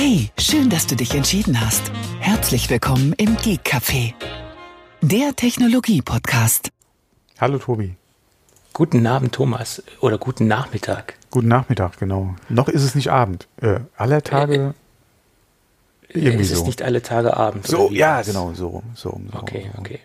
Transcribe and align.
Hey, 0.00 0.30
schön, 0.38 0.70
dass 0.70 0.86
du 0.86 0.94
dich 0.94 1.12
entschieden 1.16 1.60
hast. 1.60 1.90
Herzlich 2.20 2.70
willkommen 2.70 3.14
im 3.14 3.36
Geek 3.36 3.62
Café, 3.64 4.14
der 5.02 5.34
Technologie-Podcast. 5.34 6.68
Hallo 7.40 7.58
Tobi. 7.58 7.96
Guten 8.72 9.04
Abend, 9.08 9.34
Thomas. 9.34 9.82
Oder 10.00 10.18
guten 10.18 10.46
Nachmittag. 10.46 11.14
Guten 11.32 11.48
Nachmittag, 11.48 11.98
genau. 11.98 12.36
Noch 12.48 12.68
ist 12.68 12.84
es 12.84 12.94
nicht 12.94 13.10
Abend. 13.10 13.48
Äh, 13.60 13.80
aller 13.96 14.22
Tage. 14.22 14.72
Äh, 16.10 16.18
irgendwie 16.20 16.44
es 16.44 16.52
ist 16.52 16.58
so. 16.58 16.66
nicht 16.66 16.80
alle 16.82 17.02
Tage 17.02 17.36
Abend. 17.36 17.66
So, 17.66 17.90
ja, 17.90 18.22
genau, 18.22 18.52
so, 18.54 18.84
so, 18.94 19.20
so. 19.32 19.36
Okay, 19.36 19.68
okay. 19.78 19.98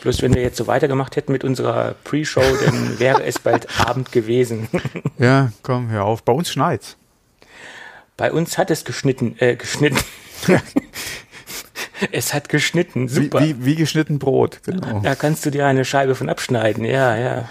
Bloß 0.00 0.22
wenn 0.22 0.32
wir 0.32 0.40
jetzt 0.40 0.56
so 0.56 0.66
weitergemacht 0.66 1.16
hätten 1.16 1.32
mit 1.32 1.44
unserer 1.44 1.96
Pre-Show, 2.04 2.40
dann 2.64 2.98
wäre 2.98 3.22
es 3.24 3.38
bald 3.38 3.78
Abend 3.86 4.10
gewesen. 4.10 4.68
ja, 5.18 5.52
komm, 5.62 5.90
hör 5.90 6.06
auf. 6.06 6.22
Bei 6.22 6.32
uns 6.32 6.50
schneit's. 6.50 6.96
Bei 8.18 8.32
uns 8.32 8.58
hat 8.58 8.70
es 8.70 8.84
geschnitten, 8.84 9.36
äh, 9.38 9.54
geschnitten. 9.54 10.00
es 12.12 12.34
hat 12.34 12.48
geschnitten, 12.48 13.08
super. 13.08 13.40
Wie, 13.40 13.60
wie, 13.60 13.64
wie, 13.64 13.74
geschnitten 13.76 14.18
Brot, 14.18 14.60
genau. 14.64 15.00
Da 15.00 15.14
kannst 15.14 15.46
du 15.46 15.50
dir 15.50 15.66
eine 15.66 15.84
Scheibe 15.84 16.16
von 16.16 16.28
abschneiden, 16.28 16.84
ja, 16.84 17.16
ja. 17.16 17.48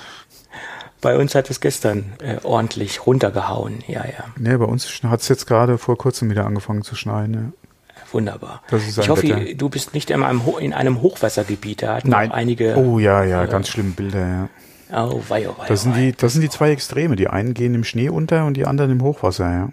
Bei 1.00 1.18
uns 1.18 1.36
hat 1.36 1.50
es 1.50 1.62
gestern 1.62 2.12
äh, 2.22 2.38
ordentlich 2.44 3.06
runtergehauen, 3.06 3.82
ja, 3.88 4.04
ja. 4.04 4.26
Nee, 4.36 4.58
bei 4.58 4.66
uns 4.66 5.02
hat 5.04 5.22
es 5.22 5.30
jetzt 5.30 5.48
gerade 5.48 5.78
vor 5.78 5.98
kurzem 5.98 6.30
wieder 6.30 6.45
angefangen 6.45 6.84
zu 6.84 6.95
schneien, 6.95 7.34
ja. 7.34 7.70
Wunderbar. 8.12 8.62
ich 8.72 9.09
hoffe, 9.09 9.23
Wetter. 9.23 9.54
du 9.56 9.70
bist 9.70 9.94
nicht 9.94 10.09
in 10.12 10.22
einem, 10.22 10.42
in 10.59 10.73
einem 10.73 11.02
Hochwassergebiet. 11.02 11.84
Da 11.84 11.95
hatten 11.95 12.09
Nein. 12.09 12.31
einige. 12.31 12.78
Oh 12.78 13.00
ja, 13.00 13.23
ja, 13.23 13.44
äh, 13.44 13.48
ganz 13.48 13.68
schlimme 13.68 13.92
Bilder, 13.92 14.28
ja. 14.28 14.50
Oh, 14.94 15.22
wei, 15.28 15.50
oh, 15.50 15.56
wei, 15.58 15.68
das, 15.68 15.84
sind 15.84 15.95
die, 15.95 16.14
das 16.14 16.31
sind 16.31 16.42
die 16.42 16.50
zwei 16.50 16.72
Extreme. 16.72 17.18
Die 17.18 17.28
einen 17.28 17.54
gehen 17.54 17.76
im 17.76 17.84
Schnee 17.84 18.08
unter 18.08 18.45
und 18.45 18.56
die 18.56 18.66
anderen 18.66 18.92
im 18.92 19.02
Hochwasser, 19.02 19.52
ja. 19.52 19.70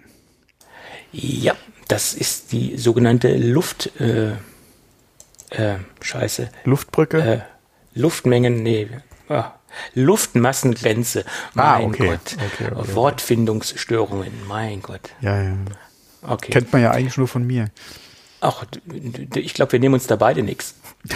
Ja, 1.17 1.55
das 1.87 2.13
ist 2.13 2.51
die 2.51 2.77
sogenannte 2.77 3.35
Luft. 3.37 3.89
Äh, 4.01 4.31
äh, 5.51 5.77
Scheiße. 6.01 6.49
Luftbrücke? 6.65 7.21
Äh, 7.21 7.39
Luftmengen, 7.97 8.63
nee. 8.63 8.89
Ah, 9.29 9.53
Luftmassengrenze. 9.93 11.23
Ah, 11.55 11.79
mein 11.79 11.83
ah, 11.83 11.87
okay. 11.87 12.07
Gott. 12.07 12.19
Okay, 12.33 12.71
okay, 12.75 12.95
Wortfindungsstörungen, 12.95 14.33
mein 14.47 14.81
Gott. 14.81 15.11
Ja, 15.21 15.41
ja. 15.41 15.55
Okay. 16.21 16.51
Kennt 16.51 16.73
man 16.73 16.81
ja 16.81 16.91
eigentlich 16.91 17.17
nur 17.17 17.29
von 17.29 17.47
mir. 17.47 17.69
Ach, 18.41 18.65
ich 19.35 19.53
glaube, 19.53 19.71
wir 19.71 19.79
nehmen 19.79 19.93
uns 19.93 20.07
da 20.07 20.17
beide 20.17 20.43
nichts. 20.43 20.75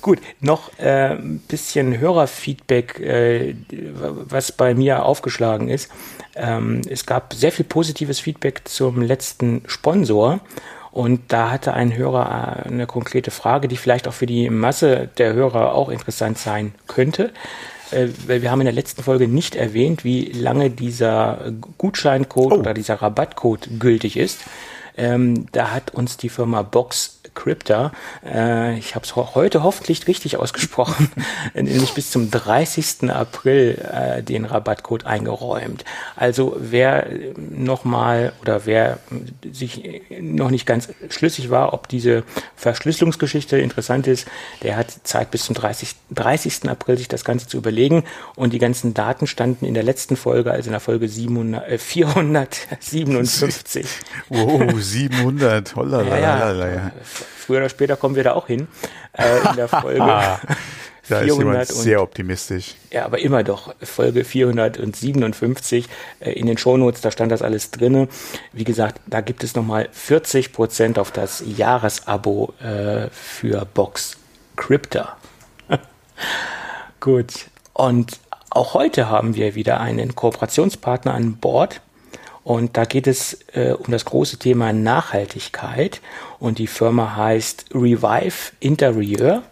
Gut, 0.00 0.18
noch 0.40 0.76
ein 0.78 1.36
äh, 1.36 1.38
bisschen 1.48 1.98
Hörerfeedback, 1.98 2.98
äh, 3.00 3.54
was 3.70 4.52
bei 4.52 4.74
mir 4.74 5.04
aufgeschlagen 5.04 5.68
ist. 5.68 5.90
Ähm, 6.36 6.82
es 6.88 7.06
gab 7.06 7.34
sehr 7.34 7.52
viel 7.52 7.64
positives 7.64 8.20
Feedback 8.20 8.62
zum 8.64 9.00
letzten 9.00 9.62
Sponsor. 9.66 10.40
Und 10.90 11.32
da 11.32 11.50
hatte 11.50 11.74
ein 11.74 11.96
Hörer 11.96 12.64
äh, 12.64 12.68
eine 12.68 12.86
konkrete 12.86 13.30
Frage, 13.30 13.68
die 13.68 13.76
vielleicht 13.76 14.06
auch 14.06 14.12
für 14.12 14.26
die 14.26 14.48
Masse 14.50 15.08
der 15.18 15.34
Hörer 15.34 15.74
auch 15.74 15.88
interessant 15.88 16.38
sein 16.38 16.74
könnte. 16.86 17.32
Äh, 17.90 18.08
weil 18.26 18.42
wir 18.42 18.50
haben 18.50 18.60
in 18.60 18.66
der 18.66 18.74
letzten 18.74 19.02
Folge 19.02 19.28
nicht 19.28 19.54
erwähnt, 19.54 20.04
wie 20.04 20.26
lange 20.26 20.70
dieser 20.70 21.52
Gutscheincode 21.78 22.52
oh. 22.52 22.58
oder 22.58 22.74
dieser 22.74 22.94
Rabattcode 22.94 23.80
gültig 23.80 24.16
ist. 24.16 24.44
Ähm, 24.96 25.46
da 25.52 25.72
hat 25.72 25.92
uns 25.92 26.16
die 26.16 26.28
Firma 26.28 26.62
Box 26.62 27.13
Crypta, 27.34 27.92
äh, 28.24 28.78
ich 28.78 28.94
habe 28.94 29.04
es 29.04 29.16
heute 29.16 29.62
hoffentlich 29.62 30.06
richtig 30.06 30.36
ausgesprochen, 30.36 31.10
nämlich 31.54 31.94
bis 31.94 32.10
zum 32.10 32.30
30. 32.30 33.10
April 33.10 33.78
äh, 33.92 34.22
den 34.22 34.44
Rabattcode 34.44 35.06
eingeräumt. 35.06 35.84
Also 36.16 36.56
wer 36.58 37.06
nochmal 37.36 38.32
oder 38.40 38.66
wer 38.66 38.98
sich 39.50 40.02
noch 40.20 40.50
nicht 40.50 40.66
ganz 40.66 40.88
schlüssig 41.10 41.50
war, 41.50 41.74
ob 41.74 41.88
diese 41.88 42.24
Verschlüsselungsgeschichte 42.56 43.58
interessant 43.58 44.06
ist, 44.06 44.26
der 44.62 44.76
hat 44.76 44.90
Zeit 45.04 45.30
bis 45.30 45.44
zum 45.44 45.54
30. 45.54 45.94
30. 46.10 46.68
April 46.68 46.96
sich 46.96 47.08
das 47.08 47.24
Ganze 47.24 47.46
zu 47.46 47.56
überlegen 47.56 48.04
und 48.36 48.52
die 48.52 48.58
ganzen 48.58 48.94
Daten 48.94 49.26
standen 49.26 49.66
in 49.66 49.74
der 49.74 49.82
letzten 49.82 50.16
Folge, 50.16 50.52
also 50.52 50.68
in 50.68 50.72
der 50.72 50.80
Folge 50.80 51.08
700, 51.08 51.68
äh, 51.68 51.78
457. 51.78 53.86
Wow, 54.28 54.80
700, 54.80 55.76
hollala. 55.76 56.18
Ja, 56.18 56.52
ja 56.52 56.92
früher 57.24 57.58
oder 57.58 57.68
später 57.68 57.96
kommen 57.96 58.16
wir 58.16 58.24
da 58.24 58.32
auch 58.32 58.46
hin. 58.46 58.68
Äh, 59.12 59.48
in 59.50 59.56
der 59.56 59.68
Folge. 59.68 59.98
da 61.08 61.20
400 61.20 61.62
ist 61.68 61.82
sehr 61.82 62.02
optimistisch. 62.02 62.74
Ja, 62.90 63.04
aber 63.04 63.18
immer 63.18 63.42
doch. 63.44 63.74
Folge 63.82 64.24
457 64.24 65.88
äh, 66.20 66.32
in 66.32 66.46
den 66.46 66.58
Shownotes, 66.58 67.00
da 67.00 67.10
stand 67.10 67.32
das 67.32 67.42
alles 67.42 67.70
drinne. 67.70 68.08
Wie 68.52 68.64
gesagt, 68.64 69.00
da 69.06 69.20
gibt 69.20 69.44
es 69.44 69.54
nochmal 69.54 69.88
40 69.92 70.52
Prozent 70.52 70.98
auf 70.98 71.10
das 71.10 71.42
Jahresabo 71.46 72.54
äh, 72.62 73.08
für 73.10 73.64
Box 73.66 74.16
Crypta. 74.56 75.16
Gut. 77.00 77.46
Und 77.72 78.18
auch 78.50 78.74
heute 78.74 79.10
haben 79.10 79.34
wir 79.34 79.54
wieder 79.56 79.80
einen 79.80 80.14
Kooperationspartner 80.14 81.12
an 81.12 81.36
Bord. 81.36 81.80
Und 82.44 82.76
da 82.76 82.84
geht 82.84 83.06
es 83.06 83.38
äh, 83.54 83.72
um 83.72 83.90
das 83.90 84.04
große 84.04 84.38
Thema 84.38 84.72
Nachhaltigkeit. 84.72 86.00
Und 86.38 86.58
die 86.58 86.66
Firma 86.66 87.16
heißt 87.16 87.66
Revive 87.74 88.52
Interieur. 88.60 89.42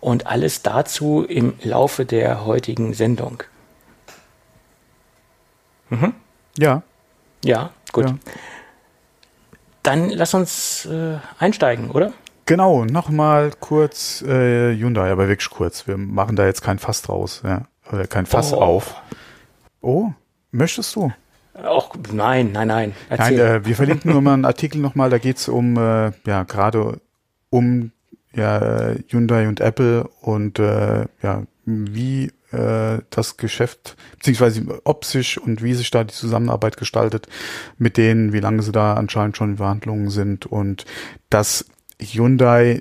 Und 0.00 0.26
alles 0.26 0.62
dazu 0.62 1.24
im 1.24 1.54
Laufe 1.62 2.04
der 2.04 2.44
heutigen 2.44 2.92
Sendung. 2.92 3.44
Mhm. 5.88 6.14
Ja. 6.58 6.82
Ja, 7.44 7.70
gut. 7.92 8.06
Ja. 8.06 8.18
Dann 9.84 10.10
lass 10.10 10.34
uns 10.34 10.86
äh, 10.86 11.18
einsteigen, 11.38 11.90
oder? 11.92 12.12
Genau, 12.46 12.84
nochmal 12.84 13.52
kurz 13.60 14.22
äh, 14.22 14.74
Hyundai, 14.76 15.10
aber 15.12 15.28
wirklich 15.28 15.50
kurz. 15.50 15.86
Wir 15.86 15.96
machen 15.96 16.34
da 16.34 16.44
jetzt 16.46 16.62
kein 16.62 16.80
Fass 16.80 17.02
draus, 17.02 17.42
ja. 17.44 17.66
Oder 17.92 18.06
kein 18.06 18.26
Fass 18.26 18.52
oh. 18.52 18.60
auf. 18.60 18.94
Oh, 19.80 20.10
möchtest 20.50 20.96
du? 20.96 21.12
Auch 21.54 21.94
nein, 22.12 22.52
nein, 22.52 22.68
nein. 22.68 22.94
Erzähl. 23.08 23.36
Nein, 23.36 23.62
äh, 23.62 23.64
wir 23.66 23.76
verlinken 23.76 24.12
nur 24.12 24.22
mal 24.22 24.34
einen 24.34 24.44
Artikel 24.44 24.80
nochmal, 24.80 25.10
da 25.10 25.18
geht's 25.18 25.48
um, 25.48 25.76
äh, 25.76 26.12
ja, 26.26 26.44
gerade 26.44 27.00
um 27.50 27.92
ja, 28.34 28.94
Hyundai 29.08 29.48
und 29.48 29.60
Apple 29.60 30.08
und 30.20 30.58
äh, 30.58 31.06
ja, 31.22 31.42
wie 31.64 32.32
äh, 32.52 32.98
das 33.10 33.36
Geschäft, 33.36 33.96
beziehungsweise 34.18 34.80
ob 34.84 35.04
sich 35.04 35.40
und 35.40 35.62
wie 35.62 35.74
sich 35.74 35.90
da 35.90 36.04
die 36.04 36.14
Zusammenarbeit 36.14 36.76
gestaltet 36.76 37.28
mit 37.78 37.96
denen, 37.96 38.32
wie 38.32 38.40
lange 38.40 38.62
sie 38.62 38.72
da 38.72 38.94
anscheinend 38.94 39.36
schon 39.36 39.52
in 39.52 39.56
Verhandlungen 39.58 40.10
sind 40.10 40.46
und 40.46 40.84
dass 41.30 41.66
Hyundai, 42.02 42.80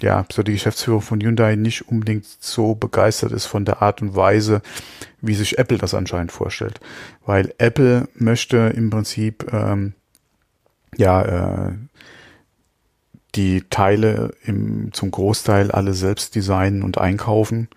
ja, 0.00 0.24
so 0.32 0.42
die 0.42 0.52
Geschäftsführung 0.52 1.00
von 1.00 1.20
Hyundai 1.20 1.56
nicht 1.56 1.88
unbedingt 1.88 2.24
so 2.24 2.74
begeistert 2.74 3.32
ist 3.32 3.46
von 3.46 3.64
der 3.64 3.82
Art 3.82 4.02
und 4.02 4.16
Weise, 4.16 4.62
wie 5.20 5.34
sich 5.34 5.58
Apple 5.58 5.78
das 5.78 5.94
anscheinend 5.94 6.32
vorstellt. 6.32 6.80
Weil 7.24 7.54
Apple 7.58 8.08
möchte 8.14 8.72
im 8.76 8.90
Prinzip, 8.90 9.52
ähm, 9.52 9.94
ja, 10.96 11.68
äh, 11.68 11.72
die 13.34 13.62
Teile 13.68 14.34
im, 14.44 14.92
zum 14.92 15.10
Großteil 15.10 15.70
alle 15.70 15.94
selbst 15.94 16.34
designen 16.34 16.82
und 16.82 16.98
einkaufen 16.98 17.68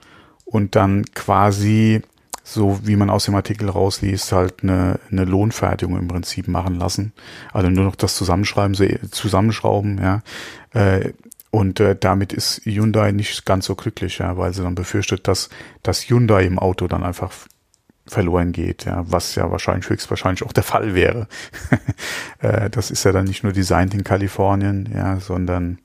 und 0.46 0.76
dann 0.76 1.06
quasi 1.14 2.02
so 2.48 2.80
wie 2.84 2.96
man 2.96 3.10
aus 3.10 3.26
dem 3.26 3.36
Artikel 3.36 3.70
rausliest, 3.70 4.32
halt 4.32 4.64
eine, 4.64 5.02
eine 5.12 5.26
Lohnfertigung 5.26 6.00
im 6.00 6.08
Prinzip 6.08 6.48
machen 6.48 6.76
lassen. 6.76 7.12
Also 7.52 7.70
nur 7.70 7.84
noch 7.84 7.98
das 7.98 8.16
Zusammenschreiben, 8.16 8.74
zusammenschrauben, 9.12 10.02
ja. 10.02 10.22
Äh, 10.74 11.12
und 11.52 11.82
äh, 11.82 11.96
damit 12.00 12.32
ist 12.32 12.62
Hyundai 12.64 13.12
nicht 13.12 13.46
ganz 13.46 13.66
so 13.66 13.76
glücklich, 13.76 14.20
ja, 14.20 14.38
weil 14.38 14.54
sie 14.54 14.64
dann 14.64 14.76
befürchtet, 14.76 15.28
dass 15.28 15.50
das 15.84 16.10
Hyundai 16.10 16.46
im 16.46 16.58
Auto 16.58 16.88
dann 16.88 17.04
einfach 17.04 17.34
verloren 18.06 18.54
geht, 18.54 18.86
ja, 18.86 19.04
was 19.06 19.36
ja 19.36 19.52
wahrscheinlich 19.52 19.90
höchstwahrscheinlich 19.90 20.44
auch 20.44 20.54
der 20.54 20.64
Fall 20.64 20.96
wäre. 20.96 21.28
äh, 22.40 22.70
das 22.70 22.92
ist 22.92 23.04
ja 23.04 23.12
dann 23.12 23.26
nicht 23.26 23.44
nur 23.44 23.52
designt 23.52 23.94
in 23.94 24.06
Kalifornien, 24.06 24.90
ja, 24.94 25.20
sondern 25.20 25.80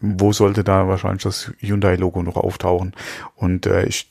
wo 0.00 0.32
sollte 0.32 0.64
da 0.64 0.88
wahrscheinlich 0.88 1.24
das 1.24 1.52
Hyundai-Logo 1.58 2.22
noch 2.22 2.38
auftauchen? 2.38 2.94
Und 3.36 3.66
äh, 3.66 3.84
ich 3.84 4.10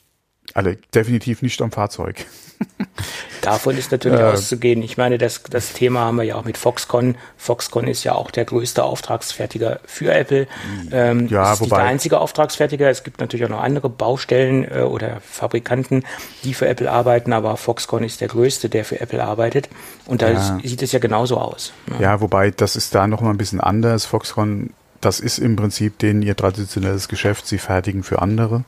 alle 0.54 0.76
definitiv 0.94 1.42
nicht 1.42 1.60
am 1.62 1.70
Fahrzeug. 1.72 2.26
Davon 3.40 3.76
ist 3.76 3.90
natürlich 3.90 4.20
äh, 4.20 4.24
auszugehen. 4.24 4.82
Ich 4.82 4.98
meine, 4.98 5.16
das, 5.16 5.42
das 5.44 5.72
Thema 5.72 6.00
haben 6.00 6.16
wir 6.16 6.24
ja 6.24 6.36
auch 6.36 6.44
mit 6.44 6.58
Foxconn. 6.58 7.16
Foxconn 7.38 7.86
ist 7.86 8.04
ja 8.04 8.14
auch 8.14 8.30
der 8.30 8.44
größte 8.44 8.84
Auftragsfertiger 8.84 9.80
für 9.86 10.12
Apple. 10.12 10.46
Ähm, 10.92 11.26
ja, 11.28 11.54
ist 11.54 11.60
wobei, 11.60 11.76
nicht 11.76 11.76
der 11.76 11.84
einzige 11.84 12.20
Auftragsfertiger. 12.20 12.90
Es 12.90 13.02
gibt 13.02 13.20
natürlich 13.20 13.46
auch 13.46 13.50
noch 13.50 13.62
andere 13.62 13.88
Baustellen 13.88 14.70
äh, 14.70 14.80
oder 14.80 15.20
Fabrikanten, 15.22 16.04
die 16.44 16.52
für 16.52 16.68
Apple 16.68 16.90
arbeiten, 16.90 17.32
aber 17.32 17.56
Foxconn 17.56 18.04
ist 18.04 18.20
der 18.20 18.28
größte, 18.28 18.68
der 18.68 18.84
für 18.84 19.00
Apple 19.00 19.24
arbeitet. 19.24 19.70
Und 20.06 20.20
da 20.20 20.30
ja. 20.30 20.58
sieht 20.62 20.82
es 20.82 20.92
ja 20.92 20.98
genauso 20.98 21.38
aus. 21.38 21.72
Ne? 21.86 21.96
Ja, 22.00 22.20
wobei 22.20 22.50
das 22.50 22.76
ist 22.76 22.94
da 22.94 23.06
noch 23.06 23.22
mal 23.22 23.30
ein 23.30 23.38
bisschen 23.38 23.60
anders. 23.60 24.04
Foxconn, 24.04 24.70
das 25.00 25.20
ist 25.20 25.38
im 25.38 25.56
Prinzip 25.56 25.98
denen 25.98 26.20
ihr 26.20 26.36
traditionelles 26.36 27.08
Geschäft. 27.08 27.46
Sie 27.46 27.58
fertigen 27.58 28.02
für 28.02 28.20
andere. 28.20 28.64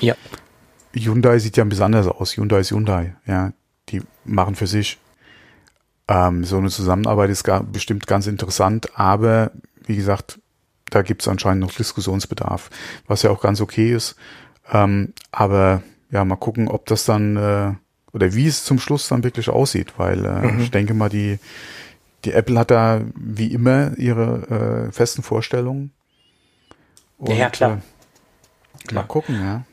Ja. 0.00 0.14
Hyundai 1.06 1.38
sieht 1.38 1.56
ja 1.56 1.64
ein 1.64 1.68
bisschen 1.68 1.84
anders 1.84 2.06
aus. 2.06 2.36
Hyundai 2.36 2.60
ist 2.60 2.70
Hyundai, 2.70 3.16
ja. 3.26 3.52
Die 3.88 4.02
machen 4.24 4.54
für 4.54 4.66
sich. 4.66 4.98
Ähm, 6.08 6.44
so 6.44 6.56
eine 6.56 6.70
Zusammenarbeit 6.70 7.30
ist 7.30 7.44
gar, 7.44 7.62
bestimmt 7.62 8.06
ganz 8.06 8.26
interessant, 8.26 8.98
aber 8.98 9.50
wie 9.86 9.96
gesagt, 9.96 10.40
da 10.90 11.02
gibt 11.02 11.22
es 11.22 11.28
anscheinend 11.28 11.60
noch 11.60 11.74
Diskussionsbedarf, 11.74 12.70
was 13.06 13.22
ja 13.22 13.30
auch 13.30 13.42
ganz 13.42 13.60
okay 13.60 13.92
ist. 13.92 14.16
Ähm, 14.72 15.12
aber 15.30 15.82
ja, 16.10 16.24
mal 16.24 16.36
gucken, 16.36 16.68
ob 16.68 16.86
das 16.86 17.04
dann 17.04 17.36
äh, 17.36 17.74
oder 18.12 18.34
wie 18.34 18.46
es 18.46 18.64
zum 18.64 18.78
Schluss 18.78 19.08
dann 19.08 19.22
wirklich 19.22 19.50
aussieht, 19.50 19.94
weil 19.98 20.24
äh, 20.24 20.52
mhm. 20.52 20.60
ich 20.60 20.70
denke 20.70 20.94
mal, 20.94 21.08
die, 21.08 21.38
die 22.24 22.32
Apple 22.32 22.58
hat 22.58 22.70
da 22.70 23.02
wie 23.14 23.52
immer 23.52 23.96
ihre 23.98 24.88
äh, 24.88 24.92
festen 24.92 25.22
Vorstellungen. 25.22 25.92
Und, 27.18 27.36
ja, 27.36 27.50
klar. 27.50 27.82
Äh, 28.90 28.94
mal 28.94 29.02
gucken, 29.02 29.40
ja. 29.40 29.64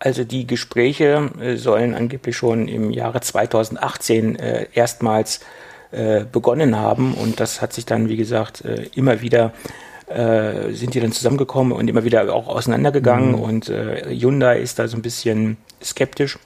Also 0.00 0.24
die 0.24 0.46
Gespräche 0.46 1.30
äh, 1.40 1.56
sollen 1.56 1.94
angeblich 1.94 2.36
schon 2.36 2.68
im 2.68 2.90
Jahre 2.90 3.20
2018 3.20 4.36
äh, 4.36 4.66
erstmals 4.72 5.40
äh, 5.92 6.24
begonnen 6.24 6.76
haben 6.76 7.14
und 7.14 7.38
das 7.38 7.60
hat 7.60 7.72
sich 7.72 7.84
dann, 7.84 8.08
wie 8.08 8.16
gesagt, 8.16 8.64
äh, 8.64 8.86
immer 8.94 9.20
wieder 9.20 9.52
äh, 10.10 10.72
sind 10.72 10.94
die 10.94 11.00
dann 11.00 11.12
zusammengekommen 11.12 11.72
und 11.72 11.86
immer 11.86 12.02
wieder 12.02 12.34
auch 12.34 12.48
auseinandergegangen. 12.48 13.32
Mhm. 13.32 13.40
Und 13.40 13.68
äh, 13.68 14.06
Hyundai 14.08 14.58
ist 14.58 14.80
da 14.80 14.88
so 14.88 14.96
ein 14.96 15.02
bisschen 15.02 15.56
skeptisch, 15.82 16.36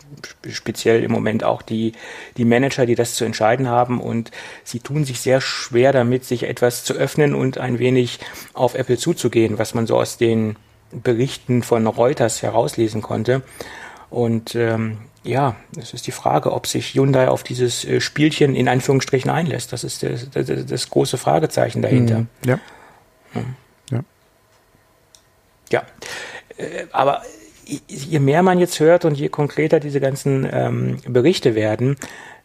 speziell 0.50 1.02
im 1.02 1.10
Moment 1.10 1.44
auch 1.44 1.62
die, 1.62 1.92
die 2.36 2.44
Manager, 2.44 2.84
die 2.84 2.94
das 2.94 3.14
zu 3.14 3.24
entscheiden 3.24 3.68
haben. 3.68 4.00
Und 4.00 4.30
sie 4.64 4.80
tun 4.80 5.04
sich 5.04 5.20
sehr 5.20 5.40
schwer 5.40 5.92
damit, 5.92 6.26
sich 6.26 6.42
etwas 6.42 6.84
zu 6.84 6.92
öffnen 6.92 7.34
und 7.34 7.56
ein 7.56 7.78
wenig 7.78 8.18
auf 8.52 8.74
Apple 8.74 8.98
zuzugehen, 8.98 9.58
was 9.58 9.72
man 9.72 9.86
so 9.86 9.96
aus 9.96 10.18
den 10.18 10.56
Berichten 11.02 11.62
von 11.62 11.86
Reuters 11.86 12.42
herauslesen 12.42 13.02
konnte. 13.02 13.42
Und 14.10 14.54
ähm, 14.54 14.98
ja, 15.24 15.56
es 15.78 15.94
ist 15.94 16.06
die 16.06 16.12
Frage, 16.12 16.52
ob 16.52 16.66
sich 16.66 16.94
Hyundai 16.94 17.28
auf 17.28 17.42
dieses 17.42 17.84
äh, 17.84 18.00
Spielchen 18.00 18.54
in 18.54 18.68
Anführungsstrichen 18.68 19.30
einlässt. 19.30 19.72
Das 19.72 19.82
ist 19.82 20.02
das, 20.02 20.30
das, 20.30 20.66
das 20.66 20.90
große 20.90 21.18
Fragezeichen 21.18 21.82
dahinter. 21.82 22.20
Mhm. 22.20 22.28
Ja. 22.44 22.58
Ja. 23.90 24.00
Ja. 25.70 25.82
Äh, 26.56 26.86
aber 26.92 27.22
je 27.88 28.18
mehr 28.18 28.42
man 28.42 28.58
jetzt 28.58 28.78
hört 28.80 29.04
und 29.04 29.16
je 29.16 29.28
konkreter 29.28 29.80
diese 29.80 30.00
ganzen 30.00 30.46
ähm, 30.50 30.98
Berichte 31.06 31.54
werden, 31.54 31.96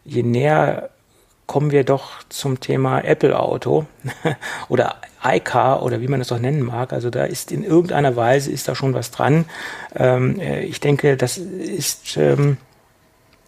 je 0.04 0.22
näher 0.22 0.90
kommen 1.50 1.72
wir 1.72 1.82
doch 1.82 2.10
zum 2.28 2.60
Thema 2.60 3.00
Apple 3.00 3.36
Auto 3.36 3.84
oder 4.68 4.94
iCar 5.24 5.82
oder 5.82 6.00
wie 6.00 6.06
man 6.06 6.20
es 6.20 6.30
auch 6.30 6.38
nennen 6.38 6.62
mag. 6.62 6.92
Also 6.92 7.10
da 7.10 7.24
ist 7.24 7.50
in 7.50 7.64
irgendeiner 7.64 8.14
Weise 8.14 8.52
ist 8.52 8.68
da 8.68 8.76
schon 8.76 8.94
was 8.94 9.10
dran. 9.10 9.46
Ähm, 9.96 10.38
äh, 10.38 10.62
ich 10.62 10.78
denke, 10.78 11.16
das 11.16 11.38
ist 11.38 12.16
ähm, 12.16 12.56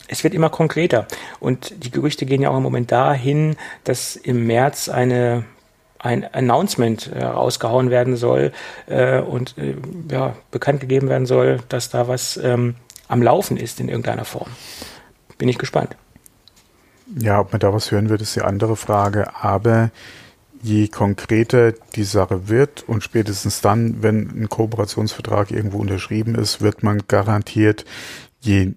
es 0.09 0.25
wird 0.25 0.35
immer 0.35 0.51
konkreter 0.51 1.07
und 1.39 1.85
die 1.85 1.93
Gerüchte 1.93 2.27
gehen 2.27 2.43
ja 2.43 2.51
auch 2.51 2.57
im 2.57 2.65
Moment 2.65 2.91
dahin, 2.91 3.55
dass 3.85 4.17
im 4.17 4.49
März 4.49 4.89
eine 4.89 5.45
ein 6.01 6.25
Announcement 6.25 7.07
äh, 7.07 7.23
rausgehauen 7.23 7.91
werden 7.91 8.17
soll 8.17 8.51
äh, 8.87 9.21
und 9.21 9.57
äh, 9.59 9.77
ja, 10.11 10.35
bekannt 10.51 10.81
gegeben 10.81 11.09
werden 11.09 11.27
soll, 11.27 11.61
dass 11.69 11.89
da 11.89 12.09
was 12.09 12.37
ähm, 12.37 12.75
am 13.07 13.23
Laufen 13.23 13.57
ist 13.57 13.79
in 13.79 13.89
irgendeiner 13.89 14.25
Form. 14.25 14.49
Bin 15.39 15.49
ich 15.49 15.59
gespannt. 15.59 15.97
Ja, 17.19 17.41
ob 17.41 17.53
man 17.53 17.61
da 17.61 17.73
was 17.73 17.91
hören 17.91 18.09
wird, 18.09 18.23
ist 18.23 18.37
die 18.37 18.43
andere 18.43 18.76
Frage. 18.76 19.35
Aber 19.37 19.91
je 20.62 20.88
konkreter 20.88 21.73
die 21.73 22.05
Sache 22.05 22.49
wird 22.49 22.85
und 22.88 23.03
spätestens 23.03 23.61
dann, 23.61 24.03
wenn 24.03 24.31
ein 24.31 24.49
Kooperationsvertrag 24.49 25.50
irgendwo 25.50 25.79
unterschrieben 25.79 26.35
ist, 26.35 26.61
wird 26.61 26.82
man 26.82 27.03
garantiert, 27.09 27.85
je 28.41 28.75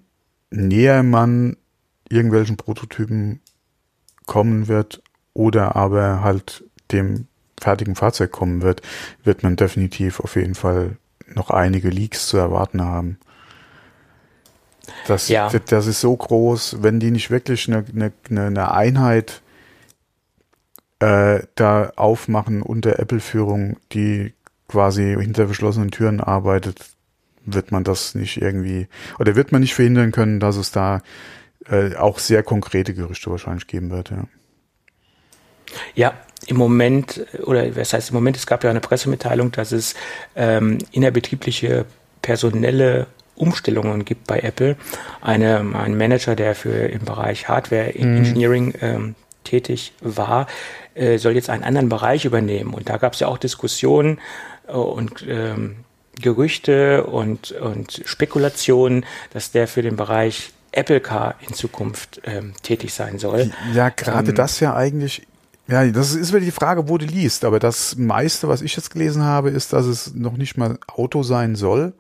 näher 0.50 1.04
man 1.04 1.58
irgendwelchen 2.10 2.58
Prototypen 2.58 3.42
kommen 4.26 4.68
wird 4.68 5.02
oder 5.34 5.76
aber 5.76 6.22
halt 6.22 6.64
dem 6.92 7.28
fertigen 7.60 7.96
Fahrzeug 7.96 8.32
kommen 8.32 8.62
wird, 8.62 8.82
wird 9.24 9.44
man 9.44 9.56
definitiv 9.56 10.20
auf 10.20 10.36
jeden 10.36 10.56
Fall 10.56 10.98
noch 11.34 11.50
einige 11.50 11.90
Leaks 11.90 12.28
zu 12.28 12.38
erwarten 12.38 12.82
haben. 12.82 13.18
Das, 15.08 15.28
ja. 15.30 15.50
das 15.50 15.88
ist 15.88 16.02
so 16.02 16.16
groß, 16.16 16.78
wenn 16.82 17.00
die 17.00 17.12
nicht 17.12 17.32
wirklich 17.32 17.68
eine, 17.68 17.86
eine, 17.94 18.12
eine 18.30 18.72
Einheit 18.72 19.42
äh, 21.00 21.44
da 21.56 21.92
aufmachen 21.96 22.62
unter 22.62 23.00
Apple-Führung, 23.00 23.78
die 23.92 24.34
quasi 24.68 25.16
hinter 25.20 25.46
verschlossenen 25.46 25.92
Türen 25.92 26.20
arbeitet, 26.20 26.80
wird 27.46 27.72
man 27.72 27.84
das 27.84 28.16
nicht 28.16 28.42
irgendwie, 28.42 28.88
oder 29.20 29.36
wird 29.36 29.52
man 29.52 29.62
nicht 29.62 29.76
verhindern 29.76 30.12
können, 30.12 30.40
dass 30.40 30.56
es 30.56 30.72
da 30.72 31.02
äh, 31.70 31.96
auch 31.96 32.20
sehr 32.20 32.44
konkrete 32.44 32.94
Gerüchte 32.94 33.30
wahrscheinlich 33.30 33.68
geben 33.68 33.92
wird. 33.92 34.10
Ja. 34.10 34.26
Ja, 35.94 36.14
im 36.48 36.58
Moment, 36.58 37.26
oder 37.44 37.76
was 37.76 37.94
heißt 37.94 38.10
im 38.10 38.16
Moment, 38.16 38.38
es 38.38 38.46
gab 38.46 38.64
ja 38.64 38.70
eine 38.70 38.80
Pressemitteilung, 38.80 39.52
dass 39.52 39.72
es 39.72 39.96
ähm, 40.36 40.78
innerbetriebliche 40.92 41.86
personelle 42.22 43.08
Umstellungen 43.36 44.06
gibt 44.06 44.28
bei 44.28 44.40
Apple. 44.40 44.76
Eine, 45.22 45.58
ein 45.74 45.98
Manager, 45.98 46.36
der 46.36 46.56
für 46.56 46.88
im 46.88 47.06
Bereich 47.06 47.48
Hardware 47.48 47.92
mhm. 47.96 48.18
Engineering 48.18 48.74
ähm, 48.82 49.16
tätig 49.44 49.94
war, 50.02 50.48
äh, 50.94 51.18
soll 51.18 51.34
jetzt 51.34 51.50
einen 51.50 51.64
anderen 51.64 51.90
Bereich 51.90 52.26
übernehmen. 52.26 52.74
Und 52.74 52.90
da 52.90 52.98
gab 52.98 53.14
es 53.14 53.20
ja 53.20 53.28
auch 53.28 53.38
Diskussionen 53.38 54.20
äh, 54.68 54.72
und 54.72 55.26
ähm, 55.28 55.78
Gerüchte 56.22 57.04
und, 57.04 57.52
und 57.52 58.02
Spekulationen, 58.06 59.06
dass 59.34 59.52
der 59.52 59.68
für 59.68 59.82
den 59.82 59.98
Bereich 59.98 60.52
Apple 60.72 61.02
Car 61.02 61.36
in 61.46 61.54
Zukunft 61.54 62.22
ähm, 62.26 62.54
tätig 62.62 62.94
sein 62.94 63.20
soll. 63.20 63.52
Ja, 63.74 63.90
gerade 63.90 64.30
ähm, 64.30 64.36
das 64.36 64.60
ja 64.60 64.76
eigentlich 64.76 65.28
ja, 65.68 65.84
das 65.88 66.14
ist 66.14 66.32
wieder 66.32 66.46
die 66.46 66.52
Frage, 66.52 66.88
wo 66.90 66.98
du 67.00 67.06
liest. 67.06 67.44
Aber 67.44 67.60
das 67.60 67.96
meiste, 67.96 68.48
was 68.48 68.62
ich 68.62 68.76
jetzt 68.76 68.92
gelesen 68.92 69.24
habe, 69.24 69.50
ist, 69.50 69.74
dass 69.74 69.88
es 69.88 70.14
noch 70.14 70.38
nicht 70.38 70.58
mal 70.58 70.78
Auto 70.88 71.24
sein 71.24 71.56
soll, 71.56 71.94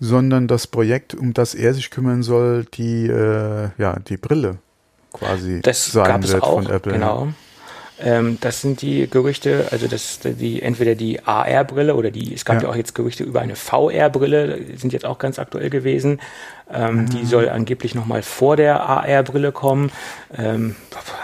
sondern 0.00 0.48
das 0.48 0.66
Projekt, 0.66 1.14
um 1.14 1.34
das 1.34 1.54
er 1.54 1.74
sich 1.74 1.90
kümmern 1.90 2.22
soll, 2.22 2.64
die, 2.74 3.06
äh, 3.06 3.70
ja, 3.78 3.98
die 3.98 4.16
Brille 4.16 4.58
quasi 5.12 5.60
das 5.62 5.90
sein 5.90 6.04
gab 6.04 6.24
es 6.24 6.32
wird 6.32 6.42
auch, 6.42 6.62
von 6.62 6.70
Apple. 6.70 6.92
Genau. 6.92 7.28
Ähm, 8.00 8.38
das 8.40 8.60
sind 8.60 8.80
die 8.80 9.08
Gerüchte, 9.10 9.66
also 9.72 9.88
das 9.88 10.20
die 10.22 10.62
entweder 10.62 10.94
die 10.94 11.24
AR-Brille 11.24 11.96
oder 11.96 12.12
die, 12.12 12.32
es 12.32 12.44
gab 12.44 12.56
ja. 12.56 12.62
ja. 12.62 12.68
auch 12.68 12.76
jetzt 12.76 12.94
Gerüchte 12.94 13.24
über 13.24 13.40
eine 13.40 13.56
VR-Brille, 13.56 14.76
sind 14.76 14.92
jetzt 14.92 15.04
auch 15.04 15.18
ganz 15.18 15.40
aktuell 15.40 15.68
gewesen. 15.68 16.20
Ähm, 16.72 16.96
mhm. 16.96 17.10
Die 17.10 17.24
soll 17.24 17.48
angeblich 17.48 17.96
nochmal 17.96 18.22
vor 18.22 18.56
der 18.56 18.82
AR-Brille 18.82 19.50
kommen. 19.50 19.90
Ähm, 20.36 20.76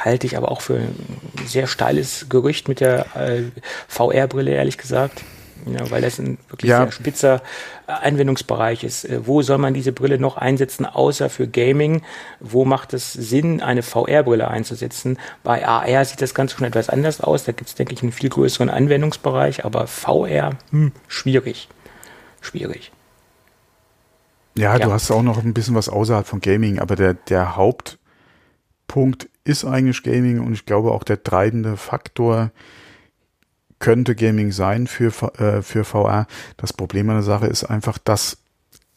halte 0.05 0.27
ich 0.27 0.37
aber 0.37 0.51
auch 0.51 0.63
für 0.63 0.75
ein 0.75 0.97
sehr 1.47 1.69
steiles 1.69 2.27
Gerücht 2.29 2.67
mit 2.67 2.81
der 2.81 3.07
äh, 3.15 3.43
VR-Brille, 3.87 4.51
ehrlich 4.51 4.79
gesagt. 4.79 5.23
Ja, 5.67 5.91
weil 5.91 6.03
das 6.03 6.19
ein 6.19 6.37
wirklich 6.49 6.71
ja. 6.71 6.83
sehr 6.83 6.93
spitzer 6.93 7.43
Anwendungsbereich 7.87 8.85
ist. 8.85 9.05
Äh, 9.05 9.27
wo 9.27 9.43
soll 9.43 9.59
man 9.59 9.73
diese 9.73 9.93
Brille 9.93 10.19
noch 10.19 10.37
einsetzen, 10.37 10.85
außer 10.85 11.31
für 11.31 11.49
Gaming? 11.49 12.03
Wo 12.41 12.65
macht 12.65 12.93
es 12.93 13.13
Sinn, 13.13 13.63
eine 13.63 13.83
VR-Brille 13.83 14.49
einzusetzen? 14.49 15.19
Bei 15.43 15.67
AR 15.67 16.05
sieht 16.05 16.21
das 16.21 16.35
Ganze 16.35 16.57
schon 16.57 16.67
etwas 16.67 16.91
anders 16.91 17.21
aus. 17.21 17.45
Da 17.45 17.53
gibt 17.53 17.69
es, 17.69 17.75
denke 17.75 17.95
ich, 17.95 18.03
einen 18.03 18.13
viel 18.13 18.29
größeren 18.29 18.69
Anwendungsbereich, 18.69 19.65
aber 19.65 19.87
VR, 19.87 20.51
hm, 20.71 20.93
schwierig. 21.09 21.69
Schwierig. 22.41 22.93
Ja, 24.57 24.77
ja, 24.77 24.79
du 24.79 24.93
hast 24.93 25.11
auch 25.11 25.23
noch 25.23 25.43
ein 25.43 25.55
bisschen 25.55 25.75
was 25.75 25.89
außerhalb 25.89 26.27
von 26.27 26.41
Gaming, 26.41 26.79
aber 26.79 26.95
der, 26.95 27.15
der 27.15 27.57
Hauptpunkt 27.57 29.29
ist 29.45 29.65
eigentlich 29.65 30.03
Gaming 30.03 30.41
und 30.41 30.53
ich 30.53 30.67
glaube 30.67 30.93
auch 30.93 31.05
der 31.05 31.23
treibende 31.23 31.77
Faktor 31.77 32.51
könnte 33.79 34.15
Gaming 34.15 34.53
sein 34.53 34.87
für, 34.87 35.13
äh, 35.39 35.63
für 35.63 35.85
VR. 35.85 36.27
Das 36.57 36.73
Problem 36.73 37.09
an 37.11 37.17
der 37.17 37.23
Sache 37.23 37.47
ist 37.47 37.65
einfach, 37.65 37.99
dass 37.99 38.39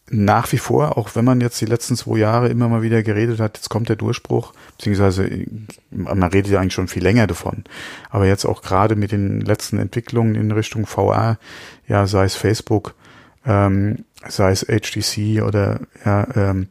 nach 0.10 0.51
wie 0.53 0.57
vor, 0.57 0.98
auch 0.98 1.15
wenn 1.15 1.25
man 1.25 1.41
jetzt 1.41 1.60
die 1.60 1.65
letzten 1.65 1.98
zwei 1.98 2.19
Jahre 2.19 2.48
immer 2.48 2.69
mal 2.69 2.81
wieder 2.81 3.03
geredet 3.03 3.39
hat, 3.39 3.57
jetzt 3.57 3.69
kommt 3.69 3.89
der 3.89 3.98
Durchbruch, 3.98 4.53
beziehungsweise 4.77 5.29
man 5.91 6.24
redet 6.24 6.51
ja 6.51 6.62
eigentlich 6.62 6.74
schon 6.74 6.88
viel 6.88 7.03
länger 7.03 7.27
davon. 7.27 7.65
Aber 8.10 8.25
jetzt 8.25 8.46
auch 8.46 8.62
gerade 8.62 8.96
mit 8.96 9.12
den 9.12 9.41
letzten 9.41 9.77
Entwicklungen 9.79 10.36
in 10.36 10.51
Richtung 10.51 10.86
VR, 10.86 11.38
ja, 11.88 12.07
sei 12.07 12.24
es 12.24 12.36
Facebook, 12.36 12.96
ähm, 13.46 14.05
sei 14.27 14.51
es 14.51 14.65
HTC 14.65 15.41
oder 15.41 15.81
ja, 16.05 16.27
ähm, 16.36 16.67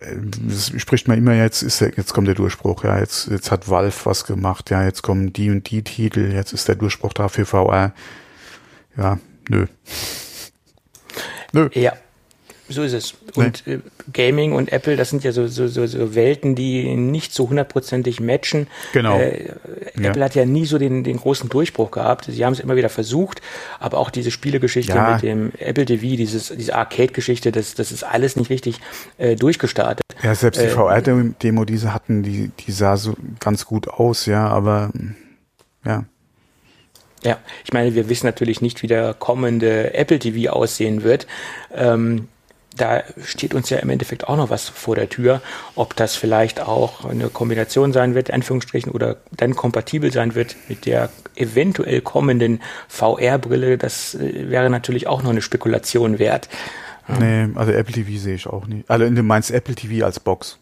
das 0.00 0.72
spricht 0.80 1.08
man 1.08 1.18
immer 1.18 1.34
jetzt, 1.34 1.62
ist 1.62 1.80
der, 1.80 1.92
jetzt 1.96 2.14
kommt 2.14 2.26
der 2.26 2.34
Durchbruch, 2.34 2.84
ja, 2.84 2.98
jetzt, 2.98 3.28
jetzt 3.28 3.50
hat 3.50 3.68
Valve 3.68 3.94
was 4.04 4.24
gemacht, 4.24 4.70
ja, 4.70 4.82
jetzt 4.84 5.02
kommen 5.02 5.32
die 5.32 5.50
und 5.50 5.68
die 5.70 5.82
Titel, 5.82 6.32
jetzt 6.32 6.52
ist 6.52 6.68
der 6.68 6.76
Durchbruch 6.76 7.12
da 7.12 7.28
für 7.28 7.44
VR. 7.44 7.92
Ja, 8.96 9.18
nö. 9.48 9.66
nö. 11.52 11.68
Ja. 11.74 11.92
So 12.70 12.84
ist 12.84 12.92
es. 12.92 13.14
Und 13.34 13.66
äh, 13.66 13.80
Gaming 14.12 14.52
und 14.52 14.72
Apple, 14.72 14.96
das 14.96 15.10
sind 15.10 15.24
ja 15.24 15.32
so, 15.32 15.48
so, 15.48 15.66
so, 15.66 15.86
so 15.86 16.14
Welten, 16.14 16.54
die 16.54 16.94
nicht 16.94 17.34
so 17.34 17.48
hundertprozentig 17.48 18.20
matchen. 18.20 18.68
Genau. 18.92 19.18
Äh, 19.18 19.50
Apple 19.96 20.20
ja. 20.20 20.24
hat 20.24 20.36
ja 20.36 20.44
nie 20.44 20.64
so 20.66 20.78
den, 20.78 21.02
den 21.02 21.16
großen 21.16 21.48
Durchbruch 21.48 21.90
gehabt. 21.90 22.26
Sie 22.26 22.44
haben 22.44 22.52
es 22.52 22.60
immer 22.60 22.76
wieder 22.76 22.88
versucht, 22.88 23.42
aber 23.80 23.98
auch 23.98 24.10
diese 24.10 24.30
Spielegeschichte 24.30 24.94
ja. 24.94 25.14
mit 25.14 25.22
dem 25.22 25.50
Apple 25.58 25.84
TV, 25.84 26.16
dieses, 26.16 26.54
diese 26.56 26.76
Arcade-Geschichte, 26.76 27.50
das, 27.50 27.74
das 27.74 27.90
ist 27.90 28.04
alles 28.04 28.36
nicht 28.36 28.50
richtig 28.50 28.76
äh, 29.18 29.34
durchgestartet. 29.34 30.04
Ja, 30.22 30.34
selbst 30.36 30.60
die 30.60 30.66
äh, 30.66 30.68
VR-Demo, 30.68 31.64
die 31.64 31.76
sie 31.76 31.92
hatten, 31.92 32.22
die, 32.22 32.52
die 32.66 32.70
sah 32.70 32.96
so 32.96 33.14
ganz 33.40 33.66
gut 33.66 33.88
aus, 33.88 34.26
ja, 34.26 34.46
aber 34.46 34.90
ja. 35.84 36.04
Ja, 37.22 37.38
ich 37.64 37.72
meine, 37.72 37.94
wir 37.94 38.08
wissen 38.08 38.26
natürlich 38.26 38.62
nicht, 38.62 38.82
wie 38.82 38.86
der 38.86 39.12
kommende 39.12 39.92
Apple 39.92 40.18
TV 40.18 40.52
aussehen 40.52 41.02
wird. 41.02 41.26
Ähm, 41.74 42.28
da 42.76 43.02
steht 43.22 43.54
uns 43.54 43.68
ja 43.70 43.78
im 43.78 43.90
Endeffekt 43.90 44.28
auch 44.28 44.36
noch 44.36 44.50
was 44.50 44.68
vor 44.68 44.94
der 44.94 45.08
Tür, 45.08 45.40
ob 45.74 45.96
das 45.96 46.14
vielleicht 46.16 46.60
auch 46.60 47.04
eine 47.04 47.28
Kombination 47.28 47.92
sein 47.92 48.14
wird, 48.14 48.30
Anführungsstrichen, 48.30 48.92
oder 48.92 49.16
dann 49.32 49.56
kompatibel 49.56 50.12
sein 50.12 50.34
wird 50.34 50.56
mit 50.68 50.86
der 50.86 51.10
eventuell 51.34 52.00
kommenden 52.00 52.60
VR-Brille, 52.88 53.78
das 53.78 54.14
äh, 54.14 54.50
wäre 54.50 54.70
natürlich 54.70 55.06
auch 55.06 55.22
noch 55.22 55.30
eine 55.30 55.42
Spekulation 55.42 56.18
wert. 56.18 56.48
Nee, 57.18 57.48
also 57.56 57.72
Apple 57.72 57.92
TV 57.92 58.20
sehe 58.20 58.36
ich 58.36 58.46
auch 58.46 58.66
nicht. 58.66 58.88
Also 58.88 59.08
du 59.08 59.22
meinst 59.22 59.50
Apple 59.50 59.74
TV 59.74 60.04
als 60.04 60.20
Box? 60.20 60.58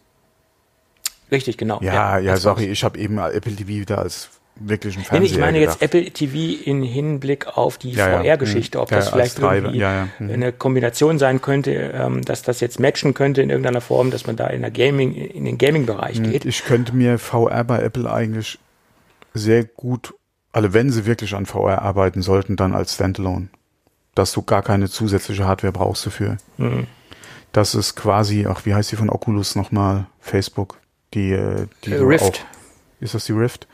Richtig, 1.31 1.57
genau. 1.57 1.79
Ja, 1.81 2.17
ja, 2.17 2.19
ja 2.19 2.37
sorry, 2.37 2.65
ich 2.65 2.83
habe 2.83 2.97
eben 2.97 3.19
Apple 3.19 3.55
TV 3.55 3.69
wieder 3.69 3.99
als 3.99 4.29
wirklichen 4.59 5.03
Fernseher. 5.03 5.19
Nee, 5.19 5.25
ich 5.27 5.39
meine 5.39 5.59
gedacht. 5.59 5.81
jetzt 5.81 5.95
Apple 5.95 6.11
TV 6.11 6.63
in 6.63 6.83
Hinblick 6.83 7.47
auf 7.57 7.77
die 7.77 7.91
ja, 7.91 8.21
VR-Geschichte, 8.21 8.77
ja. 8.77 8.81
ob 8.81 8.89
das 8.89 9.09
vielleicht 9.09 9.39
irgendwie 9.39 9.83
mhm. 10.19 10.29
eine 10.31 10.51
Kombination 10.51 11.19
sein 11.19 11.41
könnte, 11.41 11.71
ähm, 11.71 12.23
dass 12.23 12.41
das 12.41 12.59
jetzt 12.59 12.79
matchen 12.79 13.13
könnte 13.13 13.41
in 13.41 13.49
irgendeiner 13.49 13.81
Form, 13.81 14.11
dass 14.11 14.27
man 14.27 14.35
da 14.35 14.47
in 14.47 14.61
der 14.61 14.71
Gaming, 14.71 15.13
in 15.13 15.45
den 15.45 15.57
Gaming-Bereich 15.57 16.19
mhm. 16.19 16.31
geht. 16.31 16.45
Ich 16.45 16.65
könnte 16.65 16.95
mir 16.95 17.19
VR 17.19 17.63
bei 17.63 17.81
Apple 17.81 18.11
eigentlich 18.11 18.59
sehr 19.33 19.63
gut, 19.63 20.13
also 20.51 20.73
wenn 20.73 20.91
sie 20.91 21.05
wirklich 21.05 21.35
an 21.35 21.45
VR 21.45 21.81
arbeiten 21.81 22.21
sollten, 22.21 22.55
dann 22.55 22.73
als 22.73 22.95
Standalone. 22.95 23.49
Dass 24.15 24.33
du 24.33 24.41
gar 24.41 24.63
keine 24.63 24.89
zusätzliche 24.89 25.45
Hardware 25.45 25.71
brauchst 25.71 26.05
dafür. 26.05 26.37
Mhm. 26.57 26.87
Das 27.51 27.73
ist 27.73 27.95
quasi, 27.95 28.45
ach, 28.47 28.65
wie 28.65 28.73
heißt 28.73 28.91
die 28.91 28.95
von 28.95 29.09
Oculus 29.09 29.55
nochmal? 29.55 30.07
Facebook. 30.19 30.79
Die, 31.13 31.31
äh, 31.31 31.67
die 31.85 31.93
Rift. 31.93 32.23
Auch, 32.23 33.01
ist 33.01 33.13
das 33.13 33.25
die 33.25 33.31
Rift? 33.31 33.67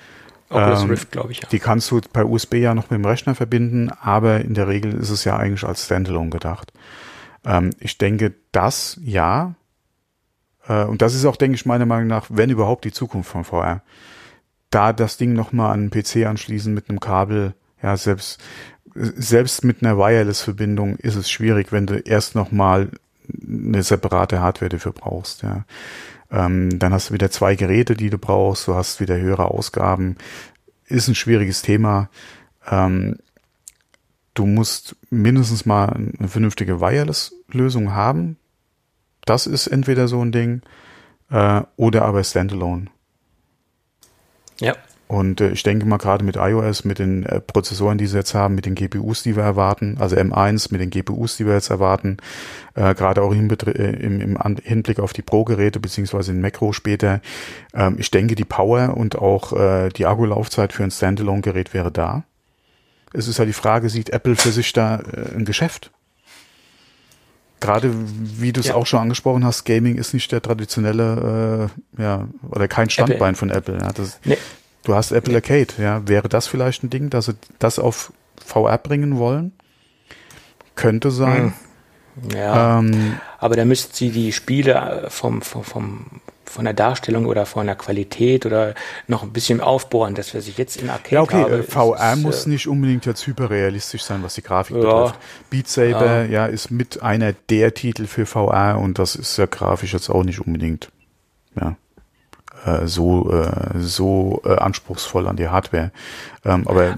Oculus 0.49 0.83
ähm, 0.83 0.89
Rift, 0.89 1.11
glaube 1.11 1.31
ich. 1.31 1.41
Ja. 1.41 1.47
Die 1.49 1.59
kannst 1.59 1.89
du 1.91 2.01
bei 2.13 2.23
USB 2.23 2.55
ja 2.55 2.75
noch 2.75 2.89
mit 2.89 2.99
dem 2.99 3.05
Rechner 3.05 3.35
verbinden, 3.35 3.89
aber 3.89 4.41
in 4.41 4.53
der 4.53 4.67
Regel 4.67 4.93
ist 4.93 5.09
es 5.09 5.23
ja 5.23 5.37
eigentlich 5.37 5.63
als 5.63 5.85
Standalone 5.85 6.29
gedacht. 6.29 6.71
Ähm, 7.43 7.71
ich 7.79 7.97
denke, 7.97 8.33
das 8.51 8.99
ja. 9.03 9.55
Äh, 10.67 10.83
und 10.85 11.01
das 11.01 11.15
ist 11.15 11.25
auch, 11.25 11.35
denke 11.35 11.55
ich, 11.55 11.65
meiner 11.65 11.85
Meinung 11.85 12.07
nach, 12.07 12.27
wenn 12.29 12.49
überhaupt 12.49 12.85
die 12.85 12.91
Zukunft 12.91 13.29
von 13.29 13.43
VR. 13.43 13.81
Da 14.69 14.93
das 14.93 15.17
Ding 15.17 15.33
nochmal 15.33 15.73
an 15.73 15.79
einen 15.81 15.89
PC 15.89 16.27
anschließen 16.27 16.73
mit 16.73 16.89
einem 16.89 16.99
Kabel, 16.99 17.53
ja, 17.81 17.97
selbst, 17.97 18.41
selbst 18.93 19.63
mit 19.63 19.81
einer 19.81 19.97
Wireless-Verbindung 19.97 20.97
ist 20.97 21.15
es 21.15 21.29
schwierig, 21.29 21.71
wenn 21.71 21.87
du 21.87 21.97
erst 21.97 22.35
nochmal 22.35 22.89
eine 23.47 23.83
separate 23.83 24.41
Hardware 24.41 24.69
dafür 24.69 24.91
brauchst, 24.91 25.43
ja. 25.43 25.65
Ähm, 26.31 26.79
dann 26.79 26.93
hast 26.93 27.09
du 27.09 27.13
wieder 27.13 27.31
zwei 27.31 27.55
Geräte, 27.55 27.95
die 27.95 28.09
du 28.09 28.17
brauchst, 28.17 28.67
du 28.67 28.75
hast 28.75 28.99
wieder 28.99 29.17
höhere 29.17 29.45
Ausgaben. 29.51 30.17
Ist 30.85 31.07
ein 31.07 31.15
schwieriges 31.15 31.61
Thema. 31.61 32.09
Ähm, 32.69 33.17
du 34.33 34.45
musst 34.45 34.95
mindestens 35.09 35.65
mal 35.65 35.89
eine 35.89 36.27
vernünftige 36.27 36.81
Wireless-Lösung 36.81 37.93
haben. 37.93 38.37
Das 39.25 39.47
ist 39.47 39.67
entweder 39.67 40.07
so 40.07 40.21
ein 40.23 40.31
Ding 40.31 40.61
äh, 41.29 41.61
oder 41.75 42.05
aber 42.05 42.23
Standalone. 42.23 42.87
Ja. 44.59 44.75
Und 45.07 45.39
äh, 45.39 45.51
ich 45.51 45.61
denke 45.61 45.85
mal 45.85 45.97
gerade 45.97 46.25
mit 46.25 46.35
iOS, 46.35 46.83
mit 46.83 46.97
den 46.97 47.25
äh, 47.25 47.39
Prozessoren, 47.39 47.97
die 47.97 48.07
sie 48.07 48.17
jetzt 48.17 48.33
haben, 48.33 48.55
mit 48.55 48.65
den 48.65 48.73
GPUs, 48.73 49.21
die 49.21 49.35
wir 49.35 49.43
erwarten, 49.43 49.97
also 49.99 50.15
M1 50.15 50.71
mit 50.71 50.81
den 50.81 50.89
GPUs, 50.89 51.37
die 51.37 51.45
wir 51.45 51.53
jetzt 51.53 51.69
erwarten, 51.69 52.17
äh, 52.73 52.95
gerade 52.95 53.21
auch 53.21 53.31
im, 53.31 53.49
äh, 53.49 53.71
im, 53.71 54.19
im 54.19 54.57
Hinblick 54.63 54.99
auf 54.99 55.13
die 55.13 55.21
Pro-Geräte 55.21 55.79
beziehungsweise 55.79 56.31
in 56.31 56.41
Macro 56.41 56.73
später, 56.73 57.21
ähm, 57.75 57.97
ich 57.99 58.09
denke, 58.09 58.33
die 58.33 58.45
Power 58.45 58.97
und 58.97 59.15
auch 59.15 59.53
äh, 59.53 59.89
die 59.89 60.07
Akkulaufzeit 60.07 60.73
für 60.73 60.83
ein 60.83 60.91
Standalone-Gerät 60.91 61.73
wäre 61.75 61.91
da. 61.91 62.23
Es 63.13 63.27
ist 63.27 63.37
halt 63.37 63.47
die 63.47 63.53
Frage, 63.53 63.89
sieht 63.89 64.09
Apple 64.09 64.35
für 64.35 64.51
sich 64.51 64.73
da 64.73 64.97
äh, 64.97 65.35
ein 65.35 65.45
Geschäft? 65.45 65.91
Gerade 67.59 67.91
wie 67.93 68.51
du 68.51 68.59
es 68.59 68.67
ja. 68.67 68.75
auch 68.75 68.85
schon 68.85 68.99
angesprochen 68.99 69.45
hast, 69.45 69.65
Gaming 69.65 69.95
ist 69.95 70.13
nicht 70.13 70.31
der 70.31 70.41
traditionelle, 70.41 71.69
äh, 71.97 72.01
ja, 72.01 72.27
oder 72.49 72.67
kein 72.67 72.89
Standbein 72.89 73.33
Apple. 73.33 73.35
von 73.35 73.49
Apple. 73.51 73.77
Ja, 73.81 73.93
das, 73.93 74.19
nee. 74.25 74.37
Du 74.85 74.93
hast 74.93 75.11
Apple 75.11 75.35
Arcade, 75.35 75.73
ja. 75.79 76.07
Wäre 76.07 76.29
das 76.29 76.47
vielleicht 76.47 76.83
ein 76.83 76.91
Ding, 76.91 77.09
dass 77.09 77.25
sie 77.25 77.33
das 77.57 77.79
auf 77.79 78.13
VR 78.45 78.77
bringen 78.77 79.17
wollen? 79.17 79.51
Könnte 80.75 81.09
sein. 81.09 81.53
Hm. 82.21 82.29
Ja. 82.37 82.79
Ähm, 82.79 83.19
aber 83.39 83.55
da 83.55 83.65
müssten 83.65 83.93
sie 83.93 84.11
die 84.11 84.31
Spiele 84.31 85.07
vom, 85.09 85.41
vom, 85.41 85.63
vom, 85.63 86.05
von 86.45 86.65
der 86.65 86.75
Darstellung 86.75 87.25
oder 87.25 87.47
von 87.47 87.65
der 87.65 87.75
Qualität 87.75 88.45
oder 88.45 88.75
noch 89.07 89.23
ein 89.23 89.33
bisschen 89.33 89.59
aufbohren, 89.59 90.13
dass 90.13 90.33
wir 90.35 90.41
sich 90.41 90.57
jetzt 90.57 90.77
in 90.77 90.89
Arcade 90.89 91.15
Ja, 91.15 91.21
okay, 91.21 91.41
habe, 91.41 91.63
VR 91.63 92.13
ist, 92.13 92.21
muss 92.21 92.45
äh, 92.45 92.49
nicht 92.49 92.67
unbedingt 92.67 93.07
jetzt 93.07 93.25
hyperrealistisch 93.25 94.03
sein, 94.03 94.21
was 94.21 94.35
die 94.35 94.43
Grafik 94.43 94.77
ja, 94.77 94.83
betrifft. 94.83 95.19
Beat 95.49 95.67
Saber, 95.67 96.25
ja. 96.25 96.25
ja, 96.25 96.45
ist 96.45 96.69
mit 96.69 97.01
einer 97.01 97.33
der 97.49 97.73
Titel 97.73 98.05
für 98.05 98.27
VR 98.27 98.77
und 98.79 98.99
das 98.99 99.15
ist 99.15 99.35
ja 99.37 99.47
grafisch 99.47 99.93
jetzt 99.93 100.09
auch 100.09 100.23
nicht 100.23 100.39
unbedingt, 100.39 100.89
ja 101.59 101.75
äh, 102.65 102.87
so, 102.87 103.31
äh, 103.31 103.79
so 103.79 104.41
äh, 104.45 104.55
anspruchsvoll 104.55 105.27
an 105.27 105.35
die 105.35 105.47
Hardware. 105.47 105.91
Ähm, 106.43 106.67
aber, 106.67 106.97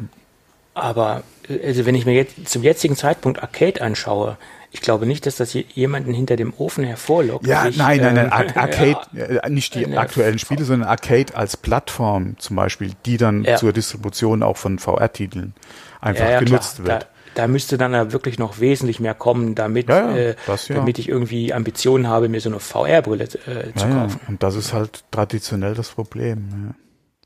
aber 0.74 1.24
also 1.50 1.86
wenn 1.86 1.96
ich 1.96 2.06
mir 2.06 2.14
jetzt 2.14 2.48
zum 2.48 2.64
jetzigen 2.64 2.96
Zeitpunkt 2.96 3.42
Arcade 3.42 3.82
anschaue, 3.82 4.38
ich 4.72 4.82
glaube 4.82 5.06
nicht, 5.06 5.26
dass 5.26 5.38
das 5.38 5.54
jemanden 5.74 6.14
hinter 6.14 6.36
dem 6.36 6.54
Ofen 6.58 6.84
hervorlockt. 6.84 7.48
Ja, 7.48 7.64
sich, 7.64 7.78
nein, 7.78 8.00
nein, 8.02 8.16
nein, 8.16 8.32
Ar 8.32 8.46
ähm, 8.46 8.52
Arcade, 8.56 9.00
äh, 9.44 9.50
nicht 9.50 9.76
die 9.76 9.84
äh, 9.84 9.98
aktuellen 9.98 10.40
Spiele, 10.40 10.66
sondern 10.66 10.90
Arcade 10.90 11.36
als 11.36 11.58
Plattform 11.58 12.38
zum 12.38 12.56
Beispiel, 12.56 12.92
die 13.06 13.18
dann 13.18 13.44
ja. 13.44 13.56
zur 13.56 13.74
Distribution 13.74 14.44
auch 14.44 14.58
von 14.58 14.78
VR-Titeln 14.80 15.54
einfach 16.02 16.26
ja, 16.26 16.32
ja, 16.32 16.40
genutzt 16.40 16.84
klar. 16.84 16.88
wird. 16.88 17.08
Da, 17.38 17.48
müsste 17.48 17.78
dann 17.78 17.94
ja 17.94 18.12
wirklich 18.12 18.40
noch 18.40 18.60
wesentlich 18.60 19.00
mehr 19.00 19.14
kommen, 19.14 19.56
damit, 19.56 19.90
ja, 19.90 20.16
äh, 20.16 20.36
das, 20.46 20.68
ja. 20.68 20.76
damit 20.76 21.00
ich 21.00 21.10
irgendwie 21.10 21.54
Ambitionen 21.54 22.08
habe, 22.08 22.30
mir 22.30 22.42
so 22.42 22.50
eine 22.50 22.60
VR-Brille 22.60 23.24
äh, 23.26 23.74
zu 23.76 23.88
kaufen. 23.88 24.20
Und 24.28 24.44
das 24.44 24.56
ist 24.56 24.74
halt 24.74 25.04
traditionell 25.12 25.74
das 25.74 25.90
Problem. 25.90 26.74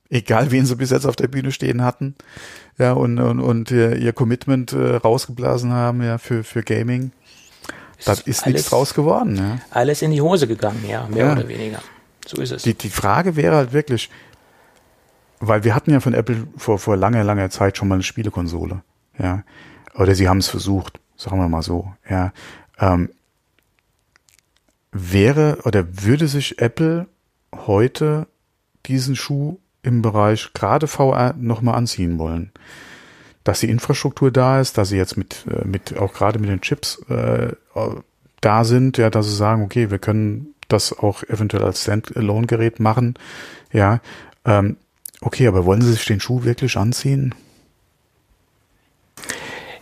Egal, 0.10 0.52
wen 0.52 0.66
sie 0.66 0.76
bis 0.76 0.90
jetzt 0.90 1.06
auf 1.06 1.16
der 1.16 1.28
Bühne 1.28 1.52
stehen 1.52 1.84
hatten, 1.84 2.16
ja, 2.78 2.94
und, 2.94 3.20
und, 3.20 3.40
und 3.40 3.72
ihr 3.72 4.12
Commitment 4.14 4.74
äh, 4.74 4.96
rausgeblasen 4.96 5.72
haben, 5.72 6.04
ja, 6.04 6.18
für, 6.18 6.44
für 6.44 6.64
Gaming. 6.64 7.12
Das 8.06 8.20
ist, 8.20 8.28
ist 8.28 8.46
nichts 8.48 8.70
draus 8.70 8.94
geworden, 8.94 9.36
ja. 9.36 9.60
Alles 9.70 10.02
in 10.02 10.12
die 10.12 10.22
Hose 10.22 10.48
gegangen, 10.48 10.84
ja, 10.88 11.08
mehr 11.08 11.32
oder 11.32 11.48
weniger. 11.48 11.80
So 12.26 12.42
ist 12.42 12.52
es. 12.52 12.64
Die, 12.64 12.74
die 12.74 12.90
Frage 12.90 13.36
wäre 13.36 13.56
halt 13.56 13.74
wirklich, 13.74 14.10
weil 15.40 15.64
wir 15.64 15.76
hatten 15.76 15.92
ja 15.92 16.00
von 16.00 16.14
Apple 16.14 16.48
vor, 16.58 16.80
vor 16.80 16.98
langer, 16.98 17.24
langer 17.24 17.50
Zeit 17.50 17.78
schon 17.78 17.88
mal 17.88 17.96
eine 17.96 18.04
Spielekonsole. 18.04 18.82
Ja. 19.20 19.44
Oder 19.96 20.16
sie 20.16 20.30
haben 20.30 20.38
es 20.38 20.48
versucht, 20.48 21.00
sagen 21.16 21.38
wir 21.38 21.48
mal 21.48 21.62
so. 21.62 21.92
Ja, 22.10 22.34
ähm, 22.80 23.10
wäre 24.92 25.60
oder 25.66 26.04
würde 26.04 26.28
sich 26.28 26.60
Apple 26.60 27.08
heute 27.54 28.28
diesen 28.86 29.16
Schuh 29.16 29.58
im 29.84 30.02
Bereich 30.02 30.52
gerade 30.54 30.88
VR 30.88 31.34
nochmal 31.38 31.76
anziehen 31.76 32.20
wollen? 32.20 32.52
Dass 33.44 33.62
die 33.62 33.70
Infrastruktur 33.70 34.32
da 34.32 34.62
ist, 34.62 34.78
dass 34.78 34.90
sie 34.90 34.98
jetzt 34.98 35.18
mit, 35.18 35.46
äh, 35.50 35.66
mit 35.66 35.98
auch 35.98 36.14
gerade 36.14 36.40
mit 36.40 36.50
den 36.50 36.62
Chips 36.62 37.02
äh, 37.10 37.54
da 38.42 38.64
sind, 38.64 38.98
ja, 38.98 39.10
dass 39.10 39.28
sie 39.28 39.36
sagen, 39.36 39.64
okay, 39.64 39.92
wir 39.92 40.00
können 40.00 40.54
das 40.68 40.98
auch 40.98 41.24
eventuell 41.24 41.64
als 41.64 41.84
Standalone-Gerät 41.84 42.80
machen, 42.80 43.16
ja. 43.72 44.00
Ähm, 44.46 44.78
okay, 45.22 45.48
aber 45.48 45.66
wollen 45.66 45.82
sie 45.82 45.92
sich 45.92 46.06
den 46.06 46.20
Schuh 46.20 46.44
wirklich 46.44 46.78
anziehen? 46.78 47.36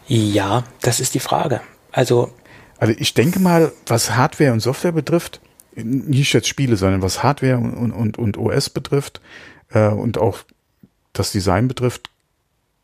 Ja, 0.09 0.63
das 0.81 0.99
ist 0.99 1.13
die 1.13 1.19
Frage. 1.19 1.61
Also, 1.91 2.33
also 2.79 2.93
ich 2.97 3.13
denke 3.13 3.39
mal, 3.39 3.71
was 3.85 4.15
Hardware 4.15 4.51
und 4.51 4.59
Software 4.59 4.91
betrifft, 4.91 5.39
nicht 5.75 6.33
jetzt 6.33 6.47
Spiele, 6.47 6.75
sondern 6.75 7.01
was 7.03 7.23
Hardware 7.23 7.57
und, 7.57 7.91
und, 7.91 8.17
und 8.17 8.37
OS 8.37 8.71
betrifft 8.71 9.21
äh, 9.69 9.87
und 9.87 10.17
auch 10.17 10.39
das 11.13 11.31
Design 11.31 11.67
betrifft, 11.67 12.09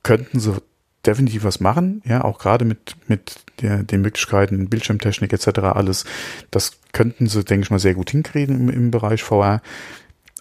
könnten 0.03 0.39
sie 0.39 0.62
definitiv 1.05 1.44
was 1.44 1.60
machen, 1.60 2.01
ja, 2.05 2.24
auch 2.24 2.38
gerade 2.38 2.63
mit, 2.63 2.96
mit 3.08 3.38
der, 3.62 3.84
den 3.84 4.01
Möglichkeiten, 4.01 4.70
Bildschirmtechnik 4.70 5.34
etc. 5.34 5.60
alles, 5.60 6.05
das 6.51 6.74
könnten 6.94 7.27
sie, 7.27 7.44
denke 7.44 7.65
ich 7.65 7.72
mal, 7.72 7.79
sehr 7.79 7.96
gut 7.96 8.12
hinkriegen 8.12 8.55
im, 8.55 8.70
im 8.70 8.91
Bereich 8.91 9.24
VR. 9.24 9.62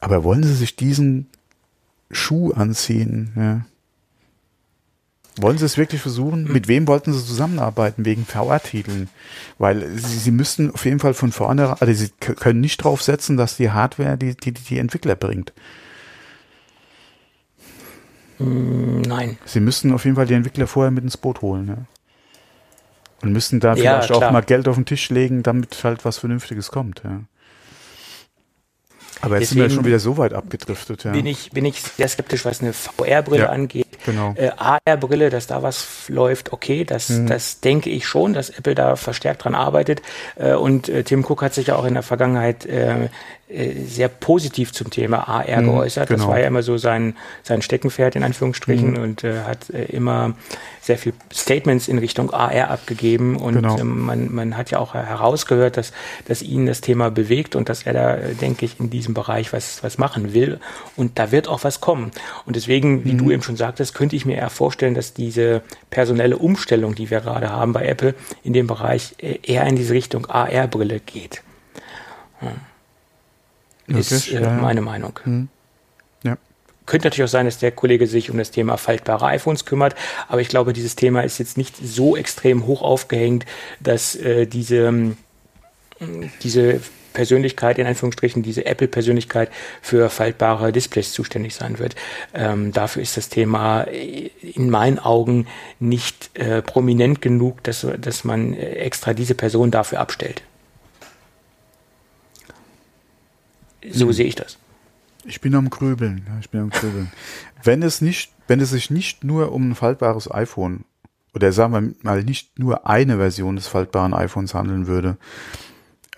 Aber 0.00 0.22
wollen 0.22 0.42
sie 0.42 0.54
sich 0.54 0.76
diesen 0.76 1.28
Schuh 2.10 2.52
anziehen, 2.52 3.32
ja? 3.36 3.66
Wollen 5.40 5.58
Sie 5.58 5.64
es 5.64 5.76
wirklich 5.76 6.00
versuchen? 6.00 6.44
Mit 6.44 6.68
wem 6.68 6.86
wollten 6.86 7.12
Sie 7.12 7.24
zusammenarbeiten 7.24 8.04
wegen 8.04 8.24
VR-Titeln? 8.24 9.08
Weil 9.58 9.98
Sie, 9.98 10.18
Sie 10.18 10.30
müssten 10.30 10.70
auf 10.70 10.84
jeden 10.84 11.00
Fall 11.00 11.14
von 11.14 11.32
vorne, 11.32 11.80
also 11.80 11.92
Sie 11.92 12.10
können 12.20 12.60
nicht 12.60 12.84
drauf 12.84 13.02
setzen, 13.02 13.36
dass 13.36 13.56
die 13.56 13.70
Hardware 13.70 14.16
die, 14.16 14.36
die, 14.36 14.52
die 14.52 14.78
Entwickler 14.78 15.16
bringt. 15.16 15.52
Mm, 18.38 19.00
nein. 19.02 19.38
Sie 19.44 19.60
müssten 19.60 19.92
auf 19.92 20.04
jeden 20.04 20.16
Fall 20.16 20.26
die 20.26 20.34
Entwickler 20.34 20.68
vorher 20.68 20.92
mit 20.92 21.02
ins 21.02 21.16
Boot 21.16 21.42
holen. 21.42 21.66
Ja. 21.66 21.76
Und 23.22 23.32
müssten 23.32 23.58
da 23.58 23.74
vielleicht 23.74 24.10
Ja, 24.10 24.16
auch 24.16 24.30
mal 24.30 24.42
Geld 24.42 24.68
auf 24.68 24.76
den 24.76 24.84
Tisch 24.84 25.10
legen, 25.10 25.42
damit 25.42 25.82
halt 25.82 26.04
was 26.04 26.18
Vernünftiges 26.18 26.70
kommt. 26.70 27.02
Ja. 27.04 27.22
Aber 29.20 29.38
jetzt 29.38 29.50
sind 29.50 29.58
wir 29.60 29.70
schon 29.70 29.84
wieder 29.84 29.98
so 30.00 30.16
weit 30.18 30.34
abgedriftet. 30.34 31.04
Ja. 31.04 31.12
Bin 31.12 31.26
ich, 31.26 31.50
bin 31.50 31.64
ich 31.64 31.80
sehr 31.80 32.08
skeptisch, 32.08 32.44
was 32.44 32.60
eine 32.60 32.72
VR-Brille 32.72 33.44
Ja, 33.44 33.48
angeht. 33.50 33.86
genau. 34.04 34.34
Äh, 34.36 34.50
AR-Brille, 34.56 35.30
dass 35.30 35.46
da 35.46 35.62
was 35.62 35.86
läuft, 36.08 36.52
okay, 36.52 36.84
das, 36.84 37.08
Mhm. 37.08 37.26
das 37.28 37.60
denke 37.60 37.90
ich 37.90 38.06
schon, 38.06 38.32
dass 38.34 38.50
Apple 38.50 38.74
da 38.74 38.96
verstärkt 38.96 39.44
dran 39.44 39.54
arbeitet. 39.54 40.02
Äh, 40.36 40.54
und 40.54 40.88
äh, 40.88 41.04
Tim 41.04 41.24
Cook 41.24 41.42
hat 41.42 41.54
sich 41.54 41.68
ja 41.68 41.76
auch 41.76 41.84
in 41.84 41.94
der 41.94 42.02
Vergangenheit 42.02 42.66
äh, 42.66 43.08
sehr 43.86 44.08
positiv 44.08 44.72
zum 44.72 44.90
Thema 44.90 45.28
AR 45.28 45.60
Mhm, 45.62 45.66
geäußert. 45.66 46.10
Das 46.10 46.16
genau. 46.20 46.30
war 46.30 46.40
ja 46.40 46.46
immer 46.46 46.62
so 46.62 46.76
sein, 46.78 47.16
sein 47.42 47.62
Steckenpferd 47.62 48.16
in 48.16 48.22
Anführungsstrichen 48.24 48.96
und 48.96 49.24
äh, 49.24 49.42
hat 49.42 49.70
äh, 49.70 49.84
immer 49.84 50.34
sehr 50.80 50.98
viel 50.98 51.14
Statements 51.32 51.88
in 51.88 51.98
Richtung 51.98 52.30
AR 52.32 52.70
abgegeben 52.70 53.36
und 53.36 53.54
Genau. 53.54 53.78
ähm, 53.78 54.00
man, 54.00 54.34
man 54.34 54.56
hat 54.56 54.70
ja 54.70 54.78
auch 54.78 54.92
herausgehört, 54.94 55.76
dass, 55.78 55.92
dass 56.26 56.42
ihn 56.42 56.66
das 56.66 56.80
Thema 56.82 57.10
bewegt 57.10 57.56
und 57.56 57.68
dass 57.68 57.84
er 57.84 57.92
da, 57.94 58.14
äh, 58.16 58.34
denke 58.34 58.66
ich, 58.66 58.78
in 58.80 58.90
diesem 58.90 59.14
Bereich 59.14 59.52
was, 59.52 59.82
was 59.82 59.96
machen 59.98 60.34
will. 60.34 60.60
Und 60.96 61.18
da 61.18 61.32
wird 61.32 61.48
auch 61.48 61.64
was 61.64 61.80
kommen. 61.80 62.10
Und 62.44 62.56
deswegen, 62.56 63.04
wie 63.04 63.12
Mhm. 63.14 63.18
du 63.18 63.30
eben 63.30 63.42
schon 63.42 63.56
sagtest, 63.56 63.94
könnte 63.94 64.16
ich 64.16 64.26
mir 64.26 64.36
eher 64.36 64.50
vorstellen, 64.50 64.94
dass 64.94 65.14
diese 65.14 65.62
personelle 65.90 66.36
Umstellung, 66.36 66.94
die 66.94 67.08
wir 67.10 67.20
gerade 67.20 67.50
haben 67.50 67.72
bei 67.72 67.86
Apple, 67.86 68.14
in 68.42 68.52
dem 68.52 68.66
Bereich 68.66 69.14
äh, 69.18 69.38
eher 69.42 69.64
in 69.66 69.76
diese 69.76 69.94
Richtung 69.94 70.26
AR-Brille 70.26 71.00
geht. 71.00 71.42
Hm. 72.40 72.48
Ist 73.86 74.30
äh, 74.32 74.40
meine 74.40 74.80
Meinung. 74.80 75.18
Ja. 76.22 76.36
Könnte 76.86 77.06
natürlich 77.06 77.28
auch 77.28 77.32
sein, 77.32 77.46
dass 77.46 77.58
der 77.58 77.72
Kollege 77.72 78.06
sich 78.06 78.30
um 78.30 78.38
das 78.38 78.50
Thema 78.50 78.76
faltbare 78.76 79.26
iPhones 79.26 79.64
kümmert, 79.64 79.94
aber 80.28 80.40
ich 80.40 80.48
glaube, 80.48 80.72
dieses 80.72 80.96
Thema 80.96 81.22
ist 81.22 81.38
jetzt 81.38 81.56
nicht 81.56 81.76
so 81.76 82.16
extrem 82.16 82.66
hoch 82.66 82.82
aufgehängt, 82.82 83.46
dass 83.80 84.16
äh, 84.16 84.46
diese, 84.46 84.86
ähm, 84.86 85.16
diese 86.42 86.80
Persönlichkeit, 87.14 87.78
in 87.78 87.86
Anführungsstrichen, 87.86 88.42
diese 88.42 88.66
Apple-Persönlichkeit 88.66 89.50
für 89.80 90.10
faltbare 90.10 90.72
Displays 90.72 91.12
zuständig 91.12 91.54
sein 91.54 91.78
wird. 91.78 91.94
Ähm, 92.34 92.72
dafür 92.72 93.00
ist 93.00 93.16
das 93.16 93.30
Thema 93.30 93.84
äh, 93.84 94.30
in 94.42 94.68
meinen 94.68 94.98
Augen 94.98 95.46
nicht 95.80 96.36
äh, 96.38 96.60
prominent 96.60 97.22
genug, 97.22 97.62
dass, 97.62 97.86
dass 97.98 98.24
man 98.24 98.52
äh, 98.52 98.74
extra 98.74 99.14
diese 99.14 99.34
Person 99.34 99.70
dafür 99.70 100.00
abstellt. 100.00 100.42
So 103.90 104.12
sehe 104.12 104.26
ich 104.26 104.34
das. 104.34 104.58
Ich 105.24 105.40
bin 105.40 105.54
am 105.54 105.70
Grübeln. 105.70 106.26
Ich 106.40 106.50
bin 106.50 106.60
am 106.60 106.70
Grübeln. 106.70 107.10
wenn 107.62 107.82
es 107.82 108.00
nicht, 108.00 108.32
wenn 108.46 108.60
es 108.60 108.70
sich 108.70 108.90
nicht 108.90 109.24
nur 109.24 109.52
um 109.52 109.70
ein 109.70 109.74
faltbares 109.74 110.30
iPhone 110.30 110.84
oder 111.34 111.52
sagen 111.52 111.72
wir 111.72 111.92
mal 112.02 112.22
nicht 112.22 112.58
nur 112.58 112.86
eine 112.86 113.16
Version 113.16 113.56
des 113.56 113.66
faltbaren 113.66 114.14
iPhones 114.14 114.54
handeln 114.54 114.86
würde, 114.86 115.16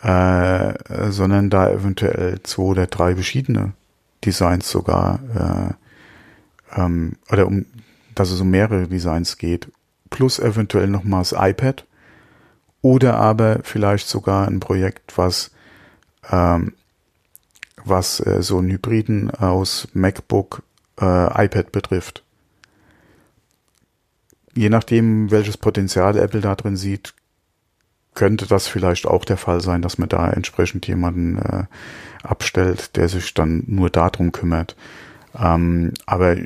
äh, 0.02 1.10
sondern 1.10 1.50
da 1.50 1.70
eventuell 1.70 2.42
zwei 2.42 2.62
oder 2.62 2.86
drei 2.86 3.14
verschiedene 3.14 3.72
Designs 4.24 4.70
sogar 4.70 5.76
äh, 6.74 6.80
ähm, 6.80 7.16
oder 7.30 7.46
um 7.46 7.64
dass 8.16 8.30
es 8.30 8.40
um 8.40 8.50
mehrere 8.50 8.88
Designs 8.88 9.36
geht, 9.36 9.70
plus 10.10 10.38
eventuell 10.40 10.88
nochmal 10.88 11.20
das 11.20 11.34
iPad 11.36 11.84
oder 12.80 13.16
aber 13.16 13.60
vielleicht 13.62 14.08
sogar 14.08 14.48
ein 14.48 14.58
Projekt, 14.58 15.16
was 15.16 15.52
ähm, 16.30 16.72
was 17.88 18.20
äh, 18.20 18.42
so 18.42 18.58
einen 18.58 18.70
Hybriden 18.70 19.30
aus 19.30 19.88
MacBook, 19.94 20.62
äh, 21.00 21.44
iPad 21.44 21.72
betrifft. 21.72 22.22
Je 24.54 24.70
nachdem, 24.70 25.30
welches 25.30 25.56
Potenzial 25.56 26.16
Apple 26.16 26.40
da 26.40 26.54
drin 26.54 26.76
sieht, 26.76 27.14
könnte 28.14 28.46
das 28.46 28.66
vielleicht 28.66 29.06
auch 29.06 29.24
der 29.24 29.36
Fall 29.36 29.60
sein, 29.60 29.82
dass 29.82 29.98
man 29.98 30.08
da 30.08 30.30
entsprechend 30.30 30.86
jemanden 30.86 31.38
äh, 31.38 31.64
abstellt, 32.22 32.96
der 32.96 33.08
sich 33.08 33.34
dann 33.34 33.62
nur 33.66 33.90
darum 33.90 34.32
kümmert. 34.32 34.74
Ähm, 35.38 35.92
aber 36.06 36.36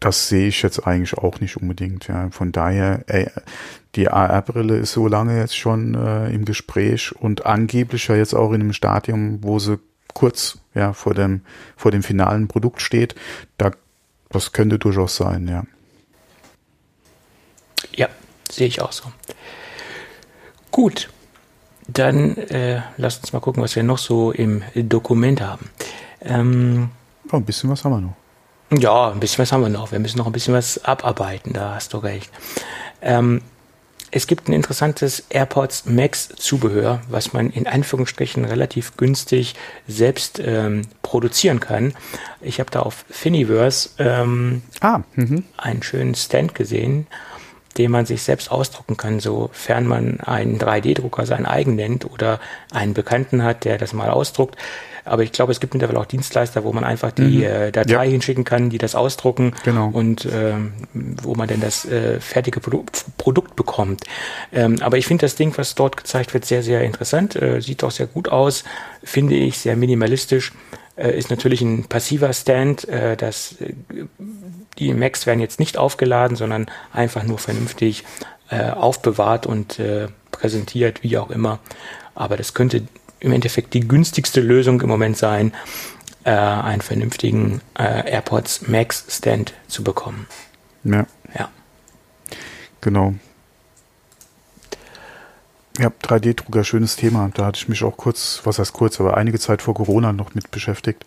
das 0.00 0.28
sehe 0.28 0.48
ich 0.48 0.62
jetzt 0.62 0.86
eigentlich 0.86 1.16
auch 1.16 1.40
nicht 1.40 1.56
unbedingt. 1.56 2.08
Ja. 2.08 2.30
Von 2.30 2.52
daher, 2.52 3.04
ey, 3.06 3.30
die 3.94 4.08
AR-Brille 4.08 4.76
ist 4.76 4.92
so 4.92 5.06
lange 5.06 5.38
jetzt 5.38 5.56
schon 5.56 5.94
äh, 5.94 6.30
im 6.30 6.44
Gespräch 6.44 7.14
und 7.14 7.46
angeblich 7.46 8.08
ja 8.08 8.16
jetzt 8.16 8.34
auch 8.34 8.52
in 8.52 8.60
einem 8.60 8.72
Stadium, 8.72 9.42
wo 9.42 9.58
sie 9.58 9.78
kurz 10.14 10.58
ja 10.74 10.92
vor 10.92 11.14
dem 11.14 11.42
vor 11.76 11.90
dem 11.90 12.02
finalen 12.02 12.48
Produkt 12.48 12.80
steht. 12.80 13.14
Da 13.58 13.72
das 14.30 14.52
könnte 14.52 14.78
durchaus 14.78 15.16
sein, 15.16 15.46
ja. 15.46 15.64
Ja, 17.94 18.08
sehe 18.50 18.66
ich 18.66 18.80
auch 18.80 18.92
so. 18.92 19.04
Gut, 20.70 21.08
dann 21.86 22.36
äh, 22.36 22.82
lasst 22.96 23.22
uns 23.22 23.32
mal 23.32 23.40
gucken, 23.40 23.62
was 23.62 23.76
wir 23.76 23.82
noch 23.84 23.98
so 23.98 24.32
im 24.32 24.62
Dokument 24.74 25.40
haben. 25.40 25.70
Ähm, 26.20 26.90
Oh, 27.32 27.36
ein 27.36 27.44
bisschen 27.44 27.70
was 27.70 27.84
haben 27.84 27.92
wir 27.92 28.00
noch. 28.00 28.16
ja, 28.82 29.10
ein 29.12 29.20
bisschen 29.20 29.38
was 29.42 29.52
haben 29.52 29.62
wir 29.62 29.68
noch. 29.70 29.92
Wir 29.92 29.98
müssen 29.98 30.18
noch 30.18 30.26
ein 30.26 30.32
bisschen 30.32 30.52
was 30.54 30.84
abarbeiten, 30.84 31.52
da 31.52 31.74
hast 31.74 31.92
du 31.92 31.98
recht. 31.98 32.30
Ähm, 33.00 33.40
es 34.16 34.28
gibt 34.28 34.48
ein 34.48 34.52
interessantes 34.52 35.24
AirPods 35.28 35.86
Max 35.86 36.28
Zubehör, 36.28 37.02
was 37.08 37.32
man 37.32 37.50
in 37.50 37.66
Anführungsstrichen 37.66 38.44
relativ 38.44 38.96
günstig 38.96 39.56
selbst 39.88 40.40
ähm, 40.40 40.82
produzieren 41.02 41.58
kann. 41.58 41.94
Ich 42.40 42.60
habe 42.60 42.70
da 42.70 42.80
auf 42.80 43.04
Thingiverse 43.12 43.90
ähm, 43.98 44.62
Ah, 44.80 45.02
mhm. 45.16 45.42
einen 45.56 45.82
schönen 45.82 46.14
Stand 46.14 46.54
gesehen, 46.54 47.08
den 47.78 47.90
man 47.90 48.06
sich 48.06 48.22
selbst 48.22 48.50
ausdrucken 48.50 48.96
kann, 48.96 49.20
sofern 49.20 49.86
man 49.86 50.20
einen 50.20 50.58
3D-Drucker 50.58 51.26
sein 51.26 51.46
eigen 51.46 51.74
nennt 51.76 52.04
oder 52.10 52.40
einen 52.72 52.94
Bekannten 52.94 53.42
hat, 53.42 53.64
der 53.64 53.78
das 53.78 53.92
mal 53.92 54.10
ausdruckt. 54.10 54.56
Aber 55.06 55.22
ich 55.22 55.32
glaube, 55.32 55.52
es 55.52 55.60
gibt 55.60 55.74
mittlerweile 55.74 56.00
auch 56.00 56.06
Dienstleister, 56.06 56.64
wo 56.64 56.72
man 56.72 56.82
einfach 56.82 57.12
die 57.12 57.38
Mhm. 57.38 57.42
äh, 57.42 57.70
Datei 57.72 57.92
Ja. 57.92 58.02
hinschicken 58.02 58.44
kann, 58.44 58.70
die 58.70 58.78
das 58.78 58.94
ausdrucken 58.94 59.52
Genau. 59.62 59.90
und 59.92 60.26
ähm, 60.32 60.72
wo 60.94 61.34
man 61.34 61.46
denn 61.46 61.60
das 61.60 61.84
äh, 61.84 62.20
fertige 62.20 62.60
Produ 62.60 62.84
Produkt 63.18 63.54
bekommt. 63.54 64.04
Ähm, 64.52 64.76
aber 64.80 64.96
ich 64.96 65.06
finde 65.06 65.22
das 65.26 65.34
Ding, 65.34 65.52
was 65.56 65.74
dort 65.74 65.98
gezeigt 65.98 66.32
wird, 66.32 66.46
sehr, 66.46 66.62
sehr 66.62 66.82
interessant. 66.82 67.36
Äh, 67.36 67.60
sieht 67.60 67.84
auch 67.84 67.90
sehr 67.90 68.06
gut 68.06 68.28
aus, 68.30 68.64
finde 69.02 69.34
ich, 69.34 69.58
sehr 69.58 69.76
minimalistisch. 69.76 70.52
Äh, 70.96 71.18
ist 71.18 71.30
natürlich 71.30 71.60
ein 71.60 71.84
passiver 71.84 72.32
Stand, 72.32 72.86
äh, 72.88 73.16
das 73.16 73.60
äh, 73.60 73.74
die 74.78 74.92
Macs 74.92 75.26
werden 75.26 75.40
jetzt 75.40 75.60
nicht 75.60 75.76
aufgeladen, 75.76 76.36
sondern 76.36 76.66
einfach 76.92 77.22
nur 77.22 77.38
vernünftig 77.38 78.04
äh, 78.50 78.70
aufbewahrt 78.70 79.46
und 79.46 79.80
präsentiert, 80.32 81.04
wie 81.04 81.16
auch 81.16 81.30
immer. 81.30 81.60
Aber 82.16 82.36
das 82.36 82.54
könnte 82.54 82.82
im 83.20 83.32
Endeffekt 83.32 83.72
die 83.74 83.86
günstigste 83.86 84.40
Lösung 84.40 84.80
im 84.80 84.88
Moment 84.88 85.16
sein, 85.16 85.54
einen 86.24 86.80
vernünftigen 86.80 87.60
AirPods 87.76 88.66
Max 88.66 89.04
Stand 89.08 89.54
zu 89.68 89.84
bekommen. 89.84 90.26
Ja, 90.82 91.06
Ja. 91.38 91.50
genau. 92.80 93.14
Ja, 95.78 95.88
3D-Drucker, 95.88 96.62
schönes 96.62 96.96
Thema. 96.96 97.30
Da 97.34 97.46
hatte 97.46 97.58
ich 97.58 97.68
mich 97.68 97.82
auch 97.82 97.96
kurz, 97.96 98.40
was 98.44 98.58
heißt 98.58 98.72
kurz, 98.72 99.00
aber 99.00 99.16
einige 99.16 99.40
Zeit 99.40 99.60
vor 99.60 99.74
Corona 99.74 100.12
noch 100.12 100.34
mit 100.34 100.50
beschäftigt. 100.52 101.04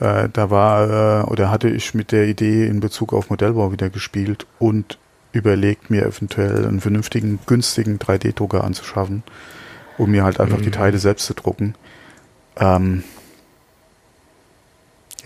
Äh, 0.00 0.30
da 0.32 0.50
war, 0.50 1.24
äh, 1.24 1.30
oder 1.30 1.50
hatte 1.50 1.68
ich 1.68 1.92
mit 1.94 2.10
der 2.12 2.26
Idee 2.26 2.66
in 2.66 2.80
Bezug 2.80 3.12
auf 3.12 3.28
Modellbau 3.28 3.72
wieder 3.72 3.90
gespielt 3.90 4.46
und 4.58 4.98
überlegt, 5.32 5.90
mir 5.90 6.06
eventuell 6.06 6.66
einen 6.66 6.80
vernünftigen, 6.80 7.40
günstigen 7.46 7.98
3D-Drucker 7.98 8.64
anzuschaffen, 8.64 9.22
um 9.98 10.10
mir 10.10 10.24
halt 10.24 10.40
einfach 10.40 10.60
die 10.60 10.68
Mhm. 10.68 10.72
Teile 10.72 10.98
selbst 10.98 11.26
zu 11.26 11.34
drucken. 11.34 11.74
Ähm, 12.56 13.04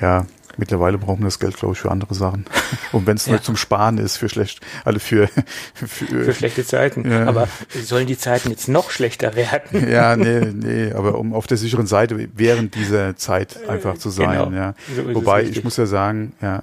ja, 0.01 0.27
mittlerweile 0.57 0.99
brauchen 0.99 1.21
wir 1.21 1.27
das 1.27 1.39
Geld, 1.39 1.57
glaube 1.57 1.75
ich, 1.75 1.81
für 1.81 1.91
andere 1.91 2.15
Sachen. 2.15 2.45
Und 2.93 3.07
wenn 3.07 3.17
es 3.17 3.27
Ja. 3.27 3.33
nur 3.33 3.43
zum 3.43 3.57
Sparen 3.57 3.99
ist, 3.99 4.17
für 4.17 4.29
schlecht, 4.29 4.61
also 4.85 4.99
für, 4.99 5.29
für, 5.75 6.07
Für 6.25 6.35
schlechte 6.35 6.65
Zeiten. 6.65 7.11
Ja. 7.11 7.27
Aber 7.27 7.49
sollen 7.71 8.07
die 8.07 8.19
Zeiten 8.19 8.51
jetzt 8.51 8.69
noch 8.69 8.91
schlechter 8.91 9.35
werden? 9.35 9.89
ja, 9.91 10.17
nee, 10.17 10.41
nee, 10.53 10.93
aber 10.93 11.19
um 11.19 11.35
auf 11.35 11.47
der 11.47 11.57
sicheren 11.57 11.87
Seite 11.87 12.29
während 12.35 12.75
dieser 12.75 13.17
Zeit 13.17 13.69
einfach 13.69 13.99
zu 13.99 14.11
sein, 14.11 14.31
Genau. 14.31 14.51
ja. 14.51 14.75
So 14.95 15.15
Wobei, 15.15 15.43
ich 15.45 15.63
muss 15.65 15.77
ja 15.77 15.87
sagen, 15.87 16.33
ja, 16.41 16.63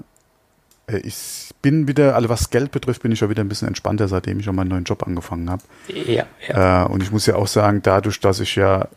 äh, 0.87 0.97
ich 0.99 1.49
bin 1.61 1.87
wieder, 1.87 2.15
also 2.15 2.27
was 2.29 2.49
Geld 2.49 2.71
betrifft, 2.71 3.03
bin 3.03 3.11
ich 3.11 3.19
ja 3.19 3.29
wieder 3.29 3.43
ein 3.43 3.49
bisschen 3.49 3.67
entspannter, 3.67 4.07
seitdem 4.07 4.39
ich 4.39 4.49
auch 4.49 4.53
meinen 4.53 4.69
neuen 4.69 4.83
Job 4.83 5.05
angefangen 5.05 5.49
habe. 5.49 5.61
Ja, 5.87 6.25
ja. 6.47 6.85
Äh, 6.85 6.87
und 6.87 7.03
ich 7.03 7.11
muss 7.11 7.25
ja 7.27 7.35
auch 7.35 7.47
sagen, 7.47 7.81
dadurch, 7.83 8.19
dass 8.19 8.39
ich 8.39 8.55
ja, 8.55 8.87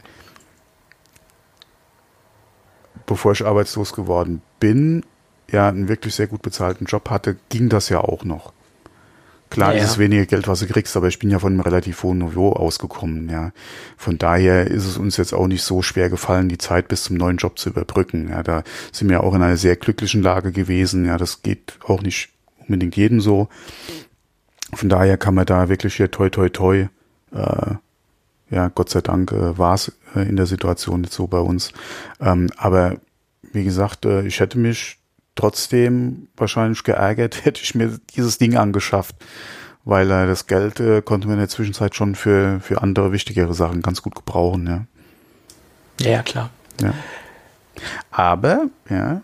bevor 3.07 3.33
ich 3.33 3.45
arbeitslos 3.45 3.93
geworden 3.93 4.43
bin, 4.61 5.05
ja 5.51 5.69
einen 5.69 5.89
wirklich 5.89 6.15
sehr 6.15 6.27
gut 6.27 6.43
bezahlten 6.43 6.87
Job 6.87 7.11
hatte, 7.11 7.37
ging 7.49 7.69
das 7.69 7.89
ja 7.89 8.01
auch 8.01 8.25
noch. 8.25 8.53
Klar 9.51 9.75
Ja, 9.75 9.83
ist 9.85 9.91
es 9.91 9.99
weniger 9.99 10.27
Geld, 10.27 10.49
was 10.49 10.61
du 10.61 10.67
kriegst, 10.67 10.97
aber 10.97 11.07
ich 11.07 11.21
bin 11.21 11.31
ja 11.31 11.39
von 11.39 11.53
einem 11.53 11.61
relativ 11.61 12.03
hohen 12.03 12.19
Niveau 12.19 12.53
ausgekommen, 12.55 13.29
ja. 13.29 13.53
Von 13.97 14.19
daher 14.19 14.67
ist 14.67 14.85
es 14.85 14.97
uns 14.97 15.17
jetzt 15.17 15.33
auch 15.33 15.47
nicht 15.47 15.63
so 15.63 15.81
schwer 15.81 16.11
gefallen, 16.11 16.49
die 16.49 16.59
Zeit 16.59 16.89
bis 16.89 17.05
zum 17.05 17.17
neuen 17.17 17.37
Job 17.37 17.59
zu 17.59 17.69
überbrücken. 17.69 18.31
Ja, 18.31 18.43
da 18.43 18.65
sind 18.91 19.11
wir 19.11 19.23
auch 19.23 19.35
in 19.35 19.43
einer 19.43 19.57
sehr 19.57 19.77
glücklichen 19.77 20.23
Lage 20.23 20.51
gewesen. 20.51 21.05
Ja, 21.05 21.19
das 21.19 21.43
geht 21.43 21.79
auch 21.87 22.03
nicht 22.03 22.31
unbedingt 22.59 22.97
jedem 22.97 23.21
so. 23.21 23.49
Von 24.73 24.89
daher 24.89 25.19
kann 25.19 25.35
man 25.35 25.47
da 25.47 25.69
wirklich 25.69 25.95
hier 25.95 26.11
toi 26.11 26.31
toi 26.31 26.49
toi, 26.49 26.89
äh, 27.33 27.75
ja, 28.55 28.69
Gott 28.69 28.89
sei 28.89 29.01
Dank 29.01 29.33
äh, 29.33 29.59
war 29.59 29.75
es 29.75 29.93
äh, 30.15 30.21
in 30.29 30.37
der 30.37 30.47
Situation 30.47 31.01
nicht 31.01 31.13
so 31.13 31.27
bei 31.27 31.39
uns. 31.39 31.73
Ähm, 32.21 32.49
aber 32.57 32.97
wie 33.53 33.65
gesagt, 33.65 34.05
äh, 34.05 34.23
ich 34.23 34.41
hätte 34.41 34.59
mich 34.59 34.99
trotzdem 35.35 36.29
wahrscheinlich 36.37 36.85
geärgert, 36.85 37.45
hätte 37.45 37.63
ich 37.63 37.75
mir 37.75 37.99
dieses 38.15 38.39
Ding 38.39 38.57
angeschafft, 38.57 39.17
weil 39.85 40.11
äh, 40.11 40.27
das 40.27 40.47
Geld 40.47 40.79
äh, 40.79 41.03
konnte 41.03 41.27
man 41.27 41.35
in 41.35 41.41
der 41.41 41.49
Zwischenzeit 41.49 41.97
schon 41.97 42.15
für, 42.15 42.61
für 42.61 42.81
andere 42.81 43.11
wichtigere 43.11 43.55
Sachen 43.55 43.83
ganz 43.83 44.03
gut 44.03 44.15
gebrauchen. 44.15 44.67
Ja. 44.67 44.85
Ja, 46.01 46.11
ja, 46.11 46.23
klar. 46.23 46.51
Ja. 46.81 46.95
Aber, 48.11 48.67
ja, 48.89 49.23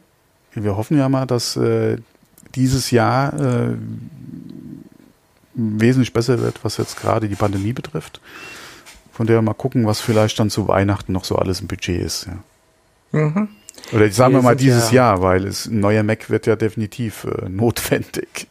wir 0.54 0.76
hoffen 0.76 0.98
ja 0.98 1.08
mal, 1.08 1.26
dass 1.26 1.56
äh, 1.56 1.98
dieses 2.56 2.90
Jahr 2.90 3.32
äh, 3.34 3.76
wesentlich 5.54 6.12
besser 6.12 6.40
wird, 6.40 6.64
was 6.64 6.76
jetzt 6.78 6.96
gerade 6.96 7.28
die 7.28 7.36
Pandemie 7.36 7.72
betrifft. 7.72 8.20
Von 9.20 9.26
der 9.26 9.36
wir 9.36 9.42
mal 9.42 9.52
gucken, 9.52 9.84
was 9.86 10.00
vielleicht 10.00 10.38
dann 10.40 10.48
zu 10.48 10.66
Weihnachten 10.66 11.12
noch 11.12 11.24
so 11.24 11.36
alles 11.36 11.60
im 11.60 11.66
Budget 11.66 12.00
ist. 12.00 12.26
Ja. 13.12 13.18
Mhm. 13.20 13.48
Oder 13.92 14.10
sagen 14.10 14.32
wir 14.32 14.38
Wir 14.38 14.42
mal 14.44 14.56
dieses 14.56 14.92
ja- 14.92 15.10
Jahr, 15.10 15.20
weil 15.20 15.44
es, 15.46 15.66
ein 15.66 15.78
neuer 15.80 16.02
Mac 16.02 16.30
wird 16.30 16.46
ja 16.46 16.56
definitiv 16.56 17.24
äh, 17.24 17.46
notwendig. 17.50 18.46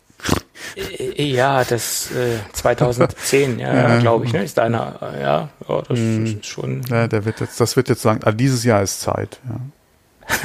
Äh, 0.76 1.24
Ja, 1.24 1.64
das 1.64 2.12
äh, 2.12 2.38
2010, 2.54 3.58
ja, 3.58 3.74
Ja. 3.96 3.98
glaube 4.00 4.26
ich, 4.26 4.34
ne, 4.34 4.44
ist 4.44 4.60
deiner, 4.60 5.00
äh, 5.02 5.22
ja, 5.24 5.50
ja 5.68 5.82
das 5.88 5.98
Mhm. 5.98 6.26
ist 6.28 6.46
schon. 6.46 6.82
Ja, 6.88 7.08
der 7.08 7.26
wird 7.26 7.40
jetzt, 7.40 7.60
das 7.60 7.76
wird 7.76 7.90
jetzt 7.90 8.04
sagen, 8.04 8.20
ah, 8.26 8.32
dieses 8.32 8.64
Jahr 8.64 8.84
ist 8.84 9.02
Zeit. 9.02 9.40
Ja. 9.50 9.56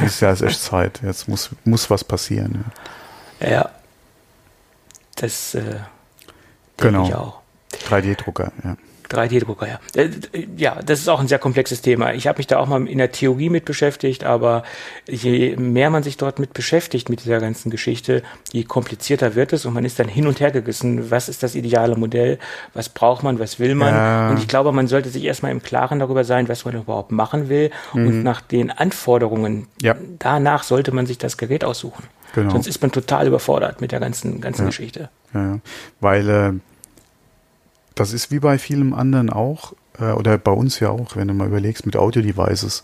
Dieses 0.01 0.21
Jahr 0.21 0.33
ist 0.33 0.41
echt 0.41 0.63
Zeit. 0.63 1.01
Jetzt 1.05 1.29
muss, 1.29 1.51
muss 1.67 1.91
was 1.91 2.03
passieren. 2.03 2.65
Ja. 3.41 3.51
Ja. 3.51 3.71
Das 5.17 5.55
äh, 5.55 5.81
Genau. 6.79 7.07
ich 7.09 7.15
auch. 7.15 7.41
3D-Drucker, 7.91 8.53
ja. 8.65 8.77
3D-Drucker, 9.11 9.67
ja. 9.69 9.81
Äh, 10.01 10.09
Ja, 10.57 10.81
das 10.85 11.01
ist 11.01 11.09
auch 11.09 11.21
ein 11.21 11.29
sehr 11.29 11.39
komplexes 11.39 11.83
Thema. 11.83 12.13
Ich 12.15 12.27
habe 12.27 12.39
mich 12.39 12.47
da 12.47 12.59
auch 12.59 12.67
mal 12.67 12.87
in 12.89 12.99
der 12.99 13.13
Theorie 13.13 13.51
mit 13.51 13.65
beschäftigt, 13.65 14.25
aber 14.25 14.63
je 15.09 15.57
mehr 15.57 15.91
man 15.91 16.03
sich 16.03 16.17
dort 16.17 16.39
mit 16.39 16.53
beschäftigt, 16.55 17.09
mit 17.09 17.25
dieser 17.25 17.41
ganzen 17.41 17.71
Geschichte, 17.71 18.23
je 18.53 18.65
komplizierter 18.65 19.35
wird 19.35 19.53
es 19.53 19.65
und 19.67 19.75
man 19.75 19.85
ist 19.85 19.99
dann 19.99 20.09
hin 20.09 20.27
und 20.27 20.41
her 20.41 20.51
gerissen. 20.51 21.11
Was 21.11 21.29
ist 21.29 21.43
das 21.43 21.55
ideale 21.55 21.97
Modell? 21.97 22.39
Was 22.73 22.89
braucht 22.89 23.23
man? 23.23 23.39
Was 23.39 23.59
will 23.59 23.75
man? 23.75 23.95
Ja. 23.95 24.31
Und 24.31 24.39
ich 24.39 24.49
glaube, 24.49 24.73
man 24.73 24.87
sollte 24.87 25.09
sich 25.09 25.25
erstmal 25.25 25.53
im 25.53 25.63
Klaren 25.63 25.99
darüber 25.99 26.25
sein, 26.25 26.49
was 26.49 26.65
man 26.65 26.75
überhaupt 26.75 27.13
machen 27.13 27.49
will 27.49 27.71
und 27.93 28.23
nach 28.23 28.41
den 28.41 28.71
Anforderungen, 28.71 29.55
Mhm. 29.55 29.67
Ja. 29.83 29.95
danach 30.19 30.63
sollte 30.63 30.93
man 30.93 31.07
sich 31.07 31.19
das 31.19 31.37
Gerät 31.37 31.65
aussuchen. 31.65 32.05
Genau. 32.35 32.51
Sonst 32.51 32.67
ist 32.67 32.81
man 32.83 32.91
total 32.91 33.27
überfordert 33.27 33.81
mit 33.81 33.93
der 33.93 34.01
ganzen, 34.01 34.41
ganzen 34.41 34.67
Geschichte. 34.67 35.09
Ja, 35.33 35.41
ja. 35.55 35.59
weil 36.01 36.29
äh, 36.31 36.53
das 37.95 38.13
ist 38.13 38.31
wie 38.31 38.41
bei 38.41 38.59
vielem 38.59 38.93
anderen 38.95 39.31
auch, 39.31 39.75
äh, 39.99 40.13
oder 40.13 40.39
bei 40.39 40.53
uns 40.53 40.81
ja 40.81 40.91
auch, 40.91 41.17
wenn 41.17 41.29
du 41.29 41.35
mal 41.35 41.47
überlegst 41.47 41.87
mit 41.87 41.97
Audio-Devices. 41.97 42.83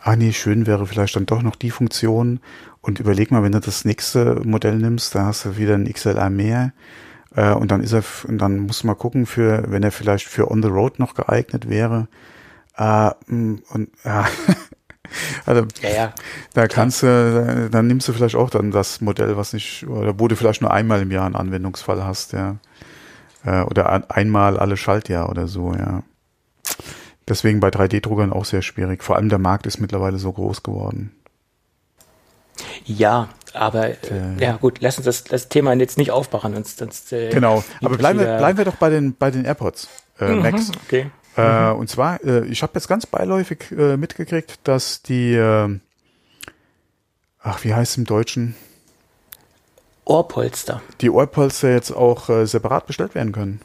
Ah 0.00 0.16
nee, 0.16 0.32
schön 0.32 0.66
wäre 0.66 0.86
vielleicht 0.86 1.16
dann 1.16 1.26
doch 1.26 1.42
noch 1.42 1.56
die 1.56 1.70
Funktion. 1.70 2.40
Und 2.80 3.00
überleg 3.00 3.30
mal, 3.30 3.42
wenn 3.42 3.52
du 3.52 3.60
das 3.60 3.84
nächste 3.84 4.40
Modell 4.44 4.76
nimmst, 4.76 5.14
da 5.14 5.26
hast 5.26 5.44
du 5.44 5.56
wieder 5.56 5.74
ein 5.74 5.92
XLR 5.92 6.30
mehr. 6.30 6.72
Äh, 7.34 7.52
und 7.52 7.70
dann 7.70 7.82
ist 7.82 7.92
er, 7.92 8.02
und 8.26 8.38
dann 8.38 8.60
musst 8.60 8.82
du 8.82 8.86
mal 8.86 8.94
gucken, 8.94 9.26
für, 9.26 9.64
wenn 9.68 9.82
er 9.82 9.92
vielleicht 9.92 10.26
für 10.26 10.50
On 10.50 10.62
the 10.62 10.68
Road 10.68 10.98
noch 10.98 11.14
geeignet 11.14 11.68
wäre. 11.68 12.08
Äh, 12.76 13.10
und 13.28 13.90
ja, 14.04 14.26
also 15.46 15.66
Ja, 15.82 15.90
ja. 15.90 16.14
da 16.54 16.68
kannst 16.68 17.02
du, 17.02 17.68
dann 17.70 17.86
nimmst 17.86 18.08
du 18.08 18.12
vielleicht 18.12 18.36
auch 18.36 18.50
dann 18.50 18.70
das 18.70 19.00
Modell, 19.00 19.36
was 19.36 19.52
nicht, 19.52 19.86
oder 19.86 20.18
wo 20.18 20.28
du 20.28 20.36
vielleicht 20.36 20.62
nur 20.62 20.72
einmal 20.72 21.02
im 21.02 21.10
Jahr 21.10 21.26
einen 21.26 21.36
Anwendungsfall 21.36 22.04
hast, 22.04 22.32
ja. 22.32 22.56
Äh, 23.44 23.62
Oder 23.62 23.90
ein- 23.90 24.10
einmal 24.10 24.58
alle 24.58 24.76
Schaltjahr 24.76 25.28
oder 25.30 25.46
so, 25.46 25.72
ja. 25.74 26.02
Deswegen 27.28 27.60
bei 27.60 27.68
3D-Druckern 27.68 28.32
auch 28.32 28.44
sehr 28.44 28.62
schwierig. 28.62 29.04
Vor 29.04 29.16
allem 29.16 29.28
der 29.28 29.38
Markt 29.38 29.66
ist 29.66 29.80
mittlerweile 29.80 30.18
so 30.18 30.32
groß 30.32 30.62
geworden. 30.62 31.14
Ja, 32.84 33.28
aber 33.54 33.90
äh, 33.90 33.96
ja 34.40 34.56
gut, 34.56 34.78
lass 34.80 34.96
uns 34.96 35.04
das, 35.04 35.24
das 35.24 35.48
Thema 35.48 35.72
jetzt 35.74 35.98
nicht 35.98 36.10
aufbauen, 36.10 36.54
sonst, 36.54 36.78
sonst 36.78 37.12
äh, 37.12 37.30
Genau. 37.30 37.62
Aber 37.82 37.96
bleiben 37.96 38.18
wir, 38.18 38.36
bleiben 38.38 38.58
wir 38.58 38.64
doch 38.64 38.76
bei 38.76 38.90
den, 38.90 39.14
bei 39.14 39.30
den 39.30 39.44
AirPods, 39.44 39.88
äh, 40.18 40.32
Max. 40.34 40.68
Mhm, 40.68 40.74
Okay. 40.86 41.10
Äh, 41.36 41.70
und 41.70 41.88
zwar, 41.88 42.22
äh, 42.24 42.44
ich 42.46 42.62
habe 42.62 42.72
jetzt 42.74 42.88
ganz 42.88 43.06
beiläufig 43.06 43.70
äh, 43.70 43.96
mitgekriegt, 43.96 44.58
dass 44.64 45.02
die, 45.02 45.34
äh, 45.34 45.78
ach, 47.40 47.62
wie 47.62 47.74
heißt 47.74 47.92
es 47.92 47.98
im 47.98 48.04
Deutschen? 48.06 48.56
Ohrpolster. 50.08 50.82
die 51.00 51.10
Ohrpolster 51.10 51.70
jetzt 51.70 51.92
auch 51.92 52.28
äh, 52.28 52.46
separat 52.46 52.86
bestellt 52.86 53.14
werden 53.14 53.32
können. 53.32 53.60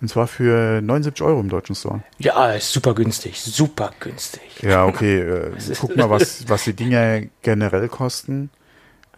Und 0.00 0.08
zwar 0.08 0.26
für 0.26 0.82
79 0.82 1.24
Euro 1.24 1.40
im 1.40 1.48
deutschen 1.48 1.74
Store. 1.74 2.02
Ja, 2.18 2.52
ist 2.52 2.70
super 2.70 2.94
günstig, 2.94 3.40
super 3.40 3.92
günstig. 3.98 4.42
Ja, 4.60 4.84
okay. 4.84 5.20
Äh, 5.20 5.52
guck 5.80 5.96
mal, 5.96 6.10
was, 6.10 6.44
was 6.48 6.64
die 6.64 6.74
Dinger 6.74 7.22
generell 7.42 7.88
kosten. 7.88 8.50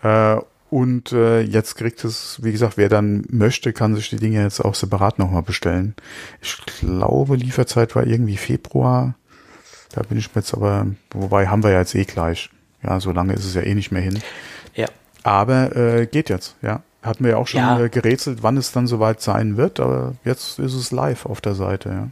Äh, 0.02 0.36
und 0.70 1.12
äh, 1.12 1.40
jetzt 1.40 1.76
kriegt 1.76 2.04
es, 2.04 2.38
wie 2.42 2.52
gesagt, 2.52 2.76
wer 2.76 2.88
dann 2.88 3.24
möchte, 3.30 3.72
kann 3.72 3.96
sich 3.96 4.10
die 4.10 4.16
Dinger 4.16 4.42
jetzt 4.42 4.60
auch 4.60 4.74
separat 4.74 5.18
nochmal 5.18 5.42
bestellen. 5.42 5.96
Ich 6.42 6.58
glaube, 6.78 7.36
Lieferzeit 7.36 7.96
war 7.96 8.06
irgendwie 8.06 8.36
Februar. 8.36 9.14
Da 9.92 10.02
bin 10.02 10.18
ich 10.18 10.34
mir 10.34 10.42
jetzt 10.42 10.52
aber, 10.54 10.86
wobei 11.10 11.48
haben 11.48 11.64
wir 11.64 11.70
ja 11.70 11.80
jetzt 11.80 11.94
eh 11.94 12.04
gleich. 12.04 12.50
Ja, 12.82 13.00
so 13.00 13.10
lange 13.10 13.32
ist 13.32 13.44
es 13.44 13.54
ja 13.54 13.62
eh 13.62 13.74
nicht 13.74 13.90
mehr 13.90 14.02
hin. 14.02 14.20
Aber 15.22 15.74
äh, 15.76 16.06
geht 16.06 16.28
jetzt, 16.30 16.56
ja. 16.62 16.82
Hatten 17.02 17.22
wir 17.24 17.32
ja 17.32 17.36
auch 17.36 17.46
schon 17.46 17.60
Ja. 17.60 17.80
äh, 17.80 17.88
gerätselt, 17.88 18.42
wann 18.42 18.56
es 18.56 18.72
dann 18.72 18.86
soweit 18.86 19.20
sein 19.20 19.56
wird, 19.56 19.78
aber 19.80 20.14
jetzt 20.24 20.58
ist 20.58 20.74
es 20.74 20.90
live 20.90 21.26
auf 21.26 21.40
der 21.40 21.54
Seite, 21.54 21.88
ja. 21.90 22.08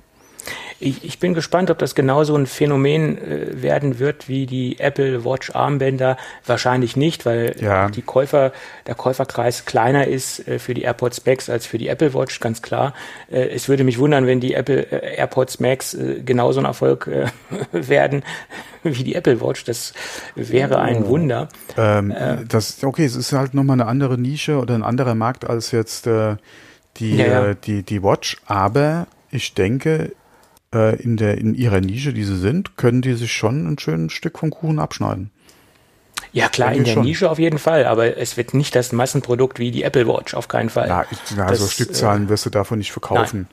Ich, 0.78 1.04
ich 1.04 1.18
bin 1.18 1.32
gespannt, 1.32 1.70
ob 1.70 1.78
das 1.78 1.94
genauso 1.94 2.36
ein 2.36 2.46
Phänomen 2.46 3.16
äh, 3.18 3.62
werden 3.62 3.98
wird 3.98 4.28
wie 4.28 4.44
die 4.46 4.78
Apple 4.78 5.24
Watch 5.24 5.50
Armbänder. 5.54 6.16
Wahrscheinlich 6.44 6.96
nicht, 6.96 7.24
weil 7.24 7.56
Ja. 7.60 7.88
die 7.88 8.02
Käufer, 8.02 8.52
der 8.86 8.94
Käuferkreis 8.94 9.64
kleiner 9.64 10.06
ist 10.06 10.46
äh, 10.46 10.58
für 10.58 10.74
die 10.74 10.82
AirPods 10.82 11.24
Max 11.24 11.48
als 11.48 11.64
für 11.66 11.78
die 11.78 11.88
Apple 11.88 12.12
Watch, 12.12 12.40
ganz 12.40 12.60
klar. 12.60 12.92
Äh, 13.30 13.48
es 13.48 13.68
würde 13.68 13.84
mich 13.84 13.98
wundern, 13.98 14.26
wenn 14.26 14.40
die 14.40 14.52
Apple 14.54 14.82
äh, 14.92 15.16
AirPods 15.16 15.60
Max 15.60 15.94
äh, 15.94 16.20
genauso 16.24 16.60
ein 16.60 16.66
Erfolg 16.66 17.06
äh, 17.06 17.26
werden 17.72 18.22
wie 18.82 19.02
die 19.02 19.14
Apple 19.14 19.40
Watch. 19.40 19.64
Das 19.64 19.94
wäre 20.34 20.78
ein 20.80 21.06
Wunder. 21.06 21.48
Ähm, 21.76 22.14
das, 22.48 22.84
okay, 22.84 23.04
es 23.04 23.16
ist 23.16 23.32
halt 23.32 23.54
nochmal 23.54 23.80
eine 23.80 23.88
andere 23.88 24.18
Nische 24.18 24.58
oder 24.58 24.74
ein 24.74 24.82
anderer 24.84 25.14
Markt 25.14 25.48
als 25.48 25.70
jetzt 25.72 26.06
die, 26.98 27.16
Ja, 27.16 27.26
ja. 27.26 27.54
Die, 27.54 27.82
die 27.82 28.02
Watch, 28.02 28.36
aber 28.46 29.06
ich 29.30 29.54
denke, 29.54 30.12
äh, 30.74 30.96
in, 31.02 31.16
der, 31.16 31.38
in 31.38 31.54
ihrer 31.54 31.80
Nische, 31.80 32.12
die 32.12 32.24
sie 32.24 32.36
sind, 32.38 32.76
können 32.76 33.02
die 33.02 33.14
sich 33.14 33.32
schon 33.32 33.66
ein 33.66 33.78
schönes 33.78 34.12
Stück 34.12 34.38
vom 34.38 34.50
Kuchen 34.50 34.78
abschneiden. 34.78 35.30
Ja 36.32 36.48
klar, 36.48 36.72
in 36.72 36.84
der 36.84 36.94
schon. 36.94 37.04
Nische 37.04 37.30
auf 37.30 37.38
jeden 37.38 37.58
Fall, 37.58 37.86
aber 37.86 38.18
es 38.18 38.36
wird 38.36 38.52
nicht 38.52 38.74
das 38.74 38.92
Massenprodukt 38.92 39.58
wie 39.58 39.70
die 39.70 39.82
Apple 39.82 40.06
Watch, 40.06 40.34
auf 40.34 40.48
keinen 40.48 40.68
Fall. 40.68 40.88
Ja, 40.88 41.04
ich, 41.10 41.36
ja 41.36 41.46
Das, 41.46 41.60
so 41.60 41.66
Stückzahlen 41.66 42.28
wirst 42.28 42.44
du 42.46 42.50
davon 42.50 42.78
nicht 42.78 42.92
verkaufen. 42.92 43.48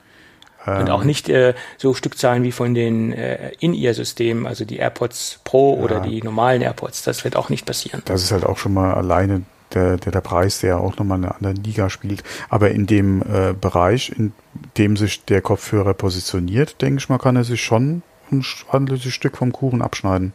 Und 0.66 0.90
auch 0.90 1.04
nicht 1.04 1.28
äh, 1.28 1.56
so 1.78 1.94
Stückzahlen 1.94 2.44
wie 2.44 2.54
von 2.54 2.74
den 2.74 3.12
äh, 3.12 3.52
In-Ear-Systemen, 3.60 4.48
also 4.48 4.64
die 4.64 4.78
AirPods 4.78 5.42
Pro 5.44 5.74
oder 5.74 6.00
die 6.00 6.22
normalen 6.22 6.62
AirPods. 6.62 7.04
Das 7.04 7.26
wird 7.26 7.36
auch 7.36 7.50
nicht 7.50 7.66
passieren. 7.66 8.02
Das 8.06 8.24
ist 8.24 8.32
halt 8.32 8.46
auch 8.46 8.58
schon 8.58 8.74
mal 8.74 8.94
alleine 8.94 9.42
der, 9.74 9.98
der, 9.98 10.12
der 10.12 10.22
Preis, 10.22 10.60
der 10.60 10.70
ja 10.72 10.78
auch 10.78 10.98
nochmal 10.98 11.18
eine 11.18 11.36
andere 11.36 11.54
Liga 11.54 11.90
spielt. 11.90 12.24
Aber 12.50 12.72
in 12.72 12.86
dem 12.86 13.22
äh, 13.22 13.54
Bereich, 13.60 14.12
in 14.18 14.34
dem 14.78 14.98
sich 14.98 15.26
der 15.26 15.42
Kopfhörer 15.42 15.94
positioniert, 15.94 16.82
denke 16.82 17.00
ich 17.00 17.10
mal, 17.10 17.18
kann 17.18 17.36
er 17.36 17.44
sich 17.44 17.64
schon 17.64 18.02
ein 18.32 18.46
ordentliches 18.72 19.14
Stück 19.14 19.38
vom 19.38 19.52
Kuchen 19.52 19.82
abschneiden. 19.82 20.34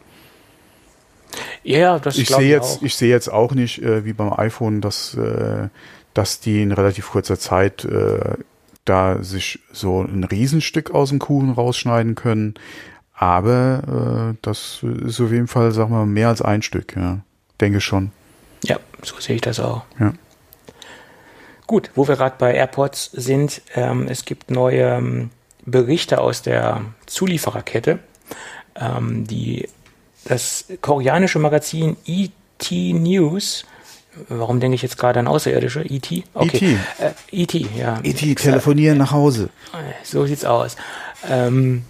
Ja, 1.63 1.99
das 1.99 2.17
Ich 2.17 2.29
sehe 2.29 2.49
jetzt, 2.49 2.79
auch. 2.79 2.81
ich 2.81 2.95
sehe 2.95 3.09
jetzt 3.09 3.31
auch 3.31 3.53
nicht, 3.53 3.81
äh, 3.81 4.05
wie 4.05 4.13
beim 4.13 4.33
iPhone, 4.33 4.81
dass, 4.81 5.15
äh, 5.15 5.69
dass 6.13 6.39
die 6.39 6.61
in 6.61 6.71
relativ 6.71 7.11
kurzer 7.11 7.37
Zeit 7.37 7.85
äh, 7.85 8.37
da 8.85 9.21
sich 9.21 9.59
so 9.71 10.01
ein 10.01 10.23
Riesenstück 10.23 10.91
aus 10.91 11.09
dem 11.09 11.19
Kuchen 11.19 11.51
rausschneiden 11.51 12.15
können. 12.15 12.55
Aber 13.13 14.31
äh, 14.33 14.37
das 14.41 14.83
ist 15.05 15.19
auf 15.19 15.31
jeden 15.31 15.47
Fall, 15.47 15.71
sagen 15.71 15.91
wir 15.91 15.99
mal, 15.99 16.05
mehr 16.05 16.29
als 16.29 16.41
ein 16.41 16.61
Stück, 16.61 16.95
ja. 16.95 17.19
Denke 17.59 17.81
schon. 17.81 18.11
Ja, 18.63 18.77
so 19.03 19.19
sehe 19.19 19.35
ich 19.35 19.41
das 19.41 19.59
auch. 19.59 19.83
Ja. 19.99 20.13
Gut, 21.67 21.91
wo 21.95 22.07
wir 22.07 22.15
gerade 22.15 22.35
bei 22.37 22.53
AirPods 22.53 23.11
sind, 23.13 23.61
ähm, 23.75 24.07
es 24.07 24.25
gibt 24.25 24.49
neue 24.49 24.97
ähm, 24.97 25.29
Berichte 25.65 26.19
aus 26.19 26.41
der 26.41 26.81
Zuliefererkette, 27.05 27.99
ähm, 28.75 29.27
die 29.27 29.69
das 30.25 30.65
koreanische 30.81 31.39
Magazin 31.39 31.95
ET 32.05 32.71
News 32.71 33.65
Warum 34.27 34.59
denke 34.59 34.75
ich 34.75 34.81
jetzt 34.81 34.97
gerade 34.97 35.19
an 35.19 35.27
Außerirdische? 35.27 35.81
E.T.? 35.81 36.23
Okay. 36.33 36.77
E.T., 37.31 37.57
äh, 37.57 37.61
e 37.61 37.67
ja. 37.77 37.99
E.T., 38.03 38.35
telefonieren 38.35 38.97
nach 38.97 39.11
Hause. 39.11 39.49
So 40.03 40.25
sieht's 40.25 40.45
aus. 40.45 40.75
Ähm, 41.29 41.83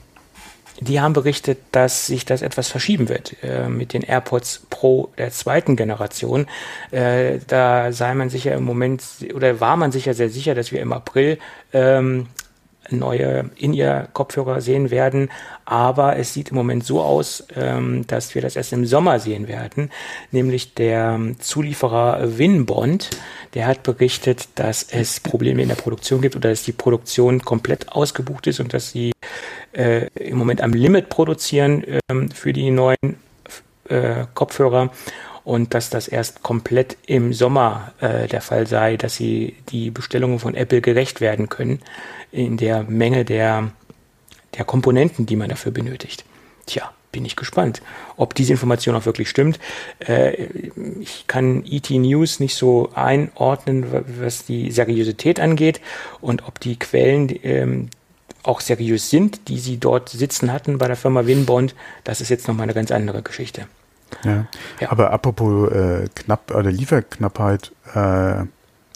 die 0.81 1.01
haben 1.01 1.13
berichtet, 1.13 1.59
dass 1.71 2.07
sich 2.07 2.25
das 2.25 2.41
etwas 2.41 2.69
verschieben 2.69 3.09
wird 3.09 3.35
äh, 3.43 3.67
mit 3.67 3.93
den 3.93 4.01
AirPods 4.01 4.65
Pro 4.69 5.09
der 5.17 5.31
zweiten 5.31 5.75
Generation. 5.75 6.47
Äh, 6.91 7.39
da 7.47 7.91
sei 7.91 8.13
man 8.13 8.29
sicher 8.29 8.53
im 8.55 8.63
Moment 8.63 9.03
oder 9.33 9.59
war 9.59 9.75
man 9.75 9.91
sicher 9.91 10.13
sehr 10.13 10.29
sicher, 10.29 10.55
dass 10.55 10.71
wir 10.71 10.81
im 10.81 10.93
April 10.93 11.37
ähm, 11.73 12.27
neue 12.91 13.51
In-Ear-Kopfhörer 13.57 14.61
sehen 14.61 14.89
werden. 14.89 15.29
Aber 15.65 16.17
es 16.17 16.33
sieht 16.33 16.49
im 16.49 16.55
Moment 16.55 16.83
so 16.83 17.01
aus, 17.01 17.45
ähm, 17.55 18.05
dass 18.07 18.33
wir 18.33 18.41
das 18.41 18.55
erst 18.55 18.73
im 18.73 18.85
Sommer 18.85 19.19
sehen 19.19 19.47
werden. 19.47 19.91
Nämlich 20.31 20.73
der 20.73 21.19
Zulieferer 21.39 22.37
Winbond, 22.37 23.09
der 23.53 23.67
hat 23.67 23.83
berichtet, 23.83 24.47
dass 24.55 24.83
es 24.83 25.19
Probleme 25.19 25.61
in 25.61 25.69
der 25.69 25.75
Produktion 25.75 26.21
gibt 26.21 26.35
oder 26.35 26.49
dass 26.49 26.63
die 26.63 26.71
Produktion 26.71 27.41
komplett 27.41 27.91
ausgebucht 27.91 28.47
ist 28.47 28.59
und 28.59 28.73
dass 28.73 28.91
sie 28.91 29.11
äh, 29.73 30.07
im 30.15 30.37
Moment 30.37 30.61
am 30.61 30.73
Limit 30.73 31.09
produzieren 31.09 31.83
ähm, 32.09 32.31
für 32.31 32.53
die 32.53 32.71
neuen 32.71 33.17
äh, 33.89 34.25
Kopfhörer 34.33 34.91
und 35.43 35.73
dass 35.73 35.89
das 35.89 36.07
erst 36.07 36.43
komplett 36.43 36.97
im 37.07 37.33
Sommer 37.33 37.93
äh, 38.01 38.27
der 38.27 38.41
Fall 38.41 38.67
sei, 38.67 38.97
dass 38.97 39.15
sie 39.15 39.55
die 39.69 39.89
Bestellungen 39.89 40.39
von 40.39 40.55
Apple 40.55 40.81
gerecht 40.81 41.21
werden 41.21 41.49
können 41.49 41.79
in 42.31 42.57
der 42.57 42.83
Menge 42.83 43.25
der, 43.25 43.71
der 44.57 44.65
Komponenten, 44.65 45.25
die 45.25 45.35
man 45.35 45.49
dafür 45.49 45.71
benötigt. 45.71 46.23
Tja, 46.67 46.91
bin 47.11 47.25
ich 47.25 47.35
gespannt, 47.35 47.81
ob 48.17 48.35
diese 48.35 48.53
Information 48.53 48.95
auch 48.95 49.05
wirklich 49.05 49.29
stimmt. 49.29 49.59
Äh, 49.99 50.47
ich 50.99 51.25
kann 51.27 51.65
ET 51.65 51.89
News 51.89 52.39
nicht 52.39 52.55
so 52.55 52.91
einordnen, 52.93 53.85
was 54.19 54.45
die 54.45 54.71
Seriosität 54.71 55.39
angeht 55.39 55.81
und 56.21 56.47
ob 56.47 56.59
die 56.59 56.77
Quellen 56.77 57.33
ähm, 57.43 57.89
auch 58.49 58.61
seriös 58.61 59.09
sind, 59.09 59.47
die 59.47 59.59
sie 59.59 59.77
dort 59.77 60.09
sitzen 60.09 60.51
hatten 60.51 60.79
bei 60.79 60.87
der 60.87 60.95
Firma 60.95 61.25
Winbond. 61.25 61.75
Das 62.03 62.19
ist 62.19 62.29
jetzt 62.29 62.47
nochmal 62.47 62.63
eine 62.63 62.73
ganz 62.73 62.91
andere 62.91 63.21
Geschichte. 63.21 63.67
Ja. 64.23 64.47
ja. 64.79 64.91
Aber 64.91 65.11
apropos 65.11 65.71
äh, 65.71 66.07
knapp 66.15 66.53
oder 66.53 66.71
Lieferknappheit, 66.71 67.71
äh, 67.93 68.45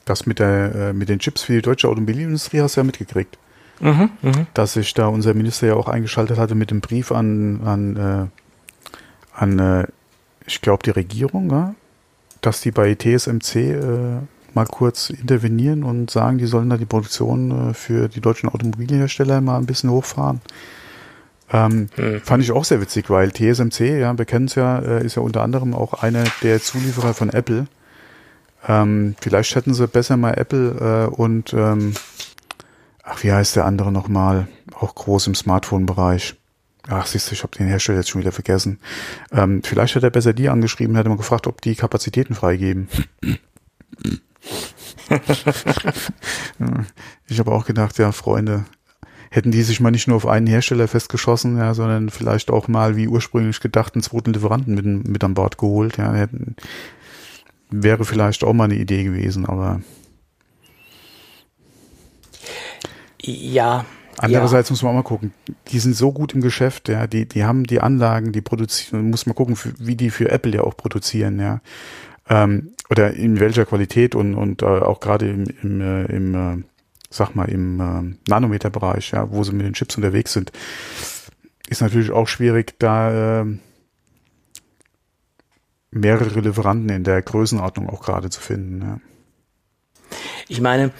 das 0.05 0.25
mit 0.25 0.39
der 0.39 0.75
äh, 0.75 0.93
mit 0.93 1.07
den 1.07 1.19
Chips 1.19 1.43
für 1.43 1.53
die 1.53 1.61
deutsche 1.61 1.87
Automobilindustrie 1.87 2.61
hast 2.61 2.75
du 2.75 2.81
ja 2.81 2.83
mitgekriegt. 2.83 3.37
Mhm, 3.79 4.09
mh. 4.21 4.47
Dass 4.53 4.73
sich 4.73 4.93
da 4.93 5.07
unser 5.07 5.33
Minister 5.33 5.67
ja 5.67 5.75
auch 5.75 5.87
eingeschaltet 5.87 6.37
hatte 6.37 6.55
mit 6.55 6.71
dem 6.71 6.81
Brief 6.81 7.11
an 7.11 7.61
an 7.63 7.95
äh, 7.95 9.39
an 9.39 9.59
äh, 9.59 9.87
ich 10.45 10.61
glaube 10.61 10.83
die 10.83 10.89
Regierung, 10.89 11.49
ja? 11.51 11.75
dass 12.41 12.61
die 12.61 12.71
bei 12.71 12.95
TSMC 12.95 13.55
äh, 13.55 13.79
mal 14.55 14.65
kurz 14.65 15.09
intervenieren 15.09 15.83
und 15.83 16.11
sagen, 16.11 16.37
die 16.37 16.45
sollen 16.45 16.69
da 16.69 16.77
die 16.77 16.85
Produktion 16.85 17.69
äh, 17.69 17.73
für 17.73 18.07
die 18.07 18.21
deutschen 18.21 18.49
Automobilhersteller 18.49 19.41
mal 19.41 19.57
ein 19.57 19.65
bisschen 19.65 19.89
hochfahren. 19.89 20.41
Ähm, 21.51 21.89
hm. 21.95 22.21
Fand 22.21 22.43
ich 22.43 22.51
auch 22.51 22.65
sehr 22.65 22.81
witzig, 22.81 23.09
weil 23.09 23.31
TSMC, 23.31 23.99
ja, 23.99 24.17
wir 24.17 24.25
kennen 24.25 24.45
es 24.45 24.55
ja, 24.55 24.79
äh, 24.79 25.05
ist 25.05 25.15
ja 25.15 25.21
unter 25.21 25.41
anderem 25.43 25.73
auch 25.73 25.93
einer 25.93 26.23
der 26.41 26.61
Zulieferer 26.61 27.13
von 27.13 27.29
Apple. 27.29 27.67
Ähm, 28.67 29.15
vielleicht 29.19 29.55
hätten 29.55 29.73
sie 29.73 29.87
besser 29.87 30.17
mal 30.17 30.33
Apple 30.33 31.09
äh, 31.11 31.13
und 31.13 31.53
ähm, 31.53 31.93
ach, 33.03 33.23
wie 33.23 33.31
heißt 33.31 33.55
der 33.55 33.65
andere 33.65 33.91
nochmal? 33.91 34.47
Auch 34.73 34.95
groß 34.95 35.27
im 35.27 35.35
Smartphone-Bereich. 35.35 36.35
Ach, 36.87 37.05
siehst 37.05 37.29
du, 37.29 37.33
ich 37.33 37.43
habe 37.43 37.57
den 37.57 37.67
Hersteller 37.67 37.99
jetzt 37.99 38.09
schon 38.09 38.21
wieder 38.21 38.31
vergessen. 38.31 38.79
Ähm, 39.31 39.61
vielleicht 39.63 39.95
hätte 39.95 40.07
er 40.07 40.11
besser 40.11 40.33
die 40.33 40.49
angeschrieben, 40.49 40.95
hätte 40.95 41.09
man 41.09 41.17
gefragt, 41.17 41.47
ob 41.47 41.61
die 41.61 41.75
Kapazitäten 41.75 42.35
freigeben. 42.35 42.87
ich 47.27 47.39
habe 47.39 47.51
auch 47.51 47.65
gedacht, 47.65 47.97
ja, 47.97 48.11
Freunde, 48.11 48.65
hätten 49.33 49.51
die 49.51 49.63
sich 49.63 49.79
mal 49.79 49.91
nicht 49.91 50.07
nur 50.07 50.17
auf 50.17 50.27
einen 50.27 50.47
Hersteller 50.47 50.87
festgeschossen, 50.87 51.57
ja, 51.57 51.73
sondern 51.73 52.09
vielleicht 52.09 52.51
auch 52.51 52.67
mal, 52.67 52.95
wie 52.95 53.07
ursprünglich 53.07 53.59
gedacht, 53.59 53.95
einen 53.95 54.03
zweiten 54.03 54.33
Lieferanten 54.33 54.75
mit, 54.75 54.85
mit 54.85 55.23
an 55.23 55.33
Bord 55.33 55.57
geholt, 55.57 55.97
ja, 55.97 56.13
hätten, 56.13 56.55
wäre 57.71 58.05
vielleicht 58.05 58.43
auch 58.43 58.53
mal 58.53 58.65
eine 58.65 58.75
Idee 58.75 59.03
gewesen, 59.03 59.45
aber. 59.45 59.81
Ja. 63.21 63.85
Andererseits 64.19 64.69
ja. 64.69 64.73
muss 64.73 64.83
man 64.83 64.91
auch 64.91 64.97
mal 64.97 65.03
gucken. 65.03 65.33
Die 65.69 65.79
sind 65.79 65.95
so 65.95 66.11
gut 66.11 66.35
im 66.35 66.41
Geschäft, 66.41 66.87
ja, 66.87 67.07
die, 67.07 67.27
die 67.27 67.43
haben 67.43 67.63
die 67.63 67.81
Anlagen, 67.81 68.31
die 68.31 68.41
produzieren, 68.41 69.09
muss 69.09 69.25
man 69.25 69.33
gucken, 69.33 69.57
wie 69.79 69.95
die 69.95 70.11
für 70.11 70.29
Apple 70.29 70.53
ja 70.53 70.61
auch 70.61 70.77
produzieren, 70.77 71.39
ja. 71.39 71.61
Ähm, 72.29 72.72
oder 72.89 73.13
in 73.13 73.39
welcher 73.39 73.65
Qualität 73.65 74.15
und, 74.15 74.35
und 74.35 74.61
äh, 74.61 74.65
auch 74.65 74.99
gerade 74.99 75.29
im, 75.29 75.45
im, 75.61 75.81
äh, 75.81 76.05
im 76.05 76.35
äh, 76.35 76.63
sag 77.09 77.35
mal, 77.35 77.49
im 77.49 77.79
äh, 77.79 78.15
Nanometerbereich, 78.29 79.11
ja, 79.11 79.31
wo 79.31 79.43
sie 79.43 79.53
mit 79.53 79.65
den 79.65 79.73
Chips 79.73 79.95
unterwegs 79.95 80.33
sind, 80.33 80.51
ist 81.69 81.81
natürlich 81.81 82.11
auch 82.11 82.27
schwierig, 82.27 82.75
da 82.79 83.41
äh, 83.41 83.45
mehrere 85.91 86.39
Lieferanten 86.39 86.89
in 86.89 87.03
der 87.03 87.21
Größenordnung 87.21 87.89
auch 87.89 88.01
gerade 88.01 88.29
zu 88.29 88.41
finden. 88.41 88.81
Ja. 88.81 88.99
Ich 90.47 90.59
meine, 90.59 90.91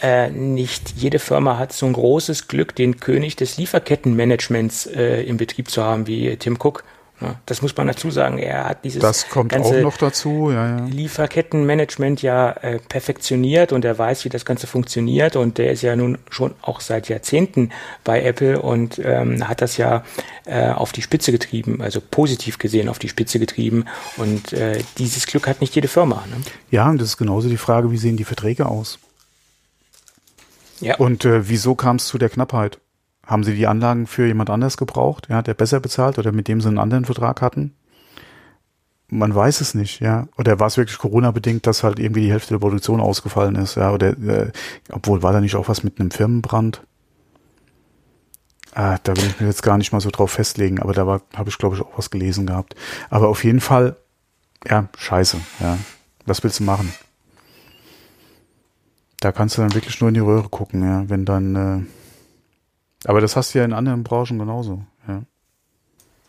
äh, 0.00 0.30
nicht 0.30 0.94
jede 0.96 1.18
Firma 1.18 1.58
hat 1.58 1.72
so 1.72 1.86
ein 1.86 1.92
großes 1.94 2.46
Glück, 2.46 2.76
den 2.76 3.00
König 3.00 3.36
des 3.36 3.56
Lieferkettenmanagements 3.56 4.86
äh, 4.86 5.22
im 5.22 5.38
Betrieb 5.38 5.70
zu 5.70 5.82
haben 5.82 6.06
wie 6.06 6.36
Tim 6.36 6.56
Cook 6.60 6.84
das 7.46 7.62
muss 7.62 7.76
man 7.76 7.88
dazu 7.88 8.10
sagen. 8.10 8.38
Er 8.38 8.68
hat 8.68 8.84
dieses 8.84 9.00
das 9.00 9.28
kommt 9.28 9.50
ganze 9.50 9.78
auch 9.78 9.82
noch 9.82 9.96
dazu, 9.96 10.50
ja, 10.52 10.78
ja. 10.78 10.84
Lieferkettenmanagement 10.86 12.22
ja 12.22 12.52
äh, 12.52 12.78
perfektioniert 12.78 13.72
und 13.72 13.84
er 13.84 13.98
weiß, 13.98 14.24
wie 14.24 14.28
das 14.28 14.44
Ganze 14.44 14.66
funktioniert 14.66 15.34
und 15.34 15.58
der 15.58 15.72
ist 15.72 15.82
ja 15.82 15.96
nun 15.96 16.18
schon 16.30 16.54
auch 16.62 16.80
seit 16.80 17.08
Jahrzehnten 17.08 17.70
bei 18.04 18.22
Apple 18.22 18.62
und 18.62 19.00
ähm, 19.04 19.48
hat 19.48 19.62
das 19.62 19.76
ja 19.76 20.04
äh, 20.44 20.68
auf 20.70 20.92
die 20.92 21.02
Spitze 21.02 21.32
getrieben, 21.32 21.80
also 21.82 22.00
positiv 22.00 22.58
gesehen 22.58 22.88
auf 22.88 22.98
die 22.98 23.08
Spitze 23.08 23.38
getrieben 23.38 23.86
und 24.16 24.52
äh, 24.52 24.82
dieses 24.98 25.26
Glück 25.26 25.48
hat 25.48 25.60
nicht 25.60 25.74
jede 25.74 25.88
Firma. 25.88 26.24
Ne? 26.28 26.36
Ja, 26.70 26.88
und 26.88 27.00
das 27.00 27.08
ist 27.08 27.16
genauso 27.16 27.48
die 27.48 27.56
Frage, 27.56 27.90
wie 27.90 27.98
sehen 27.98 28.16
die 28.16 28.24
Verträge 28.24 28.66
aus? 28.66 28.98
Ja. 30.80 30.96
Und 30.96 31.24
äh, 31.24 31.48
wieso 31.48 31.74
kam 31.74 31.96
es 31.96 32.06
zu 32.06 32.18
der 32.18 32.28
Knappheit? 32.28 32.78
Haben 33.28 33.44
sie 33.44 33.54
die 33.54 33.66
Anlagen 33.66 34.06
für 34.06 34.26
jemand 34.26 34.48
anders 34.48 34.78
gebraucht, 34.78 35.28
ja, 35.28 35.42
der 35.42 35.52
besser 35.52 35.80
bezahlt 35.80 36.18
oder 36.18 36.32
mit 36.32 36.48
dem 36.48 36.62
sie 36.62 36.68
einen 36.68 36.78
anderen 36.78 37.04
Vertrag 37.04 37.42
hatten? 37.42 37.74
Man 39.10 39.34
weiß 39.34 39.60
es 39.60 39.74
nicht, 39.74 40.00
ja. 40.00 40.28
Oder 40.38 40.58
war 40.58 40.66
es 40.66 40.78
wirklich 40.78 40.96
Corona-bedingt, 40.96 41.66
dass 41.66 41.82
halt 41.82 41.98
irgendwie 41.98 42.22
die 42.22 42.32
Hälfte 42.32 42.54
der 42.54 42.58
Produktion 42.58 43.02
ausgefallen 43.02 43.56
ist, 43.56 43.74
ja? 43.74 43.92
Oder 43.92 44.18
äh, 44.18 44.50
obwohl 44.90 45.22
war 45.22 45.34
da 45.34 45.42
nicht 45.42 45.56
auch 45.56 45.68
was 45.68 45.84
mit 45.84 46.00
einem 46.00 46.10
Firmenbrand? 46.10 46.82
Ah, 48.74 48.96
da 49.02 49.14
will 49.14 49.26
ich 49.26 49.38
mir 49.40 49.46
jetzt 49.46 49.62
gar 49.62 49.76
nicht 49.76 49.92
mal 49.92 50.00
so 50.00 50.10
drauf 50.10 50.30
festlegen, 50.30 50.80
aber 50.80 50.94
da 50.94 51.06
war, 51.06 51.20
habe 51.36 51.50
ich 51.50 51.58
glaube 51.58 51.76
ich 51.76 51.82
auch 51.82 51.98
was 51.98 52.10
gelesen 52.10 52.46
gehabt. 52.46 52.76
Aber 53.10 53.28
auf 53.28 53.44
jeden 53.44 53.60
Fall, 53.60 53.96
ja, 54.66 54.88
scheiße, 54.96 55.36
ja. 55.60 55.76
Was 56.24 56.42
willst 56.42 56.60
du 56.60 56.64
machen? 56.64 56.94
Da 59.20 59.32
kannst 59.32 59.58
du 59.58 59.62
dann 59.62 59.74
wirklich 59.74 60.00
nur 60.00 60.08
in 60.08 60.14
die 60.14 60.20
Röhre 60.20 60.48
gucken, 60.48 60.82
ja, 60.82 61.04
wenn 61.10 61.26
dann 61.26 61.56
äh, 61.56 61.97
aber 63.04 63.20
das 63.20 63.36
hast 63.36 63.54
du 63.54 63.58
ja 63.58 63.64
in 63.64 63.72
anderen 63.72 64.02
Branchen 64.02 64.38
genauso, 64.38 64.84
ja. 65.06 65.22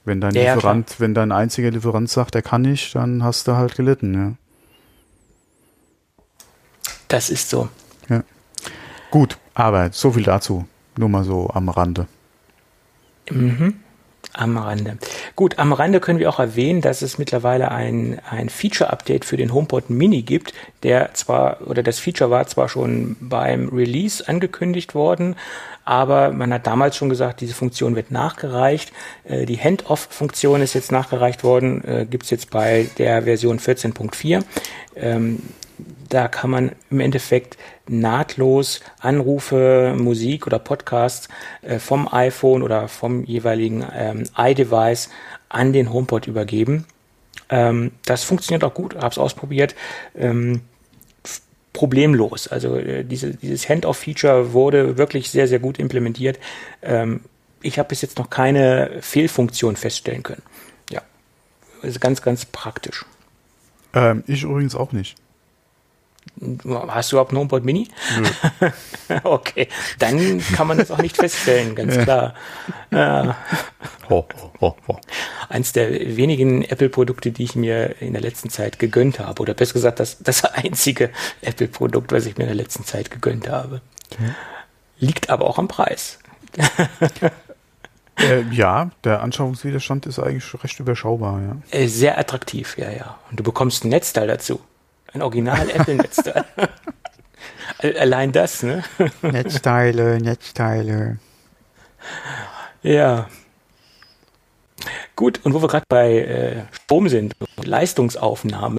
Wenn 0.05 0.21
dein 0.21 0.33
ja, 0.33 0.55
Lieferant, 0.55 0.91
ja, 0.91 0.99
wenn 0.99 1.13
dein 1.13 1.31
einziger 1.31 1.71
Lieferant 1.71 2.09
sagt, 2.09 2.33
er 2.33 2.41
kann 2.41 2.61
nicht, 2.61 2.95
dann 2.95 3.23
hast 3.23 3.47
du 3.47 3.55
halt 3.55 3.75
gelitten, 3.75 4.13
ja. 4.13 4.33
Das 7.07 7.29
ist 7.29 7.49
so. 7.49 7.69
Ja. 8.07 8.23
Gut, 9.11 9.37
aber 9.53 9.91
so 9.91 10.11
viel 10.11 10.23
dazu. 10.23 10.67
Nur 10.97 11.09
mal 11.09 11.23
so 11.23 11.49
am 11.49 11.69
Rande. 11.69 12.07
Mhm. 13.29 13.79
Am 14.33 14.57
Rande. 14.57 14.97
Gut, 15.39 15.57
am 15.57 15.71
Rande 15.71 16.01
können 16.01 16.19
wir 16.19 16.27
auch 16.29 16.39
erwähnen, 16.39 16.81
dass 16.81 17.01
es 17.01 17.17
mittlerweile 17.17 17.71
ein, 17.71 18.19
ein 18.29 18.49
Feature-Update 18.49 19.23
für 19.23 19.37
den 19.37 19.53
HomePod 19.53 19.89
Mini 19.89 20.21
gibt, 20.21 20.53
der 20.83 21.13
zwar, 21.13 21.65
oder 21.65 21.81
das 21.81 21.97
Feature 21.97 22.29
war 22.29 22.45
zwar 22.47 22.67
schon 22.67 23.15
beim 23.21 23.69
Release 23.69 24.27
angekündigt 24.27 24.95
worden, 24.95 25.37
aber 25.85 26.33
man 26.33 26.53
hat 26.53 26.67
damals 26.67 26.97
schon 26.97 27.07
gesagt, 27.07 27.39
diese 27.39 27.53
Funktion 27.53 27.95
wird 27.95 28.11
nachgereicht. 28.11 28.91
Äh, 29.23 29.45
die 29.45 29.57
Hand-Off-Funktion 29.57 30.61
ist 30.61 30.73
jetzt 30.73 30.91
nachgereicht 30.91 31.45
worden, 31.45 31.85
äh, 31.85 32.05
gibt 32.05 32.25
es 32.25 32.31
jetzt 32.31 32.49
bei 32.49 32.89
der 32.97 33.23
Version 33.23 33.59
14.4. 33.59 34.43
Ähm, 34.97 35.41
da 36.09 36.27
kann 36.27 36.49
man 36.49 36.71
im 36.89 36.99
Endeffekt 36.99 37.57
nahtlos 37.87 38.81
Anrufe, 38.99 39.95
Musik 39.97 40.47
oder 40.47 40.59
Podcasts 40.59 41.29
äh, 41.61 41.79
vom 41.79 42.07
iPhone 42.11 42.63
oder 42.63 42.87
vom 42.87 43.23
jeweiligen 43.23 43.85
ähm, 43.95 44.23
iDevice 44.37 45.09
an 45.49 45.73
den 45.73 45.93
HomePod 45.93 46.27
übergeben. 46.27 46.85
Ähm, 47.49 47.91
das 48.05 48.23
funktioniert 48.23 48.63
auch 48.63 48.73
gut, 48.73 48.95
habe 48.95 49.09
es 49.09 49.17
ausprobiert. 49.17 49.75
Ähm, 50.15 50.61
problemlos. 51.73 52.47
Also 52.47 52.75
äh, 52.75 53.03
diese, 53.03 53.35
dieses 53.35 53.69
Hand-Off-Feature 53.69 54.53
wurde 54.53 54.97
wirklich 54.97 55.29
sehr, 55.29 55.47
sehr 55.47 55.59
gut 55.59 55.79
implementiert. 55.79 56.39
Ähm, 56.81 57.21
ich 57.61 57.77
habe 57.77 57.89
bis 57.89 58.01
jetzt 58.01 58.17
noch 58.17 58.29
keine 58.29 58.97
Fehlfunktion 59.01 59.75
feststellen 59.75 60.23
können. 60.23 60.41
Ja, 60.89 61.01
also 61.81 61.99
ganz, 61.99 62.21
ganz 62.21 62.45
praktisch. 62.45 63.05
Ähm, 63.93 64.23
ich 64.27 64.43
übrigens 64.43 64.75
auch 64.75 64.91
nicht. 64.91 65.15
Hast 66.87 67.11
du 67.11 67.15
überhaupt 67.15 67.33
ein 67.33 67.37
HomePod 67.37 67.65
Mini? 67.65 67.87
Okay, 69.23 69.67
dann 69.97 70.39
kann 70.55 70.67
man 70.67 70.77
das 70.77 70.91
auch 70.91 70.99
nicht 70.99 71.15
feststellen, 71.15 71.73
ganz 71.73 71.97
klar. 71.97 72.35
Äh, 72.91 73.33
ho, 74.07 74.27
ho, 74.61 74.75
ho. 74.87 74.99
Eins 75.49 75.73
der 75.73 76.15
wenigen 76.15 76.63
Apple-Produkte, 76.63 77.31
die 77.31 77.43
ich 77.43 77.55
mir 77.55 77.99
in 78.01 78.13
der 78.13 78.21
letzten 78.21 78.51
Zeit 78.51 78.77
gegönnt 78.77 79.19
habe, 79.19 79.41
oder 79.41 79.55
besser 79.55 79.73
gesagt, 79.73 79.99
das, 79.99 80.19
das 80.19 80.45
einzige 80.45 81.09
Apple-Produkt, 81.41 82.11
was 82.11 82.27
ich 82.27 82.37
mir 82.37 82.43
in 82.43 82.49
der 82.49 82.55
letzten 82.55 82.85
Zeit 82.85 83.09
gegönnt 83.09 83.49
habe. 83.49 83.81
Okay. 84.11 84.31
Liegt 84.99 85.31
aber 85.31 85.47
auch 85.47 85.57
am 85.57 85.67
Preis. 85.67 86.19
äh, 88.19 88.41
ja, 88.51 88.91
der 89.03 89.21
Anschauungswiderstand 89.21 90.05
ist 90.05 90.19
eigentlich 90.19 90.63
recht 90.63 90.79
überschaubar, 90.79 91.41
ja. 91.41 91.57
Äh, 91.71 91.87
sehr 91.87 92.19
attraktiv, 92.19 92.77
ja, 92.77 92.91
ja. 92.91 93.17
Und 93.31 93.39
du 93.39 93.43
bekommst 93.43 93.85
ein 93.85 93.89
Netzteil 93.89 94.27
dazu. 94.27 94.59
Ein 95.13 95.21
Original 95.21 95.69
Apple-Netzteil. 95.69 96.45
Allein 97.99 98.31
das, 98.31 98.63
ne? 98.63 98.83
Netzteile, 99.21 100.19
Netzteile. 100.19 101.17
Ja. 102.81 103.27
Gut, 105.15 105.41
und 105.43 105.53
wo 105.53 105.61
wir 105.61 105.67
gerade 105.67 105.85
bei 105.89 106.19
äh, 106.19 106.61
Strom 106.71 107.09
sind, 107.09 107.35
Leistungsaufnahme, 107.63 108.77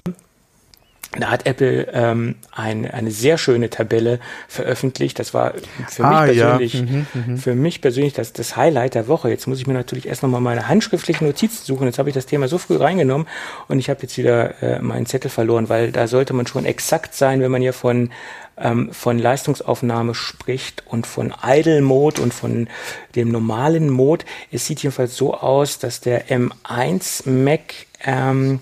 da 1.19 1.29
hat 1.29 1.45
Apple 1.45 1.89
ähm, 1.91 2.35
ein, 2.51 2.89
eine 2.89 3.11
sehr 3.11 3.37
schöne 3.37 3.69
Tabelle 3.69 4.19
veröffentlicht. 4.47 5.19
Das 5.19 5.33
war 5.33 5.53
für 5.89 6.05
ah, 6.05 6.25
mich 6.25 6.37
persönlich, 6.37 6.73
ja. 6.73 6.81
mhm, 6.81 7.05
mh. 7.13 7.37
für 7.37 7.53
mich 7.53 7.81
persönlich 7.81 8.13
das, 8.13 8.31
das 8.31 8.55
Highlight 8.55 8.95
der 8.95 9.09
Woche. 9.09 9.29
Jetzt 9.29 9.45
muss 9.45 9.59
ich 9.59 9.67
mir 9.67 9.73
natürlich 9.73 10.07
erst 10.07 10.23
nochmal 10.23 10.39
meine 10.39 10.69
handschriftlichen 10.69 11.27
Notizen 11.27 11.65
suchen. 11.65 11.85
Jetzt 11.85 11.99
habe 11.99 12.07
ich 12.07 12.15
das 12.15 12.27
Thema 12.27 12.47
so 12.47 12.57
früh 12.57 12.77
reingenommen 12.77 13.27
und 13.67 13.77
ich 13.77 13.89
habe 13.89 14.01
jetzt 14.03 14.17
wieder 14.17 14.61
äh, 14.63 14.81
meinen 14.81 15.05
Zettel 15.05 15.29
verloren, 15.29 15.67
weil 15.67 15.91
da 15.91 16.07
sollte 16.07 16.31
man 16.31 16.47
schon 16.47 16.63
exakt 16.63 17.13
sein, 17.13 17.41
wenn 17.41 17.51
man 17.51 17.61
hier 17.61 17.73
von 17.73 18.09
ähm, 18.57 18.93
von 18.93 19.19
Leistungsaufnahme 19.19 20.13
spricht 20.13 20.83
und 20.87 21.07
von 21.07 21.33
Idle 21.43 21.81
Mode 21.81 22.21
und 22.21 22.33
von 22.33 22.69
dem 23.15 23.29
normalen 23.29 23.89
Mode. 23.89 24.25
Es 24.51 24.65
sieht 24.65 24.81
jedenfalls 24.83 25.15
so 25.15 25.33
aus, 25.33 25.79
dass 25.79 25.99
der 25.99 26.27
M1 26.27 27.29
Mac 27.29 27.73
ähm, 28.05 28.59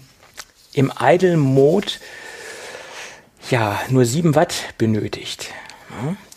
im 0.74 0.92
Idle 1.00 1.38
Mode 1.38 1.92
ja, 3.50 3.80
nur 3.90 4.06
7 4.06 4.36
Watt 4.36 4.74
benötigt. 4.78 5.54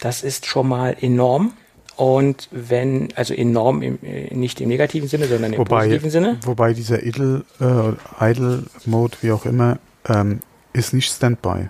Das 0.01 0.23
ist 0.23 0.47
schon 0.47 0.69
mal 0.69 0.97
enorm. 1.01 1.53
Und 1.97 2.49
wenn, 2.51 3.11
also 3.17 3.35
enorm 3.35 3.83
im, 3.83 3.99
äh, 4.03 4.35
nicht 4.35 4.61
im 4.61 4.69
negativen 4.69 5.09
Sinne, 5.09 5.27
sondern 5.27 5.53
im 5.53 5.59
wobei, 5.59 5.85
positiven 5.85 6.11
Sinne. 6.11 6.39
Wobei 6.43 6.73
dieser 6.73 7.03
Idle, 7.03 7.45
äh, 7.61 8.31
Idle 8.31 8.65
Mode, 8.87 9.19
wie 9.21 9.31
auch 9.31 9.45
immer, 9.45 9.79
ähm, 10.09 10.41
ist 10.73 10.95
nicht 10.95 11.13
Standby. 11.13 11.69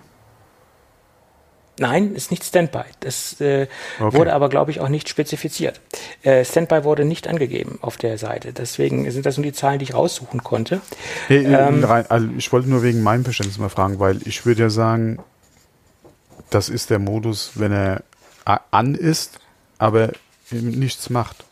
Nein, 1.79 2.15
ist 2.15 2.31
nicht 2.31 2.45
Standby. 2.45 2.85
Das 3.01 3.41
äh, 3.41 3.67
okay. 3.99 4.17
wurde 4.17 4.33
aber, 4.35 4.49
glaube 4.49 4.71
ich, 4.71 4.81
auch 4.81 4.89
nicht 4.89 5.09
spezifiziert. 5.09 5.81
Äh, 6.23 6.45
Standby 6.45 6.85
wurde 6.85 7.05
nicht 7.05 7.27
angegeben 7.27 7.79
auf 7.81 7.97
der 7.97 8.19
Seite. 8.19 8.53
Deswegen 8.53 9.11
sind 9.11 9.25
das 9.25 9.39
nur 9.39 9.45
die 9.45 9.53
Zahlen, 9.53 9.79
die 9.79 9.85
ich 9.85 9.95
raussuchen 9.95 10.43
konnte. 10.43 10.83
Hey, 11.29 11.45
ähm, 11.45 11.83
rein, 11.83 12.05
also 12.09 12.29
ich 12.37 12.53
wollte 12.53 12.69
nur 12.69 12.83
wegen 12.83 13.03
meinem 13.03 13.25
Verständnis 13.25 13.59
mal 13.59 13.71
fragen, 13.71 13.99
weil 13.99 14.21
ich 14.27 14.45
würde 14.45 14.63
ja 14.63 14.71
sagen, 14.71 15.19
das 16.51 16.69
ist 16.69 16.91
der 16.91 16.99
Modus, 16.99 17.53
wenn 17.55 17.73
er 17.73 18.03
an 18.71 18.95
ist, 18.95 19.39
aber 19.79 20.13
nichts 20.51 21.09
macht. 21.09 21.45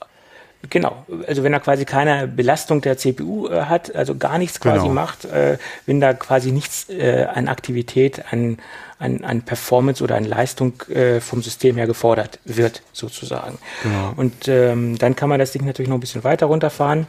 Genau, 0.68 1.06
also 1.26 1.42
wenn 1.42 1.54
er 1.54 1.60
quasi 1.60 1.86
keine 1.86 2.28
Belastung 2.28 2.82
der 2.82 2.98
CPU 2.98 3.48
äh, 3.48 3.62
hat, 3.62 3.94
also 3.94 4.16
gar 4.16 4.36
nichts 4.36 4.60
quasi 4.60 4.82
genau. 4.82 4.92
macht, 4.92 5.24
äh, 5.24 5.56
wenn 5.86 6.00
da 6.00 6.12
quasi 6.12 6.52
nichts 6.52 6.90
äh, 6.90 7.26
an 7.32 7.48
Aktivität, 7.48 8.24
an, 8.30 8.58
an, 8.98 9.24
an 9.24 9.40
Performance 9.40 10.04
oder 10.04 10.16
an 10.16 10.24
Leistung 10.24 10.82
äh, 10.90 11.20
vom 11.20 11.42
System 11.42 11.76
her 11.76 11.86
gefordert 11.86 12.40
wird, 12.44 12.82
sozusagen. 12.92 13.58
Genau. 13.82 14.12
Und 14.16 14.48
ähm, 14.48 14.98
dann 14.98 15.16
kann 15.16 15.30
man 15.30 15.38
das 15.38 15.52
Ding 15.52 15.64
natürlich 15.64 15.88
noch 15.88 15.96
ein 15.96 16.00
bisschen 16.00 16.24
weiter 16.24 16.46
runterfahren. 16.46 17.06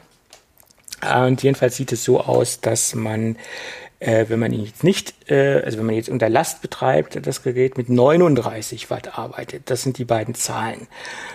Und 1.25 1.43
jedenfalls 1.43 1.75
sieht 1.75 1.91
es 1.91 2.03
so 2.03 2.21
aus, 2.21 2.61
dass 2.61 2.95
man 2.95 3.35
äh, 4.01 4.25
wenn 4.29 4.39
man 4.39 4.51
ihn 4.51 4.65
jetzt 4.65 4.83
nicht, 4.83 5.13
äh, 5.29 5.61
also 5.61 5.77
wenn 5.77 5.85
man 5.85 5.95
jetzt 5.95 6.09
unter 6.09 6.27
Last 6.27 6.63
betreibt, 6.63 7.25
das 7.25 7.43
Gerät 7.43 7.77
mit 7.77 7.87
39 7.87 8.89
Watt 8.89 9.17
arbeitet. 9.17 9.69
Das 9.69 9.83
sind 9.83 9.99
die 9.99 10.05
beiden 10.05 10.33
Zahlen. 10.33 10.87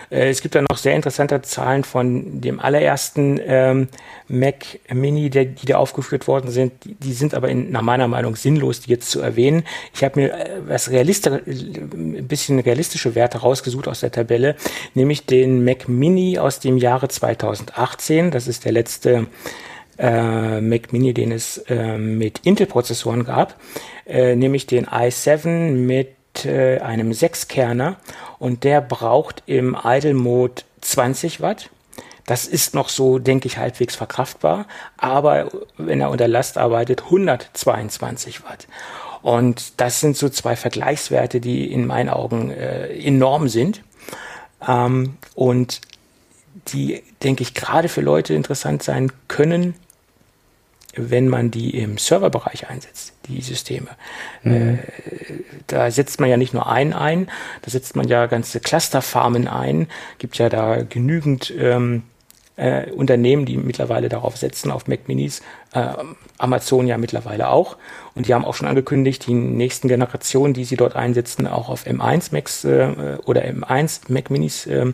Äh, 0.09 0.29
es 0.29 0.41
gibt 0.41 0.53
dann 0.53 0.65
noch 0.69 0.77
sehr 0.77 0.93
interessante 0.93 1.41
Zahlen 1.41 1.85
von 1.85 2.41
dem 2.41 2.59
allerersten 2.59 3.39
ähm, 3.41 3.87
Mac 4.27 4.65
Mini, 4.93 5.29
der, 5.29 5.45
die 5.45 5.65
da 5.65 5.77
aufgeführt 5.77 6.27
worden 6.27 6.51
sind. 6.51 6.73
Die, 6.83 6.95
die 6.95 7.13
sind 7.13 7.33
aber 7.33 7.47
in, 7.47 7.71
nach 7.71 7.81
meiner 7.81 8.09
Meinung 8.09 8.35
sinnlos, 8.35 8.81
die 8.81 8.91
jetzt 8.91 9.09
zu 9.09 9.21
erwähnen. 9.21 9.63
Ich 9.93 10.03
habe 10.03 10.19
mir 10.19 10.33
äh, 10.33 10.49
was 10.67 10.91
realistisch, 10.91 11.31
ein 11.47 12.27
bisschen 12.27 12.59
realistische 12.59 13.15
Werte 13.15 13.37
rausgesucht 13.37 13.87
aus 13.87 14.01
der 14.01 14.11
Tabelle, 14.11 14.57
nämlich 14.93 15.25
den 15.25 15.63
Mac 15.63 15.87
Mini 15.87 16.37
aus 16.37 16.59
dem 16.59 16.77
Jahre 16.77 17.07
2018. 17.07 18.29
Das 18.29 18.49
ist 18.49 18.65
der 18.65 18.73
letzte 18.73 19.27
äh, 19.97 20.61
Mac 20.61 20.93
Mini, 20.93 21.13
den 21.13 21.31
es 21.31 21.57
äh, 21.69 21.97
mit 21.97 22.39
Intel-Prozessoren 22.43 23.23
gab, 23.23 23.55
äh, 24.05 24.35
nämlich 24.35 24.67
den 24.67 24.87
i7 24.87 25.71
mit 25.71 26.45
äh, 26.45 26.79
einem 26.79 27.11
6-Kerner 27.11 27.97
und 28.39 28.63
der 28.63 28.81
braucht 28.81 29.43
im 29.47 29.77
Idle-Mode 29.83 30.63
20 30.81 31.41
Watt. 31.41 31.69
Das 32.25 32.45
ist 32.45 32.75
noch 32.75 32.89
so, 32.89 33.19
denke 33.19 33.47
ich, 33.47 33.57
halbwegs 33.57 33.95
verkraftbar, 33.95 34.67
aber 34.97 35.49
wenn 35.77 36.01
er 36.01 36.09
unter 36.09 36.27
Last 36.27 36.57
arbeitet, 36.57 37.03
122 37.05 38.43
Watt. 38.43 38.67
Und 39.21 39.79
das 39.79 39.99
sind 39.99 40.15
so 40.15 40.29
zwei 40.29 40.55
Vergleichswerte, 40.55 41.39
die 41.39 41.71
in 41.71 41.87
meinen 41.87 42.09
Augen 42.09 42.51
äh, 42.51 42.87
enorm 42.99 43.47
sind. 43.49 43.81
Ähm, 44.67 45.17
und 45.35 45.81
die, 46.67 47.01
denke 47.23 47.43
ich, 47.43 47.53
gerade 47.53 47.89
für 47.89 48.01
Leute 48.01 48.33
interessant 48.33 48.83
sein 48.83 49.11
können, 49.27 49.73
wenn 50.95 51.27
man 51.27 51.51
die 51.51 51.77
im 51.77 51.97
Serverbereich 51.97 52.69
einsetzt, 52.69 53.13
die 53.27 53.41
Systeme. 53.41 53.89
Mhm. 54.43 54.53
Äh, 54.53 54.77
da 55.67 55.91
setzt 55.91 56.19
man 56.19 56.29
ja 56.29 56.37
nicht 56.37 56.53
nur 56.53 56.67
einen 56.67 56.93
ein, 56.93 57.29
da 57.61 57.71
setzt 57.71 57.95
man 57.95 58.07
ja 58.07 58.25
ganze 58.25 58.59
Clusterfarmen 58.59 59.47
ein, 59.47 59.87
gibt 60.17 60.37
ja 60.37 60.49
da 60.49 60.81
genügend 60.83 61.53
ähm, 61.57 62.03
äh, 62.55 62.91
Unternehmen, 62.91 63.45
die 63.45 63.57
mittlerweile 63.57 64.09
darauf 64.09 64.37
setzen, 64.37 64.71
auf 64.71 64.87
Mac 64.87 65.07
Minis, 65.07 65.41
äh, 65.73 65.93
Amazon 66.37 66.87
ja 66.87 66.97
mittlerweile 66.97 67.49
auch. 67.49 67.77
Und 68.15 68.27
die 68.27 68.33
haben 68.33 68.45
auch 68.45 68.55
schon 68.55 68.67
angekündigt, 68.67 69.27
die 69.27 69.33
nächsten 69.33 69.87
Generationen, 69.87 70.53
die 70.53 70.65
sie 70.65 70.75
dort 70.75 70.95
einsetzen, 70.95 71.47
auch 71.47 71.69
auf 71.69 71.85
M1 71.85 72.29
Macs 72.31 72.65
äh, 72.65 73.17
oder 73.25 73.43
M1 73.43 74.11
Mac 74.11 74.29
Minis 74.31 74.65
äh, 74.65 74.91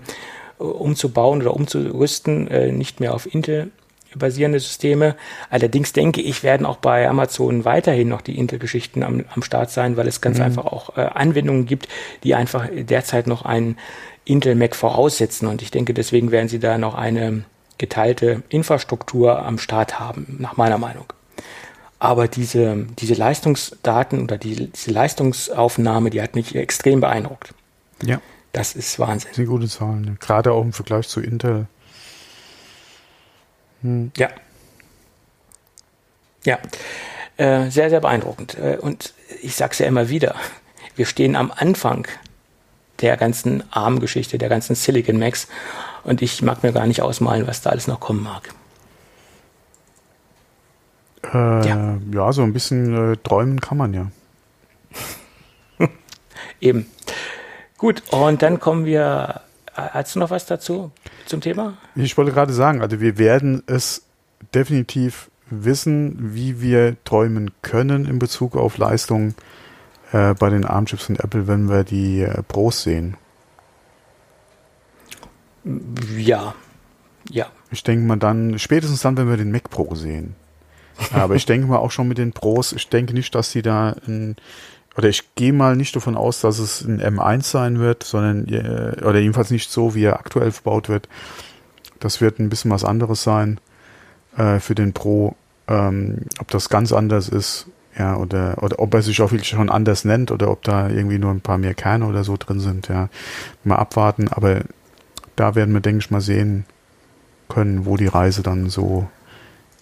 umzubauen 0.58 1.41
oder 1.41 1.53
umzurüsten, 1.53 2.47
äh, 2.49 2.71
nicht 2.71 2.99
mehr 2.99 3.13
auf 3.13 3.34
Intel 3.34 3.71
basierende 4.17 4.60
Systeme. 4.60 5.15
Allerdings 5.49 5.93
denke 5.93 6.21
ich, 6.21 6.43
werden 6.43 6.65
auch 6.65 6.78
bei 6.78 7.08
Amazon 7.08 7.65
weiterhin 7.65 8.10
noch 8.10 8.21
die 8.21 8.38
Intel-Geschichten 8.38 9.04
am, 9.04 9.26
am 9.34 9.43
Start 9.43 9.71
sein, 9.71 9.97
weil 9.97 10.08
es 10.08 10.21
ganz 10.21 10.38
mhm. 10.38 10.45
einfach 10.45 10.65
auch 10.65 10.97
äh, 10.97 11.02
Anwendungen 11.02 11.65
gibt, 11.65 11.88
die 12.23 12.36
einfach 12.36 12.67
derzeit 12.71 13.28
noch 13.28 13.45
einen 13.45 13.78
Intel 14.26 14.56
Mac 14.56 14.76
voraussetzen. 14.76 15.47
Und 15.47 15.62
ich 15.62 15.71
denke, 15.71 15.93
deswegen 15.93 16.32
werden 16.32 16.47
sie 16.47 16.60
da 16.60 16.78
noch 16.78 16.95
eine 16.95 17.43
geteilte 17.78 18.43
Infrastruktur 18.49 19.43
am 19.43 19.58
Start 19.58 19.99
haben, 19.99 20.38
nach 20.39 20.58
meiner 20.58 20.78
Meinung. 20.78 21.06
Aber 21.99 22.28
diese, 22.28 22.86
diese 22.99 23.13
Leistungsdaten 23.13 24.23
oder 24.23 24.38
die, 24.38 24.69
diese 24.71 24.91
Leistungsaufnahme, 24.91 26.10
die 26.10 26.21
hat 26.21 26.36
mich 26.36 26.54
extrem 26.56 26.99
beeindruckt. 26.99 27.54
Ja. 28.04 28.19
Das 28.52 28.76
ist 28.76 28.99
Wahnsinn. 28.99 29.30
Das 29.30 29.38
sind 29.38 29.47
gute 29.47 29.67
Zahlen. 29.67 30.17
Gerade 30.19 30.52
auch 30.52 30.62
im 30.62 30.73
Vergleich 30.73 31.08
zu 31.08 31.21
Intel. 31.21 31.67
Hm. 33.83 34.11
Ja. 34.17 34.29
Ja. 36.43 36.57
Äh, 37.37 37.69
sehr, 37.69 37.89
sehr 37.89 38.01
beeindruckend. 38.01 38.57
Äh, 38.57 38.77
und 38.81 39.13
ich 39.41 39.55
sage 39.55 39.73
es 39.73 39.79
ja 39.79 39.85
immer 39.85 40.09
wieder, 40.09 40.35
wir 40.95 41.05
stehen 41.05 41.35
am 41.35 41.51
Anfang 41.51 42.07
der 43.01 43.17
ganzen 43.17 43.63
ARM-Geschichte, 43.71 44.37
der 44.37 44.49
ganzen 44.49 44.75
Silicon 44.75 45.19
Max. 45.19 45.47
Und 46.03 46.21
ich 46.21 46.41
mag 46.41 46.63
mir 46.63 46.71
gar 46.71 46.87
nicht 46.87 47.01
ausmalen, 47.01 47.47
was 47.47 47.61
da 47.61 47.69
alles 47.69 47.87
noch 47.87 47.99
kommen 47.99 48.23
mag. 48.23 48.53
Äh, 51.33 51.67
ja. 51.67 51.97
ja, 52.11 52.33
so 52.33 52.43
ein 52.43 52.53
bisschen 52.53 53.13
äh, 53.13 53.17
träumen 53.17 53.61
kann 53.61 53.77
man 53.77 53.93
ja. 53.93 54.11
Eben. 56.61 56.85
Gut, 57.77 58.03
und 58.11 58.41
dann 58.41 58.59
kommen 58.59 58.85
wir 58.85 59.41
Hast 59.73 60.15
du 60.15 60.19
noch 60.19 60.29
was 60.29 60.45
dazu 60.45 60.91
zum 61.25 61.41
Thema? 61.41 61.77
Ich 61.95 62.15
wollte 62.17 62.31
gerade 62.31 62.53
sagen, 62.53 62.82
also 62.82 62.99
wir 62.99 63.17
werden 63.17 63.63
es 63.65 64.05
definitiv 64.53 65.30
wissen, 65.49 66.36
wie 66.36 66.61
wir 66.61 66.95
träumen 67.03 67.51
können 67.61 68.05
in 68.05 68.19
Bezug 68.19 68.55
auf 68.55 68.78
Leistung 68.78 69.34
äh, 70.11 70.34
bei 70.36 70.49
den 70.49 70.65
ARM-Chips 70.65 71.05
von 71.05 71.15
Apple, 71.15 71.47
wenn 71.47 71.69
wir 71.69 71.84
die 71.84 72.21
äh, 72.21 72.43
Pros 72.43 72.84
sehen. 72.84 73.17
Ja, 76.17 76.53
ja. 77.30 77.47
Ich 77.71 77.84
denke 77.84 78.05
mal 78.05 78.17
dann, 78.17 78.59
spätestens 78.59 79.01
dann, 79.01 79.17
wenn 79.17 79.30
wir 79.30 79.38
den 79.38 79.51
Mac 79.51 79.69
Pro 79.69 79.95
sehen. 79.95 80.36
Aber 81.11 81.36
ich 81.36 81.45
denke 81.47 81.67
mal 81.67 81.78
auch 81.78 81.91
schon 81.91 82.07
mit 82.07 82.17
den 82.17 82.34
Pros, 82.34 82.74
ich 82.74 82.89
denke 82.89 83.13
nicht, 83.13 83.34
dass 83.34 83.51
sie 83.51 83.61
da 83.61 83.95
ein, 84.07 84.36
oder 84.95 85.09
ich 85.09 85.35
gehe 85.35 85.53
mal 85.53 85.75
nicht 85.75 85.95
davon 85.95 86.15
aus, 86.15 86.41
dass 86.41 86.59
es 86.59 86.81
ein 86.81 87.01
M1 87.01 87.43
sein 87.43 87.79
wird, 87.79 88.03
sondern, 88.03 88.47
äh, 88.47 89.03
oder 89.03 89.19
jedenfalls 89.19 89.49
nicht 89.49 89.71
so, 89.71 89.95
wie 89.95 90.03
er 90.03 90.19
aktuell 90.19 90.51
verbaut 90.51 90.89
wird. 90.89 91.09
Das 91.99 92.21
wird 92.21 92.39
ein 92.39 92.49
bisschen 92.49 92.71
was 92.71 92.83
anderes 92.83 93.23
sein 93.23 93.59
äh, 94.37 94.59
für 94.59 94.75
den 94.75 94.93
Pro. 94.93 95.35
Ähm, 95.67 96.25
ob 96.39 96.49
das 96.51 96.69
ganz 96.69 96.91
anders 96.91 97.29
ist, 97.29 97.67
ja, 97.97 98.17
oder, 98.17 98.61
oder 98.61 98.79
ob 98.79 98.93
er 98.93 99.01
sich 99.01 99.21
auch 99.21 99.31
wirklich 99.31 99.49
schon 99.49 99.69
anders 99.69 100.03
nennt 100.03 100.31
oder 100.31 100.49
ob 100.49 100.63
da 100.63 100.89
irgendwie 100.89 101.19
nur 101.19 101.31
ein 101.31 101.41
paar 101.41 101.57
mehr 101.57 101.73
Kerne 101.73 102.05
oder 102.05 102.23
so 102.23 102.35
drin 102.37 102.59
sind, 102.59 102.87
ja. 102.89 103.09
Mal 103.63 103.77
abwarten, 103.77 104.27
aber 104.29 104.61
da 105.35 105.55
werden 105.55 105.73
wir, 105.73 105.81
denke 105.81 105.99
ich, 105.99 106.11
mal 106.11 106.21
sehen 106.21 106.65
können, 107.49 107.85
wo 107.85 107.97
die 107.97 108.07
Reise 108.07 108.43
dann 108.43 108.69
so 108.69 109.07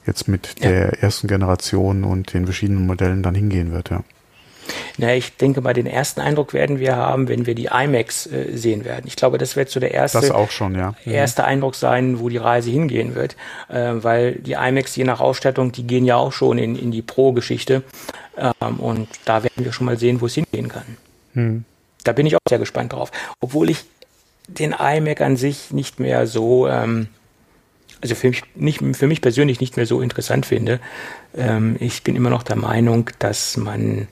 jetzt 0.06 0.28
mit 0.28 0.56
ja. 0.60 0.70
der 0.70 1.04
ersten 1.04 1.28
Generation 1.28 2.04
und 2.04 2.34
den 2.34 2.46
verschiedenen 2.46 2.86
Modellen 2.86 3.24
dann 3.24 3.36
hingehen 3.36 3.72
wird, 3.72 3.90
ja. 3.90 4.04
Na, 4.98 5.16
ich 5.16 5.36
denke 5.38 5.62
mal, 5.62 5.74
den 5.74 5.88
ersten 5.88 6.22
Eindruck 6.22 6.54
werden 6.54 6.80
wir 6.80 6.96
haben, 6.96 7.28
wenn 7.28 7.46
wir 7.46 7.56
die 7.56 7.70
IMAX 7.72 8.28
äh, 8.28 8.56
sehen 8.56 8.86
werden. 8.86 9.04
Ich 9.08 9.16
glaube, 9.16 9.38
das 9.38 9.56
wird 9.56 9.70
so 9.70 9.80
der 9.80 9.94
erste, 9.94 10.22
das 10.22 10.32
auch 10.32 10.52
schon, 10.52 10.76
ja. 10.76 10.94
Mhm. 11.06 11.14
erste 11.14 11.44
Eindruck 11.44 11.76
sein, 11.76 12.20
wo 12.20 12.30
die 12.30 12.38
Reise 12.38 12.70
hingehen 12.70 13.16
wird. 13.16 13.36
Äh, 13.70 13.94
weil 13.96 14.34
die 14.36 14.54
IMAX, 14.54 14.96
je 14.96 15.04
nach 15.04 15.20
Ausstattung, 15.20 15.72
die 15.72 15.88
gehen 15.88 16.06
ja 16.06 16.18
auch 16.18 16.32
schon 16.32 16.58
in, 16.58 16.76
in 16.76 16.92
die 16.92 17.02
Pro-Geschichte. 17.02 17.84
Ähm, 18.38 18.80
und 18.80 19.08
da 19.26 19.44
werden 19.44 19.66
wir 19.66 19.72
schon 19.72 19.86
mal 19.86 19.98
sehen, 19.98 20.22
wo 20.22 20.26
es 20.26 20.36
hingehen 20.36 20.68
kann. 20.68 20.98
Mhm. 21.34 21.66
Da 22.04 22.14
bin 22.14 22.26
ich 22.26 22.36
auch 22.36 22.40
sehr 22.48 22.60
gespannt 22.60 22.94
drauf. 22.94 23.12
Obwohl 23.40 23.70
ich 23.70 23.86
den 24.48 24.74
iMac 24.78 25.22
an 25.22 25.38
sich 25.38 25.72
nicht 25.72 26.00
mehr 26.00 26.28
so, 26.28 26.68
ähm, 26.68 27.08
also 28.02 28.16
für 28.16 28.30
mich, 28.30 28.44
nicht, 28.56 28.82
für 28.96 29.08
mich 29.08 29.22
persönlich 29.22 29.60
nicht 29.60 29.78
mehr 29.78 29.86
so 29.86 30.02
interessant 30.02 30.46
finde. 30.46 30.80
Ähm, 31.38 31.78
ich 31.80 32.04
bin 32.04 32.16
immer 32.16 32.30
noch 32.30 32.44
der 32.44 32.56
Meinung, 32.56 33.10
dass 33.20 33.58
man 33.58 34.08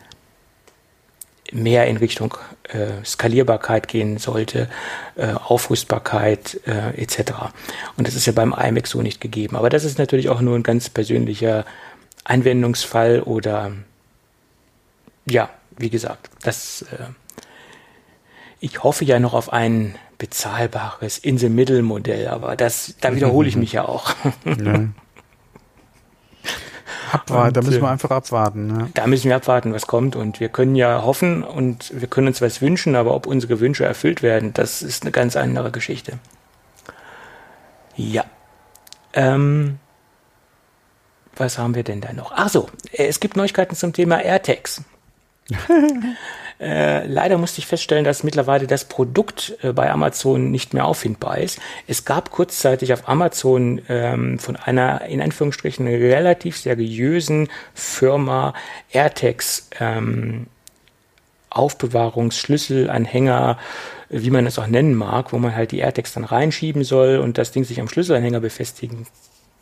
mehr 1.51 1.87
in 1.87 1.97
Richtung 1.97 2.35
äh, 2.63 3.03
Skalierbarkeit 3.03 3.87
gehen 3.87 4.17
sollte, 4.17 4.69
äh, 5.15 5.33
Aufrüstbarkeit 5.33 6.59
äh, 6.65 7.01
etc. 7.01 7.33
Und 7.97 8.07
das 8.07 8.15
ist 8.15 8.25
ja 8.25 8.33
beim 8.33 8.53
iMac 8.53 8.87
so 8.87 9.01
nicht 9.01 9.21
gegeben. 9.21 9.55
Aber 9.55 9.69
das 9.69 9.83
ist 9.83 9.97
natürlich 9.97 10.29
auch 10.29 10.41
nur 10.41 10.55
ein 10.55 10.63
ganz 10.63 10.89
persönlicher 10.89 11.65
Anwendungsfall 12.23 13.21
oder 13.21 13.71
ja, 15.25 15.49
wie 15.77 15.89
gesagt, 15.89 16.29
das 16.43 16.83
äh, 16.83 17.05
ich 18.59 18.83
hoffe 18.83 19.05
ja 19.05 19.19
noch 19.19 19.33
auf 19.33 19.53
ein 19.53 19.95
bezahlbares 20.17 21.17
In-the-Middle-Modell, 21.17 22.27
aber 22.27 22.55
das, 22.55 22.95
da 22.99 23.15
wiederhole 23.15 23.47
ich 23.47 23.55
mich 23.57 23.71
ja 23.73 23.85
auch. 23.85 24.13
Ja. 24.45 24.85
Abwarten, 27.11 27.53
da 27.53 27.61
müssen 27.61 27.81
wir 27.81 27.87
äh, 27.87 27.91
einfach 27.91 28.11
abwarten. 28.11 28.79
Ja. 28.79 28.87
Da 28.93 29.07
müssen 29.07 29.29
wir 29.29 29.35
abwarten, 29.35 29.73
was 29.73 29.87
kommt. 29.87 30.15
Und 30.15 30.39
wir 30.39 30.49
können 30.49 30.75
ja 30.75 31.03
hoffen 31.03 31.43
und 31.43 31.91
wir 31.93 32.07
können 32.07 32.27
uns 32.27 32.41
was 32.41 32.61
wünschen, 32.61 32.95
aber 32.95 33.13
ob 33.13 33.25
unsere 33.25 33.59
Wünsche 33.59 33.85
erfüllt 33.85 34.21
werden, 34.21 34.53
das 34.53 34.81
ist 34.81 35.03
eine 35.03 35.11
ganz 35.11 35.35
andere 35.35 35.71
Geschichte. 35.71 36.19
Ja. 37.95 38.25
Ähm, 39.13 39.79
was 41.35 41.57
haben 41.57 41.75
wir 41.75 41.83
denn 41.83 42.01
da 42.01 42.13
noch? 42.13 42.31
Ach 42.35 42.49
so, 42.49 42.69
es 42.91 43.19
gibt 43.19 43.37
Neuigkeiten 43.37 43.75
zum 43.75 43.93
Thema 43.93 44.21
AirTags. 44.21 44.83
Äh, 46.59 47.07
leider 47.07 47.37
musste 47.37 47.59
ich 47.59 47.67
feststellen, 47.67 48.03
dass 48.03 48.23
mittlerweile 48.23 48.67
das 48.67 48.85
Produkt 48.85 49.55
äh, 49.61 49.71
bei 49.71 49.89
Amazon 49.89 50.51
nicht 50.51 50.73
mehr 50.73 50.85
auffindbar 50.85 51.37
ist. 51.37 51.59
Es 51.87 52.03
gab 52.03 52.31
kurzzeitig 52.31 52.91
auf 52.91 53.07
Amazon 53.07 53.81
ähm, 53.87 54.39
von 54.39 54.57
einer 54.57 55.05
in 55.05 55.21
Anführungsstrichen 55.21 55.87
relativ 55.87 56.57
seriösen 56.57 57.47
Firma 57.73 58.53
AirTags 58.91 59.69
ähm, 59.79 60.47
Aufbewahrungsschlüsselanhänger, 61.49 63.57
wie 64.09 64.29
man 64.29 64.45
es 64.45 64.59
auch 64.59 64.67
nennen 64.67 64.95
mag, 64.95 65.31
wo 65.31 65.37
man 65.37 65.55
halt 65.55 65.71
die 65.71 65.79
AirTags 65.79 66.13
dann 66.13 66.25
reinschieben 66.25 66.83
soll 66.83 67.19
und 67.19 67.37
das 67.37 67.51
Ding 67.51 67.63
sich 67.63 67.79
am 67.79 67.87
Schlüsselanhänger 67.87 68.41
befestigen 68.41 69.07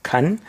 kann. 0.02 0.40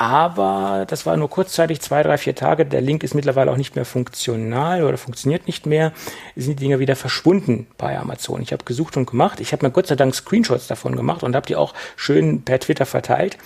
Aber 0.00 0.84
das 0.86 1.06
war 1.06 1.16
nur 1.16 1.28
kurzzeitig, 1.28 1.80
zwei, 1.80 2.04
drei, 2.04 2.18
vier 2.18 2.36
Tage. 2.36 2.64
Der 2.64 2.80
Link 2.80 3.02
ist 3.02 3.16
mittlerweile 3.16 3.50
auch 3.50 3.56
nicht 3.56 3.74
mehr 3.74 3.84
funktional 3.84 4.84
oder 4.84 4.96
funktioniert 4.96 5.48
nicht 5.48 5.66
mehr. 5.66 5.92
Sind 6.36 6.60
die 6.60 6.64
Dinger 6.66 6.78
wieder 6.78 6.94
verschwunden 6.94 7.66
bei 7.78 7.98
Amazon. 7.98 8.40
Ich 8.40 8.52
habe 8.52 8.62
gesucht 8.62 8.96
und 8.96 9.10
gemacht. 9.10 9.40
Ich 9.40 9.50
habe 9.50 9.66
mir 9.66 9.72
Gott 9.72 9.88
sei 9.88 9.96
Dank 9.96 10.14
Screenshots 10.14 10.68
davon 10.68 10.94
gemacht 10.94 11.24
und 11.24 11.34
habe 11.34 11.46
die 11.46 11.56
auch 11.56 11.74
schön 11.96 12.42
per 12.42 12.60
Twitter 12.60 12.86
verteilt. 12.86 13.38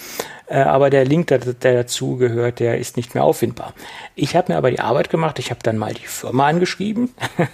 Äh, 0.46 0.58
aber 0.58 0.90
der 0.90 1.06
Link, 1.06 1.28
der, 1.28 1.38
der 1.38 1.72
dazu 1.72 2.18
gehört, 2.18 2.60
der 2.60 2.76
ist 2.76 2.98
nicht 2.98 3.14
mehr 3.14 3.24
auffindbar. 3.24 3.72
Ich 4.14 4.36
habe 4.36 4.52
mir 4.52 4.58
aber 4.58 4.70
die 4.70 4.80
Arbeit 4.80 5.08
gemacht. 5.08 5.38
Ich 5.38 5.48
habe 5.48 5.60
dann 5.62 5.78
mal 5.78 5.94
die 5.94 6.06
Firma 6.06 6.48
angeschrieben. 6.48 7.14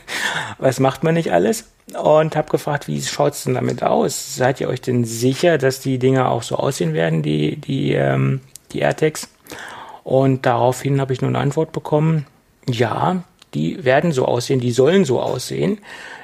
Was 0.58 0.80
macht 0.80 1.04
man 1.04 1.14
nicht 1.14 1.32
alles? 1.32 1.66
und 2.02 2.36
habe 2.36 2.50
gefragt, 2.50 2.86
wie 2.86 3.00
schaut's 3.00 3.44
denn 3.44 3.54
damit 3.54 3.82
aus? 3.82 4.36
Seid 4.36 4.60
ihr 4.60 4.68
euch 4.68 4.82
denn 4.82 5.04
sicher, 5.04 5.56
dass 5.56 5.80
die 5.80 5.98
Dinger 5.98 6.30
auch 6.30 6.42
so 6.42 6.56
aussehen 6.56 6.92
werden, 6.92 7.22
die 7.22 7.56
die 7.56 7.94
ähm, 7.94 8.42
die 8.72 8.80
AirTags. 8.80 9.28
Und 10.04 10.46
daraufhin 10.46 11.00
habe 11.00 11.12
ich 11.12 11.20
nur 11.20 11.28
eine 11.28 11.38
Antwort 11.38 11.72
bekommen, 11.72 12.26
ja, 12.68 13.22
die 13.54 13.84
werden 13.84 14.12
so 14.12 14.26
aussehen, 14.26 14.60
die 14.60 14.72
sollen 14.72 15.04
so 15.04 15.20
aussehen. 15.20 15.78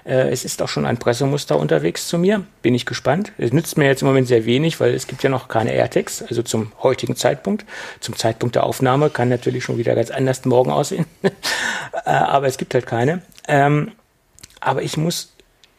Äh, 0.05 0.30
es 0.30 0.45
ist 0.45 0.61
auch 0.61 0.68
schon 0.68 0.84
ein 0.84 0.99
Pressemuster 0.99 1.59
unterwegs 1.59 2.09
zu 2.09 2.18
mir, 2.18 2.45
bin 2.62 2.74
ich 2.74 2.86
gespannt. 2.86 3.32
Es 3.38 3.53
nützt 3.53 3.78
mir 3.78 3.86
jetzt 3.86 4.03
im 4.03 4.09
Moment 4.09 4.28
sehr 4.28 4.45
wenig, 4.45 4.78
weil 4.80 4.95
es 4.95 5.07
gibt 5.07 5.22
ja 5.22 5.30
noch 5.30 5.49
keine 5.49 5.72
AirTags, 5.72 6.22
also 6.22 6.42
zum 6.42 6.72
heutigen 6.82 7.16
Zeitpunkt. 7.16 7.64
Zum 8.01 8.16
Zeitpunkt 8.16 8.55
der 8.57 8.64
Aufnahme 8.64 9.11
kann 9.11 9.28
natürlich 9.28 9.64
schon 9.64 9.78
wieder 9.78 9.95
ganz 9.95 10.11
anders 10.11 10.45
morgen 10.45 10.70
aussehen, 10.70 11.07
äh, 11.22 11.30
aber 12.11 12.47
es 12.47 12.59
gibt 12.59 12.74
halt 12.74 12.86
keine. 12.86 13.22
Ähm, 13.49 13.92
aber 14.61 14.82
ich 14.82 14.97
muss 14.97 15.34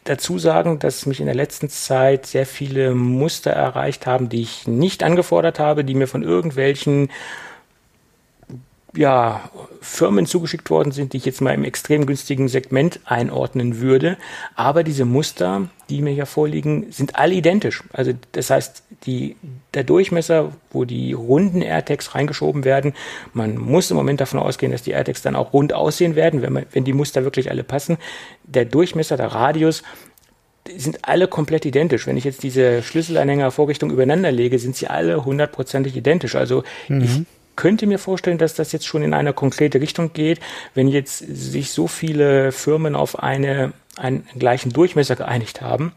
dazu 0.05 0.39
sagen, 0.39 0.79
dass 0.79 1.05
mich 1.05 1.19
in 1.19 1.25
der 1.25 1.35
letzten 1.35 1.69
Zeit 1.69 2.25
sehr 2.25 2.45
viele 2.45 2.95
Muster 2.95 3.51
erreicht 3.51 4.07
haben, 4.07 4.29
die 4.29 4.41
ich 4.41 4.67
nicht 4.67 5.03
angefordert 5.03 5.59
habe, 5.59 5.83
die 5.83 5.95
mir 5.95 6.07
von 6.07 6.23
irgendwelchen 6.23 7.09
ja, 8.95 9.49
Firmen 9.81 10.25
zugeschickt 10.25 10.69
worden 10.69 10.91
sind, 10.91 11.13
die 11.13 11.17
ich 11.17 11.25
jetzt 11.25 11.41
mal 11.41 11.53
im 11.53 11.63
extrem 11.63 12.05
günstigen 12.05 12.47
Segment 12.47 12.99
einordnen 13.05 13.79
würde. 13.79 14.17
Aber 14.55 14.83
diese 14.83 15.05
Muster, 15.05 15.69
die 15.89 16.01
mir 16.01 16.13
hier 16.13 16.25
vorliegen, 16.25 16.91
sind 16.91 17.15
alle 17.15 17.35
identisch. 17.35 17.83
Also 17.93 18.13
das 18.31 18.49
heißt, 18.49 18.83
die, 19.05 19.35
der 19.73 19.83
Durchmesser, 19.83 20.51
wo 20.71 20.85
die 20.85 21.13
runden 21.13 21.61
AirTags 21.61 22.15
reingeschoben 22.15 22.63
werden, 22.63 22.93
man 23.33 23.57
muss 23.57 23.91
im 23.91 23.97
Moment 23.97 24.21
davon 24.21 24.39
ausgehen, 24.39 24.71
dass 24.71 24.83
die 24.83 24.91
AirTags 24.91 25.21
dann 25.21 25.35
auch 25.35 25.53
rund 25.53 25.73
aussehen 25.73 26.15
werden, 26.15 26.41
wenn, 26.41 26.53
man, 26.53 26.65
wenn 26.71 26.83
die 26.83 26.93
Muster 26.93 27.23
wirklich 27.23 27.51
alle 27.51 27.63
passen. 27.63 27.97
Der 28.43 28.65
Durchmesser, 28.65 29.17
der 29.17 29.27
Radius, 29.27 29.83
sind 30.75 31.07
alle 31.07 31.27
komplett 31.27 31.65
identisch. 31.65 32.07
Wenn 32.07 32.17
ich 32.17 32.23
jetzt 32.23 32.41
diese 32.41 32.81
Schlüsselanhänger-Vorrichtung 32.81 33.91
übereinander 33.91 34.31
lege, 34.31 34.57
sind 34.57 34.75
sie 34.75 34.87
alle 34.87 35.23
hundertprozentig 35.23 35.95
identisch. 35.95 36.35
Also 36.35 36.63
mhm. 36.87 37.01
ich 37.01 37.21
könnte 37.55 37.87
mir 37.87 37.99
vorstellen, 37.99 38.37
dass 38.37 38.53
das 38.53 38.71
jetzt 38.71 38.85
schon 38.85 39.03
in 39.03 39.13
eine 39.13 39.33
konkrete 39.33 39.81
Richtung 39.81 40.13
geht, 40.13 40.39
wenn 40.73 40.87
jetzt 40.87 41.19
sich 41.19 41.71
so 41.71 41.87
viele 41.87 42.51
Firmen 42.51 42.95
auf 42.95 43.19
eine, 43.19 43.73
einen 43.97 44.27
gleichen 44.37 44.71
Durchmesser 44.73 45.15
geeinigt 45.15 45.61
haben 45.61 45.93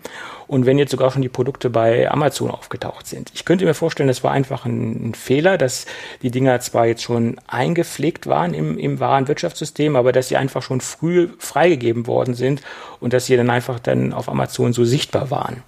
und 0.46 0.66
wenn 0.66 0.78
jetzt 0.78 0.90
sogar 0.90 1.10
schon 1.10 1.22
die 1.22 1.28
Produkte 1.28 1.70
bei 1.70 2.10
Amazon 2.10 2.50
aufgetaucht 2.50 3.06
sind. 3.06 3.30
Ich 3.34 3.44
könnte 3.44 3.64
mir 3.64 3.74
vorstellen, 3.74 4.08
das 4.08 4.24
war 4.24 4.32
einfach 4.32 4.64
ein, 4.64 5.10
ein 5.10 5.14
Fehler, 5.14 5.58
dass 5.58 5.86
die 6.22 6.30
Dinger 6.30 6.58
zwar 6.60 6.86
jetzt 6.86 7.02
schon 7.02 7.40
eingepflegt 7.46 8.26
waren 8.26 8.54
im, 8.54 8.78
im 8.78 9.00
wahren 9.00 9.28
Wirtschaftssystem, 9.28 9.96
aber 9.96 10.12
dass 10.12 10.28
sie 10.28 10.36
einfach 10.36 10.62
schon 10.62 10.80
früh 10.80 11.28
freigegeben 11.38 12.06
worden 12.06 12.34
sind 12.34 12.62
und 13.00 13.12
dass 13.12 13.26
sie 13.26 13.36
dann 13.36 13.50
einfach 13.50 13.78
dann 13.78 14.12
auf 14.12 14.28
Amazon 14.28 14.72
so 14.72 14.84
sichtbar 14.84 15.30
waren. 15.30 15.62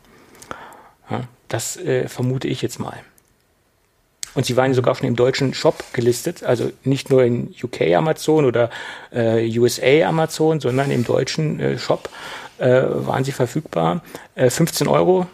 Ja, 1.10 1.22
das 1.48 1.76
äh, 1.76 2.08
vermute 2.08 2.48
ich 2.48 2.62
jetzt 2.62 2.78
mal. 2.78 2.94
Und 4.34 4.46
sie 4.46 4.56
waren 4.56 4.74
sogar 4.74 4.94
schon 4.94 5.08
im 5.08 5.16
deutschen 5.16 5.54
Shop 5.54 5.82
gelistet, 5.92 6.44
also 6.44 6.70
nicht 6.84 7.10
nur 7.10 7.24
in 7.24 7.54
UK 7.62 7.94
Amazon 7.96 8.44
oder 8.44 8.70
äh, 9.12 9.58
USA 9.58 10.08
Amazon, 10.08 10.60
sondern 10.60 10.90
im 10.90 11.04
deutschen 11.04 11.58
äh, 11.58 11.78
Shop 11.78 12.08
äh, 12.58 12.82
waren 12.84 13.24
sie 13.24 13.32
verfügbar. 13.32 14.02
Äh, 14.34 14.50
15 14.50 14.86
Euro, 14.86 15.26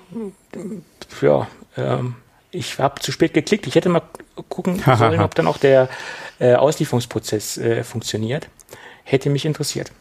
ja, 1.20 1.46
ähm, 1.76 2.14
ich 2.50 2.78
habe 2.78 3.00
zu 3.00 3.12
spät 3.12 3.34
geklickt. 3.34 3.66
Ich 3.66 3.74
hätte 3.74 3.88
mal 3.88 4.02
gucken 4.48 4.82
sollen, 4.98 5.20
ob 5.20 5.34
dann 5.34 5.46
auch 5.46 5.58
der 5.58 5.88
äh, 6.38 6.54
Auslieferungsprozess 6.54 7.58
äh, 7.58 7.84
funktioniert. 7.84 8.48
Hätte 9.04 9.30
mich 9.30 9.44
interessiert. 9.44 9.92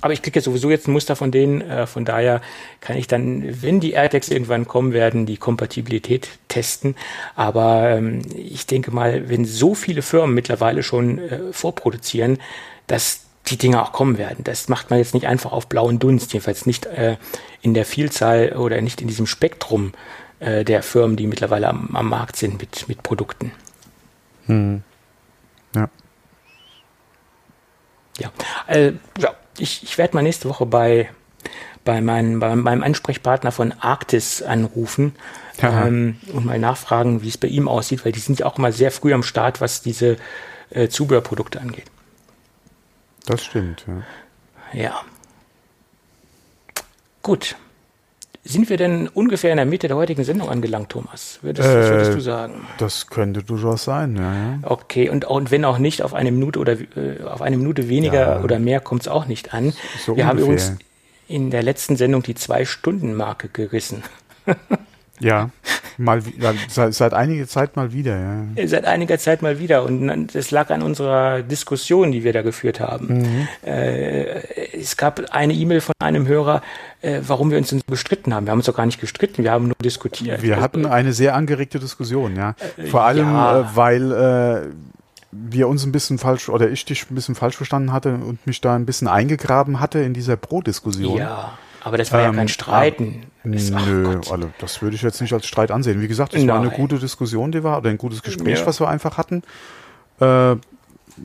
Aber 0.00 0.12
ich 0.12 0.22
kriege 0.22 0.40
sowieso 0.40 0.70
jetzt 0.70 0.88
ein 0.88 0.92
Muster 0.92 1.16
von 1.16 1.30
denen, 1.30 1.60
äh, 1.60 1.86
von 1.86 2.04
daher 2.04 2.40
kann 2.80 2.96
ich 2.96 3.06
dann, 3.06 3.62
wenn 3.62 3.80
die 3.80 3.92
AirTags 3.92 4.28
irgendwann 4.28 4.66
kommen 4.66 4.92
werden, 4.92 5.26
die 5.26 5.36
Kompatibilität 5.36 6.28
testen. 6.48 6.96
Aber 7.34 7.90
ähm, 7.90 8.22
ich 8.34 8.66
denke 8.66 8.90
mal, 8.90 9.28
wenn 9.28 9.44
so 9.44 9.74
viele 9.74 10.02
Firmen 10.02 10.34
mittlerweile 10.34 10.82
schon 10.82 11.18
äh, 11.18 11.52
vorproduzieren, 11.52 12.38
dass 12.86 13.26
die 13.46 13.58
Dinge 13.58 13.82
auch 13.82 13.92
kommen 13.92 14.18
werden. 14.18 14.44
Das 14.44 14.68
macht 14.68 14.90
man 14.90 14.98
jetzt 14.98 15.14
nicht 15.14 15.26
einfach 15.26 15.52
auf 15.52 15.66
blauen 15.66 15.98
Dunst, 15.98 16.32
jedenfalls 16.32 16.66
nicht 16.66 16.86
äh, 16.86 17.16
in 17.62 17.74
der 17.74 17.84
Vielzahl 17.84 18.52
oder 18.56 18.80
nicht 18.80 19.00
in 19.00 19.08
diesem 19.08 19.26
Spektrum 19.26 19.92
äh, 20.38 20.64
der 20.64 20.82
Firmen, 20.82 21.16
die 21.16 21.26
mittlerweile 21.26 21.68
am, 21.68 21.94
am 21.94 22.08
Markt 22.08 22.36
sind 22.36 22.60
mit, 22.60 22.88
mit 22.88 23.02
Produkten. 23.02 23.52
Hm. 24.46 24.82
Ja. 25.74 25.88
Ja, 28.18 28.30
äh, 28.66 28.92
ja 29.18 29.34
ich, 29.58 29.82
ich 29.82 29.98
werde 29.98 30.14
mal 30.14 30.22
nächste 30.22 30.48
Woche 30.48 30.66
bei, 30.66 31.10
bei, 31.84 32.00
mein, 32.00 32.40
bei 32.40 32.54
meinem 32.56 32.82
Ansprechpartner 32.82 33.52
von 33.52 33.72
Arktis 33.72 34.42
anrufen 34.42 35.14
ähm, 35.62 36.18
und 36.32 36.46
mal 36.46 36.58
nachfragen, 36.58 37.22
wie 37.22 37.28
es 37.28 37.38
bei 37.38 37.48
ihm 37.48 37.68
aussieht, 37.68 38.04
weil 38.04 38.12
die 38.12 38.20
sind 38.20 38.40
ja 38.40 38.46
auch 38.46 38.58
mal 38.58 38.72
sehr 38.72 38.90
früh 38.90 39.12
am 39.12 39.22
Start, 39.22 39.60
was 39.60 39.82
diese 39.82 40.16
äh, 40.70 40.88
Zubehörprodukte 40.88 41.60
angeht. 41.60 41.86
Das 43.26 43.44
stimmt, 43.44 43.84
ja. 43.86 44.02
Ja. 44.72 45.00
Gut. 47.22 47.56
Sind 48.42 48.70
wir 48.70 48.78
denn 48.78 49.06
ungefähr 49.08 49.50
in 49.50 49.58
der 49.58 49.66
Mitte 49.66 49.86
der 49.86 49.98
heutigen 49.98 50.24
Sendung 50.24 50.48
angelangt, 50.48 50.88
Thomas? 50.88 51.38
Würdest, 51.42 51.68
äh, 51.68 51.90
würdest 51.90 52.14
du 52.14 52.20
sagen? 52.20 52.66
Das 52.78 53.06
könnte 53.08 53.42
durchaus 53.42 53.84
sein, 53.84 54.16
ja. 54.16 54.34
ja. 54.34 54.58
Okay, 54.62 55.10
und, 55.10 55.26
und 55.26 55.50
wenn 55.50 55.64
auch 55.66 55.76
nicht 55.76 56.02
auf 56.02 56.14
eine 56.14 56.32
Minute 56.32 56.58
oder 56.58 56.72
äh, 56.72 57.22
auf 57.24 57.42
eine 57.42 57.58
Minute 57.58 57.90
weniger 57.90 58.36
ja. 58.36 58.42
oder 58.42 58.58
mehr 58.58 58.80
kommt 58.80 59.02
es 59.02 59.08
auch 59.08 59.26
nicht 59.26 59.52
an. 59.52 59.74
So 60.06 60.16
wir 60.16 60.24
ungefähr. 60.24 60.26
haben 60.26 60.38
übrigens 60.38 60.76
in 61.28 61.50
der 61.50 61.62
letzten 61.62 61.96
Sendung 61.96 62.22
die 62.22 62.34
Zwei-Stunden-Marke 62.34 63.48
gerissen. 63.48 64.02
Ja, 65.20 65.50
mal 65.98 66.22
seit, 66.68 66.94
seit 66.94 67.14
einiger 67.14 67.46
Zeit 67.46 67.76
mal 67.76 67.92
wieder, 67.92 68.18
ja. 68.18 68.66
Seit 68.66 68.84
einiger 68.84 69.18
Zeit 69.18 69.42
mal 69.42 69.58
wieder. 69.58 69.84
Und 69.84 70.28
das 70.34 70.50
lag 70.50 70.70
an 70.70 70.82
unserer 70.82 71.42
Diskussion, 71.42 72.10
die 72.10 72.24
wir 72.24 72.32
da 72.32 72.42
geführt 72.42 72.80
haben. 72.80 73.18
Mhm. 73.20 73.48
Äh, 73.64 74.24
es 74.72 74.96
gab 74.96 75.20
eine 75.30 75.52
E-Mail 75.52 75.80
von 75.80 75.94
einem 75.98 76.26
Hörer, 76.26 76.62
äh, 77.02 77.20
warum 77.26 77.50
wir 77.50 77.58
uns 77.58 77.68
denn 77.68 77.78
so 77.78 77.84
gestritten 77.88 78.34
haben. 78.34 78.46
Wir 78.46 78.52
haben 78.52 78.58
uns 78.58 78.66
doch 78.66 78.76
gar 78.76 78.86
nicht 78.86 79.00
gestritten, 79.00 79.44
wir 79.44 79.52
haben 79.52 79.66
nur 79.66 79.76
diskutiert. 79.82 80.42
Wir 80.42 80.60
hatten 80.60 80.86
eine 80.86 81.12
sehr 81.12 81.34
angeregte 81.34 81.78
Diskussion, 81.78 82.36
ja. 82.36 82.54
Äh, 82.76 82.86
Vor 82.86 83.02
allem, 83.02 83.26
ja. 83.26 83.60
Äh, 83.60 83.64
weil 83.74 84.12
äh, 84.12 84.60
wir 85.32 85.68
uns 85.68 85.84
ein 85.84 85.92
bisschen 85.92 86.18
falsch 86.18 86.48
oder 86.48 86.70
ich 86.70 86.84
dich 86.84 87.10
ein 87.10 87.14
bisschen 87.14 87.34
falsch 87.34 87.56
verstanden 87.56 87.92
hatte 87.92 88.14
und 88.14 88.46
mich 88.46 88.60
da 88.60 88.74
ein 88.74 88.86
bisschen 88.86 89.08
eingegraben 89.08 89.80
hatte 89.80 90.00
in 90.00 90.12
dieser 90.12 90.36
Pro-Diskussion. 90.36 91.18
Ja. 91.18 91.52
Aber 91.82 91.96
das 91.96 92.12
war 92.12 92.20
ähm, 92.20 92.26
ja 92.26 92.30
kein 92.32 92.40
ähm, 92.40 92.48
Streiten. 92.48 93.22
Das, 93.44 93.70
nö, 93.70 94.20
also 94.30 94.50
das 94.58 94.82
würde 94.82 94.96
ich 94.96 95.02
jetzt 95.02 95.20
nicht 95.20 95.32
als 95.32 95.46
Streit 95.46 95.70
ansehen. 95.70 96.00
Wie 96.00 96.08
gesagt, 96.08 96.34
es 96.34 96.46
war 96.46 96.60
eine 96.60 96.70
gute 96.70 96.98
Diskussion, 96.98 97.52
die 97.52 97.62
war, 97.62 97.78
oder 97.78 97.90
ein 97.90 97.98
gutes 97.98 98.22
Gespräch, 98.22 98.60
ja. 98.60 98.66
was 98.66 98.80
wir 98.80 98.88
einfach 98.88 99.16
hatten. 99.16 99.42
Äh, 100.20 100.56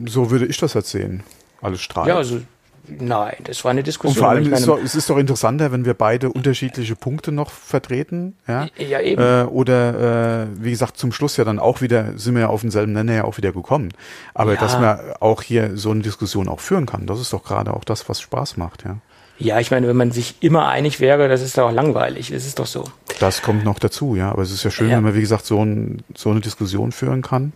so 0.06 0.32
würde 0.32 0.46
ich 0.46 0.58
das 0.58 0.74
jetzt 0.74 0.90
sehen. 0.90 1.24
Alles 1.62 1.82
Streit. 1.82 2.08
Ja, 2.08 2.18
also 2.18 2.40
Nein, 2.88 3.36
das 3.44 3.64
war 3.64 3.72
eine 3.72 3.84
Diskussion. 3.84 4.16
Und 4.16 4.20
vor 4.20 4.30
allem 4.30 4.54
ist 4.54 4.68
doch, 4.68 4.78
es 4.78 4.96
ist 4.96 5.10
doch 5.10 5.18
interessanter, 5.18 5.72
wenn 5.72 5.86
wir 5.86 5.94
beide 5.94 6.30
unterschiedliche 6.30 6.96
Punkte 6.96 7.32
noch 7.32 7.50
vertreten. 7.50 8.36
Ja, 8.48 8.68
ja 8.78 9.02
eben. 9.02 9.22
Äh, 9.22 9.46
oder 9.46 10.44
äh, 10.44 10.48
wie 10.56 10.72
gesagt, 10.72 10.98
zum 10.98 11.12
Schluss 11.12 11.38
ja 11.38 11.44
dann 11.44 11.60
auch 11.60 11.82
wieder, 11.82 12.18
sind 12.18 12.36
wir 12.36 12.42
ja 12.42 12.48
auf 12.50 12.62
denselben 12.62 12.94
Nenner 12.94 13.14
ja 13.14 13.24
auch 13.24 13.38
wieder 13.38 13.52
gekommen. 13.52 13.90
Aber 14.34 14.54
ja. 14.54 14.60
dass 14.60 14.80
man 14.80 15.00
auch 15.20 15.42
hier 15.42 15.78
so 15.78 15.92
eine 15.92 16.02
Diskussion 16.02 16.48
auch 16.48 16.60
führen 16.60 16.86
kann, 16.86 17.08
das 17.08 17.20
ist 17.20 17.34
doch 17.34 17.44
gerade 17.44 17.74
auch 17.74 17.84
das, 17.84 18.08
was 18.10 18.22
Spaß 18.22 18.58
macht, 18.58 18.84
ja. 18.86 18.98
Ja, 19.38 19.60
ich 19.60 19.72
meine, 19.72 19.88
wenn 19.88 19.98
man 19.98 20.12
sich 20.12 20.36
immer 20.40 20.68
einig 20.68 21.00
wäre, 21.00 21.28
das 21.28 21.42
ist 21.42 21.58
doch 21.58 21.68
auch 21.70 21.72
langweilig. 21.72 22.32
Das 22.32 22.46
ist 22.46 22.60
doch 22.60 22.66
so. 22.66 22.86
Das 23.20 23.42
kommt 23.42 23.66
noch 23.66 23.80
dazu, 23.80 24.16
ja. 24.16 24.32
Aber 24.32 24.42
es 24.42 24.52
ist 24.52 24.64
ja 24.64 24.72
schön, 24.72 24.90
ja. 24.90 24.98
wenn 24.98 25.04
man, 25.04 25.16
wie 25.16 25.22
gesagt, 25.22 25.46
so, 25.46 25.62
ein, 25.64 26.04
so 26.16 26.30
eine 26.30 26.40
Diskussion 26.40 26.92
führen 26.92 27.22
kann 27.22 27.54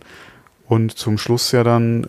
und 0.68 0.96
zum 0.96 1.18
Schluss 1.18 1.52
ja 1.52 1.64
dann 1.64 2.04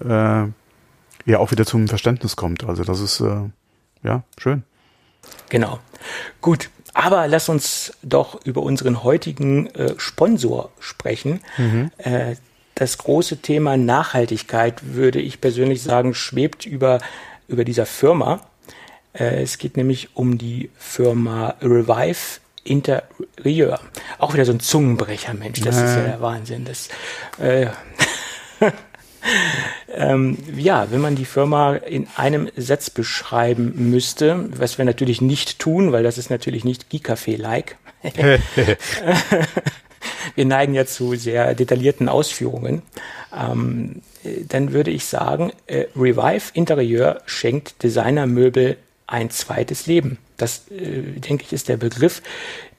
äh, 1.25 1.31
ja 1.31 1.39
auch 1.39 1.51
wieder 1.51 1.65
zum 1.65 1.87
Verständnis 1.87 2.35
kommt. 2.35 2.63
Also 2.63 2.83
das 2.83 2.99
ist 2.99 3.21
äh, 3.21 3.49
ja 4.03 4.23
schön. 4.37 4.63
Genau. 5.49 5.79
Gut. 6.41 6.69
Aber 6.93 7.27
lass 7.27 7.47
uns 7.47 7.93
doch 8.03 8.43
über 8.45 8.61
unseren 8.63 9.03
heutigen 9.03 9.67
äh, 9.67 9.93
Sponsor 9.97 10.71
sprechen. 10.79 11.39
Mhm. 11.57 11.91
Äh, 11.97 12.35
das 12.75 12.97
große 12.97 13.37
Thema 13.37 13.77
Nachhaltigkeit, 13.77 14.93
würde 14.93 15.21
ich 15.21 15.39
persönlich 15.39 15.81
sagen, 15.81 16.13
schwebt 16.13 16.65
über, 16.65 16.99
über 17.47 17.63
dieser 17.63 17.85
Firma. 17.85 18.41
Äh, 19.13 19.41
es 19.41 19.57
geht 19.57 19.77
nämlich 19.77 20.09
um 20.15 20.37
die 20.37 20.69
Firma 20.77 21.55
Revive 21.61 22.39
Interieur. 22.63 23.79
Auch 24.19 24.33
wieder 24.33 24.45
so 24.45 24.51
ein 24.51 24.59
Zungenbrecher, 24.59 25.33
Mensch. 25.33 25.61
Das 25.61 25.77
äh. 25.77 25.85
ist 25.85 25.95
ja 25.95 26.03
der 26.03 26.21
Wahnsinn. 26.21 26.65
Das, 26.65 26.89
äh, 27.39 27.67
ähm, 29.93 30.37
ja, 30.55 30.91
wenn 30.91 31.01
man 31.01 31.15
die 31.15 31.25
Firma 31.25 31.75
in 31.75 32.07
einem 32.15 32.49
Satz 32.55 32.89
beschreiben 32.89 33.73
müsste, 33.89 34.49
was 34.55 34.77
wir 34.77 34.85
natürlich 34.85 35.21
nicht 35.21 35.59
tun, 35.59 35.91
weil 35.91 36.03
das 36.03 36.17
ist 36.17 36.29
natürlich 36.29 36.63
nicht 36.63 36.89
Geekcafé-like. 36.89 37.77
wir 40.35 40.45
neigen 40.45 40.73
ja 40.73 40.85
zu 40.85 41.15
sehr 41.15 41.55
detaillierten 41.55 42.09
Ausführungen. 42.09 42.83
Ähm, 43.35 44.01
dann 44.47 44.71
würde 44.73 44.91
ich 44.91 45.05
sagen, 45.05 45.51
äh, 45.67 45.85
Revive 45.95 46.51
Interieur 46.53 47.21
schenkt 47.25 47.81
Designermöbel 47.83 48.77
ein 49.11 49.29
zweites 49.29 49.87
Leben. 49.87 50.17
Das, 50.37 50.69
äh, 50.71 51.19
denke 51.19 51.43
ich, 51.43 51.53
ist 51.53 51.69
der 51.69 51.77
Begriff, 51.77 52.21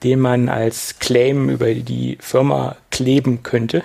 den 0.03 0.19
man 0.19 0.49
als 0.49 0.99
Claim 0.99 1.49
über 1.49 1.73
die 1.73 2.17
Firma 2.19 2.75
kleben 2.91 3.43
könnte. 3.43 3.83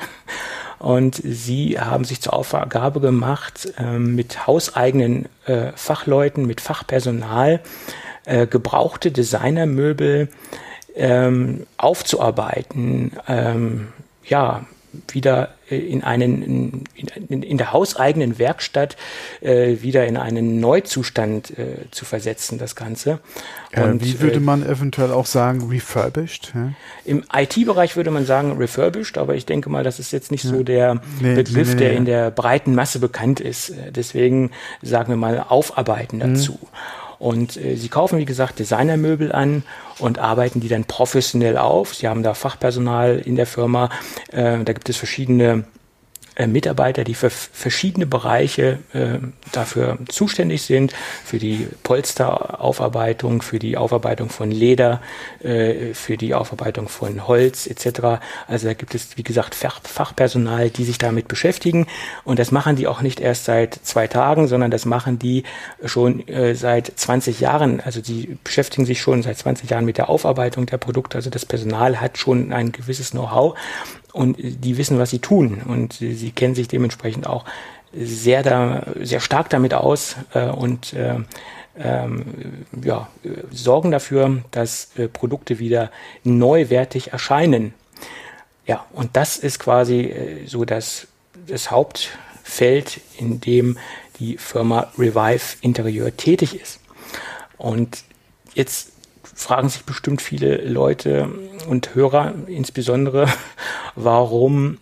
Und 0.78 1.20
sie 1.24 1.78
haben 1.78 2.04
sich 2.04 2.20
zur 2.20 2.34
Aufgabe 2.34 3.00
gemacht, 3.00 3.72
äh, 3.78 3.98
mit 3.98 4.46
hauseigenen 4.46 5.26
äh, 5.46 5.72
Fachleuten, 5.74 6.46
mit 6.46 6.60
Fachpersonal, 6.60 7.60
äh, 8.24 8.46
gebrauchte 8.46 9.10
Designermöbel 9.10 10.28
ähm, 10.94 11.66
aufzuarbeiten, 11.76 13.12
ähm, 13.28 13.88
ja, 14.24 14.66
wieder 15.08 15.50
äh, 15.70 15.76
in 15.76 16.02
einen 16.02 16.84
in, 16.94 17.42
in 17.42 17.58
der 17.58 17.72
hauseigenen 17.72 18.38
Werkstatt 18.38 18.96
äh, 19.40 19.76
wieder 19.80 20.06
in 20.06 20.16
einen 20.16 20.60
Neuzustand 20.60 21.56
äh, 21.58 21.90
zu 21.90 22.04
versetzen, 22.04 22.58
das 22.58 22.74
Ganze. 22.76 23.20
Und, 23.76 24.02
wie 24.04 24.20
würde 24.20 24.36
äh, 24.36 24.40
man 24.40 24.64
eventuell 24.64 25.12
auch 25.12 25.26
sagen, 25.26 25.68
refurbished? 25.68 26.52
Ja? 26.54 26.72
Im 27.04 27.24
IT-Bereich 27.32 27.96
würde 27.96 28.10
man 28.10 28.24
sagen 28.24 28.56
refurbished, 28.56 29.18
aber 29.18 29.34
ich 29.34 29.46
denke 29.46 29.68
mal, 29.70 29.84
das 29.84 29.98
ist 29.98 30.12
jetzt 30.12 30.30
nicht 30.30 30.44
ja. 30.44 30.50
so 30.50 30.62
der 30.62 31.00
nee, 31.20 31.34
Begriff, 31.34 31.68
nee, 31.68 31.74
nee, 31.74 31.80
der 31.80 31.92
in 31.92 32.04
der 32.04 32.30
breiten 32.30 32.74
Masse 32.74 32.98
bekannt 32.98 33.40
ist. 33.40 33.70
Äh, 33.70 33.92
deswegen 33.92 34.50
sagen 34.82 35.12
wir 35.12 35.16
mal 35.16 35.44
aufarbeiten 35.48 36.16
mhm. 36.16 36.34
dazu. 36.34 36.52
Mhm. 36.52 36.68
Und 37.18 37.56
äh, 37.56 37.76
sie 37.76 37.88
kaufen, 37.88 38.18
wie 38.18 38.24
gesagt, 38.24 38.58
Designermöbel 38.58 39.32
an 39.32 39.62
und 39.98 40.18
arbeiten 40.18 40.60
die 40.60 40.68
dann 40.68 40.84
professionell 40.84 41.56
auf. 41.58 41.94
Sie 41.94 42.08
haben 42.08 42.22
da 42.22 42.34
Fachpersonal 42.34 43.18
in 43.18 43.36
der 43.36 43.46
Firma. 43.46 43.90
Äh, 44.30 44.64
da 44.64 44.72
gibt 44.72 44.88
es 44.88 44.96
verschiedene 44.96 45.64
Mitarbeiter, 46.46 47.04
die 47.04 47.14
für 47.14 47.30
verschiedene 47.30 48.06
Bereiche 48.06 48.78
äh, 48.92 49.18
dafür 49.52 49.98
zuständig 50.08 50.62
sind, 50.62 50.94
für 51.24 51.38
die 51.38 51.68
Polsteraufarbeitung, 51.82 53.42
für 53.42 53.58
die 53.58 53.76
Aufarbeitung 53.76 54.28
von 54.30 54.50
Leder, 54.50 55.00
äh, 55.42 55.94
für 55.94 56.16
die 56.16 56.34
Aufarbeitung 56.34 56.88
von 56.88 57.26
Holz 57.26 57.66
etc. 57.66 58.20
Also 58.46 58.68
da 58.68 58.74
gibt 58.74 58.94
es, 58.94 59.16
wie 59.16 59.22
gesagt, 59.22 59.54
Fach 59.54 59.80
Fachpersonal, 59.82 60.70
die 60.70 60.84
sich 60.84 60.98
damit 60.98 61.28
beschäftigen 61.28 61.86
und 62.24 62.38
das 62.38 62.52
machen 62.52 62.76
die 62.76 62.86
auch 62.86 63.00
nicht 63.00 63.20
erst 63.20 63.44
seit 63.44 63.74
zwei 63.74 64.06
Tagen, 64.06 64.46
sondern 64.46 64.70
das 64.70 64.84
machen 64.84 65.18
die 65.18 65.42
schon 65.84 66.26
äh, 66.28 66.54
seit 66.54 66.92
20 66.94 67.40
Jahren. 67.40 67.80
Also 67.80 68.00
die 68.00 68.38
beschäftigen 68.44 68.86
sich 68.86 69.00
schon 69.00 69.22
seit 69.22 69.38
20 69.38 69.70
Jahren 69.70 69.84
mit 69.84 69.98
der 69.98 70.08
Aufarbeitung 70.08 70.66
der 70.66 70.78
Produkte. 70.78 71.18
Also 71.18 71.30
das 71.30 71.44
Personal 71.46 72.00
hat 72.00 72.18
schon 72.18 72.52
ein 72.52 72.72
gewisses 72.72 73.10
Know-how 73.10 73.56
und 74.12 74.36
die 74.38 74.78
wissen, 74.78 74.98
was 74.98 75.10
sie 75.10 75.18
tun 75.18 75.62
und 75.66 75.94
sie 75.94 76.30
kennen 76.32 76.54
sich 76.54 76.68
dementsprechend 76.68 77.26
auch 77.26 77.44
sehr 77.92 78.42
da 78.42 78.86
sehr 79.00 79.20
stark 79.20 79.48
damit 79.50 79.74
aus 79.74 80.16
äh, 80.34 80.48
und 80.48 80.92
äh, 80.92 81.16
ähm, 81.78 82.66
ja, 82.82 83.08
sorgen 83.50 83.90
dafür, 83.90 84.42
dass 84.50 84.90
äh, 84.96 85.08
Produkte 85.08 85.58
wieder 85.58 85.90
neuwertig 86.24 87.12
erscheinen. 87.12 87.72
Ja, 88.66 88.84
und 88.92 89.16
das 89.16 89.38
ist 89.38 89.58
quasi 89.58 90.00
äh, 90.00 90.46
so 90.46 90.64
das, 90.64 91.06
das 91.46 91.70
Hauptfeld, 91.70 93.00
in 93.16 93.40
dem 93.40 93.78
die 94.18 94.36
Firma 94.36 94.92
Revive 94.98 95.56
Interieur 95.60 96.16
tätig 96.16 96.60
ist. 96.60 96.80
Und 97.56 98.02
jetzt 98.54 98.92
fragen 99.38 99.68
sich 99.68 99.84
bestimmt 99.84 100.20
viele 100.20 100.56
Leute 100.56 101.28
und 101.68 101.94
Hörer 101.94 102.34
insbesondere, 102.48 103.28
warum 103.94 104.78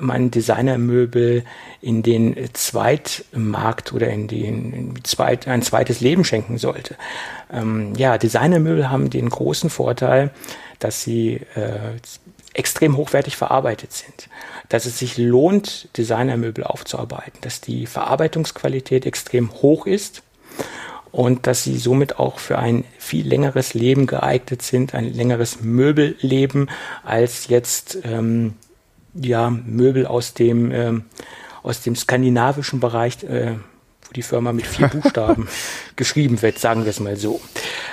man 0.00 0.30
Designermöbel 0.30 1.44
in 1.82 2.02
den 2.02 2.34
Zweitmarkt 2.54 3.92
oder 3.92 4.08
in 4.08 4.26
den 4.26 4.98
zweit, 5.04 5.46
ein 5.46 5.60
zweites 5.60 6.00
Leben 6.00 6.24
schenken 6.24 6.56
sollte. 6.56 6.96
Ähm, 7.52 7.92
ja, 7.96 8.16
Designermöbel 8.16 8.88
haben 8.88 9.10
den 9.10 9.28
großen 9.28 9.68
Vorteil, 9.68 10.30
dass 10.78 11.02
sie 11.02 11.40
äh, 11.54 11.98
extrem 12.54 12.96
hochwertig 12.96 13.36
verarbeitet 13.36 13.92
sind, 13.92 14.30
dass 14.70 14.86
es 14.86 14.98
sich 14.98 15.18
lohnt, 15.18 15.88
Designermöbel 15.98 16.64
aufzuarbeiten, 16.64 17.38
dass 17.42 17.60
die 17.60 17.86
Verarbeitungsqualität 17.86 19.04
extrem 19.04 19.52
hoch 19.52 19.86
ist 19.86 20.22
und 21.12 21.46
dass 21.46 21.64
sie 21.64 21.76
somit 21.76 22.18
auch 22.18 22.38
für 22.38 22.58
ein 22.58 22.84
viel 22.98 23.26
längeres 23.26 23.74
Leben 23.74 24.06
geeignet 24.06 24.62
sind, 24.62 24.94
ein 24.94 25.12
längeres 25.12 25.60
Möbelleben 25.60 26.68
als 27.04 27.48
jetzt 27.48 27.98
ähm, 28.04 28.54
ja 29.14 29.50
Möbel 29.50 30.06
aus 30.06 30.34
dem 30.34 30.70
ähm, 30.72 31.04
aus 31.62 31.82
dem 31.82 31.94
skandinavischen 31.94 32.80
Bereich, 32.80 33.22
äh, 33.24 33.56
wo 34.10 34.12
die 34.12 34.22
Firma 34.22 34.52
mit 34.52 34.66
vier 34.66 34.88
Buchstaben 34.92 35.48
geschrieben 35.94 36.42
wird, 36.42 36.58
sagen 36.58 36.84
wir 36.84 36.90
es 36.90 37.00
mal 37.00 37.16
so. 37.16 37.40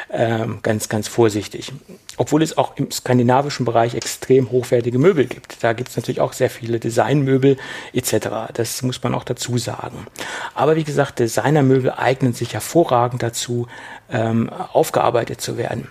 Ähm, 0.10 0.60
ganz, 0.64 0.90
ganz 0.90 1.08
vorsichtig. 1.08 1.72
Obwohl 2.16 2.42
es 2.42 2.58
auch 2.58 2.76
im 2.78 2.90
skandinavischen 2.90 3.66
Bereich 3.66 3.94
extrem 3.94 4.50
hochwertige 4.50 4.98
Möbel 4.98 5.26
gibt. 5.26 5.64
Da 5.64 5.74
gibt 5.74 5.90
es 5.90 5.98
natürlich 5.98 6.22
auch 6.22 6.34
sehr 6.34 6.50
viele 6.50 6.80
Designmöbel 6.80 7.58
etc. 7.94 8.52
Das 8.54 8.82
muss 8.82 9.04
man 9.04 9.14
auch 9.14 9.26
dazu 9.26 9.58
sagen. 9.58 10.08
Aber 10.56 10.76
wie 10.76 10.86
gesagt, 10.86 11.20
Designermöbel 11.20 11.92
eignen 11.92 12.34
sich 12.34 12.54
hervorragend 12.54 13.22
dazu, 13.22 13.68
ähm, 14.10 14.50
aufgearbeitet 14.50 15.42
zu 15.42 15.58
werden. 15.58 15.90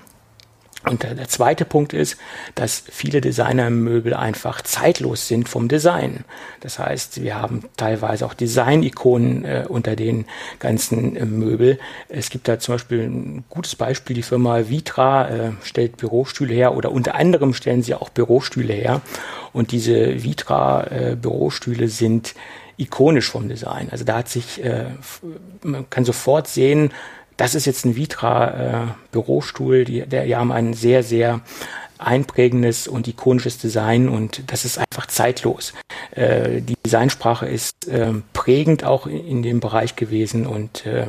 Und 0.89 1.03
der 1.03 1.26
zweite 1.26 1.64
Punkt 1.64 1.93
ist, 1.93 2.16
dass 2.55 2.84
viele 2.89 3.20
Designermöbel 3.20 4.14
einfach 4.14 4.62
zeitlos 4.62 5.26
sind 5.26 5.49
vom 5.49 5.66
Design. 5.66 6.24
Das 6.61 6.78
heißt, 6.78 7.22
wir 7.22 7.34
haben 7.34 7.64
teilweise 7.76 8.24
auch 8.24 8.34
Design-Ikonen 8.34 9.45
äh, 9.45 9.64
unter 9.68 9.97
den 9.97 10.26
ganzen 10.61 11.16
äh, 11.16 11.24
Möbel. 11.24 11.80
Es 12.09 12.30
gibt 12.30 12.47
da 12.47 12.61
zum 12.61 12.74
Beispiel 12.76 13.01
ein 13.01 13.45
gutes 13.51 13.74
Beispiel, 13.74 14.14
die 14.14 14.22
Firma 14.22 14.68
Vitra 14.68 15.28
äh, 15.28 15.51
stellt 15.62 15.97
Bürostühle 15.97 16.55
her 16.55 16.76
oder 16.76 16.93
unter 16.93 17.16
anderem 17.16 17.53
stellen 17.53 17.82
sie 17.82 17.95
auch 17.95 18.11
Bürostühle 18.11 18.72
her. 18.72 19.01
Und 19.53 19.72
diese 19.72 20.22
Vitra-Bürostühle 20.22 21.87
äh, 21.87 21.89
sind 21.89 22.34
ikonisch 22.76 23.30
vom 23.30 23.49
Design. 23.49 23.89
Also 23.91 24.05
da 24.05 24.18
hat 24.18 24.28
sich, 24.28 24.62
äh, 24.62 24.87
man 25.62 25.89
kann 25.91 26.05
sofort 26.05 26.47
sehen, 26.47 26.93
das 27.37 27.55
ist 27.55 27.66
jetzt 27.66 27.84
ein 27.84 27.97
Vitra-Bürostuhl, 27.97 29.76
äh, 29.76 29.84
die, 29.84 30.05
die 30.07 30.37
haben 30.37 30.53
ein 30.53 30.74
sehr, 30.74 31.03
sehr 31.03 31.41
einprägendes 31.99 32.89
und 32.89 33.09
ikonisches 33.09 33.59
Design 33.59 34.09
und 34.09 34.51
das 34.51 34.64
ist 34.64 34.78
einfach 34.78 35.07
zeitlos. 35.07 35.72
Äh, 36.12 36.61
die 36.61 36.76
Designsprache 36.84 37.47
ist 37.47 37.89
äh, 37.89 38.12
prägend 38.32 38.84
auch 38.84 39.07
in, 39.07 39.26
in, 39.26 39.43
dem 39.43 39.61
Bereich 39.61 39.97
gewesen 39.97 40.47
und 40.47 40.84
äh, 40.87 41.07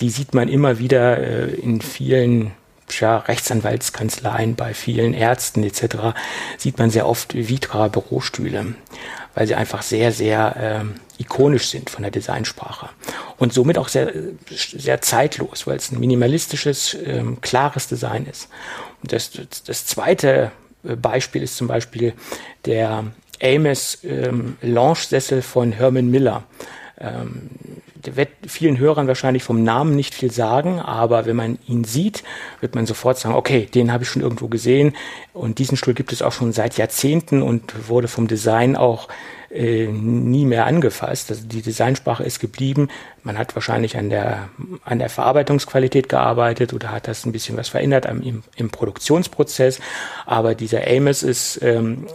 die 0.00 0.10
sieht 0.10 0.34
man 0.34 0.48
immer 0.48 0.78
wieder 0.78 1.18
äh, 1.18 1.54
in 1.54 1.80
vielen 1.80 2.52
ja, 2.92 3.18
Rechtsanwaltskanzleien, 3.18 4.54
bei 4.54 4.74
vielen 4.74 5.14
Ärzten 5.14 5.62
etc. 5.62 6.16
sieht 6.56 6.78
man 6.78 6.90
sehr 6.90 7.06
oft 7.06 7.34
Vitra-Bürostühle, 7.34 8.74
weil 9.34 9.46
sie 9.46 9.54
einfach 9.54 9.82
sehr, 9.82 10.12
sehr 10.12 10.84
äh, 10.86 11.20
ikonisch 11.22 11.68
sind 11.68 11.90
von 11.90 12.02
der 12.02 12.10
Designsprache 12.10 12.90
und 13.38 13.52
somit 13.52 13.78
auch 13.78 13.88
sehr, 13.88 14.12
sehr 14.50 15.00
zeitlos, 15.00 15.66
weil 15.66 15.76
es 15.76 15.90
ein 15.90 16.00
minimalistisches, 16.00 16.96
ähm, 17.04 17.40
klares 17.40 17.88
Design 17.88 18.26
ist. 18.26 18.48
Und 19.02 19.12
das, 19.12 19.30
das 19.66 19.86
zweite 19.86 20.52
äh, 20.84 20.96
Beispiel 20.96 21.42
ist 21.42 21.56
zum 21.56 21.68
Beispiel 21.68 22.14
der 22.64 23.04
Amos 23.42 23.98
ähm, 24.02 24.56
Lounge-Sessel 24.62 25.42
von 25.42 25.72
Herman 25.72 26.10
Miller. 26.10 26.44
Ähm, 27.00 27.50
wird 28.02 28.28
vielen 28.46 28.78
Hörern 28.78 29.08
wahrscheinlich 29.08 29.42
vom 29.42 29.62
Namen 29.62 29.96
nicht 29.96 30.14
viel 30.14 30.30
sagen, 30.30 30.80
aber 30.80 31.26
wenn 31.26 31.36
man 31.36 31.58
ihn 31.66 31.84
sieht, 31.84 32.24
wird 32.60 32.74
man 32.74 32.86
sofort 32.86 33.18
sagen, 33.18 33.34
okay, 33.34 33.66
den 33.66 33.92
habe 33.92 34.04
ich 34.04 34.10
schon 34.10 34.22
irgendwo 34.22 34.48
gesehen 34.48 34.94
und 35.32 35.58
diesen 35.58 35.76
Stuhl 35.76 35.94
gibt 35.94 36.12
es 36.12 36.22
auch 36.22 36.32
schon 36.32 36.52
seit 36.52 36.76
Jahrzehnten 36.76 37.42
und 37.42 37.88
wurde 37.88 38.08
vom 38.08 38.28
Design 38.28 38.76
auch 38.76 39.08
äh, 39.50 39.86
nie 39.86 40.44
mehr 40.44 40.66
angefasst. 40.66 41.30
Also 41.30 41.46
die 41.46 41.62
Designsprache 41.62 42.22
ist 42.22 42.38
geblieben. 42.38 42.88
Man 43.22 43.38
hat 43.38 43.54
wahrscheinlich 43.54 43.96
an 43.96 44.10
der, 44.10 44.50
an 44.84 44.98
der 44.98 45.08
Verarbeitungsqualität 45.08 46.08
gearbeitet 46.08 46.74
oder 46.74 46.92
hat 46.92 47.08
das 47.08 47.24
ein 47.24 47.32
bisschen 47.32 47.56
was 47.56 47.68
verändert 47.68 48.04
im, 48.06 48.42
im 48.56 48.70
Produktionsprozess. 48.70 49.80
Aber 50.26 50.54
dieser 50.54 50.86
Amos 50.86 51.22
ist 51.22 51.60
ähm, 51.62 52.06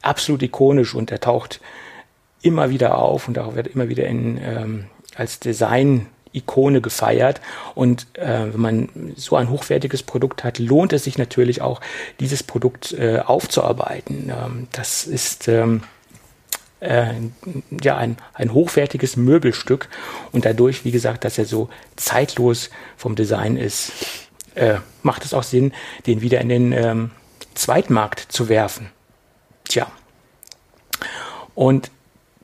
absolut 0.00 0.42
ikonisch 0.42 0.94
und 0.94 1.10
er 1.10 1.20
taucht 1.20 1.60
immer 2.42 2.70
wieder 2.70 2.98
auf 2.98 3.28
und 3.28 3.38
auch 3.38 3.54
wird 3.54 3.66
immer 3.66 3.88
wieder 3.88 4.06
in, 4.06 4.38
ähm, 4.42 4.84
als 5.16 5.40
Design 5.40 6.06
Ikone 6.32 6.80
gefeiert. 6.80 7.40
Und 7.74 8.06
äh, 8.14 8.52
wenn 8.52 8.60
man 8.60 8.88
so 9.16 9.36
ein 9.36 9.50
hochwertiges 9.50 10.02
Produkt 10.02 10.44
hat, 10.44 10.58
lohnt 10.58 10.92
es 10.92 11.04
sich 11.04 11.18
natürlich 11.18 11.60
auch, 11.60 11.80
dieses 12.20 12.42
Produkt 12.42 12.92
äh, 12.92 13.20
aufzuarbeiten. 13.20 14.30
Ähm, 14.30 14.68
das 14.72 15.04
ist 15.04 15.48
ähm, 15.48 15.82
äh, 16.80 17.14
ja 17.82 17.96
ein, 17.96 18.16
ein 18.34 18.52
hochwertiges 18.52 19.16
Möbelstück 19.16 19.88
und 20.32 20.44
dadurch, 20.44 20.84
wie 20.84 20.92
gesagt, 20.92 21.24
dass 21.24 21.38
er 21.38 21.44
so 21.44 21.68
zeitlos 21.96 22.70
vom 22.96 23.16
Design 23.16 23.56
ist, 23.56 23.92
äh, 24.54 24.76
macht 25.02 25.24
es 25.24 25.34
auch 25.34 25.42
Sinn, 25.42 25.72
den 26.06 26.20
wieder 26.20 26.40
in 26.40 26.48
den 26.48 26.72
ähm, 26.72 27.10
Zweitmarkt 27.54 28.20
zu 28.32 28.48
werfen. 28.48 28.90
Tja. 29.64 29.90
Und 31.54 31.90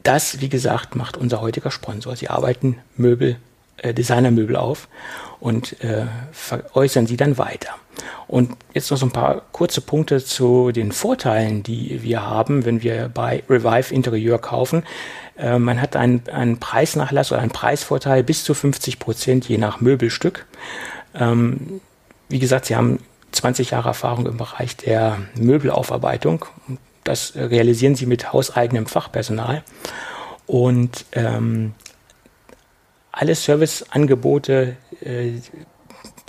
das, 0.06 0.40
wie 0.40 0.48
gesagt, 0.48 0.94
macht 0.94 1.16
unser 1.16 1.40
heutiger 1.40 1.70
Sponsor. 1.70 2.16
Sie 2.16 2.28
arbeiten 2.28 2.78
Möbel, 2.96 3.36
äh, 3.78 3.92
Designermöbel 3.92 4.56
auf 4.56 4.88
und 5.40 5.82
äh, 5.82 6.06
veräußern 6.32 7.06
sie 7.06 7.16
dann 7.16 7.38
weiter. 7.38 7.70
Und 8.28 8.56
jetzt 8.74 8.90
noch 8.90 8.98
so 8.98 9.06
ein 9.06 9.12
paar 9.12 9.42
kurze 9.52 9.80
Punkte 9.80 10.24
zu 10.24 10.72
den 10.72 10.92
Vorteilen, 10.92 11.62
die 11.62 12.02
wir 12.02 12.22
haben, 12.22 12.64
wenn 12.64 12.82
wir 12.82 13.08
bei 13.12 13.42
Revive 13.48 13.94
Interieur 13.94 14.38
kaufen. 14.38 14.84
Äh, 15.36 15.58
man 15.58 15.80
hat 15.80 15.96
einen, 15.96 16.22
einen 16.32 16.58
Preisnachlass 16.58 17.32
oder 17.32 17.40
einen 17.40 17.50
Preisvorteil 17.50 18.22
bis 18.22 18.44
zu 18.44 18.54
50 18.54 18.98
Prozent 18.98 19.48
je 19.48 19.58
nach 19.58 19.80
Möbelstück. 19.80 20.46
Ähm, 21.14 21.80
wie 22.28 22.38
gesagt, 22.38 22.66
Sie 22.66 22.76
haben 22.76 23.00
20 23.32 23.70
Jahre 23.70 23.88
Erfahrung 23.88 24.26
im 24.26 24.36
Bereich 24.36 24.76
der 24.76 25.18
Möbelaufarbeitung. 25.36 26.44
Das 27.06 27.34
realisieren 27.36 27.94
Sie 27.94 28.04
mit 28.04 28.32
hauseigenem 28.32 28.86
Fachpersonal. 28.86 29.62
Und 30.46 31.06
ähm, 31.12 31.72
alle 33.12 33.34
Serviceangebote, 33.34 34.76
äh, 35.00 35.32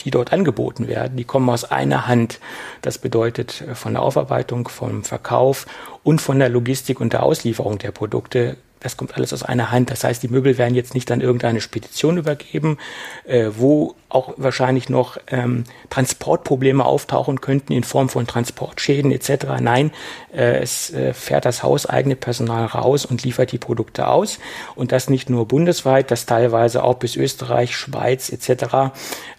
die 0.01 0.11
dort 0.11 0.31
angeboten 0.31 0.87
werden, 0.87 1.17
die 1.17 1.23
kommen 1.23 1.49
aus 1.49 1.65
einer 1.65 2.07
Hand. 2.07 2.39
Das 2.83 2.99
bedeutet 2.99 3.61
äh, 3.61 3.73
von 3.73 3.93
der 3.93 4.03
Aufarbeitung, 4.03 4.67
vom 4.67 5.03
Verkauf 5.03 5.65
und 6.03 6.21
von 6.21 6.37
der 6.37 6.49
Logistik 6.49 7.01
und 7.01 7.11
der 7.11 7.23
Auslieferung 7.23 7.79
der 7.79 7.91
Produkte 7.91 8.57
das 8.79 8.97
kommt 8.97 9.15
alles 9.15 9.33
aus 9.33 9.43
einer 9.43 9.71
Hand. 9.71 9.89
Das 9.89 10.03
heißt, 10.03 10.21
die 10.23 10.27
Möbel 10.27 10.57
werden 10.57 10.75
jetzt 10.75 10.93
nicht 10.93 11.11
an 11.11 11.21
irgendeine 11.21 11.61
Spedition 11.61 12.17
übergeben, 12.17 12.77
äh, 13.25 13.49
wo 13.55 13.95
auch 14.09 14.33
wahrscheinlich 14.37 14.87
noch 14.87 15.17
ähm, 15.27 15.65
Transportprobleme 15.89 16.85
auftauchen 16.85 17.41
könnten 17.41 17.73
in 17.73 17.83
Form 17.83 18.07
von 18.07 18.25
Transportschäden 18.25 19.11
etc. 19.11 19.59
Nein, 19.59 19.91
äh, 20.33 20.59
es 20.61 20.91
äh, 20.93 21.13
fährt 21.13 21.45
das 21.45 21.63
hauseigene 21.63 22.15
Personal 22.15 22.65
raus 22.65 23.05
und 23.05 23.23
liefert 23.23 23.51
die 23.51 23.57
Produkte 23.57 24.07
aus. 24.07 24.39
Und 24.75 24.91
das 24.91 25.09
nicht 25.09 25.29
nur 25.29 25.47
bundesweit, 25.47 26.09
das 26.11 26.25
teilweise 26.25 26.83
auch 26.83 26.95
bis 26.95 27.15
Österreich, 27.15 27.75
Schweiz 27.75 28.29
etc. 28.29 28.93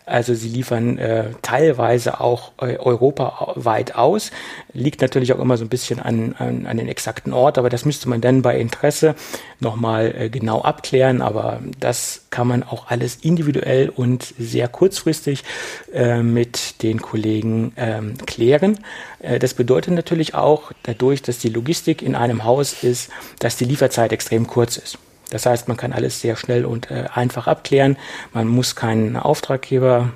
Also 0.09 0.35
sie 0.35 0.49
liefern 0.49 0.99
äh, 0.99 1.31
teilweise 1.43 2.21
auch 2.21 2.53
äh, 2.61 2.77
europaweit 2.77 3.95
aus. 3.95 4.31
Liegt 4.73 5.01
natürlich 5.01 5.33
auch 5.33 5.39
immer 5.39 5.57
so 5.57 5.65
ein 5.65 5.69
bisschen 5.69 6.01
an, 6.01 6.35
an, 6.39 6.67
an 6.67 6.77
den 6.77 6.89
exakten 6.89 7.33
Ort, 7.33 7.59
aber 7.59 7.69
das 7.69 7.85
müsste 7.85 8.09
man 8.09 8.21
dann 8.21 8.43
bei 8.43 8.59
Interesse 8.59 9.15
nochmal 9.61 10.15
äh, 10.17 10.29
genau 10.31 10.63
abklären. 10.63 11.23
Aber 11.23 11.61
das 11.81 12.27
kann 12.31 12.47
man 12.47 12.63
auch 12.63 12.89
alles 12.89 13.17
individuell 13.17 13.89
und 13.89 14.35
sehr 14.39 14.69
kurzfristig 14.69 15.45
äh, 15.93 16.23
mit 16.23 16.83
den 16.83 17.01
Kollegen 17.01 17.73
ähm, 17.77 18.15
klären. 18.27 18.79
Äh, 19.21 19.39
das 19.39 19.55
bedeutet 19.55 19.95
natürlich 19.95 20.35
auch 20.35 20.73
dadurch, 20.83 21.23
dass 21.23 21.39
die 21.39 21.49
Logistik 21.49 22.03
in 22.03 22.15
einem 22.15 22.45
Haus 22.45 22.83
ist, 22.83 23.11
dass 23.39 23.57
die 23.57 23.65
Lieferzeit 23.65 24.13
extrem 24.13 24.47
kurz 24.47 24.77
ist. 24.77 24.99
Das 25.31 25.47
heißt, 25.47 25.69
man 25.69 25.77
kann 25.77 25.93
alles 25.93 26.21
sehr 26.21 26.37
schnell 26.37 26.65
und 26.65 26.91
äh, 26.91 27.07
einfach 27.13 27.47
abklären. 27.47 27.97
Man 28.33 28.49
muss 28.49 28.77
keinen 28.77 29.17
Auftraggeber 29.17 30.11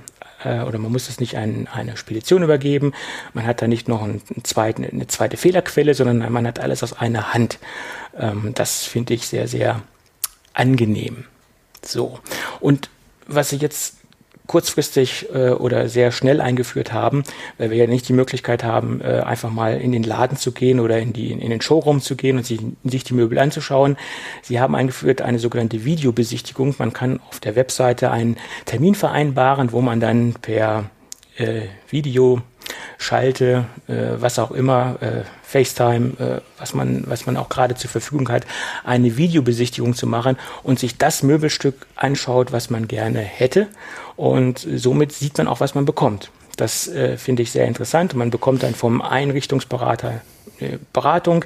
äh, 0.45 0.61
oder 0.61 0.79
man 0.79 0.93
muss 0.93 1.09
es 1.09 1.21
nicht 1.21 1.37
an 1.37 1.69
eine 1.73 1.97
Spedition 1.97 2.43
übergeben. 2.43 2.93
Man 3.35 3.47
hat 3.47 3.63
da 3.63 3.69
nicht 3.69 3.89
noch 3.89 4.03
einen 4.03 4.23
zweiten, 4.43 4.85
eine 4.85 5.07
zweite 5.07 5.37
Fehlerquelle, 5.37 5.95
sondern 5.95 6.33
man 6.33 6.47
hat 6.47 6.61
alles 6.61 6.83
aus 6.83 6.93
einer 6.93 7.35
Hand. 7.35 7.59
Ähm, 8.19 8.53
das 8.55 8.85
finde 8.85 9.15
ich 9.15 9.27
sehr, 9.27 9.49
sehr 9.49 9.83
angenehm. 10.55 11.25
So. 11.85 12.21
Und 12.61 12.89
was 13.27 13.53
ich 13.53 13.61
jetzt 13.61 13.97
kurzfristig 14.47 15.29
äh, 15.35 15.51
oder 15.51 15.89
sehr 15.89 16.13
schnell 16.13 16.41
eingeführt 16.41 16.93
haben, 16.93 17.23
weil 17.59 17.71
wir 17.71 17.79
ja 17.79 17.87
nicht 17.87 18.09
die 18.09 18.13
Möglichkeit 18.13 18.65
haben, 18.65 19.01
äh, 19.01 19.21
einfach 19.21 19.51
mal 19.51 19.81
in 19.81 19.93
den 19.93 20.03
Laden 20.03 20.37
zu 20.37 20.53
gehen 20.53 20.81
oder 20.81 20.99
in, 20.99 21.13
die, 21.13 21.33
in 21.33 21.51
den 21.51 21.61
Showroom 21.61 22.01
zu 22.01 22.17
gehen 22.17 22.37
und 22.37 22.47
sich, 22.47 22.61
sich 22.85 23.05
die 23.05 23.15
Möbel 23.15 23.39
anzuschauen. 23.39 23.97
Sie 24.43 24.61
haben 24.61 24.75
eingeführt 24.75 25.23
eine 25.23 25.39
sogenannte 25.39 25.85
Videobesichtigung. 25.85 26.75
Man 26.79 26.93
kann 26.93 27.21
auf 27.31 27.41
der 27.41 27.57
Webseite 27.57 28.11
einen 28.11 28.37
Termin 28.65 28.95
vereinbaren, 28.95 29.73
wo 29.73 29.81
man 29.81 30.01
dann 30.01 30.35
per 30.35 30.91
äh, 31.37 31.63
Video 31.89 32.43
schalte, 32.99 33.65
äh, 33.89 33.95
was 34.19 34.39
auch 34.39 34.51
immer, 34.51 34.97
äh, 35.01 35.23
FaceTime, 35.43 36.13
äh, 36.19 36.41
was 36.59 36.75
man, 36.75 37.05
was 37.07 37.27
man 37.27 37.37
auch 37.37 37.49
gerade 37.49 37.75
zur 37.75 37.91
Verfügung 37.91 38.29
hat, 38.31 38.47
eine 38.85 39.17
Videobesichtigung 39.17 39.95
zu 39.95 40.07
machen 40.07 40.37
und 40.63 40.79
sich 40.79 40.99
das 40.99 41.23
Möbelstück 41.23 41.87
anschaut, 41.97 42.53
was 42.53 42.71
man 42.71 42.89
gerne 42.89 43.21
hätte. 43.21 43.69
Und 44.17 44.67
somit 44.75 45.13
sieht 45.13 45.39
man 45.39 45.49
auch, 45.49 45.61
was 45.61 45.75
man 45.75 45.85
bekommt. 45.85 46.31
Das 46.57 46.89
äh, 46.89 47.17
finde 47.17 47.43
ich 47.43 47.51
sehr 47.51 47.67
interessant. 47.67 48.15
Man 48.15 48.31
bekommt 48.31 48.63
dann 48.63 48.75
vom 48.75 49.03
Einrichtungsberater 49.03 50.21
Beratung 50.93 51.45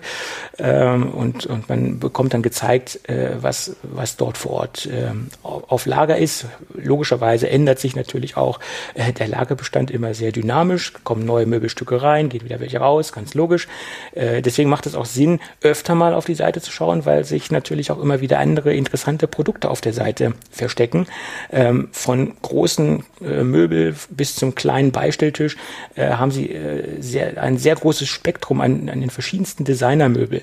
ähm, 0.59 1.11
und, 1.11 1.47
und 1.47 1.69
man 1.69 1.99
bekommt 1.99 2.35
dann 2.35 2.43
gezeigt, 2.43 3.09
äh, 3.09 3.31
was, 3.41 3.77
was 3.83 4.17
dort 4.17 4.39
vor 4.39 4.53
Ort 4.53 4.89
ähm, 4.91 5.29
auf 5.43 5.87
Lager 5.87 6.17
ist. 6.17 6.47
Logischerweise 6.75 7.49
ändert 7.49 7.79
sich 7.79 7.97
natürlich 7.97 8.37
auch 8.37 8.61
äh, 8.95 9.13
der 9.13 9.29
Lagerbestand 9.29 9.91
immer 9.91 10.15
sehr 10.15 10.33
dynamisch, 10.33 10.93
kommen 11.05 11.25
neue 11.25 11.47
Möbelstücke 11.47 12.03
rein, 12.03 12.29
geht 12.29 12.45
wieder 12.45 12.61
welche 12.61 12.79
raus, 12.79 13.13
ganz 13.13 13.35
logisch. 13.35 13.69
Äh, 14.13 14.43
deswegen 14.43 14.71
macht 14.71 14.87
es 14.87 14.95
auch 14.95 15.07
Sinn, 15.07 15.41
öfter 15.63 15.95
mal 15.95 16.15
auf 16.15 16.25
die 16.25 16.35
Seite 16.35 16.61
zu 16.61 16.71
schauen, 16.71 17.05
weil 17.05 17.25
sich 17.25 17.51
natürlich 17.51 17.91
auch 17.91 18.01
immer 18.01 18.21
wieder 18.21 18.39
andere 18.39 18.75
interessante 18.75 19.27
Produkte 19.27 19.71
auf 19.71 19.81
der 19.81 19.93
Seite 19.93 20.35
verstecken. 20.51 21.07
Ähm, 21.51 21.89
von 21.93 22.35
großen 22.43 23.05
äh, 23.21 23.43
Möbel 23.43 23.95
bis 24.11 24.37
zum 24.37 24.55
kleinen 24.55 24.93
Beistelltisch 24.93 25.57
äh, 25.95 26.09
haben 26.11 26.31
sie 26.31 26.51
äh, 26.51 27.01
sehr, 27.01 27.43
ein 27.43 27.59
sehr 27.59 27.75
großes 27.75 28.09
Spektrum 28.09 28.61
an, 28.61 28.89
an 28.89 29.01
den 29.07 29.11
verschiedensten 29.11 29.65
Designermöbel. 29.65 30.43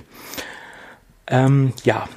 Ähm, 1.28 1.74
ja, 1.84 2.08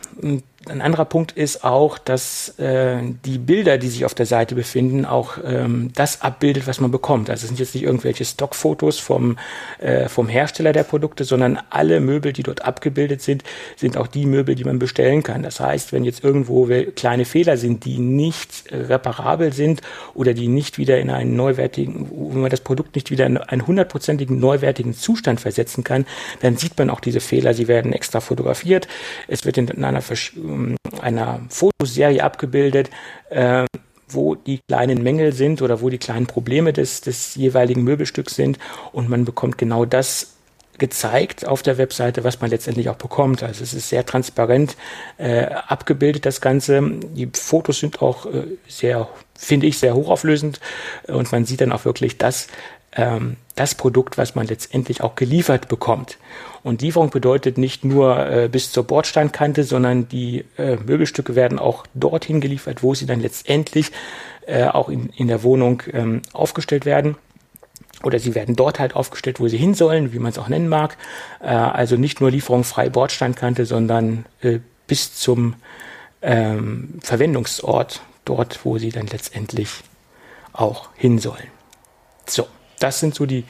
ein 0.69 0.81
anderer 0.81 1.05
Punkt 1.05 1.33
ist 1.33 1.65
auch, 1.65 1.99
dass 1.99 2.59
äh, 2.59 2.99
die 3.25 3.39
Bilder, 3.39 3.79
die 3.79 3.89
sich 3.89 4.05
auf 4.05 4.15
der 4.15 4.27
Seite 4.27 4.55
befinden, 4.55 5.05
auch 5.05 5.39
ähm, 5.45 5.91
das 5.95 6.23
abbildet, 6.23 6.67
was 6.67 6.81
man 6.81 6.91
bekommt. 6.91 7.31
Also 7.31 7.45
es 7.45 7.49
sind 7.49 7.59
jetzt 7.59 7.75
nicht 7.75 7.85
irgendwelche 7.85 8.25
Stockfotos 8.25 8.99
vom, 8.99 9.39
äh, 9.79 10.09
vom 10.09 10.29
Hersteller 10.29 10.73
der 10.73 10.83
Produkte, 10.83 11.25
sondern 11.25 11.59
alle 11.71 12.01
Möbel, 12.01 12.33
die 12.33 12.43
dort 12.43 12.65
abgebildet 12.65 13.23
sind, 13.23 13.45
sind 13.77 13.97
auch 13.97 14.07
die 14.07 14.27
Möbel, 14.27 14.55
die 14.55 14.65
man 14.65 14.79
bestellen 14.79 15.23
kann. 15.23 15.43
Das 15.43 15.61
heißt, 15.61 15.93
wenn 15.93 16.05
jetzt 16.05 16.25
irgendwo 16.25 16.69
kleine 16.95 17.25
Fehler 17.25 17.57
sind, 17.57 17.85
die 17.85 17.99
nicht 17.99 18.65
reparabel 18.71 19.53
sind 19.53 19.83
oder 20.15 20.35
die 20.35 20.49
nicht 20.49 20.79
wieder 20.79 20.99
in 20.99 21.11
einen 21.11 21.37
neuwertigen, 21.37 22.09
wo 22.11 22.31
man 22.39 22.51
das 22.51 22.61
Produkt 22.61 22.95
nicht 22.95 23.11
wieder 23.11 23.27
in 23.27 23.37
einen 23.37 23.67
hundertprozentigen 23.67 24.39
neuwertigen 24.39 24.95
Zustand 24.95 25.41
versetzen 25.41 25.85
kann, 25.85 26.07
dann 26.41 26.57
sieht 26.57 26.77
man 26.79 26.91
auch 26.91 27.01
diese 27.01 27.21
Fehler. 27.21 27.55
Sie 27.55 27.69
werden 27.69 27.93
extra 27.93 28.21
fotografiert. 28.21 28.89
Es 29.29 29.45
wird 29.45 29.59
in 29.59 29.85
einer 29.85 30.03
einer 31.01 31.41
Fotoserie 31.49 32.23
abgebildet, 32.23 32.91
äh, 33.31 33.65
wo 34.09 34.35
die 34.35 34.61
kleinen 34.69 35.03
Mängel 35.03 35.33
sind 35.33 35.63
oder 35.63 35.81
wo 35.81 35.91
die 35.91 35.99
kleinen 35.99 36.27
Probleme 36.27 36.73
des, 36.73 37.01
des 37.01 37.35
jeweiligen 37.35 37.83
Möbelstücks 37.83 38.37
sind 38.37 38.59
und 38.93 39.09
man 39.09 39.25
bekommt 39.25 39.59
genau 39.59 39.85
das 39.85 40.37
gezeigt 40.79 41.47
auf 41.47 41.63
der 41.63 41.79
Webseite, 41.79 42.25
was 42.25 42.41
man 42.41 42.51
letztendlich 42.51 42.89
auch 42.89 42.97
bekommt. 42.97 43.43
Also 43.43 43.63
es 43.63 43.75
ist 43.75 43.89
sehr 43.89 44.05
transparent 44.05 44.77
äh, 45.19 45.47
abgebildet, 45.47 46.27
das 46.27 46.41
Ganze. 46.41 46.83
Die 46.83 47.31
Fotos 47.33 47.81
sind 47.81 48.03
auch 48.03 48.27
äh, 48.27 48.45
sehr, 48.69 49.09
finde 49.35 49.67
ich, 49.67 49.79
sehr 49.79 49.95
hochauflösend 49.95 50.61
und 51.07 51.33
man 51.33 51.45
sieht 51.47 51.61
dann 51.63 51.73
auch 51.73 51.85
wirklich 51.85 52.19
das, 52.19 52.49
ähm, 52.97 53.37
das 53.55 53.75
Produkt, 53.75 54.19
was 54.19 54.35
man 54.35 54.47
letztendlich 54.47 55.03
auch 55.03 55.15
geliefert 55.15 55.69
bekommt. 55.69 56.19
Und 56.63 56.83
Lieferung 56.83 57.11
bedeutet 57.11 57.59
nicht 57.59 57.85
nur 57.85 58.27
äh, 58.27 58.49
bis 58.49 58.73
zur 58.73 58.85
Bordsteinkante, 58.85 59.65
sondern 59.65 60.09
die 60.09 60.45
äh, 60.59 60.77
Möbelstücke 60.77 61.37
werden 61.37 61.59
auch 61.59 61.87
dorthin 61.95 62.41
geliefert, 62.41 62.83
wo 62.83 62.95
sie 62.95 63.07
dann 63.07 63.21
letztendlich 63.21 63.93
äh, 64.47 64.65
auch 64.65 64.89
in, 64.89 65.11
in 65.11 65.29
der 65.29 65.43
Wohnung 65.43 65.83
ähm, 65.93 66.23
aufgestellt 66.33 66.85
werden. 66.85 67.17
Oder 68.03 68.19
sie 68.19 68.35
werden 68.35 68.57
dort 68.57 68.79
halt 68.79 68.95
aufgestellt, 68.95 69.41
wo 69.41 69.49
sie 69.49 69.57
hin 69.57 69.75
sollen, 69.75 70.13
wie 70.13 70.19
man 70.19 70.31
es 70.31 70.39
auch 70.39 70.49
nennen 70.49 70.69
mag. 70.69 70.97
Äh, 71.41 71.49
also 71.49 71.97
nicht 71.97 72.21
nur 72.21 72.31
Lieferung 72.31 72.65
frei 72.65 72.89
Bordsteinkante, 72.89 73.65
sondern 73.65 74.27
äh, 74.41 74.59
bis 74.87 75.15
zum 75.15 75.55
ähm, 76.23 76.99
Verwendungsort, 77.01 78.03
dort, 78.25 78.65
wo 78.65 78.79
sie 78.79 78.91
dann 78.91 79.07
letztendlich 79.07 79.71
auch 80.53 80.89
hin 80.97 81.19
sollen. 81.19 81.49
So, 82.27 82.47
das 82.79 83.01
sind 83.01 83.15
so 83.15 83.27
die, 83.27 83.45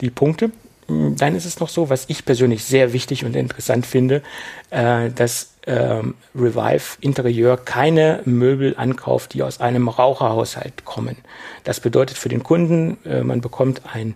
die 0.00 0.10
Punkte. 0.10 0.50
Dann 0.88 1.34
ist 1.34 1.46
es 1.46 1.58
noch 1.58 1.68
so, 1.68 1.90
was 1.90 2.04
ich 2.08 2.24
persönlich 2.24 2.64
sehr 2.64 2.92
wichtig 2.92 3.24
und 3.24 3.34
interessant 3.34 3.86
finde, 3.86 4.22
äh, 4.70 5.10
dass 5.10 5.54
ähm, 5.66 6.14
Revive 6.32 6.98
Interieur 7.00 7.56
keine 7.56 8.20
Möbel 8.24 8.76
ankauft, 8.76 9.34
die 9.34 9.42
aus 9.42 9.60
einem 9.60 9.88
Raucherhaushalt 9.88 10.84
kommen. 10.84 11.16
Das 11.64 11.80
bedeutet 11.80 12.16
für 12.18 12.28
den 12.28 12.44
Kunden, 12.44 12.98
äh, 13.04 13.22
man 13.24 13.40
bekommt 13.40 13.82
ein 13.92 14.14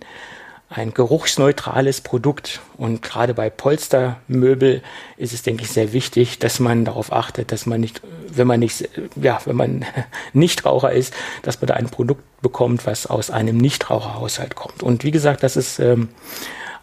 ein 0.73 0.93
geruchsneutrales 0.93 2.01
Produkt. 2.01 2.61
Und 2.77 3.01
gerade 3.01 3.33
bei 3.33 3.49
Polstermöbel 3.49 4.81
ist 5.17 5.33
es, 5.33 5.43
denke 5.43 5.63
ich, 5.63 5.69
sehr 5.69 5.91
wichtig, 5.91 6.39
dass 6.39 6.59
man 6.59 6.85
darauf 6.85 7.11
achtet, 7.11 7.51
dass 7.51 7.65
man 7.65 7.81
nicht, 7.81 8.01
wenn 8.29 8.47
man 8.47 8.61
nicht, 8.61 8.89
ja, 9.15 9.39
wenn 9.45 9.57
man 9.57 9.85
Nichtraucher 10.33 10.91
ist, 10.91 11.13
dass 11.43 11.59
man 11.59 11.67
da 11.67 11.73
ein 11.73 11.89
Produkt 11.89 12.23
bekommt, 12.41 12.85
was 12.87 13.05
aus 13.05 13.29
einem 13.29 13.57
Nichtraucherhaushalt 13.57 14.55
kommt. 14.55 14.81
Und 14.81 15.03
wie 15.03 15.11
gesagt, 15.11 15.43
das 15.43 15.57
ist 15.57 15.79
ähm, 15.79 16.07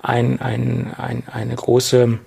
ein, 0.02 0.40
ein, 0.40 0.94
ein, 0.96 1.22
eine 1.32 1.56
große, 1.56 2.18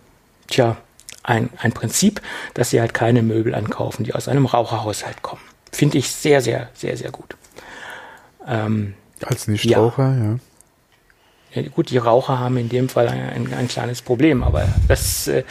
tja, 0.47 0.78
ein, 1.22 1.51
ein 1.57 1.74
Prinzip, 1.74 2.22
dass 2.55 2.72
sie 2.72 2.82
halt 2.82 2.95
keine 2.95 3.22
Möbel 3.22 3.53
ankaufen, 3.53 4.03
die 4.03 4.16
aus 4.16 4.28
einem 4.28 4.47
Raucherhaushalt 4.47 5.22
kommen. 5.22 5.41
Finde 5.72 5.99
ich 5.99 6.09
sehr, 6.09 6.41
sehr, 6.41 6.70
sehr, 6.74 6.97
sehr 6.97 7.12
gut. 7.12 7.36
Ähm, 8.47 8.95
Als 9.24 9.47
Nichtraucher, 9.47 10.16
ja. 10.18 10.24
ja. 10.24 10.39
Gut, 11.73 11.89
die 11.89 11.97
Raucher 11.97 12.39
haben 12.39 12.57
in 12.57 12.69
dem 12.69 12.87
Fall 12.87 13.09
ein, 13.09 13.29
ein, 13.29 13.53
ein 13.53 13.67
kleines 13.67 14.01
Problem, 14.01 14.43
aber 14.43 14.67
das 14.87 15.27
äh, 15.27 15.43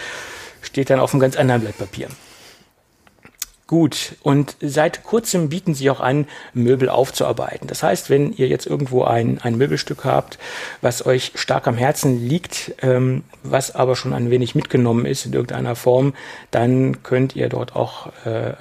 steht 0.62 0.90
dann 0.90 1.00
auf 1.00 1.12
einem 1.12 1.20
ganz 1.20 1.36
anderen 1.36 1.62
Blatt 1.62 1.78
Papier. 1.78 2.08
Gut, 3.70 4.16
und 4.22 4.56
seit 4.60 5.04
kurzem 5.04 5.48
bieten 5.48 5.74
sie 5.74 5.90
auch 5.90 6.00
an, 6.00 6.26
Möbel 6.54 6.88
aufzuarbeiten. 6.88 7.68
Das 7.68 7.84
heißt, 7.84 8.10
wenn 8.10 8.32
ihr 8.32 8.48
jetzt 8.48 8.66
irgendwo 8.66 9.04
ein, 9.04 9.40
ein 9.42 9.56
Möbelstück 9.56 10.04
habt, 10.04 10.40
was 10.80 11.06
euch 11.06 11.30
stark 11.36 11.68
am 11.68 11.76
Herzen 11.76 12.26
liegt, 12.26 12.74
ähm, 12.82 13.22
was 13.44 13.72
aber 13.72 13.94
schon 13.94 14.12
ein 14.12 14.28
wenig 14.28 14.56
mitgenommen 14.56 15.06
ist 15.06 15.24
in 15.24 15.34
irgendeiner 15.34 15.76
Form, 15.76 16.14
dann 16.50 17.04
könnt 17.04 17.36
ihr 17.36 17.48
dort 17.48 17.76
auch 17.76 18.08
äh, 18.24 18.54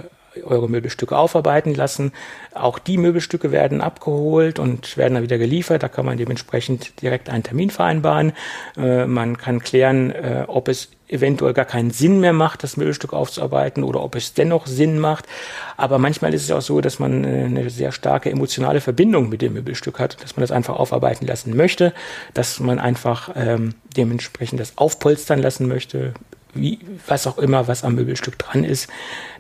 eure 0.43 0.69
Möbelstücke 0.69 1.17
aufarbeiten 1.17 1.73
lassen. 1.73 2.11
Auch 2.53 2.79
die 2.79 2.97
Möbelstücke 2.97 3.51
werden 3.51 3.81
abgeholt 3.81 4.59
und 4.59 4.97
werden 4.97 5.15
dann 5.15 5.23
wieder 5.23 5.37
geliefert. 5.37 5.83
Da 5.83 5.87
kann 5.87 6.05
man 6.05 6.17
dementsprechend 6.17 7.01
direkt 7.01 7.29
einen 7.29 7.43
Termin 7.43 7.69
vereinbaren. 7.69 8.33
Äh, 8.77 9.05
man 9.05 9.37
kann 9.37 9.59
klären, 9.59 10.11
äh, 10.11 10.43
ob 10.47 10.67
es 10.67 10.89
eventuell 11.09 11.53
gar 11.53 11.65
keinen 11.65 11.91
Sinn 11.91 12.19
mehr 12.19 12.33
macht, 12.33 12.63
das 12.63 12.77
Möbelstück 12.77 13.13
aufzuarbeiten 13.13 13.83
oder 13.83 14.01
ob 14.03 14.15
es 14.15 14.33
dennoch 14.33 14.67
Sinn 14.67 14.99
macht. 14.99 15.25
Aber 15.75 15.97
manchmal 15.97 16.33
ist 16.33 16.43
es 16.43 16.51
auch 16.51 16.61
so, 16.61 16.81
dass 16.81 16.99
man 16.99 17.23
äh, 17.23 17.45
eine 17.45 17.69
sehr 17.69 17.91
starke 17.91 18.29
emotionale 18.29 18.81
Verbindung 18.81 19.29
mit 19.29 19.41
dem 19.41 19.53
Möbelstück 19.53 19.99
hat, 19.99 20.21
dass 20.23 20.35
man 20.35 20.41
das 20.41 20.51
einfach 20.51 20.75
aufarbeiten 20.77 21.25
lassen 21.25 21.57
möchte, 21.57 21.93
dass 22.33 22.59
man 22.59 22.79
einfach 22.79 23.31
ähm, 23.35 23.73
dementsprechend 23.97 24.59
das 24.59 24.77
aufpolstern 24.77 25.41
lassen 25.41 25.67
möchte, 25.67 26.13
wie, 26.54 26.80
was 27.08 27.28
auch 27.28 27.38
immer, 27.38 27.68
was 27.68 27.84
am 27.84 27.95
Möbelstück 27.95 28.38
dran 28.38 28.64
ist. 28.64 28.89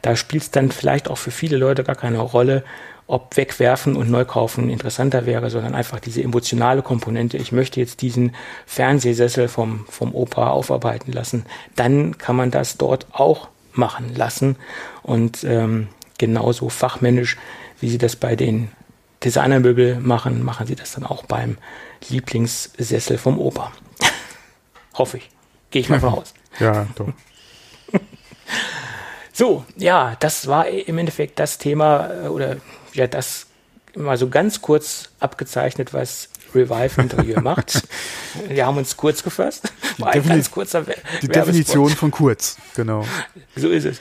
Da 0.01 0.15
spielt 0.15 0.43
es 0.43 0.51
dann 0.51 0.71
vielleicht 0.71 1.09
auch 1.09 1.17
für 1.17 1.31
viele 1.31 1.57
Leute 1.57 1.83
gar 1.83 1.95
keine 1.95 2.19
Rolle, 2.19 2.63
ob 3.07 3.35
wegwerfen 3.37 3.95
und 3.95 4.11
neu 4.11 4.23
kaufen 4.23 4.69
interessanter 4.69 5.25
wäre, 5.25 5.49
sondern 5.49 5.73
einfach 5.73 5.99
diese 5.99 6.21
emotionale 6.21 6.83
Komponente. 6.83 7.37
Ich 7.37 7.51
möchte 7.51 7.79
jetzt 7.79 8.03
diesen 8.03 8.35
Fernsehsessel 8.67 9.47
vom, 9.47 9.87
vom 9.89 10.13
Opa 10.13 10.51
aufarbeiten 10.51 11.11
lassen. 11.11 11.45
Dann 11.75 12.19
kann 12.19 12.35
man 12.35 12.51
das 12.51 12.77
dort 12.77 13.07
auch 13.11 13.49
machen 13.73 14.13
lassen 14.15 14.57
und 15.01 15.43
ähm, 15.43 15.87
genauso 16.19 16.69
fachmännisch, 16.69 17.37
wie 17.79 17.89
sie 17.89 17.97
das 17.97 18.15
bei 18.15 18.35
den 18.35 18.69
Designermöbel 19.23 19.99
machen, 19.99 20.43
machen 20.43 20.67
sie 20.67 20.75
das 20.75 20.93
dann 20.93 21.03
auch 21.03 21.25
beim 21.25 21.57
Lieblingssessel 22.09 23.17
vom 23.17 23.39
Opa. 23.39 23.71
Hoffe 24.93 25.17
ich. 25.17 25.29
Gehe 25.71 25.81
ich 25.81 25.89
mal 25.89 25.99
von 25.99 26.13
aus. 26.13 26.33
Ja, 26.59 26.87
doch. 26.95 27.09
so, 29.33 29.65
ja, 29.75 30.15
das 30.19 30.47
war 30.47 30.67
im 30.67 30.97
Endeffekt 30.97 31.39
das 31.39 31.57
Thema 31.57 32.09
äh, 32.25 32.27
oder 32.27 32.57
ja 32.93 33.07
das 33.07 33.47
mal 33.95 34.17
so 34.17 34.29
ganz 34.29 34.61
kurz 34.61 35.09
abgezeichnet, 35.19 35.93
was 35.93 36.29
Revive 36.53 37.01
Interieur 37.01 37.41
macht. 37.43 37.83
Wir 38.47 38.65
haben 38.65 38.77
uns 38.77 38.97
kurz 38.97 39.23
gefasst. 39.23 39.71
War 39.97 40.11
ein 40.11 40.27
ganz 40.27 40.51
kurzer 40.51 40.85
Die 41.21 41.27
Definition 41.27 41.89
von 41.89 42.11
kurz, 42.11 42.57
genau. 42.75 43.05
So 43.55 43.69
ist 43.69 43.85
es. 43.85 43.99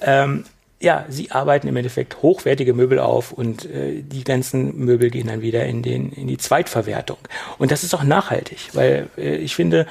Ähm, 0.00 0.44
ja, 0.84 1.06
sie 1.08 1.30
arbeiten 1.30 1.66
im 1.66 1.76
Endeffekt 1.76 2.22
hochwertige 2.22 2.74
Möbel 2.74 2.98
auf 2.98 3.32
und 3.32 3.64
äh, 3.64 4.02
die 4.02 4.22
ganzen 4.22 4.76
Möbel 4.76 5.10
gehen 5.10 5.26
dann 5.26 5.40
wieder 5.40 5.64
in, 5.64 5.82
den, 5.82 6.12
in 6.12 6.28
die 6.28 6.36
Zweitverwertung. 6.36 7.16
Und 7.58 7.70
das 7.70 7.82
ist 7.82 7.94
auch 7.94 8.04
nachhaltig, 8.04 8.68
weil 8.74 9.08
äh, 9.16 9.36
ich 9.36 9.56
finde, 9.56 9.86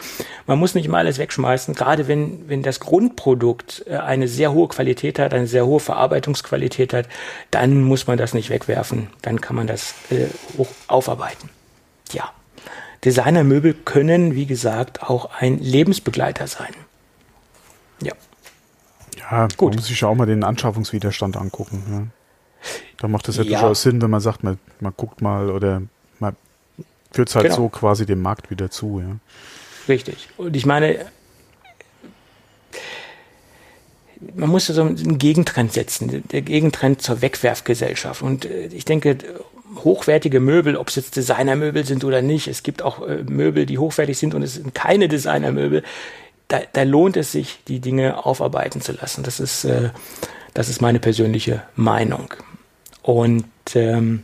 man 0.46 0.60
muss 0.60 0.76
nicht 0.76 0.86
immer 0.86 1.00
alles 1.00 1.18
wegschmeißen, 1.18 1.74
gerade 1.74 2.08
wenn, 2.08 2.48
wenn 2.48 2.62
das 2.62 2.80
Grundprodukt 2.80 3.84
äh, 3.88 3.98
eine 3.98 4.28
sehr 4.28 4.54
hohe 4.54 4.68
Qualität 4.68 5.18
hat, 5.18 5.34
eine 5.34 5.48
sehr 5.48 5.66
hohe 5.66 5.80
Verarbeitungsqualität 5.80 6.94
hat, 6.94 7.10
dann 7.50 7.82
muss 7.82 8.06
man 8.06 8.18
das 8.18 8.36
nicht 8.36 8.52
wegwerfen, 8.52 9.08
dann 9.24 9.42
kann 9.42 9.56
man 9.56 9.66
das 9.66 9.96
äh, 10.12 10.28
hoch 10.58 10.70
aufarbeiten. 10.88 11.50
Ja, 12.12 12.32
Designermöbel 13.04 13.74
können, 13.74 14.36
wie 14.36 14.46
gesagt, 14.46 15.02
auch 15.02 15.32
ein 15.40 15.58
Lebensbegleiter 15.58 16.46
sein. 16.46 16.74
Ja. 18.02 18.14
Ja, 19.32 19.48
Gut. 19.58 19.76
muss 19.76 19.88
sich 19.88 20.04
auch 20.04 20.16
mal 20.16 20.26
den 20.26 20.44
Anschaffungswiderstand 20.44 21.38
angucken. 21.38 21.84
Ja. 21.90 22.04
Da 22.98 23.08
macht 23.08 23.28
es 23.28 23.38
ja, 23.38 23.44
ja, 23.44 23.50
durchaus 23.50 23.82
Sinn, 23.82 24.02
wenn 24.02 24.10
man 24.10 24.22
sagt, 24.22 24.44
man, 24.44 24.58
man 24.80 24.94
guckt 24.96 25.22
mal 25.22 25.50
oder 25.50 25.82
man 26.20 26.36
führt 27.12 27.30
es 27.30 27.36
halt 27.36 27.46
genau. 27.46 27.56
so 27.56 27.70
quasi 27.70 28.06
dem 28.06 28.22
Markt 28.22 28.50
wieder 28.50 28.70
zu. 28.72 29.02
Ja. 29.02 29.18
richtig. 29.88 30.30
Und 30.38 30.56
ich 30.56 30.66
meine, 30.66 31.06
man 34.36 34.50
muss 34.50 34.68
so 34.68 34.82
einen 34.82 35.18
Gegentrend 35.18 35.74
setzen, 35.74 36.24
der 36.32 36.42
Gegentrend 36.42 37.02
zur 37.02 37.22
Wegwerfgesellschaft. 37.22 38.22
Und 38.22 38.46
äh, 38.46 38.68
ich 38.68 38.86
denke, 38.86 39.18
hochwertige 39.84 40.40
Möbel, 40.40 40.78
ob 40.78 40.90
es 40.90 40.96
jetzt 40.96 41.16
Designermöbel 41.16 41.86
sind 41.86 42.04
oder 42.04 42.22
nicht, 42.22 42.48
es 42.48 42.64
gibt 42.64 42.82
auch 42.82 43.06
äh, 43.08 43.24
Möbel, 43.24 43.66
die 43.66 43.78
hochwertig 43.78 44.18
sind 44.18 44.34
und 44.34 44.44
es 44.44 44.56
sind 44.56 44.74
keine 44.74 45.08
Designermöbel. 45.08 45.84
Da, 46.48 46.62
da 46.72 46.84
lohnt 46.84 47.18
es 47.18 47.32
sich, 47.32 47.60
die 47.68 47.80
Dinge 47.80 48.26
aufarbeiten 48.26 48.82
zu 48.82 48.92
lassen. 48.92 49.24
Das 49.24 49.40
ist, 49.40 49.64
äh, 49.64 49.90
das 50.54 50.70
ist 50.70 50.82
meine 50.82 51.00
persönliche 51.00 51.64
Meinung. 51.76 52.34
Und 53.02 53.46
ähm, 53.76 54.24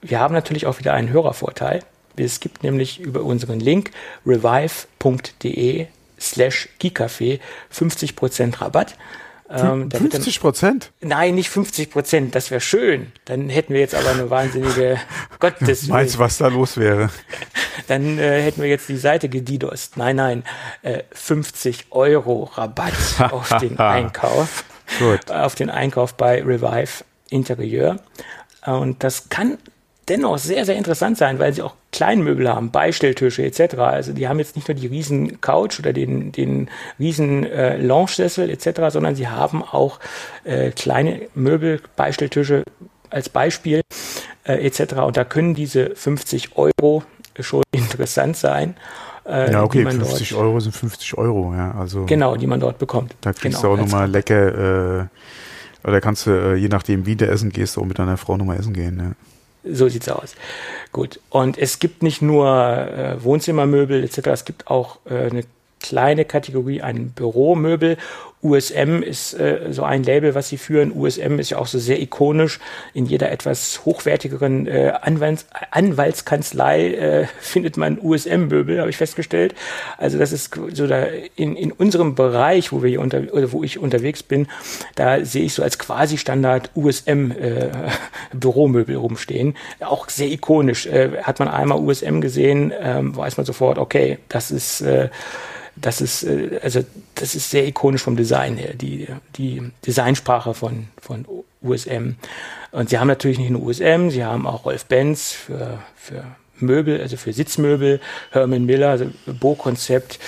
wir 0.00 0.18
haben 0.18 0.34
natürlich 0.34 0.66
auch 0.66 0.78
wieder 0.78 0.94
einen 0.94 1.10
Hörervorteil. 1.10 1.84
Es 2.16 2.40
gibt 2.40 2.62
nämlich 2.62 3.00
über 3.00 3.22
unseren 3.22 3.60
Link 3.60 3.90
revive.de 4.26 5.86
slash 6.20 6.68
Geekcafé 6.80 7.40
50% 7.72 8.60
Rabatt. 8.60 8.96
Ähm, 9.54 9.90
50 9.90 10.40
Prozent? 10.40 10.92
Nein, 11.00 11.34
nicht 11.34 11.50
50 11.50 11.90
Prozent. 11.90 12.34
Das 12.34 12.50
wäre 12.50 12.60
schön. 12.60 13.12
Dann 13.26 13.48
hätten 13.48 13.74
wir 13.74 13.80
jetzt 13.80 13.94
aber 13.94 14.10
eine 14.10 14.30
wahnsinnige 14.30 14.98
Gottes. 15.38 15.88
Meinst 15.88 16.14
du, 16.14 16.18
was 16.20 16.38
da 16.38 16.48
los 16.48 16.76
wäre? 16.76 17.10
Dann 17.88 18.18
äh, 18.18 18.42
hätten 18.42 18.62
wir 18.62 18.68
jetzt 18.68 18.88
die 18.88 18.96
Seite 18.96 19.28
gedidost. 19.28 19.96
Nein, 19.96 20.16
nein. 20.16 20.44
Äh, 20.82 21.02
50 21.12 21.86
Euro 21.90 22.44
Rabatt 22.54 22.92
auf 23.30 23.48
den 23.60 23.78
Einkauf. 23.78 24.64
Gut. 24.98 25.30
Auf 25.30 25.54
den 25.54 25.70
Einkauf 25.70 26.14
bei 26.14 26.42
Revive 26.42 27.04
Interieur. 27.30 27.98
Und 28.64 29.02
das 29.04 29.28
kann 29.28 29.58
dennoch 30.08 30.38
sehr, 30.38 30.64
sehr 30.64 30.76
interessant 30.76 31.18
sein, 31.18 31.38
weil 31.38 31.52
sie 31.52 31.62
auch 31.62 31.74
Kleinmöbel 31.92 32.48
haben, 32.48 32.70
Beistelltische 32.70 33.44
etc. 33.44 33.74
Also 33.76 34.12
die 34.12 34.26
haben 34.26 34.38
jetzt 34.38 34.56
nicht 34.56 34.66
nur 34.66 34.74
die 34.74 34.86
riesen 34.86 35.40
Couch 35.40 35.78
oder 35.78 35.92
den, 35.92 36.32
den 36.32 36.68
riesen 36.98 37.44
äh, 37.44 37.76
Lounge-Sessel 37.76 38.50
etc., 38.50 38.80
sondern 38.88 39.14
sie 39.14 39.28
haben 39.28 39.62
auch 39.62 40.00
äh, 40.44 40.70
kleine 40.70 41.22
Möbel, 41.34 41.80
Beistelltische 41.96 42.64
als 43.10 43.28
Beispiel 43.28 43.82
äh, 44.44 44.66
etc. 44.66 44.94
Und 44.94 45.16
da 45.16 45.24
können 45.24 45.54
diese 45.54 45.94
50 45.94 46.56
Euro 46.56 47.02
schon 47.38 47.62
interessant 47.72 48.36
sein. 48.36 48.74
Äh, 49.24 49.52
ja, 49.52 49.62
okay, 49.62 49.84
50 49.84 50.34
Euro 50.34 50.58
sind 50.60 50.74
50 50.74 51.16
Euro, 51.16 51.54
ja. 51.54 51.72
Also 51.78 52.06
genau, 52.06 52.36
die 52.36 52.46
man 52.46 52.58
dort 52.58 52.78
bekommt. 52.78 53.14
Da 53.20 53.32
kriegst 53.32 53.60
genau, 53.60 53.76
du 53.76 53.80
auch 53.80 53.84
nochmal 53.84 54.10
lecker, 54.10 55.02
äh, 55.02 55.06
oder 55.86 56.00
kannst 56.00 56.26
du, 56.26 56.30
äh, 56.30 56.54
je 56.56 56.68
nachdem, 56.68 57.06
wie 57.06 57.16
du 57.16 57.28
essen 57.28 57.50
gehst, 57.50 57.78
auch 57.78 57.84
mit 57.84 57.98
deiner 57.98 58.16
Frau 58.16 58.36
nochmal 58.36 58.58
essen 58.58 58.72
gehen, 58.72 58.98
ja. 58.98 59.12
So 59.64 59.88
sieht's 59.88 60.08
aus. 60.08 60.34
Gut. 60.90 61.20
Und 61.30 61.56
es 61.58 61.78
gibt 61.78 62.02
nicht 62.02 62.22
nur 62.22 62.48
äh, 62.48 63.22
Wohnzimmermöbel 63.22 64.02
etc., 64.02 64.26
es 64.28 64.44
gibt 64.44 64.66
auch 64.68 64.98
äh, 65.08 65.30
eine 65.30 65.44
kleine 65.82 66.24
Kategorie 66.24 66.82
an 66.82 67.10
Büromöbel. 67.10 67.96
USM 68.42 69.02
ist 69.04 69.34
äh, 69.34 69.68
so 69.70 69.84
ein 69.84 70.02
Label, 70.02 70.34
was 70.34 70.48
sie 70.48 70.56
führen. 70.56 70.92
USM 70.92 71.38
ist 71.38 71.50
ja 71.50 71.58
auch 71.58 71.68
so 71.68 71.78
sehr 71.78 72.02
ikonisch. 72.02 72.58
In 72.92 73.06
jeder 73.06 73.30
etwas 73.30 73.84
hochwertigeren 73.84 74.66
äh, 74.66 74.92
Anwalts 75.00 75.46
Anwaltskanzlei 75.70 76.94
äh, 76.94 77.26
findet 77.40 77.76
man 77.76 78.00
USM-Möbel, 78.00 78.80
habe 78.80 78.90
ich 78.90 78.96
festgestellt. 78.96 79.54
Also 79.96 80.18
das 80.18 80.32
ist 80.32 80.58
so 80.72 80.88
da 80.88 81.04
in, 81.36 81.54
in 81.54 81.70
unserem 81.70 82.16
Bereich, 82.16 82.72
wo 82.72 82.82
wir 82.82 82.90
hier 82.90 83.00
unter 83.00 83.32
oder 83.32 83.52
wo 83.52 83.62
ich 83.62 83.78
unterwegs 83.78 84.24
bin, 84.24 84.48
da 84.96 85.24
sehe 85.24 85.44
ich 85.44 85.54
so 85.54 85.62
als 85.62 85.78
Quasi-Standard 85.78 86.70
USM 86.74 87.30
äh, 87.30 87.68
Büromöbel 88.32 88.96
rumstehen. 88.96 89.56
Auch 89.78 90.08
sehr 90.08 90.28
ikonisch. 90.28 90.86
Äh, 90.86 91.22
hat 91.22 91.38
man 91.38 91.46
einmal 91.46 91.78
USM 91.78 92.20
gesehen, 92.20 92.72
äh, 92.72 92.98
weiß 93.02 93.36
man 93.36 93.46
sofort, 93.46 93.78
okay, 93.78 94.18
das 94.28 94.50
ist 94.50 94.80
äh, 94.80 95.10
das 95.82 96.00
ist, 96.00 96.22
äh, 96.22 96.60
also, 96.62 96.84
das 97.14 97.34
ist 97.34 97.50
sehr 97.50 97.66
ikonisch 97.66 98.02
vom 98.02 98.16
Design 98.16 98.56
her, 98.56 98.74
die, 98.74 99.08
die 99.36 99.70
Designsprache 99.86 100.54
von, 100.54 100.88
von 101.00 101.26
USM. 101.60 102.14
Und 102.70 102.88
sie 102.88 102.98
haben 102.98 103.08
natürlich 103.08 103.38
nicht 103.38 103.50
nur 103.50 103.62
USM, 103.62 104.08
sie 104.08 104.24
haben 104.24 104.46
auch 104.46 104.64
Rolf 104.64 104.86
Benz 104.86 105.32
für, 105.32 105.78
für 105.94 106.24
Möbel, 106.58 107.00
also 107.00 107.16
für 107.16 107.32
Sitzmöbel, 107.32 108.00
Herman 108.30 108.64
Miller, 108.64 108.90
also 108.90 109.10
Bo-Konzept, 109.26 110.18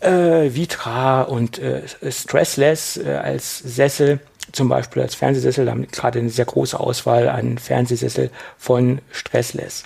äh, 0.00 0.54
Vitra 0.54 1.22
und 1.22 1.58
äh, 1.58 1.82
Stressless 2.10 2.98
äh, 2.98 3.10
als 3.10 3.58
Sessel, 3.58 4.20
zum 4.52 4.68
Beispiel 4.68 5.02
als 5.02 5.14
Fernsehsessel, 5.14 5.66
da 5.66 5.72
haben 5.72 5.86
gerade 5.88 6.18
eine 6.18 6.30
sehr 6.30 6.44
große 6.44 6.78
Auswahl 6.78 7.28
an 7.28 7.58
Fernsehsessel 7.58 8.30
von 8.56 9.00
Stressless. 9.10 9.84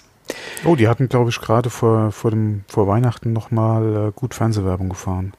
Oh, 0.65 0.77
die 0.77 0.89
hatten, 0.89 1.09
glaube 1.09 1.31
ich, 1.31 1.41
gerade 1.41 1.71
vor, 1.71 2.13
vor, 2.13 2.31
dem, 2.31 2.65
vor 2.69 2.87
Weihnachten 2.87 3.33
nochmal 3.33 4.09
äh, 4.09 4.13
gut 4.15 4.35
Fernsehwerbung 4.35 4.89
gefahren. 4.89 5.35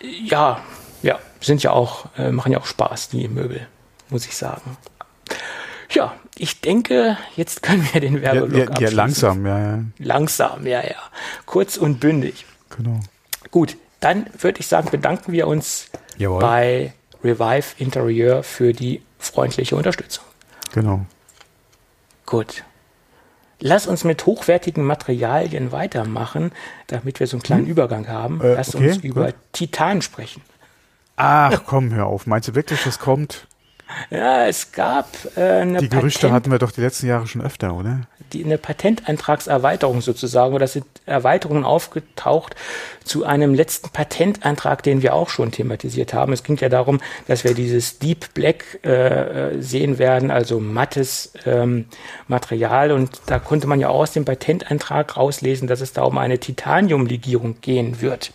Ja, 0.00 0.60
ja, 1.02 1.18
sind 1.40 1.62
ja 1.62 1.72
auch, 1.72 2.06
äh, 2.16 2.30
machen 2.32 2.52
ja 2.52 2.58
auch 2.58 2.66
Spaß, 2.66 3.10
die 3.10 3.28
Möbel, 3.28 3.66
muss 4.10 4.26
ich 4.26 4.36
sagen. 4.36 4.76
Ja, 5.90 6.14
ich 6.36 6.60
denke, 6.60 7.16
jetzt 7.36 7.62
können 7.62 7.88
wir 7.92 8.00
den 8.00 8.20
Werbeblock 8.20 8.80
ja, 8.80 8.80
ja, 8.80 8.88
ja, 8.88 8.96
langsam, 8.96 9.46
ja, 9.46 9.58
ja. 9.58 9.78
Langsam, 9.98 10.66
ja, 10.66 10.82
ja. 10.82 10.96
Kurz 11.46 11.76
und 11.76 12.00
bündig. 12.00 12.46
Genau. 12.76 13.00
Gut, 13.50 13.76
dann 14.00 14.26
würde 14.38 14.60
ich 14.60 14.66
sagen, 14.66 14.90
bedanken 14.90 15.32
wir 15.32 15.46
uns 15.46 15.90
Jawohl. 16.18 16.40
bei 16.40 16.94
Revive 17.22 17.74
Interieur 17.78 18.42
für 18.42 18.72
die 18.72 19.02
freundliche 19.18 19.76
Unterstützung. 19.76 20.24
Genau. 20.72 21.06
Gut. 22.26 22.64
Lass 23.66 23.86
uns 23.86 24.04
mit 24.04 24.26
hochwertigen 24.26 24.84
Materialien 24.84 25.72
weitermachen, 25.72 26.52
damit 26.86 27.18
wir 27.18 27.26
so 27.26 27.38
einen 27.38 27.42
kleinen 27.42 27.64
hm? 27.64 27.70
Übergang 27.70 28.08
haben. 28.08 28.42
Äh, 28.42 28.56
Lass 28.56 28.74
okay, 28.74 28.88
uns 28.88 28.98
über 28.98 29.24
gut. 29.28 29.34
Titan 29.52 30.02
sprechen. 30.02 30.42
Ach 31.16 31.62
komm, 31.64 31.94
hör 31.94 32.04
auf. 32.04 32.26
Meinst 32.26 32.46
du 32.48 32.54
wirklich, 32.54 32.82
das 32.84 32.98
kommt? 32.98 33.46
Ja, 34.10 34.46
es 34.46 34.72
gab 34.72 35.08
äh, 35.36 35.40
eine 35.40 35.78
Die 35.78 35.88
Gerüchte 35.88 36.20
Patent 36.20 36.34
hatten 36.34 36.50
wir 36.50 36.58
doch 36.58 36.72
die 36.72 36.80
letzten 36.80 37.06
Jahre 37.06 37.26
schon 37.26 37.42
öfter, 37.42 37.74
oder? 37.74 38.00
Die, 38.32 38.44
eine 38.44 38.58
Patenteintragserweiterung 38.58 40.00
sozusagen, 40.00 40.54
oder 40.54 40.66
sind 40.66 40.86
Erweiterungen 41.06 41.64
aufgetaucht 41.64 42.56
zu 43.04 43.24
einem 43.24 43.54
letzten 43.54 43.90
Patenteintrag, 43.90 44.82
den 44.82 45.02
wir 45.02 45.14
auch 45.14 45.28
schon 45.28 45.52
thematisiert 45.52 46.14
haben. 46.14 46.32
Es 46.32 46.42
ging 46.42 46.56
ja 46.56 46.68
darum, 46.68 47.00
dass 47.26 47.44
wir 47.44 47.54
dieses 47.54 47.98
Deep 47.98 48.32
Black 48.34 48.84
äh, 48.84 49.60
sehen 49.60 49.98
werden, 49.98 50.30
also 50.30 50.60
mattes 50.60 51.32
ähm, 51.44 51.86
Material. 52.26 52.90
Und 52.90 53.20
da 53.26 53.38
konnte 53.38 53.66
man 53.66 53.80
ja 53.80 53.88
auch 53.88 54.00
aus 54.00 54.12
dem 54.12 54.24
Patenteintrag 54.24 55.16
rauslesen, 55.16 55.68
dass 55.68 55.80
es 55.80 55.92
da 55.92 56.02
um 56.02 56.18
eine 56.18 56.38
Titaniumlegierung 56.38 57.60
gehen 57.60 58.00
wird. 58.00 58.32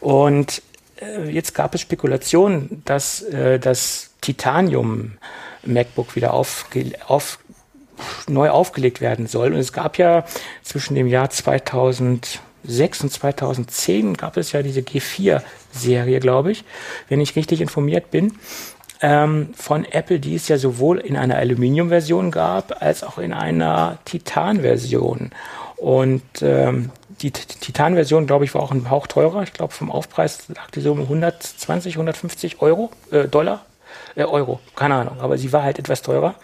Und 0.00 0.62
äh, 1.00 1.28
jetzt 1.30 1.54
gab 1.54 1.74
es 1.74 1.80
Spekulationen, 1.82 2.82
dass 2.84 3.22
äh, 3.22 3.58
das 3.58 4.13
Titanium 4.24 5.12
MacBook 5.66 6.16
wieder 6.16 6.32
aufge 6.32 6.92
auf, 7.06 7.38
neu 8.26 8.48
aufgelegt 8.50 9.00
werden 9.00 9.26
soll. 9.26 9.52
Und 9.52 9.58
es 9.58 9.72
gab 9.72 9.98
ja 9.98 10.24
zwischen 10.62 10.94
dem 10.94 11.06
Jahr 11.06 11.28
2006 11.28 12.40
und 13.02 13.12
2010 13.12 14.16
gab 14.16 14.38
es 14.38 14.52
ja 14.52 14.62
diese 14.62 14.80
G4-Serie, 14.80 16.20
glaube 16.20 16.52
ich, 16.52 16.64
wenn 17.08 17.20
ich 17.20 17.36
richtig 17.36 17.60
informiert 17.60 18.10
bin, 18.10 18.32
ähm, 19.02 19.50
von 19.54 19.84
Apple, 19.84 20.20
die 20.20 20.36
es 20.36 20.48
ja 20.48 20.56
sowohl 20.56 20.98
in 20.98 21.18
einer 21.18 21.36
Aluminium-Version 21.36 22.30
gab, 22.30 22.80
als 22.80 23.04
auch 23.04 23.18
in 23.18 23.34
einer 23.34 23.98
Titan-Version. 24.06 25.32
Und 25.76 26.22
ähm, 26.40 26.90
die 27.20 27.30
Titan-Version, 27.30 28.26
glaube 28.26 28.46
ich, 28.46 28.54
war 28.54 28.62
auch 28.62 28.72
ein 28.72 28.88
Hauch 28.88 29.06
teurer. 29.06 29.42
Ich 29.42 29.52
glaube, 29.52 29.74
vom 29.74 29.90
Aufpreis 29.90 30.48
lag 30.48 30.70
die 30.70 30.80
so 30.80 30.92
um 30.92 31.00
120, 31.00 31.96
150 31.96 32.62
Euro, 32.62 32.90
äh, 33.10 33.28
Dollar 33.28 33.66
äh, 34.16 34.24
Euro, 34.24 34.60
keine 34.76 34.94
Ahnung, 34.96 35.20
aber 35.20 35.38
sie 35.38 35.52
war 35.52 35.62
halt 35.62 35.78
etwas 35.78 36.02
teurer. 36.02 36.34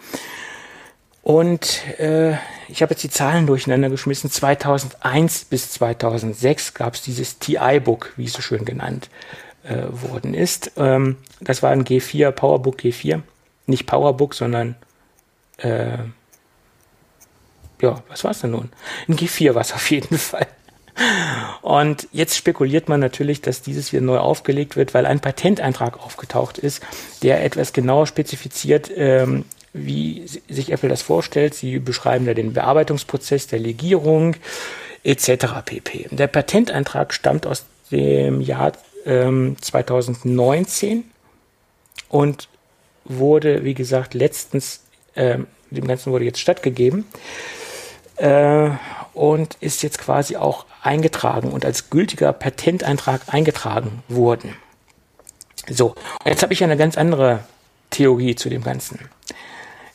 Und 1.23 1.87
äh, 1.99 2.31
ich 2.67 2.81
habe 2.81 2.93
jetzt 2.93 3.03
die 3.03 3.09
Zahlen 3.09 3.45
durcheinander 3.45 3.89
geschmissen. 3.89 4.31
2001 4.31 5.45
bis 5.45 5.71
2006 5.71 6.73
gab 6.73 6.95
es 6.95 7.03
dieses 7.03 7.37
TI-Book, 7.37 8.13
wie 8.17 8.25
es 8.25 8.33
so 8.33 8.41
schön 8.41 8.65
genannt 8.65 9.09
äh, 9.63 9.83
worden 9.91 10.33
ist. 10.33 10.71
Ähm, 10.77 11.17
das 11.39 11.61
war 11.61 11.71
ein 11.71 11.85
G4, 11.85 12.31
PowerBook 12.31 12.79
G4. 12.79 13.21
Nicht 13.67 13.85
PowerBook, 13.85 14.33
sondern 14.33 14.75
äh, 15.57 15.99
ja, 17.81 18.03
was 18.07 18.23
war 18.23 18.31
es 18.31 18.41
denn 18.41 18.51
nun? 18.51 18.71
Ein 19.07 19.15
G4 19.15 19.53
war 19.53 19.61
es 19.61 19.73
auf 19.73 19.89
jeden 19.91 20.17
Fall. 20.17 20.47
Und 21.61 22.07
jetzt 22.11 22.35
spekuliert 22.35 22.89
man 22.89 22.99
natürlich, 22.99 23.41
dass 23.41 23.61
dieses 23.61 23.93
wieder 23.93 24.01
neu 24.01 24.17
aufgelegt 24.17 24.75
wird, 24.75 24.93
weil 24.93 25.05
ein 25.05 25.19
Patenteintrag 25.19 26.03
aufgetaucht 26.03 26.57
ist, 26.57 26.81
der 27.23 27.43
etwas 27.43 27.73
genauer 27.73 28.07
spezifiziert, 28.07 28.91
ähm, 28.95 29.45
wie 29.73 30.25
sich 30.49 30.71
Apple 30.71 30.89
das 30.89 31.01
vorstellt. 31.01 31.53
Sie 31.53 31.79
beschreiben 31.79 32.25
da 32.25 32.33
den 32.33 32.53
Bearbeitungsprozess 32.53 33.47
der 33.47 33.59
Legierung 33.59 34.35
etc. 35.03 35.45
pp. 35.65 36.07
Der 36.11 36.27
Patenteintrag 36.27 37.13
stammt 37.13 37.45
aus 37.45 37.65
dem 37.91 38.41
Jahr 38.41 38.73
ähm, 39.05 39.55
2019 39.61 41.05
und 42.09 42.49
wurde, 43.05 43.63
wie 43.63 43.73
gesagt, 43.73 44.13
letztens, 44.13 44.81
ähm, 45.15 45.47
dem 45.69 45.87
Ganzen 45.87 46.11
wurde 46.11 46.25
jetzt 46.25 46.39
stattgegeben. 46.39 47.05
äh, 48.17 48.69
und 49.13 49.55
ist 49.59 49.83
jetzt 49.83 49.99
quasi 49.99 50.35
auch 50.37 50.65
eingetragen 50.81 51.51
und 51.51 51.65
als 51.65 51.89
gültiger 51.89 52.33
Patenteintrag 52.33 53.21
eingetragen 53.27 54.03
worden. 54.07 54.55
So, 55.69 55.95
jetzt 56.25 56.41
habe 56.43 56.53
ich 56.53 56.63
eine 56.63 56.77
ganz 56.77 56.97
andere 56.97 57.43
Theorie 57.91 58.35
zu 58.35 58.49
dem 58.49 58.63
Ganzen. 58.63 58.99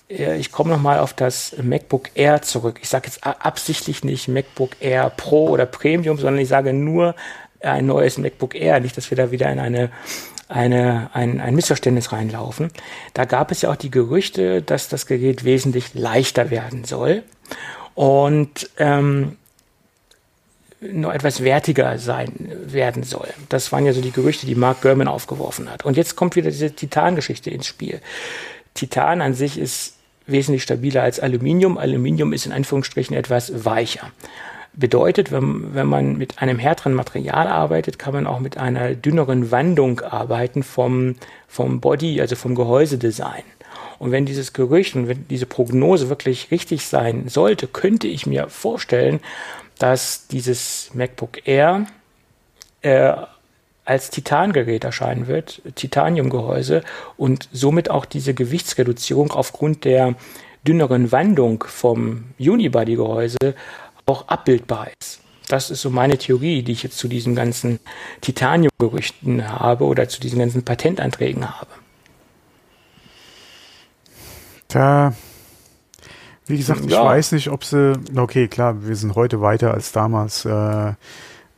Äh, 0.08 0.36
ich 0.36 0.52
komme 0.52 0.70
nochmal 0.70 1.00
auf 1.00 1.12
das 1.12 1.56
MacBook 1.60 2.10
Air 2.14 2.42
zurück. 2.42 2.78
Ich 2.82 2.88
sage 2.88 3.06
jetzt 3.06 3.24
absichtlich 3.24 4.04
nicht 4.04 4.28
MacBook 4.28 4.76
Air 4.80 5.10
Pro 5.16 5.48
oder 5.48 5.66
Premium, 5.66 6.18
sondern 6.18 6.38
ich 6.38 6.48
sage 6.48 6.72
nur 6.72 7.14
ein 7.60 7.86
neues 7.86 8.18
MacBook 8.18 8.54
Air. 8.54 8.80
Nicht, 8.80 8.96
dass 8.96 9.10
wir 9.10 9.16
da 9.16 9.30
wieder 9.30 9.50
in 9.50 9.58
eine, 9.58 9.90
eine, 10.48 11.10
ein, 11.12 11.40
ein 11.40 11.54
Missverständnis 11.54 12.12
reinlaufen. 12.12 12.70
Da 13.14 13.24
gab 13.24 13.50
es 13.50 13.62
ja 13.62 13.70
auch 13.70 13.76
die 13.76 13.90
Gerüchte, 13.90 14.62
dass 14.62 14.88
das 14.88 15.06
Gerät 15.06 15.44
wesentlich 15.44 15.94
leichter 15.94 16.50
werden 16.50 16.84
soll 16.84 17.24
und 17.96 18.70
ähm, 18.76 19.36
noch 20.80 21.12
etwas 21.12 21.42
wertiger 21.42 21.98
sein 21.98 22.52
werden 22.66 23.02
soll. 23.02 23.28
Das 23.48 23.72
waren 23.72 23.86
ja 23.86 23.92
so 23.92 24.02
die 24.02 24.12
Gerüchte, 24.12 24.46
die 24.46 24.54
Mark 24.54 24.82
Gurman 24.82 25.08
aufgeworfen 25.08 25.70
hat. 25.70 25.84
Und 25.84 25.96
jetzt 25.96 26.14
kommt 26.14 26.36
wieder 26.36 26.50
diese 26.50 26.70
Titan-Geschichte 26.70 27.50
ins 27.50 27.66
Spiel. 27.66 28.00
Titan 28.74 29.22
an 29.22 29.32
sich 29.32 29.58
ist 29.58 29.94
wesentlich 30.26 30.62
stabiler 30.62 31.02
als 31.02 31.18
Aluminium. 31.18 31.78
Aluminium 31.78 32.34
ist 32.34 32.44
in 32.44 32.52
Anführungsstrichen 32.52 33.16
etwas 33.16 33.64
weicher. 33.64 34.12
Bedeutet, 34.74 35.32
wenn, 35.32 35.74
wenn 35.74 35.86
man 35.86 36.18
mit 36.18 36.42
einem 36.42 36.58
härteren 36.58 36.92
Material 36.92 37.46
arbeitet, 37.46 37.98
kann 37.98 38.12
man 38.12 38.26
auch 38.26 38.40
mit 38.40 38.58
einer 38.58 38.94
dünneren 38.94 39.50
Wandung 39.50 40.00
arbeiten 40.00 40.62
vom, 40.62 41.14
vom 41.48 41.80
Body, 41.80 42.20
also 42.20 42.36
vom 42.36 42.54
Gehäusedesign. 42.54 43.42
Und 43.98 44.12
wenn 44.12 44.26
dieses 44.26 44.52
Gerücht 44.52 44.94
und 44.94 45.08
wenn 45.08 45.26
diese 45.28 45.46
Prognose 45.46 46.08
wirklich 46.08 46.50
richtig 46.50 46.86
sein 46.86 47.28
sollte, 47.28 47.66
könnte 47.66 48.08
ich 48.08 48.26
mir 48.26 48.48
vorstellen, 48.48 49.20
dass 49.78 50.26
dieses 50.28 50.90
MacBook 50.94 51.46
Air 51.46 51.86
äh, 52.82 53.12
als 53.84 54.10
Titangerät 54.10 54.84
erscheinen 54.84 55.28
wird, 55.28 55.62
Titaniumgehäuse 55.76 56.82
und 57.16 57.48
somit 57.52 57.90
auch 57.90 58.04
diese 58.04 58.34
Gewichtsreduzierung 58.34 59.30
aufgrund 59.30 59.84
der 59.84 60.16
dünneren 60.66 61.12
Wandung 61.12 61.64
vom 61.66 62.24
Unibody-Gehäuse 62.38 63.54
auch 64.06 64.28
abbildbar 64.28 64.88
ist. 65.00 65.20
Das 65.48 65.70
ist 65.70 65.82
so 65.82 65.90
meine 65.90 66.18
Theorie, 66.18 66.62
die 66.62 66.72
ich 66.72 66.82
jetzt 66.82 66.98
zu 66.98 67.06
diesen 67.06 67.36
ganzen 67.36 67.78
Titanium-Gerüchten 68.20 69.48
habe 69.48 69.84
oder 69.84 70.08
zu 70.08 70.20
diesen 70.20 70.40
ganzen 70.40 70.64
Patentanträgen 70.64 71.48
habe. 71.48 71.70
Tja, 74.68 75.12
wie 76.46 76.56
gesagt, 76.56 76.84
ich 76.84 76.92
ja. 76.92 77.04
weiß 77.04 77.32
nicht, 77.32 77.50
ob 77.50 77.64
sie, 77.64 77.94
okay, 78.14 78.46
klar, 78.46 78.86
wir 78.86 78.94
sind 78.94 79.14
heute 79.16 79.40
weiter 79.40 79.74
als 79.74 79.92
damals 79.92 80.44
äh, 80.44 80.92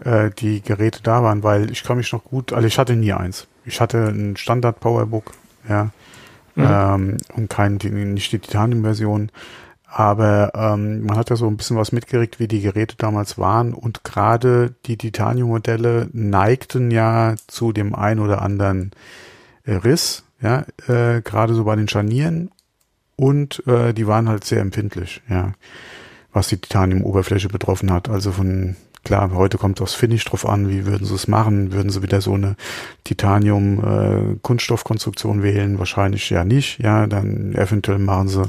äh, 0.02 0.30
die 0.38 0.62
Geräte 0.62 1.00
da 1.02 1.22
waren, 1.22 1.42
weil 1.42 1.70
ich 1.70 1.84
kann 1.84 1.98
mich 1.98 2.12
noch 2.12 2.24
gut, 2.24 2.52
also 2.52 2.66
ich 2.66 2.78
hatte 2.78 2.96
nie 2.96 3.12
eins. 3.12 3.46
Ich 3.64 3.80
hatte 3.80 4.08
ein 4.08 4.36
Standard 4.36 4.80
Powerbook, 4.80 5.32
ja, 5.68 5.90
mhm. 6.54 6.66
ähm, 6.66 7.16
und 7.34 7.50
kein, 7.50 7.74
nicht 7.74 8.32
die 8.32 8.38
Titanium-Version. 8.38 9.30
Aber 9.90 10.52
ähm, 10.54 11.06
man 11.06 11.16
hat 11.16 11.30
ja 11.30 11.36
so 11.36 11.46
ein 11.46 11.56
bisschen 11.56 11.78
was 11.78 11.92
mitgekriegt, 11.92 12.38
wie 12.38 12.48
die 12.48 12.60
Geräte 12.60 12.96
damals 12.96 13.38
waren. 13.38 13.72
Und 13.72 14.04
gerade 14.04 14.74
die 14.84 14.98
Titanium-Modelle 14.98 16.08
neigten 16.12 16.90
ja 16.90 17.34
zu 17.46 17.72
dem 17.72 17.94
ein 17.94 18.18
oder 18.18 18.42
anderen 18.42 18.90
äh, 19.64 19.74
Riss, 19.74 20.24
ja, 20.42 20.64
äh, 20.88 21.22
gerade 21.22 21.54
so 21.54 21.64
bei 21.64 21.74
den 21.74 21.88
Scharnieren. 21.88 22.50
Und 23.18 23.66
äh, 23.66 23.92
die 23.92 24.06
waren 24.06 24.28
halt 24.28 24.44
sehr 24.44 24.60
empfindlich, 24.60 25.20
ja, 25.28 25.52
was 26.32 26.48
die 26.48 26.56
Titanium-Oberfläche 26.56 27.48
betroffen 27.48 27.92
hat. 27.92 28.08
Also 28.08 28.32
von 28.32 28.76
Klar, 29.04 29.30
heute 29.32 29.58
kommt 29.58 29.80
aufs 29.80 29.94
Finish 29.94 30.24
drauf 30.24 30.44
an, 30.46 30.68
wie 30.68 30.84
würden 30.84 31.06
sie 31.06 31.14
es 31.14 31.28
machen? 31.28 31.72
Würden 31.72 31.90
sie 31.90 32.02
wieder 32.02 32.20
so 32.20 32.34
eine 32.34 32.56
Titanium-Kunststoffkonstruktion 33.04 35.38
äh, 35.40 35.44
wählen? 35.44 35.78
Wahrscheinlich 35.78 36.28
ja 36.30 36.42
nicht. 36.44 36.80
Ja, 36.80 37.06
dann 37.06 37.54
eventuell 37.54 38.00
machen 38.00 38.26
sie 38.28 38.42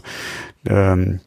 ähm, 0.65 1.19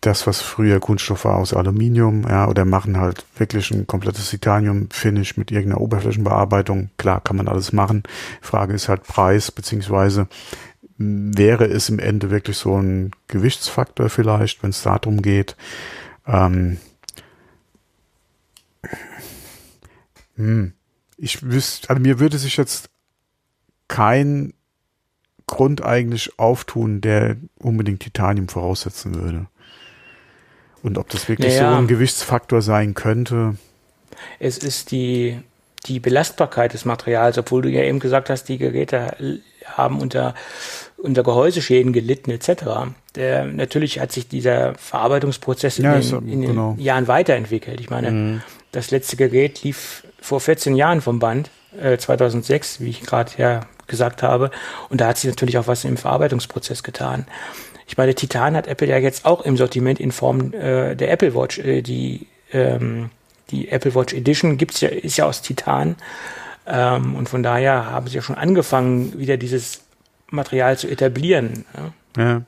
das, 0.00 0.26
was 0.26 0.40
früher 0.40 0.80
Kunststoff 0.80 1.26
war, 1.26 1.36
aus 1.36 1.54
Aluminium, 1.54 2.24
ja, 2.28 2.48
oder 2.48 2.64
machen 2.64 2.98
halt 2.98 3.24
wirklich 3.36 3.70
ein 3.70 3.86
komplettes 3.86 4.30
Titanium-Finish 4.30 5.36
mit 5.36 5.52
irgendeiner 5.52 5.82
Oberflächenbearbeitung. 5.82 6.88
Klar, 6.96 7.20
kann 7.20 7.36
man 7.36 7.48
alles 7.48 7.72
machen. 7.72 8.02
Frage 8.40 8.72
ist 8.72 8.88
halt 8.88 9.04
Preis, 9.04 9.52
beziehungsweise 9.52 10.26
wäre 11.02 11.64
es 11.64 11.88
im 11.88 11.98
Ende 11.98 12.30
wirklich 12.30 12.58
so 12.58 12.76
ein 12.76 13.12
Gewichtsfaktor 13.26 14.10
vielleicht, 14.10 14.62
wenn 14.62 14.68
es 14.68 14.82
darum 14.82 15.22
geht. 15.22 15.56
Ähm, 16.26 16.76
hm. 20.36 20.74
Ich 21.16 21.42
wüsste, 21.42 21.88
also 21.88 22.02
mir 22.02 22.18
würde 22.18 22.36
sich 22.36 22.58
jetzt 22.58 22.90
kein 23.88 24.52
Grund 25.46 25.82
eigentlich 25.82 26.38
auftun, 26.38 27.00
der 27.00 27.36
unbedingt 27.58 28.00
Titanium 28.00 28.48
voraussetzen 28.48 29.14
würde. 29.14 29.46
Und 30.82 30.98
ob 30.98 31.08
das 31.08 31.28
wirklich 31.28 31.54
naja, 31.54 31.72
so 31.72 31.78
ein 31.78 31.86
Gewichtsfaktor 31.86 32.60
sein 32.60 32.92
könnte. 32.92 33.56
Es 34.38 34.58
ist 34.58 34.90
die, 34.90 35.40
die 35.86 35.98
Belastbarkeit 35.98 36.74
des 36.74 36.84
Materials, 36.84 37.38
obwohl 37.38 37.62
du 37.62 37.70
ja 37.70 37.82
eben 37.82 38.00
gesagt 38.00 38.28
hast, 38.28 38.44
die 38.44 38.58
Geräte 38.58 39.40
haben 39.66 40.00
unter, 40.00 40.34
unter 41.02 41.22
Gehäuseschäden 41.22 41.92
gelitten 41.92 42.30
etc. 42.30 42.92
Der, 43.14 43.44
natürlich 43.44 44.00
hat 44.00 44.12
sich 44.12 44.28
dieser 44.28 44.74
Verarbeitungsprozess 44.74 45.78
in, 45.78 45.84
ja, 45.84 45.98
den, 45.98 46.28
in 46.28 46.40
den 46.40 46.50
genau. 46.50 46.76
Jahren 46.78 47.08
weiterentwickelt. 47.08 47.80
Ich 47.80 47.90
meine, 47.90 48.10
mhm. 48.10 48.42
das 48.72 48.90
letzte 48.90 49.16
Gerät 49.16 49.62
lief 49.62 50.04
vor 50.20 50.40
14 50.40 50.76
Jahren 50.76 51.00
vom 51.00 51.18
Band, 51.18 51.50
äh, 51.80 51.96
2006, 51.96 52.80
wie 52.80 52.90
ich 52.90 53.02
gerade 53.02 53.32
ja 53.38 53.60
gesagt 53.86 54.22
habe. 54.22 54.50
Und 54.88 55.00
da 55.00 55.08
hat 55.08 55.18
sich 55.18 55.28
natürlich 55.28 55.58
auch 55.58 55.66
was 55.66 55.84
im 55.84 55.96
Verarbeitungsprozess 55.96 56.82
getan. 56.82 57.26
Ich 57.86 57.96
meine, 57.96 58.14
Titan 58.14 58.54
hat 58.54 58.68
Apple 58.68 58.86
ja 58.86 58.98
jetzt 58.98 59.24
auch 59.24 59.40
im 59.42 59.56
Sortiment 59.56 59.98
in 59.98 60.12
Form 60.12 60.52
äh, 60.52 60.94
der 60.94 61.10
Apple 61.10 61.34
Watch. 61.34 61.58
Äh, 61.58 61.82
die, 61.82 62.26
ähm, 62.52 63.10
die 63.50 63.68
Apple 63.68 63.94
Watch 63.94 64.14
Edition 64.14 64.56
gibt's 64.58 64.80
ja, 64.80 64.88
ist 64.88 65.16
ja 65.16 65.26
aus 65.26 65.42
Titan. 65.42 65.96
Ähm, 66.66 67.16
und 67.16 67.28
von 67.28 67.42
daher 67.42 67.86
haben 67.86 68.06
sie 68.06 68.14
ja 68.14 68.22
schon 68.22 68.36
angefangen, 68.36 69.18
wieder 69.18 69.36
dieses 69.36 69.80
Material 70.30 70.78
zu 70.78 70.88
etablieren. 70.88 71.64
Ja. 72.16 72.22
ja. 72.22 72.42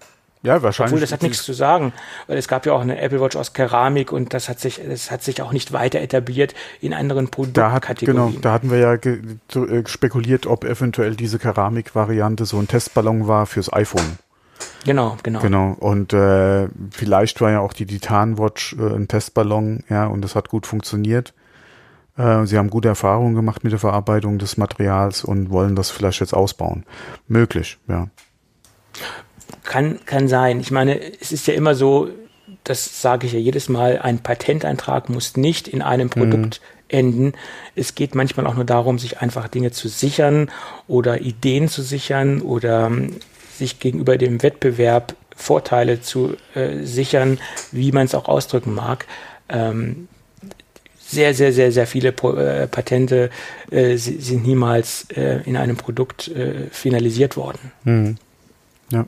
Ja, 0.44 0.60
wahrscheinlich. 0.60 0.94
Obwohl, 0.94 1.00
das 1.00 1.12
hat 1.12 1.22
nichts 1.22 1.44
zu 1.44 1.52
sagen, 1.52 1.92
weil 2.26 2.36
es 2.36 2.48
gab 2.48 2.66
ja 2.66 2.72
auch 2.72 2.80
eine 2.80 3.00
Apple 3.00 3.20
Watch 3.20 3.36
aus 3.36 3.52
Keramik 3.52 4.10
und 4.10 4.34
das 4.34 4.48
hat 4.48 4.58
sich, 4.58 4.80
das 4.84 5.12
hat 5.12 5.22
sich 5.22 5.40
auch 5.40 5.52
nicht 5.52 5.72
weiter 5.72 6.00
etabliert 6.00 6.54
in 6.80 6.94
anderen 6.94 7.28
Produktkategorien. 7.28 7.80
Da 7.80 7.88
hat, 7.88 7.98
genau, 8.00 8.40
da 8.40 8.52
hatten 8.52 8.70
wir 8.70 8.78
ja 8.78 8.94
äh, 8.94 9.86
spekuliert, 9.86 10.46
ob 10.46 10.64
eventuell 10.64 11.14
diese 11.14 11.38
Keramik-Variante 11.38 12.44
so 12.44 12.58
ein 12.58 12.66
Testballon 12.66 13.28
war 13.28 13.46
fürs 13.46 13.72
iPhone. 13.72 14.18
Genau, 14.84 15.16
genau. 15.22 15.40
Genau. 15.40 15.76
Und 15.78 16.12
äh, 16.12 16.66
vielleicht 16.90 17.40
war 17.40 17.52
ja 17.52 17.60
auch 17.60 17.72
die 17.72 17.86
Titan 17.86 18.36
Watch 18.36 18.74
äh, 18.78 18.96
ein 18.96 19.06
Testballon, 19.06 19.84
ja, 19.88 20.06
und 20.06 20.22
das 20.22 20.34
hat 20.34 20.48
gut 20.48 20.66
funktioniert. 20.66 21.34
Äh, 22.16 22.46
sie 22.46 22.58
haben 22.58 22.70
gute 22.70 22.88
Erfahrungen 22.88 23.34
gemacht 23.34 23.64
mit 23.64 23.72
der 23.72 23.80
Verarbeitung 23.80 24.38
des 24.38 24.56
Materials 24.56 25.24
und 25.24 25.50
wollen 25.50 25.76
das 25.76 25.90
vielleicht 25.90 26.20
jetzt 26.20 26.34
ausbauen. 26.34 26.84
Möglich, 27.28 27.78
ja. 27.88 28.08
Kann, 29.64 30.00
kann 30.04 30.28
sein. 30.28 30.60
Ich 30.60 30.70
meine, 30.70 31.00
es 31.20 31.32
ist 31.32 31.46
ja 31.46 31.54
immer 31.54 31.74
so, 31.74 32.08
das 32.64 33.00
sage 33.00 33.26
ich 33.26 33.32
ja 33.32 33.38
jedes 33.38 33.68
Mal, 33.68 33.98
ein 33.98 34.18
Patenteintrag 34.18 35.08
muss 35.08 35.36
nicht 35.36 35.68
in 35.68 35.82
einem 35.82 36.06
mhm. 36.06 36.10
Produkt 36.10 36.60
mhm. 36.60 36.96
enden. 36.96 37.32
Es 37.74 37.94
geht 37.94 38.14
manchmal 38.14 38.46
auch 38.46 38.54
nur 38.54 38.64
darum, 38.64 38.98
sich 38.98 39.20
einfach 39.20 39.48
Dinge 39.48 39.70
zu 39.70 39.88
sichern 39.88 40.50
oder 40.88 41.20
Ideen 41.20 41.68
zu 41.68 41.82
sichern 41.82 42.42
oder 42.42 42.88
um, 42.88 43.10
sich 43.56 43.78
gegenüber 43.78 44.18
dem 44.18 44.42
Wettbewerb 44.42 45.14
Vorteile 45.36 46.00
zu 46.00 46.36
äh, 46.54 46.84
sichern, 46.84 47.38
wie 47.70 47.92
man 47.92 48.04
es 48.04 48.14
auch 48.14 48.26
ausdrücken 48.26 48.74
mag. 48.74 49.06
Ähm, 49.48 50.08
sehr, 51.12 51.34
sehr, 51.34 51.52
sehr, 51.52 51.70
sehr 51.72 51.86
viele 51.86 52.08
äh, 52.08 52.66
Patente 52.66 53.30
äh, 53.70 53.96
sind 53.96 54.44
niemals 54.44 55.06
äh, 55.14 55.42
in 55.44 55.56
einem 55.56 55.76
Produkt 55.76 56.28
äh, 56.28 56.68
finalisiert 56.70 57.36
worden. 57.36 57.70
Mhm. 57.84 58.16
Ja. 58.90 59.06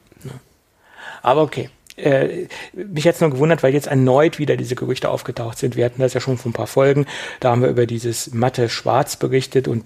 Aber 1.23 1.43
okay. 1.43 1.71
Äh, 1.97 2.49
mich 2.73 3.05
jetzt 3.05 3.21
nur 3.21 3.31
gewundert, 3.31 3.63
weil 3.63 3.73
jetzt 3.73 3.87
erneut 3.87 4.41
wieder 4.41 4.57
diese 4.57 4.75
Gerüchte 4.75 5.09
aufgetaucht 5.09 5.59
sind. 5.59 5.77
Wir 5.77 5.85
hatten 5.85 6.01
das 6.01 6.13
ja 6.13 6.21
schon 6.21 6.39
vor 6.39 6.51
ein 6.51 6.53
paar 6.53 6.67
Folgen. 6.67 7.07
Da 7.39 7.53
haben 7.53 7.63
wir 7.63 7.69
über 7.69 7.87
dieses 7.87 8.35
matte 8.35 8.69
Schwarz 8.69 9.17
berichtet 9.17 9.69
und 9.69 9.85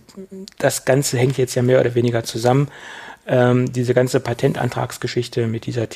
das 0.58 0.86
Ganze 0.86 1.18
hängt 1.18 1.36
jetzt 1.36 1.54
ja 1.54 1.62
mehr 1.62 1.80
oder 1.80 1.94
weniger 1.94 2.24
zusammen. 2.24 2.68
Ähm, 3.26 3.70
diese 3.70 3.92
ganze 3.92 4.20
Patentantragsgeschichte 4.20 5.46
mit 5.46 5.66
dieser 5.66 5.90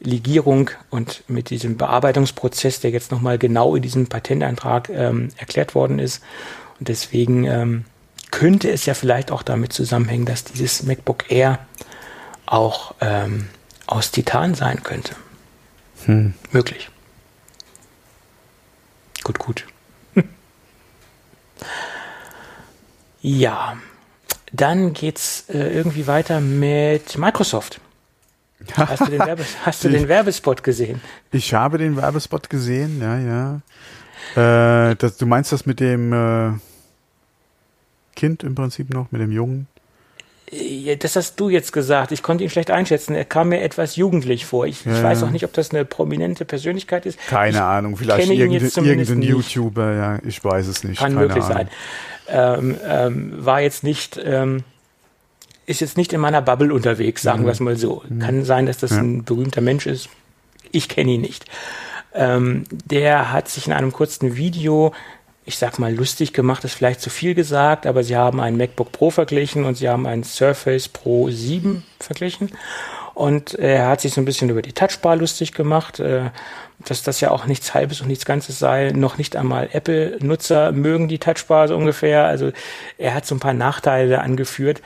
Titan-Legierung 0.00 0.70
und 0.90 1.24
mit 1.28 1.50
diesem 1.50 1.76
Bearbeitungsprozess, 1.76 2.80
der 2.80 2.90
jetzt 2.90 3.10
nochmal 3.10 3.38
genau 3.38 3.74
in 3.74 3.82
diesem 3.82 4.06
Patentantrag 4.06 4.88
ähm, 4.90 5.28
erklärt 5.36 5.74
worden 5.74 5.98
ist. 5.98 6.22
Und 6.78 6.88
deswegen 6.88 7.44
ähm, 7.44 7.84
könnte 8.30 8.70
es 8.70 8.86
ja 8.86 8.94
vielleicht 8.94 9.30
auch 9.30 9.42
damit 9.42 9.72
zusammenhängen, 9.72 10.26
dass 10.26 10.44
dieses 10.44 10.82
MacBook 10.82 11.30
Air 11.30 11.58
auch 12.46 12.94
ähm, 13.00 13.48
aus 13.86 14.10
Titan 14.10 14.54
sein 14.54 14.82
könnte. 14.82 15.14
Hm. 16.04 16.34
Möglich. 16.50 16.90
Gut, 19.22 19.38
gut. 19.38 19.66
ja, 23.22 23.76
dann 24.52 24.92
geht's 24.92 25.48
äh, 25.48 25.74
irgendwie 25.74 26.06
weiter 26.06 26.40
mit 26.40 27.16
Microsoft. 27.16 27.80
Hast 28.76 29.06
du, 29.06 29.10
den, 29.10 29.20
Werbe 29.20 29.44
hast 29.64 29.84
du 29.84 29.88
den 29.88 30.08
Werbespot 30.08 30.62
gesehen? 30.62 31.00
Ich 31.32 31.54
habe 31.54 31.78
den 31.78 31.96
Werbespot 31.96 32.48
gesehen, 32.50 33.00
ja, 33.00 33.18
ja. 33.18 34.90
Äh, 34.90 34.96
das, 34.96 35.16
du 35.16 35.26
meinst 35.26 35.52
das 35.52 35.66
mit 35.66 35.80
dem 35.80 36.12
äh, 36.12 36.52
Kind 38.16 38.42
im 38.42 38.54
Prinzip 38.54 38.92
noch, 38.92 39.10
mit 39.12 39.20
dem 39.20 39.30
Jungen? 39.30 39.66
Das 41.00 41.16
hast 41.16 41.40
du 41.40 41.48
jetzt 41.48 41.72
gesagt. 41.72 42.12
Ich 42.12 42.22
konnte 42.22 42.44
ihn 42.44 42.50
schlecht 42.50 42.70
einschätzen. 42.70 43.14
Er 43.14 43.24
kam 43.24 43.48
mir 43.48 43.62
etwas 43.62 43.96
jugendlich 43.96 44.46
vor. 44.46 44.66
Ich, 44.66 44.84
ja, 44.84 44.92
ich 44.92 45.02
weiß 45.02 45.22
auch 45.24 45.30
nicht, 45.30 45.44
ob 45.44 45.52
das 45.52 45.70
eine 45.70 45.84
prominente 45.84 46.44
Persönlichkeit 46.44 47.06
ist. 47.06 47.18
Keine 47.26 47.56
ich 47.56 47.62
Ahnung. 47.62 47.96
Vielleicht 47.96 48.30
irgendein, 48.30 48.84
irgendein 48.84 49.22
YouTuber. 49.22 49.94
Ja, 49.94 50.18
ich 50.24 50.44
weiß 50.44 50.68
es 50.68 50.84
nicht. 50.84 50.98
Kann 50.98 51.14
Keine 51.14 51.26
möglich 51.26 51.44
Ahnung. 51.44 51.56
sein. 51.56 51.68
Ähm, 52.28 52.76
ähm, 52.86 53.44
war 53.44 53.60
jetzt 53.60 53.82
nicht, 53.84 54.20
ähm, 54.22 54.62
ist 55.66 55.80
jetzt 55.80 55.96
nicht 55.96 56.12
in 56.12 56.20
meiner 56.20 56.42
Bubble 56.42 56.72
unterwegs, 56.72 57.22
sagen 57.22 57.42
mhm. 57.42 57.46
wir 57.46 57.52
es 57.52 57.60
mal 57.60 57.76
so. 57.76 58.02
Mhm. 58.08 58.18
Kann 58.18 58.44
sein, 58.44 58.66
dass 58.66 58.78
das 58.78 58.92
ja. 58.92 58.98
ein 58.98 59.24
berühmter 59.24 59.60
Mensch 59.60 59.86
ist. 59.86 60.08
Ich 60.72 60.88
kenne 60.88 61.12
ihn 61.12 61.20
nicht. 61.20 61.46
Ähm, 62.14 62.64
der 62.70 63.32
hat 63.32 63.48
sich 63.48 63.66
in 63.66 63.72
einem 63.72 63.92
kurzen 63.92 64.36
Video 64.36 64.92
ich 65.46 65.58
sag 65.58 65.78
mal, 65.78 65.94
lustig 65.94 66.32
gemacht 66.32 66.64
ist 66.64 66.74
vielleicht 66.74 67.00
zu 67.00 67.10
viel 67.10 67.34
gesagt, 67.34 67.86
aber 67.86 68.02
sie 68.02 68.16
haben 68.16 68.40
einen 68.40 68.56
MacBook 68.56 68.92
Pro 68.92 69.10
verglichen 69.10 69.64
und 69.64 69.76
sie 69.76 69.88
haben 69.88 70.06
einen 70.06 70.24
Surface 70.24 70.88
Pro 70.88 71.28
7 71.28 71.84
verglichen. 72.00 72.50
Und 73.12 73.54
er 73.54 73.86
hat 73.88 74.00
sich 74.00 74.12
so 74.12 74.20
ein 74.20 74.24
bisschen 74.24 74.50
über 74.50 74.62
die 74.62 74.72
Touchbar 74.72 75.14
lustig 75.16 75.52
gemacht, 75.52 76.00
äh, 76.00 76.30
dass 76.84 77.04
das 77.04 77.20
ja 77.20 77.30
auch 77.30 77.46
nichts 77.46 77.72
Halbes 77.72 78.00
und 78.00 78.08
nichts 78.08 78.24
Ganzes 78.24 78.58
sei. 78.58 78.90
Noch 78.90 79.18
nicht 79.18 79.36
einmal 79.36 79.68
Apple-Nutzer 79.70 80.72
mögen 80.72 81.06
die 81.06 81.18
Touchbar 81.18 81.68
so 81.68 81.76
ungefähr. 81.76 82.24
Also 82.24 82.50
er 82.98 83.14
hat 83.14 83.24
so 83.24 83.36
ein 83.36 83.40
paar 83.40 83.54
Nachteile 83.54 84.20
angeführt. 84.20 84.82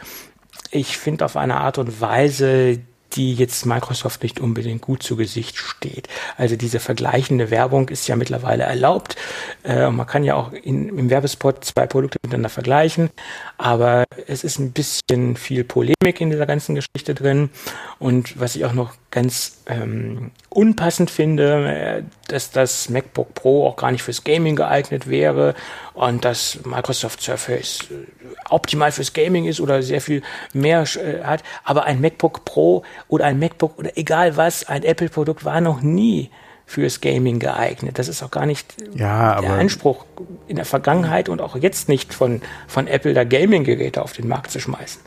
Ich 0.70 0.98
finde 0.98 1.24
auf 1.24 1.36
eine 1.36 1.56
Art 1.56 1.78
und 1.78 2.00
Weise 2.00 2.80
die 3.14 3.34
jetzt 3.34 3.64
Microsoft 3.66 4.22
nicht 4.22 4.40
unbedingt 4.40 4.82
gut 4.82 5.02
zu 5.02 5.16
Gesicht 5.16 5.56
steht. 5.56 6.08
Also 6.36 6.56
diese 6.56 6.80
vergleichende 6.80 7.50
Werbung 7.50 7.88
ist 7.88 8.06
ja 8.06 8.16
mittlerweile 8.16 8.64
erlaubt. 8.64 9.16
Äh, 9.64 9.90
man 9.90 10.06
kann 10.06 10.24
ja 10.24 10.34
auch 10.34 10.52
in, 10.52 10.88
im 10.88 11.10
Werbespot 11.10 11.64
zwei 11.64 11.86
Produkte 11.86 12.18
miteinander 12.22 12.50
vergleichen, 12.50 13.10
aber 13.56 14.04
es 14.26 14.44
ist 14.44 14.58
ein 14.58 14.72
bisschen 14.72 15.36
viel 15.36 15.64
Polemik 15.64 16.20
in 16.20 16.30
dieser 16.30 16.46
ganzen 16.46 16.74
Geschichte 16.74 17.14
drin. 17.14 17.50
Und 17.98 18.38
was 18.38 18.56
ich 18.56 18.64
auch 18.64 18.74
noch 18.74 18.94
ganz 19.10 19.57
ähm, 19.68 20.30
unpassend 20.48 21.10
finde, 21.10 21.68
äh, 21.68 22.02
dass 22.28 22.50
das 22.50 22.88
MacBook 22.88 23.34
Pro 23.34 23.66
auch 23.66 23.76
gar 23.76 23.92
nicht 23.92 24.02
fürs 24.02 24.24
Gaming 24.24 24.56
geeignet 24.56 25.08
wäre 25.08 25.54
und 25.94 26.24
dass 26.24 26.58
Microsoft 26.64 27.20
Surface 27.20 27.80
äh, 27.90 28.06
optimal 28.48 28.92
fürs 28.92 29.12
Gaming 29.12 29.44
ist 29.44 29.60
oder 29.60 29.82
sehr 29.82 30.00
viel 30.00 30.22
mehr 30.52 30.84
äh, 30.96 31.22
hat. 31.22 31.42
Aber 31.64 31.84
ein 31.84 32.00
MacBook 32.00 32.44
Pro 32.44 32.82
oder 33.08 33.26
ein 33.26 33.38
MacBook 33.38 33.78
oder 33.78 33.96
egal 33.96 34.36
was, 34.36 34.66
ein 34.66 34.82
Apple-Produkt 34.82 35.44
war 35.44 35.60
noch 35.60 35.82
nie 35.82 36.30
fürs 36.64 37.00
Gaming 37.00 37.38
geeignet. 37.38 37.98
Das 37.98 38.08
ist 38.08 38.22
auch 38.22 38.30
gar 38.30 38.44
nicht 38.44 38.74
ja, 38.94 39.40
der 39.40 39.52
Anspruch 39.52 40.04
in 40.48 40.56
der 40.56 40.66
Vergangenheit 40.66 41.28
und 41.30 41.40
auch 41.40 41.56
jetzt 41.56 41.88
nicht 41.88 42.12
von, 42.12 42.42
von 42.66 42.86
Apple, 42.86 43.14
da 43.14 43.24
Gaming-Geräte 43.24 44.02
auf 44.02 44.12
den 44.12 44.28
Markt 44.28 44.50
zu 44.50 44.60
schmeißen. 44.60 45.00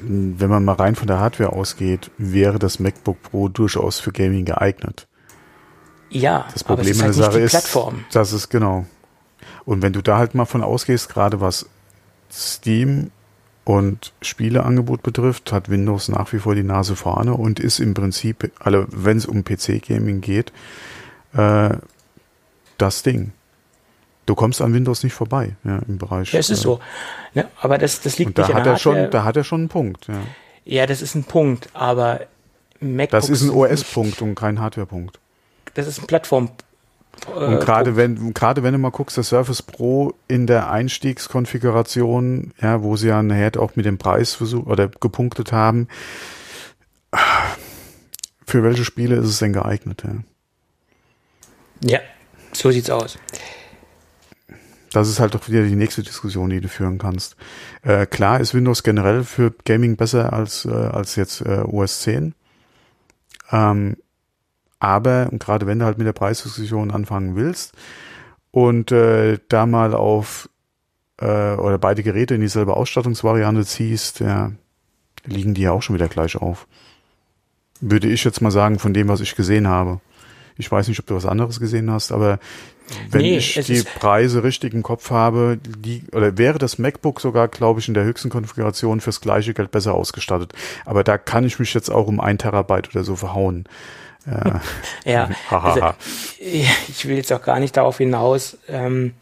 Wenn 0.00 0.50
man 0.50 0.64
mal 0.64 0.74
rein 0.74 0.94
von 0.94 1.06
der 1.06 1.18
Hardware 1.18 1.52
ausgeht, 1.52 2.10
wäre 2.18 2.58
das 2.58 2.78
MacBook 2.78 3.22
Pro 3.22 3.48
durchaus 3.48 4.00
für 4.00 4.12
Gaming 4.12 4.44
geeignet. 4.44 5.06
Ja, 6.10 6.46
das 6.52 6.64
Problem 6.64 7.00
aber 7.00 7.10
es 7.10 7.16
ist 7.16 7.22
halt 7.22 7.34
der 7.34 7.48
Sache 7.48 7.60
Plattform. 7.60 7.94
ist, 8.06 8.16
das 8.16 8.32
ist 8.32 8.48
genau. 8.50 8.86
Und 9.64 9.82
wenn 9.82 9.92
du 9.92 10.02
da 10.02 10.18
halt 10.18 10.34
mal 10.34 10.44
von 10.44 10.62
ausgehst, 10.62 11.08
gerade 11.08 11.40
was 11.40 11.66
Steam 12.30 13.10
und 13.64 14.12
Spieleangebot 14.22 15.02
betrifft, 15.02 15.52
hat 15.52 15.68
Windows 15.68 16.08
nach 16.08 16.32
wie 16.32 16.38
vor 16.38 16.54
die 16.54 16.62
Nase 16.62 16.96
vorne 16.96 17.34
und 17.34 17.60
ist 17.60 17.78
im 17.78 17.94
Prinzip, 17.94 18.50
alle, 18.58 18.86
wenn 18.90 19.16
es 19.16 19.26
um 19.26 19.44
PC-Gaming 19.44 20.20
geht, 20.20 20.52
äh, 21.34 21.70
das 22.78 23.02
Ding. 23.02 23.32
Du 24.26 24.34
kommst 24.34 24.60
an 24.62 24.72
Windows 24.72 25.02
nicht 25.02 25.14
vorbei, 25.14 25.56
ja, 25.64 25.80
im 25.88 25.98
Bereich. 25.98 26.32
Ja, 26.32 26.38
es 26.40 26.48
ist 26.50 26.60
äh, 26.60 26.62
so. 26.62 26.80
Ja, 27.34 27.44
aber 27.60 27.78
das, 27.78 28.00
das 28.00 28.18
liegt 28.18 28.38
da 28.38 28.42
nicht 28.46 28.54
hat 28.54 28.62
an 28.62 28.68
er 28.68 28.78
schon, 28.78 28.94
Hardware. 28.94 29.10
da 29.10 29.24
hat 29.24 29.36
er 29.36 29.44
schon 29.44 29.60
einen 29.62 29.68
Punkt. 29.68 30.06
Ja. 30.06 30.14
Ja, 30.64 30.86
das 30.86 31.02
ist 31.02 31.14
ein 31.16 31.24
Punkt, 31.24 31.68
aber 31.72 32.20
MacBooks, 32.80 33.26
Das 33.26 33.30
ist 33.30 33.42
ein 33.42 33.50
OS-Punkt 33.50 34.22
und 34.22 34.34
kein 34.36 34.60
Hardware-Punkt. 34.60 35.18
Das 35.74 35.86
ist 35.88 35.98
ein 36.00 36.06
Plattform. 36.06 36.50
äh, 37.26 37.30
Und 37.30 37.60
gerade 37.60 37.96
wenn, 37.96 38.32
gerade 38.32 38.62
wenn 38.62 38.72
du 38.72 38.78
mal 38.78 38.90
guckst, 38.90 39.18
das 39.18 39.30
Surface 39.30 39.62
Pro 39.62 40.14
in 40.28 40.46
der 40.46 40.70
Einstiegskonfiguration, 40.70 42.52
ja, 42.60 42.80
wo 42.82 42.96
sie 42.96 43.08
ja 43.08 43.22
nachher 43.24 43.58
auch 43.58 43.74
mit 43.74 43.86
dem 43.86 43.98
Preis 43.98 44.34
versucht 44.34 44.68
oder 44.68 44.86
gepunktet 44.88 45.50
haben, 45.50 45.88
für 48.46 48.62
welche 48.62 48.84
Spiele 48.84 49.16
ist 49.16 49.26
es 49.28 49.38
denn 49.40 49.52
geeignet? 49.52 50.04
Ja? 50.04 50.14
Ja, 51.84 51.98
so 52.52 52.70
sieht's 52.70 52.90
aus. 52.90 53.18
Das 54.92 55.08
ist 55.08 55.20
halt 55.20 55.34
doch 55.34 55.48
wieder 55.48 55.62
die 55.62 55.74
nächste 55.74 56.02
Diskussion, 56.02 56.50
die 56.50 56.60
du 56.60 56.68
führen 56.68 56.98
kannst. 56.98 57.36
Äh, 57.82 58.06
klar 58.06 58.40
ist 58.40 58.54
Windows 58.54 58.82
generell 58.82 59.24
für 59.24 59.52
Gaming 59.64 59.96
besser 59.96 60.32
als, 60.32 60.64
äh, 60.64 60.70
als 60.70 61.16
jetzt 61.16 61.40
äh, 61.40 61.62
OS 61.66 62.02
10. 62.02 62.34
Ähm, 63.50 63.96
aber, 64.78 65.28
gerade 65.30 65.66
wenn 65.66 65.78
du 65.78 65.84
halt 65.84 65.98
mit 65.98 66.06
der 66.06 66.12
Preisdiskussion 66.12 66.90
anfangen 66.90 67.36
willst 67.36 67.72
und 68.50 68.90
äh, 68.90 69.38
da 69.48 69.66
mal 69.66 69.94
auf 69.94 70.48
äh, 71.18 71.54
oder 71.54 71.78
beide 71.78 72.02
Geräte 72.02 72.34
in 72.34 72.40
dieselbe 72.40 72.76
Ausstattungsvariante 72.76 73.64
ziehst, 73.64 74.20
ja, 74.20 74.52
liegen 75.24 75.54
die 75.54 75.62
ja 75.62 75.72
auch 75.72 75.82
schon 75.82 75.94
wieder 75.94 76.08
gleich 76.08 76.36
auf. 76.36 76.66
Würde 77.80 78.08
ich 78.08 78.24
jetzt 78.24 78.40
mal 78.40 78.50
sagen, 78.50 78.78
von 78.78 78.92
dem, 78.92 79.08
was 79.08 79.20
ich 79.20 79.36
gesehen 79.36 79.68
habe. 79.68 80.00
Ich 80.56 80.70
weiß 80.70 80.88
nicht, 80.88 81.00
ob 81.00 81.06
du 81.06 81.14
was 81.14 81.26
anderes 81.26 81.60
gesehen 81.60 81.90
hast, 81.90 82.12
aber 82.12 82.38
wenn 83.10 83.22
Nee, 83.22 83.38
ich 83.38 83.54
die 83.54 83.82
Preise 83.82 84.44
richtig 84.44 84.74
im 84.74 84.82
Kopf 84.82 85.10
habe, 85.10 85.58
die, 85.62 86.04
oder 86.12 86.36
wäre 86.38 86.58
das 86.58 86.78
MacBook 86.78 87.20
sogar, 87.20 87.48
glaube 87.48 87.80
ich, 87.80 87.88
in 87.88 87.94
der 87.94 88.04
höchsten 88.04 88.28
Konfiguration 88.28 89.00
fürs 89.00 89.20
gleiche 89.20 89.54
Geld 89.54 89.70
besser 89.70 89.94
ausgestattet. 89.94 90.52
Aber 90.84 91.04
da 91.04 91.18
kann 91.18 91.44
ich 91.44 91.58
mich 91.58 91.72
jetzt 91.74 91.90
auch 91.90 92.06
um 92.06 92.20
ein 92.20 92.38
Terabyte 92.38 92.90
oder 92.90 93.04
so 93.04 93.16
verhauen. 93.16 93.64
Ja, 94.24 94.60
Ja, 95.04 95.30
Hahaha. 95.50 95.80
also, 95.80 95.94
ich 96.38 97.08
will 97.08 97.16
jetzt 97.16 97.32
auch 97.32 97.42
gar 97.42 97.58
nicht 97.58 97.76
darauf 97.76 97.98
hinaus. 97.98 98.56
Ähm, 98.68 99.14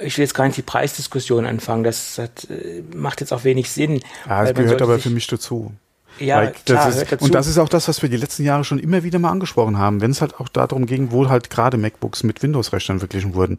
ich 0.00 0.18
will 0.18 0.24
jetzt 0.24 0.34
gar 0.34 0.46
nicht 0.46 0.56
die 0.56 0.62
Preisdiskussion 0.62 1.46
anfangen. 1.46 1.84
Das, 1.84 2.18
hat, 2.18 2.48
äh, 2.50 2.82
macht 2.92 3.20
jetzt 3.20 3.32
auch 3.32 3.44
wenig 3.44 3.70
Sinn. 3.70 4.00
ja 4.26 4.42
es 4.42 4.54
man 4.54 4.64
gehört 4.64 4.82
aber 4.82 4.98
für 4.98 5.10
mich 5.10 5.28
dazu. 5.28 5.72
Ja, 6.18 6.36
Weil 6.36 6.52
klar, 6.52 6.86
das 6.86 6.96
ist, 7.02 7.22
und 7.22 7.34
das 7.34 7.46
ist 7.46 7.58
auch 7.58 7.68
das, 7.68 7.88
was 7.88 8.02
wir 8.02 8.08
die 8.08 8.16
letzten 8.16 8.44
Jahre 8.44 8.64
schon 8.64 8.78
immer 8.78 9.02
wieder 9.02 9.18
mal 9.18 9.30
angesprochen 9.30 9.78
haben. 9.78 10.00
Wenn 10.00 10.10
es 10.10 10.20
halt 10.20 10.38
auch 10.40 10.48
darum 10.48 10.86
ging, 10.86 11.10
wo 11.10 11.28
halt 11.28 11.50
gerade 11.50 11.76
MacBooks 11.78 12.22
mit 12.22 12.42
Windows-Rechnern 12.42 12.98
verglichen 12.98 13.34
wurden. 13.34 13.56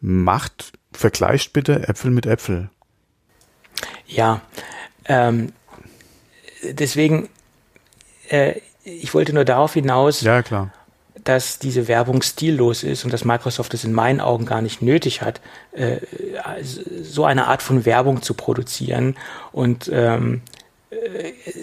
Macht, 0.00 0.72
vergleicht 0.92 1.52
bitte 1.52 1.88
Äpfel 1.88 2.10
mit 2.10 2.26
Äpfel. 2.26 2.70
Ja, 4.06 4.40
ähm, 5.06 5.52
deswegen, 6.62 7.28
äh, 8.28 8.54
ich 8.84 9.12
wollte 9.14 9.32
nur 9.32 9.44
darauf 9.44 9.74
hinaus, 9.74 10.20
Ja, 10.20 10.42
klar. 10.42 10.72
dass 11.24 11.58
diese 11.58 11.88
Werbung 11.88 12.22
stillos 12.22 12.84
ist 12.84 13.04
und 13.04 13.12
dass 13.12 13.24
Microsoft 13.24 13.74
es 13.74 13.84
in 13.84 13.92
meinen 13.92 14.20
Augen 14.20 14.46
gar 14.46 14.62
nicht 14.62 14.80
nötig 14.80 15.22
hat, 15.22 15.40
äh, 15.72 15.98
so 17.02 17.24
eine 17.24 17.48
Art 17.48 17.62
von 17.62 17.84
Werbung 17.84 18.22
zu 18.22 18.34
produzieren. 18.34 19.16
Und 19.52 19.90
ähm, 19.92 20.42
äh, 20.46 20.55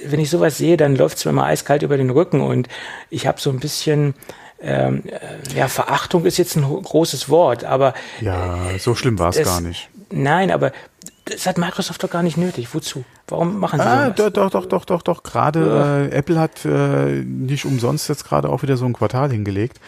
wenn 0.06 0.20
ich 0.20 0.30
sowas 0.30 0.58
sehe, 0.58 0.78
dann 0.78 0.95
läuft 0.95 1.18
es 1.18 1.26
mir 1.26 1.32
immer 1.32 1.45
eiskalt 1.45 1.82
über 1.84 1.98
den 1.98 2.10
Rücken 2.10 2.41
und 2.41 2.68
ich 3.10 3.26
habe 3.28 3.40
so 3.40 3.50
ein 3.50 3.60
bisschen, 3.60 4.16
ähm, 4.62 5.04
äh, 5.08 5.58
ja, 5.58 5.68
Verachtung 5.68 6.26
ist 6.26 6.38
jetzt 6.38 6.56
ein 6.56 6.64
großes 6.64 7.30
Wort, 7.30 7.64
aber 7.64 7.94
Ja, 8.22 8.70
so 8.80 8.95
schlimm 8.95 9.18
war 9.20 9.30
es 9.30 9.41
gar 9.44 9.62
nicht. 9.62 9.90
nein, 10.12 10.52
aber 10.52 10.72
das 11.26 11.45
hat 11.48 11.58
Microsoft 11.58 12.04
doch 12.04 12.10
gar 12.10 12.24
nicht 12.24 12.36
nötig. 12.38 12.74
Wozu? 12.74 13.06
Warum 13.34 13.60
machen 13.60 13.80
sie 13.80 13.85
Ah, 13.85 14.14
sowas? 14.15 14.15
doch, 14.15 14.30
doch, 14.30 14.49
doch, 14.51 14.65
doch, 14.68 14.85
doch, 14.85 15.01
doch. 15.01 15.23
Gerade 15.23 16.10
äh, 16.11 16.15
Apple 16.15 16.39
hat 16.39 16.64
äh, 16.65 17.23
nicht 17.23 17.65
umsonst 17.65 18.07
jetzt 18.10 18.26
gerade 18.26 18.47
auch 18.47 18.61
wieder 18.61 18.77
so 18.77 18.85
ein 18.85 18.93
Quartal 18.93 19.31
hingelegt. 19.31 19.80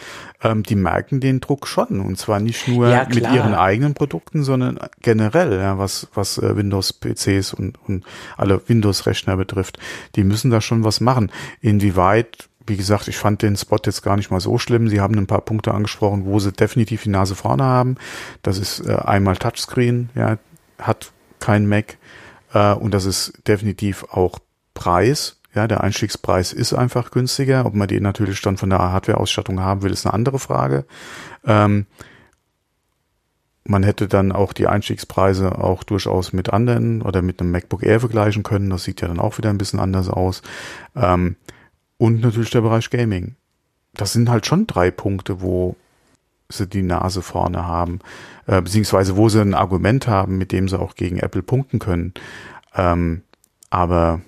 Ähm, 0.42 0.64
die 0.64 0.74
merken 0.74 1.20
den 1.20 1.40
Druck 1.40 1.68
schon 1.68 2.00
und 2.00 2.18
zwar 2.18 2.40
nicht 2.40 2.66
nur 2.66 2.88
Ja, 2.88 3.06
mit 3.08 3.22
ihren 3.30 3.54
eigenen 3.54 3.94
Produkten, 3.94 4.42
sondern 4.42 4.78
generell, 5.00 5.52
ja, 5.58 5.78
was 5.78 6.08
was 6.12 6.38
äh, 6.38 6.56
Windows-PCs 6.56 7.54
und, 7.54 7.78
und 7.86 8.04
alle 8.36 8.60
Windows-Rechner 8.68 9.36
betrifft. 9.36 9.78
Die 10.16 10.24
müssen 10.24 10.50
da 10.50 10.60
schon 10.60 10.82
was 10.84 11.00
machen. 11.00 11.30
Inwieweit 11.60 12.48
wie 12.68 12.76
gesagt, 12.76 13.06
ich 13.06 13.16
fand 13.16 13.42
den 13.42 13.56
Spot 13.56 13.78
jetzt 13.86 14.02
gar 14.02 14.16
nicht 14.16 14.32
mal 14.32 14.40
so 14.40 14.58
schlimm. 14.58 14.88
Sie 14.88 15.00
haben 15.00 15.16
ein 15.16 15.28
paar 15.28 15.42
Punkte 15.42 15.72
angesprochen, 15.72 16.24
wo 16.24 16.40
sie 16.40 16.50
definitiv 16.50 17.04
die 17.04 17.10
Nase 17.10 17.36
vorne 17.36 17.62
haben. 17.62 17.94
Das 18.42 18.58
ist 18.58 18.80
äh, 18.84 18.92
einmal 18.96 19.36
Touchscreen, 19.36 20.10
ja, 20.16 20.38
hat 20.80 21.12
kein 21.38 21.68
Mac. 21.68 21.96
Äh, 22.56 22.74
und 22.74 22.94
das 22.94 23.04
ist 23.04 23.34
definitiv 23.46 24.04
auch 24.04 24.38
Preis. 24.72 25.40
Ja, 25.54 25.66
der 25.66 25.82
Einstiegspreis 25.82 26.52
ist 26.52 26.72
einfach 26.72 27.10
günstiger. 27.10 27.66
Ob 27.66 27.74
man 27.74 27.88
den 27.88 28.02
natürlich 28.02 28.40
dann 28.42 28.56
von 28.56 28.70
der 28.70 28.78
Hardware-Ausstattung 28.78 29.60
haben 29.60 29.82
will, 29.82 29.92
ist 29.92 30.06
eine 30.06 30.14
andere 30.14 30.38
Frage. 30.38 30.84
Ähm, 31.44 31.86
man 33.64 33.82
hätte 33.82 34.06
dann 34.06 34.32
auch 34.32 34.52
die 34.52 34.68
Einstiegspreise 34.68 35.58
auch 35.58 35.82
durchaus 35.82 36.32
mit 36.32 36.50
anderen 36.50 37.02
oder 37.02 37.20
mit 37.20 37.40
einem 37.40 37.50
MacBook 37.50 37.82
Air 37.82 38.00
vergleichen 38.00 38.42
können. 38.42 38.70
Das 38.70 38.84
sieht 38.84 39.00
ja 39.00 39.08
dann 39.08 39.18
auch 39.18 39.38
wieder 39.38 39.50
ein 39.50 39.58
bisschen 39.58 39.80
anders 39.80 40.08
aus. 40.08 40.42
Ähm, 40.94 41.36
und 41.98 42.20
natürlich 42.20 42.50
der 42.50 42.60
Bereich 42.60 42.90
Gaming. 42.90 43.34
Das 43.94 44.12
sind 44.12 44.28
halt 44.28 44.46
schon 44.46 44.66
drei 44.66 44.90
Punkte, 44.90 45.40
wo 45.40 45.76
sie 46.48 46.66
die 46.66 46.82
Nase 46.82 47.22
vorne 47.22 47.66
haben, 47.66 48.00
äh, 48.46 48.60
beziehungsweise 48.62 49.16
wo 49.16 49.28
sie 49.28 49.40
ein 49.40 49.54
Argument 49.54 50.06
haben, 50.06 50.38
mit 50.38 50.52
dem 50.52 50.68
sie 50.68 50.78
auch 50.78 50.94
gegen 50.94 51.18
Apple 51.18 51.42
punkten 51.42 51.78
können. 51.78 52.14
Ähm, 52.74 53.22
aber 53.70 54.20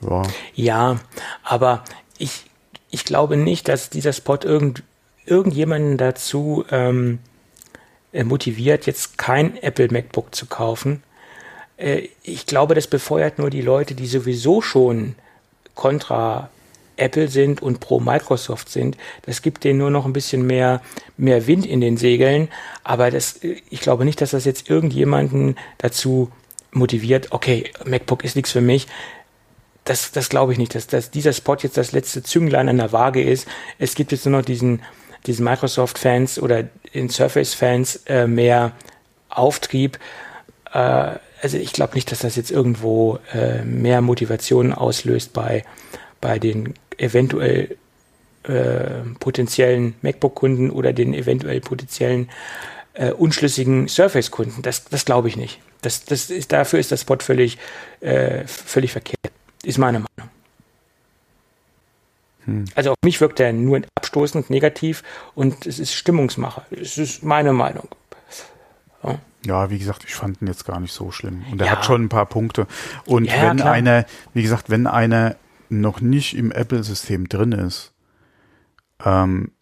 ja. 0.00 0.22
Ja, 0.54 1.00
aber 1.42 1.84
ich, 2.18 2.44
ich 2.90 3.04
glaube 3.04 3.36
nicht, 3.36 3.68
dass 3.68 3.90
dieser 3.90 4.12
Spot 4.12 4.38
irgend, 4.42 4.82
irgendjemanden 5.24 5.96
dazu 5.96 6.64
ähm, 6.70 7.18
äh, 8.12 8.24
motiviert, 8.24 8.86
jetzt 8.86 9.18
kein 9.18 9.56
Apple 9.62 9.88
MacBook 9.90 10.34
zu 10.34 10.46
kaufen. 10.46 11.02
Äh, 11.76 12.08
ich 12.22 12.46
glaube, 12.46 12.74
das 12.74 12.86
befeuert 12.86 13.38
nur 13.38 13.50
die 13.50 13.62
Leute, 13.62 13.94
die 13.94 14.06
sowieso 14.06 14.60
schon 14.60 15.14
kontra 15.74 16.50
Apple 16.96 17.28
sind 17.28 17.62
und 17.62 17.80
pro 17.80 18.00
Microsoft 18.00 18.68
sind. 18.68 18.96
Das 19.22 19.42
gibt 19.42 19.64
denen 19.64 19.78
nur 19.78 19.90
noch 19.90 20.06
ein 20.06 20.12
bisschen 20.12 20.46
mehr, 20.46 20.80
mehr 21.16 21.46
Wind 21.46 21.66
in 21.66 21.80
den 21.80 21.96
Segeln. 21.96 22.48
Aber 22.82 23.10
das, 23.10 23.40
ich 23.42 23.80
glaube 23.80 24.04
nicht, 24.04 24.20
dass 24.20 24.30
das 24.30 24.44
jetzt 24.44 24.70
irgendjemanden 24.70 25.56
dazu 25.78 26.30
motiviert, 26.72 27.28
okay, 27.30 27.70
MacBook 27.84 28.24
ist 28.24 28.36
nichts 28.36 28.52
für 28.52 28.60
mich. 28.60 28.86
Das, 29.84 30.12
das 30.12 30.28
glaube 30.28 30.52
ich 30.52 30.58
nicht, 30.58 30.74
dass, 30.74 30.86
dass 30.86 31.10
dieser 31.10 31.32
Spot 31.32 31.56
jetzt 31.56 31.76
das 31.76 31.92
letzte 31.92 32.22
Zünglein 32.22 32.68
an 32.68 32.78
der 32.78 32.92
Waage 32.92 33.22
ist. 33.22 33.46
Es 33.78 33.94
gibt 33.94 34.12
jetzt 34.12 34.24
nur 34.24 34.38
noch 34.38 34.44
diesen, 34.44 34.82
diesen 35.26 35.44
Microsoft-Fans 35.44 36.38
oder 36.38 36.64
den 36.94 37.10
Surface-Fans 37.10 38.04
äh, 38.06 38.26
mehr 38.26 38.72
Auftrieb. 39.28 39.98
Äh, 40.72 41.16
also 41.42 41.58
ich 41.58 41.72
glaube 41.72 41.94
nicht, 41.94 42.10
dass 42.10 42.20
das 42.20 42.36
jetzt 42.36 42.50
irgendwo 42.50 43.18
äh, 43.34 43.62
mehr 43.64 44.00
Motivation 44.00 44.72
auslöst 44.72 45.34
bei, 45.34 45.64
bei 46.20 46.38
den 46.38 46.74
eventuell 46.98 47.76
äh, 48.44 49.02
potenziellen 49.20 49.94
MacBook-Kunden 50.02 50.70
oder 50.70 50.92
den 50.92 51.14
eventuell 51.14 51.60
potenziellen 51.60 52.28
äh, 52.94 53.10
unschlüssigen 53.10 53.88
Surface-Kunden. 53.88 54.62
Das, 54.62 54.84
das 54.84 55.04
glaube 55.04 55.28
ich 55.28 55.36
nicht. 55.36 55.60
Das, 55.82 56.04
das 56.04 56.30
ist, 56.30 56.52
dafür 56.52 56.78
ist 56.78 56.92
das 56.92 57.02
Spot 57.02 57.18
völlig, 57.20 57.58
äh, 58.00 58.46
völlig 58.46 58.92
verkehrt. 58.92 59.32
Ist 59.62 59.78
meine 59.78 59.98
Meinung. 59.98 60.30
Hm. 62.44 62.64
Also 62.74 62.90
auf 62.90 62.96
mich 63.02 63.20
wirkt 63.20 63.40
er 63.40 63.52
nur 63.52 63.82
abstoßend, 63.94 64.50
negativ 64.50 65.02
und 65.34 65.66
es 65.66 65.78
ist 65.78 65.94
Stimmungsmacher. 65.94 66.66
Es 66.70 66.98
ist 66.98 67.22
meine 67.22 67.52
Meinung. 67.52 67.88
Ja. 69.02 69.18
ja, 69.44 69.70
wie 69.70 69.78
gesagt, 69.78 70.04
ich 70.06 70.14
fand 70.14 70.40
ihn 70.40 70.48
jetzt 70.48 70.64
gar 70.64 70.80
nicht 70.80 70.92
so 70.92 71.10
schlimm. 71.10 71.44
Und 71.50 71.60
er 71.60 71.66
ja. 71.66 71.72
hat 71.72 71.84
schon 71.84 72.04
ein 72.04 72.08
paar 72.08 72.26
Punkte. 72.26 72.66
Und 73.06 73.26
ja, 73.26 73.42
wenn 73.42 73.58
klar. 73.58 73.72
einer, 73.72 74.06
wie 74.32 74.42
gesagt, 74.42 74.70
wenn 74.70 74.86
einer 74.86 75.36
noch 75.70 76.00
nicht 76.00 76.36
im 76.36 76.50
Apple-System 76.50 77.28
drin 77.28 77.52
ist, 77.52 77.92
ähm, 79.04 79.52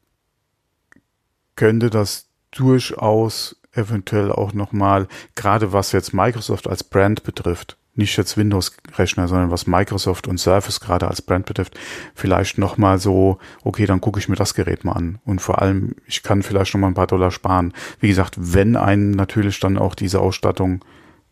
könnte 1.57 1.91
das 1.91 2.29
durchaus 2.51 3.57
eventuell 3.73 4.31
auch 4.31 4.53
nochmal, 4.53 5.09
gerade 5.35 5.73
was 5.73 5.93
jetzt 5.93 6.12
Microsoft 6.12 6.69
als 6.69 6.85
Brand 6.85 7.23
betrifft, 7.23 7.79
nicht 7.95 8.16
jetzt 8.16 8.37
Windows-Rechner, 8.37 9.29
sondern 9.29 9.51
was 9.51 9.66
Microsoft 9.66 10.27
und 10.27 10.39
Surface 10.39 10.81
gerade 10.81 11.09
als 11.09 11.23
Brand 11.23 11.47
betrifft, 11.47 11.79
vielleicht 12.15 12.59
nochmal 12.59 12.99
so, 12.99 13.39
okay, 13.65 13.87
dann 13.87 14.01
gucke 14.01 14.19
ich 14.19 14.29
mir 14.29 14.37
das 14.37 14.55
Gerät 14.55 14.85
mal 14.85 14.93
an. 14.93 15.19
Und 15.24 15.41
vor 15.41 15.61
allem, 15.61 15.95
ich 16.07 16.23
kann 16.23 16.43
vielleicht 16.43 16.73
nochmal 16.74 16.91
ein 16.91 16.95
paar 16.95 17.07
Dollar 17.07 17.31
sparen. 17.31 17.74
Wie 18.01 18.09
gesagt, 18.09 18.37
wenn 18.39 18.77
einem 18.77 19.11
natürlich 19.11 19.61
dann 19.61 19.77
auch 19.77 19.95
diese 19.95 20.20
Ausstattung 20.20 20.83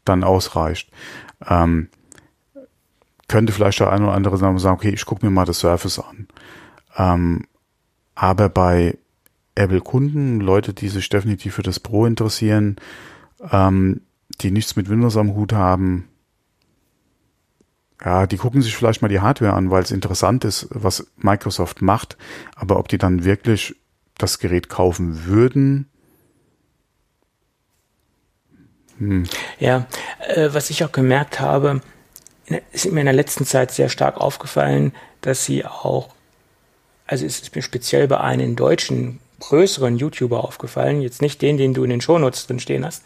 dann 0.05 0.23
ausreicht. 0.23 0.91
Ähm, 1.47 1.89
könnte 3.31 3.53
vielleicht 3.53 3.79
der 3.79 3.93
eine 3.93 4.07
oder 4.07 4.15
andere 4.15 4.37
sagen, 4.37 4.59
okay, 4.67 4.91
ich 4.91 5.07
gucke 5.07 5.25
mir 5.25 5.31
mal 5.31 5.45
das 5.45 5.61
Surface 5.61 6.01
an. 6.01 6.27
Ähm, 6.97 7.45
aber 8.17 8.49
bei 8.49 8.99
Apple-Kunden, 9.55 10.41
Leute, 10.41 10.75
die 10.75 10.89
sich 10.89 11.09
definitiv 11.09 11.55
für 11.55 11.63
das 11.63 11.79
Pro 11.79 12.07
interessieren, 12.07 12.77
ähm, 13.53 14.01
die 14.41 14.51
nichts 14.51 14.75
mit 14.75 14.89
Windows 14.89 15.17
am 15.17 15.37
Hut 15.37 15.53
haben, 15.53 16.09
ja, 18.05 18.27
die 18.27 18.37
gucken 18.37 18.63
sich 18.63 18.75
vielleicht 18.75 19.01
mal 19.01 19.09
die 19.09 19.21
Hardware 19.21 19.53
an, 19.53 19.71
weil 19.71 19.85
es 19.85 19.93
interessant 19.93 20.45
ist, 20.45 20.67
was 20.71 21.07
Microsoft 21.17 21.83
macht. 21.83 22.17
Aber 22.57 22.81
ob 22.81 22.89
die 22.89 22.99
dann 22.99 23.25
wirklich 23.25 23.77
das 24.19 24.41
Gerät 24.41 24.69
kaufen 24.69 25.27
würden, 25.27 25.87
hm. 28.99 29.25
Ja, 29.59 29.87
äh, 30.29 30.51
was 30.53 30.69
ich 30.69 30.85
auch 30.85 30.93
gemerkt 30.93 31.41
habe, 31.41 31.81
ist 32.73 32.91
mir 32.91 33.01
in 33.01 33.07
der 33.07 33.15
letzten 33.15 33.45
Zeit 33.45 33.71
sehr 33.71 33.89
stark 33.89 34.17
aufgefallen, 34.17 34.93
dass 35.21 35.45
sie 35.45 35.65
auch, 35.65 36.09
also 37.07 37.27
es 37.27 37.41
ist 37.41 37.55
mir 37.55 37.63
speziell 37.63 38.09
bei 38.09 38.21
einem 38.21 38.57
deutschen 38.57 39.21
größeren 39.41 39.97
YouTuber 39.97 40.45
aufgefallen, 40.45 41.01
jetzt 41.01 41.23
nicht 41.23 41.41
den, 41.43 41.57
den 41.57 41.75
du 41.75 41.83
in 41.83 41.91
den 41.91 42.01
Shownotes 42.01 42.47
drin 42.47 42.61
stehen 42.61 42.85
hast, 42.85 43.05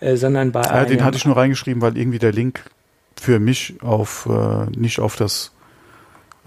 äh, 0.00 0.16
sondern 0.16 0.52
bei 0.52 0.62
ja, 0.62 0.70
einem, 0.70 0.88
Den 0.88 1.04
hatte 1.04 1.16
ich 1.16 1.24
nur 1.24 1.36
reingeschrieben, 1.36 1.80
weil 1.80 1.96
irgendwie 1.96 2.18
der 2.18 2.32
Link 2.32 2.64
für 3.20 3.38
mich 3.38 3.74
auf 3.82 4.28
äh, 4.30 4.66
nicht 4.76 4.98
auf 5.00 5.16
das 5.16 5.52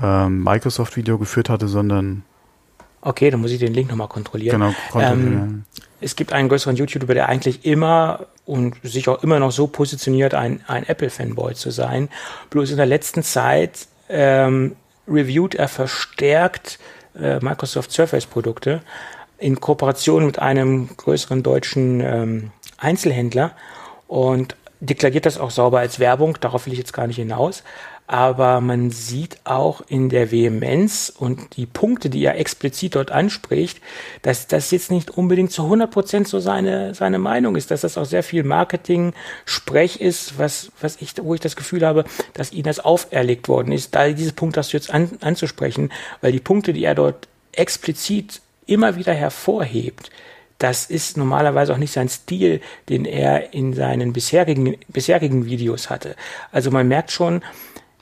äh, 0.02 0.28
Microsoft-Video 0.28 1.18
geführt 1.18 1.50
hatte, 1.50 1.68
sondern 1.68 2.24
Okay, 3.02 3.32
dann 3.32 3.42
muss 3.42 3.52
ich 3.52 3.60
den 3.60 3.74
Link 3.74 3.90
nochmal 3.90 4.08
kontrollieren. 4.08 4.60
Genau, 4.60 4.74
kontrollieren. 4.92 5.24
Ähm, 5.24 5.64
es 6.02 6.16
gibt 6.16 6.34
einen 6.34 6.50
größeren 6.50 6.76
YouTuber, 6.76 7.14
der 7.14 7.30
eigentlich 7.30 7.66
immer 7.66 8.26
und 8.46 8.76
sich 8.84 9.08
auch 9.08 9.24
immer 9.24 9.40
noch 9.40 9.52
so 9.52 9.68
positioniert, 9.68 10.34
ein, 10.34 10.62
ein 10.68 10.88
Apple-Fanboy 10.88 11.54
zu 11.54 11.72
sein. 11.72 12.10
Bloß 12.50 12.72
in 12.72 12.78
der 12.78 12.86
letzten 12.86 13.24
Zeit 13.24 13.88
ähm, 14.10 14.76
reviewt 15.08 15.56
er 15.56 15.68
verstärkt 15.68 16.80
äh, 17.20 17.40
Microsoft 17.40 17.92
Surface-Produkte 17.92 18.82
in 19.38 19.60
Kooperation 19.60 20.26
mit 20.26 20.40
einem 20.40 20.90
größeren 20.98 21.44
deutschen 21.44 22.02
ähm, 22.02 22.52
Einzelhändler 22.78 23.52
und 24.08 24.56
deklariert 24.80 25.26
das 25.26 25.40
auch 25.40 25.52
sauber 25.52 25.80
als 25.80 26.00
Werbung. 26.00 26.38
Darauf 26.42 26.66
will 26.66 26.74
ich 26.74 26.80
jetzt 26.80 26.94
gar 26.94 27.08
nicht 27.08 27.18
hinaus 27.18 27.64
aber 28.12 28.60
man 28.60 28.92
sieht 28.92 29.38
auch 29.46 29.80
in 29.88 30.10
der 30.10 30.32
Vehemenz 30.32 31.14
und 31.18 31.56
die 31.56 31.66
Punkte, 31.66 32.10
die 32.10 32.26
er 32.26 32.38
explizit 32.38 32.96
dort 32.96 33.10
anspricht, 33.10 33.80
dass 34.22 34.48
das 34.48 34.70
jetzt 34.72 34.92
nicht 34.92 35.12
unbedingt 35.12 35.54
zu 35.54 35.64
100 35.64 35.90
Prozent 35.90 36.28
so 36.28 36.42
seine, 36.42 36.94
seine 36.94 37.20
Meinung 37.20 37.56
ist, 37.56 37.72
dass 37.72 37.82
das 37.82 37.98
auch 37.98 38.04
sehr 38.04 38.22
viel 38.22 38.44
Marketing-Sprech 38.44 40.02
ist, 40.02 40.38
was, 40.38 40.74
was 40.82 41.02
ich, 41.02 41.14
wo 41.22 41.36
ich 41.36 41.40
das 41.40 41.56
Gefühl 41.56 41.86
habe, 41.86 42.04
dass 42.34 42.52
ihm 42.52 42.64
das 42.64 42.82
auferlegt 42.82 43.48
worden 43.48 43.72
ist, 43.72 43.96
da 43.96 44.10
diese 44.10 44.34
Punkte 44.34 44.60
hast 44.60 44.74
du 44.74 44.78
jetzt 44.78 44.94
an, 44.94 45.12
anzusprechen, 45.22 45.90
weil 46.20 46.34
die 46.34 46.42
Punkte, 46.42 46.74
die 46.74 46.84
er 46.84 46.96
dort 46.96 47.30
explizit 47.54 48.42
immer 48.66 48.98
wieder 48.98 49.14
hervorhebt, 49.14 50.12
das 50.58 50.86
ist 50.86 51.16
normalerweise 51.16 51.72
auch 51.74 51.78
nicht 51.78 51.94
sein 51.94 52.10
Stil, 52.10 52.60
den 52.90 53.06
er 53.06 53.54
in 53.54 53.74
seinen 53.74 54.12
bisherigen, 54.12 54.76
bisherigen 54.90 55.46
Videos 55.46 55.90
hatte. 55.90 56.18
Also 56.52 56.72
man 56.72 56.90
merkt 56.90 57.12
schon, 57.12 57.42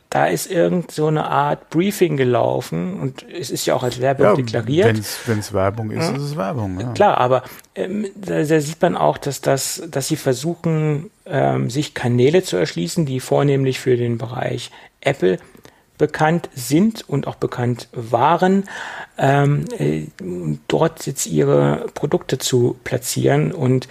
da 0.10 0.26
ist 0.26 0.49
irgend 0.49 0.91
so 0.91 1.07
eine 1.07 1.30
Art 1.30 1.69
Briefing 1.69 2.18
gelaufen 2.18 2.99
und 2.99 3.26
es 3.31 3.52
ist 3.52 3.68
ja 3.68 3.76
auch 3.76 3.84
als 3.84 4.02
Werbung 4.02 4.26
ja, 4.26 4.34
deklariert. 4.34 5.02
Wenn 5.27 5.40
es 5.40 5.53
Werbung 5.53 5.91
ist, 5.91 6.10
ja. 6.10 6.15
ist 6.15 6.23
es 6.23 6.36
Werbung. 6.36 6.80
Ja. 6.80 6.94
Klar, 6.94 7.18
aber 7.19 7.44
ähm, 7.76 8.07
da, 8.15 8.44
da, 8.44 8.60
sieht 8.60 8.81
man 8.81 8.98
auch, 8.98 9.19
dass 9.19 9.41
das, 9.41 9.84
dass 9.90 10.07
sie 10.07 10.15
versuchen, 10.15 11.11
ähm, 11.27 11.69
sich 11.69 11.94
Kanäle 11.94 12.41
zu 12.41 12.57
erschließen, 12.57 13.06
die 13.06 13.19
vornehmlich 13.19 13.80
für 13.80 13.98
den 13.98 14.18
Bereich 14.18 14.72
Apple 15.02 15.38
bekannt 15.99 16.49
sind 16.56 17.07
und 17.07 17.27
auch 17.27 17.36
bekannt 17.36 17.90
waren, 17.91 18.64
ähm, 19.19 19.65
äh, 19.77 20.07
dort 20.68 21.06
jetzt 21.06 21.27
ihre 21.27 21.86
Produkte 21.94 22.40
zu 22.40 22.77
platzieren 22.84 23.52
und 23.52 23.88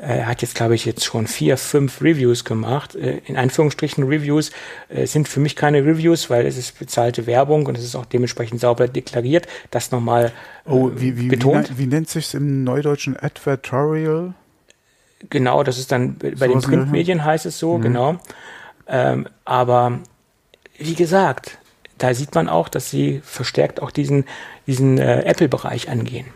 er 0.00 0.26
hat 0.26 0.40
jetzt, 0.40 0.54
glaube 0.54 0.74
ich, 0.74 0.86
jetzt 0.86 1.04
schon 1.04 1.26
vier, 1.26 1.58
fünf 1.58 2.00
Reviews 2.00 2.44
gemacht. 2.44 2.94
Äh, 2.94 3.20
in 3.26 3.36
Anführungsstrichen 3.36 4.04
Reviews 4.04 4.50
äh, 4.88 5.06
sind 5.06 5.28
für 5.28 5.40
mich 5.40 5.56
keine 5.56 5.84
Reviews, 5.84 6.30
weil 6.30 6.46
es 6.46 6.56
ist 6.56 6.78
bezahlte 6.78 7.26
Werbung 7.26 7.66
und 7.66 7.76
es 7.76 7.84
ist 7.84 7.94
auch 7.94 8.06
dementsprechend 8.06 8.60
sauber 8.60 8.88
deklariert. 8.88 9.46
Das 9.70 9.90
nochmal 9.90 10.32
oh, 10.64 10.88
äh, 10.88 11.00
wie, 11.00 11.18
wie, 11.18 11.28
betont. 11.28 11.70
Wie, 11.76 11.84
wie 11.84 11.86
nennt 11.86 12.08
sich 12.08 12.32
im 12.34 12.64
Neudeutschen 12.64 13.16
Advertorial? 13.16 14.32
Genau, 15.28 15.62
das 15.62 15.78
ist 15.78 15.92
dann 15.92 16.16
bei 16.16 16.34
so 16.34 16.46
den 16.46 16.60
Printmedien 16.62 17.24
heißt 17.24 17.44
es 17.44 17.58
so, 17.58 17.76
mhm. 17.76 17.82
genau. 17.82 18.16
Ähm, 18.88 19.28
aber 19.44 19.98
wie 20.78 20.94
gesagt, 20.94 21.58
da 21.98 22.14
sieht 22.14 22.34
man 22.34 22.48
auch, 22.48 22.70
dass 22.70 22.90
sie 22.90 23.20
verstärkt 23.22 23.82
auch 23.82 23.90
diesen, 23.90 24.24
diesen 24.66 24.96
äh, 24.96 25.20
Apple-Bereich 25.24 25.90
angehen. 25.90 26.26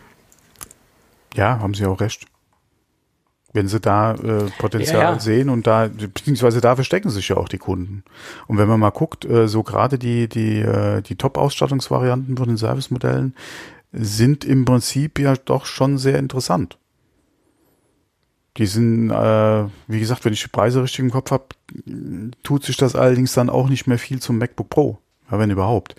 Ja, 1.33 1.59
haben 1.59 1.73
Sie 1.73 1.85
auch 1.85 1.99
recht 1.99 2.27
wenn 3.55 3.67
sie 3.67 3.79
da 3.79 4.13
äh, 4.13 4.51
Potenzial 4.59 5.01
ja, 5.01 5.13
ja. 5.13 5.19
sehen 5.19 5.49
und 5.49 5.65
da, 5.65 5.87
beziehungsweise 5.87 6.61
da 6.61 6.75
verstecken 6.75 7.09
sich 7.09 7.29
ja 7.29 7.37
auch 7.37 7.49
die 7.49 7.57
Kunden. 7.57 8.03
Und 8.47 8.57
wenn 8.57 8.67
man 8.67 8.79
mal 8.79 8.91
guckt, 8.91 9.25
äh, 9.25 9.47
so 9.47 9.63
gerade 9.63 9.97
die, 9.97 10.27
die, 10.27 10.59
äh, 10.59 11.01
die 11.01 11.15
Top-Ausstattungsvarianten 11.15 12.37
von 12.37 12.47
den 12.47 12.57
Servicemodellen 12.57 13.33
sind 13.93 14.43
im 14.43 14.65
Prinzip 14.65 15.19
ja 15.19 15.35
doch 15.35 15.65
schon 15.65 15.97
sehr 15.97 16.19
interessant. 16.19 16.77
die 18.57 18.65
sind, 18.65 19.09
äh, 19.09 19.65
wie 19.87 19.99
gesagt, 19.99 20.23
wenn 20.25 20.33
ich 20.33 20.43
die 20.43 20.49
Preise 20.49 20.81
richtig 20.81 20.99
im 20.99 21.11
Kopf 21.11 21.31
habe, 21.31 21.45
tut 22.43 22.63
sich 22.63 22.77
das 22.77 22.95
allerdings 22.95 23.33
dann 23.33 23.49
auch 23.49 23.69
nicht 23.69 23.87
mehr 23.87 23.97
viel 23.97 24.19
zum 24.19 24.37
MacBook 24.37 24.69
Pro, 24.69 24.99
ja, 25.31 25.39
wenn 25.39 25.49
überhaupt. 25.49 25.95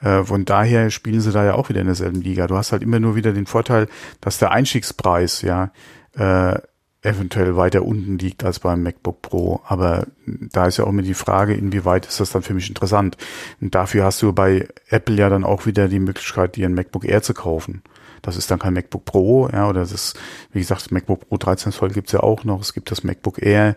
Äh, 0.00 0.24
von 0.24 0.44
daher 0.44 0.90
spielen 0.90 1.20
sie 1.20 1.32
da 1.32 1.44
ja 1.44 1.54
auch 1.54 1.68
wieder 1.68 1.80
in 1.80 1.86
derselben 1.86 2.22
Liga. 2.22 2.46
Du 2.46 2.56
hast 2.56 2.72
halt 2.72 2.82
immer 2.82 3.00
nur 3.00 3.16
wieder 3.16 3.32
den 3.32 3.46
Vorteil, 3.46 3.86
dass 4.20 4.38
der 4.38 4.50
Einstiegspreis 4.50 5.42
ja 5.42 5.72
äh, 6.14 6.58
eventuell 7.02 7.56
weiter 7.56 7.82
unten 7.82 8.18
liegt 8.18 8.44
als 8.44 8.58
beim 8.58 8.82
MacBook 8.82 9.22
Pro. 9.22 9.60
Aber 9.64 10.06
da 10.26 10.66
ist 10.66 10.76
ja 10.76 10.84
auch 10.84 10.90
immer 10.90 11.02
die 11.02 11.14
Frage, 11.14 11.54
inwieweit 11.54 12.06
ist 12.06 12.20
das 12.20 12.30
dann 12.30 12.42
für 12.42 12.54
mich 12.54 12.68
interessant. 12.68 13.16
Und 13.60 13.74
dafür 13.74 14.04
hast 14.04 14.20
du 14.22 14.32
bei 14.32 14.68
Apple 14.88 15.16
ja 15.16 15.28
dann 15.30 15.44
auch 15.44 15.66
wieder 15.66 15.88
die 15.88 15.98
Möglichkeit, 15.98 16.56
dir 16.56 16.68
ein 16.68 16.74
MacBook 16.74 17.04
Air 17.04 17.22
zu 17.22 17.32
kaufen. 17.32 17.82
Das 18.22 18.36
ist 18.36 18.50
dann 18.50 18.58
kein 18.58 18.74
MacBook 18.74 19.06
Pro, 19.06 19.48
ja, 19.48 19.68
oder 19.68 19.80
das 19.80 19.92
ist, 19.92 20.20
wie 20.52 20.58
gesagt, 20.58 20.82
das 20.82 20.90
MacBook 20.90 21.28
Pro 21.28 21.38
13 21.38 21.72
Zoll 21.72 21.90
gibt's 21.90 22.12
ja 22.12 22.20
auch 22.20 22.44
noch. 22.44 22.60
Es 22.60 22.74
gibt 22.74 22.90
das 22.90 23.02
MacBook 23.02 23.40
Air. 23.40 23.76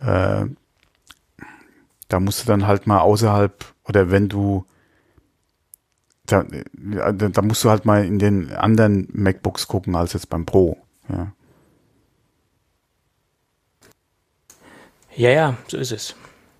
Äh, 0.00 0.46
da 2.06 2.20
musst 2.20 2.42
du 2.42 2.46
dann 2.46 2.68
halt 2.68 2.86
mal 2.86 3.00
außerhalb, 3.00 3.64
oder 3.84 4.10
wenn 4.12 4.28
du 4.28 4.64
da, 6.26 6.44
da 6.44 7.42
musst 7.42 7.64
du 7.64 7.70
halt 7.70 7.84
mal 7.84 8.04
in 8.04 8.20
den 8.20 8.52
anderen 8.52 9.08
MacBooks 9.12 9.66
gucken 9.66 9.96
als 9.96 10.12
jetzt 10.12 10.30
beim 10.30 10.46
Pro. 10.46 10.76
Ja. 11.08 11.32
Ja, 15.16 15.30
ja, 15.30 15.56
so 15.68 15.76
ist 15.76 15.92
es. 15.92 16.14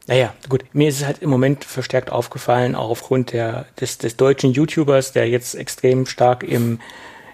Naja, 0.06 0.34
gut, 0.48 0.64
mir 0.72 0.88
ist 0.88 1.00
es 1.00 1.06
halt 1.06 1.22
im 1.22 1.30
Moment 1.30 1.64
verstärkt 1.64 2.10
aufgefallen, 2.10 2.74
auch 2.74 2.90
aufgrund 2.90 3.32
der, 3.32 3.66
des, 3.80 3.98
des 3.98 4.16
deutschen 4.16 4.52
YouTubers, 4.52 5.12
der 5.12 5.28
jetzt 5.28 5.54
extrem 5.54 6.04
stark 6.06 6.42
im, 6.42 6.80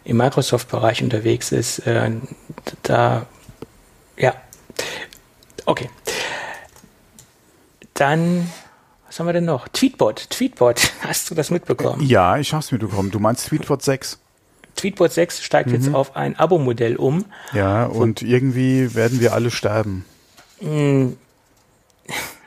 im 0.05 0.19
Microsoft-Bereich 0.19 1.03
unterwegs 1.03 1.53
ist. 1.53 1.79
Äh, 1.87 2.11
da, 2.83 3.27
ja, 4.19 4.35
okay. 5.65 5.89
Dann, 7.95 8.51
was 9.07 9.19
haben 9.19 9.27
wir 9.27 9.33
denn 9.33 9.47
noch? 9.47 9.69
Tweetbot, 9.69 10.29
Tweetbot, 10.29 10.93
hast 11.01 11.31
du 11.31 11.35
das 11.35 11.51
mitbekommen? 11.51 12.03
Ja, 12.03 12.37
ich 12.37 12.53
habe 12.53 12.63
es 12.63 12.73
mitbekommen. 12.73 13.11
Du 13.11 13.21
meinst 13.21 13.47
Tweetbot 13.49 13.83
6? 13.83 14.19
Tweetbot 14.75 15.13
6 15.13 15.43
steigt 15.43 15.71
mhm. 15.71 15.77
jetzt 15.77 15.95
auf 15.95 16.15
ein 16.15 16.39
Abo-Modell 16.39 16.97
um. 16.97 17.25
Ja, 17.55 17.87
und 17.87 18.21
irgendwie 18.21 18.95
werden 18.95 19.21
wir 19.21 19.33
alle 19.33 19.51
sterben. 19.51 20.05
Hm. 20.61 21.17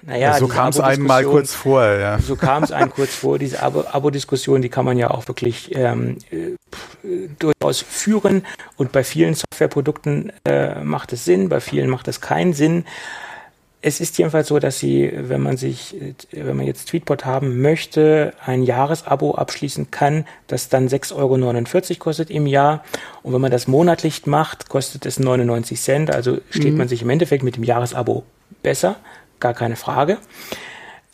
Naja, 0.01 0.39
so 0.39 0.47
kam 0.47 0.69
es 0.69 0.79
einem 0.79 1.05
mal 1.05 1.23
kurz 1.23 1.53
vor, 1.53 1.83
ja. 1.83 2.19
So 2.19 2.35
kam 2.35 2.63
es 2.63 2.71
einem 2.71 2.89
kurz 2.89 3.13
vor. 3.13 3.37
Diese 3.37 3.61
Abo-Diskussion, 3.61 4.61
die 4.61 4.69
kann 4.69 4.85
man 4.85 4.97
ja 4.97 5.11
auch 5.11 5.27
wirklich 5.27 5.75
ähm, 5.75 6.17
äh, 6.31 7.27
durchaus 7.37 7.81
führen. 7.81 8.45
Und 8.77 8.91
bei 8.91 9.03
vielen 9.03 9.35
Softwareprodukten 9.35 10.31
äh, 10.45 10.81
macht 10.83 11.13
es 11.13 11.25
Sinn, 11.25 11.49
bei 11.49 11.59
vielen 11.59 11.89
macht 11.89 12.07
es 12.07 12.21
keinen 12.21 12.53
Sinn. 12.53 12.85
Es 13.81 14.01
ist 14.01 14.17
jedenfalls 14.17 14.49
so, 14.49 14.59
dass 14.59 14.79
Sie, 14.79 15.09
wenn 15.15 15.41
man 15.41 15.55
sich, 15.55 15.95
wenn 16.31 16.57
man 16.57 16.65
jetzt 16.65 16.89
Tweetbot 16.89 17.23
haben 17.23 17.61
möchte, 17.61 18.33
ein 18.45 18.63
Jahresabo 18.63 19.35
abschließen 19.35 19.89
kann, 19.89 20.25
das 20.47 20.67
dann 20.67 20.89
6,49 20.89 21.15
Euro 21.15 21.99
kostet 21.99 22.29
im 22.29 22.45
Jahr. 22.45 22.83
Und 23.23 23.33
wenn 23.33 23.39
man 23.39 23.51
das 23.51 23.67
monatlich 23.67 24.25
macht, 24.25 24.67
kostet 24.67 25.05
es 25.05 25.17
99 25.17 25.79
Cent. 25.79 26.13
Also 26.13 26.39
steht 26.49 26.73
mhm. 26.73 26.77
man 26.77 26.87
sich 26.89 27.03
im 27.03 27.09
Endeffekt 27.09 27.43
mit 27.43 27.55
dem 27.55 27.63
Jahresabo 27.63 28.23
besser, 28.61 28.97
gar 29.39 29.53
keine 29.53 29.77
Frage. 29.77 30.17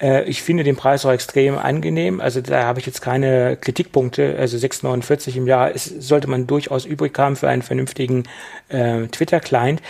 Äh, 0.01 0.23
ich 0.23 0.41
finde 0.41 0.63
den 0.63 0.75
Preis 0.75 1.05
auch 1.05 1.11
extrem 1.11 1.57
angenehm. 1.57 2.19
Also 2.19 2.41
da 2.41 2.63
habe 2.63 2.79
ich 2.79 2.85
jetzt 2.85 3.01
keine 3.01 3.57
Kritikpunkte. 3.57 4.37
Also 4.39 4.57
6,49 4.57 5.35
im 5.37 5.47
Jahr 5.47 5.71
ist, 5.71 6.01
sollte 6.01 6.27
man 6.27 6.47
durchaus 6.47 6.85
übrig 6.85 7.17
haben 7.19 7.35
für 7.35 7.47
einen 7.47 7.61
vernünftigen 7.61 8.23
äh, 8.69 9.07
Twitter-Client. 9.07 9.81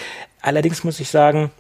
Allerdings 0.42 0.84
muss 0.84 1.00
ich 1.00 1.10
sagen, 1.10 1.52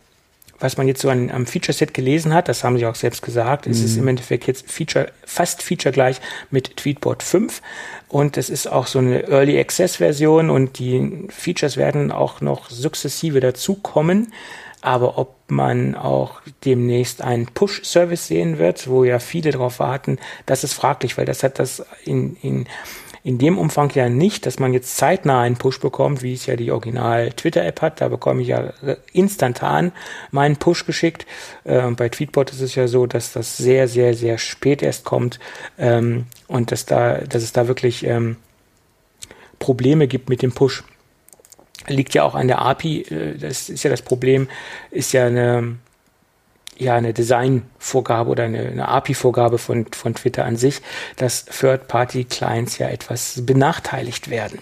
was 0.59 0.77
man 0.77 0.87
jetzt 0.87 1.01
so 1.01 1.09
an, 1.09 1.29
am 1.31 1.45
Feature-Set 1.45 1.93
gelesen 1.93 2.33
hat, 2.33 2.47
das 2.47 2.63
haben 2.63 2.77
sie 2.77 2.85
auch 2.85 2.95
selbst 2.95 3.21
gesagt, 3.21 3.65
mhm. 3.65 3.71
es 3.71 3.83
ist 3.83 3.95
mhm. 3.95 4.03
im 4.03 4.07
Endeffekt 4.09 4.47
jetzt 4.47 4.71
Feature, 4.71 5.11
fast 5.25 5.61
Feature 5.61 5.91
gleich 5.91 6.21
mit 6.51 6.77
Tweetbot 6.77 7.23
5 7.23 7.61
und 8.07 8.37
es 8.37 8.49
ist 8.49 8.67
auch 8.67 8.87
so 8.87 8.99
eine 8.99 9.27
Early 9.27 9.59
Access 9.59 9.97
Version 9.97 10.49
und 10.49 10.79
die 10.79 11.27
Features 11.29 11.77
werden 11.77 12.11
auch 12.11 12.41
noch 12.41 12.69
sukzessive 12.69 13.39
dazukommen. 13.39 14.31
Aber 14.81 15.17
ob 15.17 15.33
man 15.47 15.95
auch 15.95 16.41
demnächst 16.63 17.23
einen 17.23 17.47
Push-Service 17.47 18.27
sehen 18.27 18.59
wird, 18.59 18.87
wo 18.87 19.03
ja 19.03 19.17
viele 19.17 19.49
darauf 19.49 19.79
warten, 19.79 20.19
das 20.45 20.63
ist 20.63 20.73
fraglich, 20.73 21.17
weil 21.17 21.25
das 21.25 21.41
hat 21.41 21.57
das 21.57 21.83
in, 22.03 22.35
in 22.43 22.67
in 23.25 23.39
dem 23.39 23.57
Umfang 23.57 23.89
ja 23.95 24.07
nicht, 24.07 24.45
dass 24.45 24.59
man 24.59 24.71
jetzt 24.71 24.97
zeitnah 24.97 25.41
einen 25.41 25.57
Push 25.57 25.79
bekommt, 25.79 26.21
wie 26.21 26.33
es 26.33 26.45
ja 26.45 26.55
die 26.55 26.69
Original 26.69 27.31
Twitter-App 27.31 27.81
hat. 27.81 27.99
Da 27.99 28.07
bekomme 28.07 28.43
ich 28.43 28.49
ja 28.49 28.71
instantan 29.13 29.93
meinen 30.29 30.57
Push 30.57 30.85
geschickt. 30.85 31.25
Äh, 31.63 31.89
bei 31.89 32.07
Tweetbot 32.07 32.51
ist 32.51 32.61
es 32.61 32.75
ja 32.75 32.87
so, 32.87 33.07
dass 33.07 33.33
das 33.33 33.57
sehr, 33.57 33.87
sehr, 33.87 34.13
sehr 34.13 34.37
spät 34.37 34.83
erst 34.83 35.05
kommt 35.05 35.39
ähm, 35.79 36.27
und 36.47 36.71
dass 36.71 36.85
da, 36.85 37.17
dass 37.17 37.41
es 37.41 37.51
da 37.51 37.67
wirklich 37.67 38.05
ähm, 38.05 38.35
Probleme 39.57 40.07
gibt 40.07 40.29
mit 40.29 40.43
dem 40.43 40.51
Push. 40.51 40.83
Liegt 41.87 42.13
ja 42.13 42.21
auch 42.21 42.35
an 42.35 42.47
der 42.47 42.61
API. 42.61 43.01
Äh, 43.09 43.39
das 43.39 43.69
ist 43.69 43.81
ja 43.81 43.89
das 43.89 44.03
Problem, 44.03 44.49
ist 44.91 45.13
ja 45.13 45.25
eine 45.25 45.77
ja 46.77 46.95
eine 46.95 47.13
Designvorgabe 47.13 48.29
oder 48.29 48.43
eine, 48.43 48.59
eine 48.59 48.87
API-Vorgabe 48.87 49.57
von, 49.57 49.85
von 49.91 50.15
Twitter 50.15 50.45
an 50.45 50.57
sich, 50.57 50.81
dass 51.17 51.45
Third-Party-Clients 51.45 52.77
ja 52.77 52.89
etwas 52.89 53.41
benachteiligt 53.45 54.29
werden. 54.29 54.59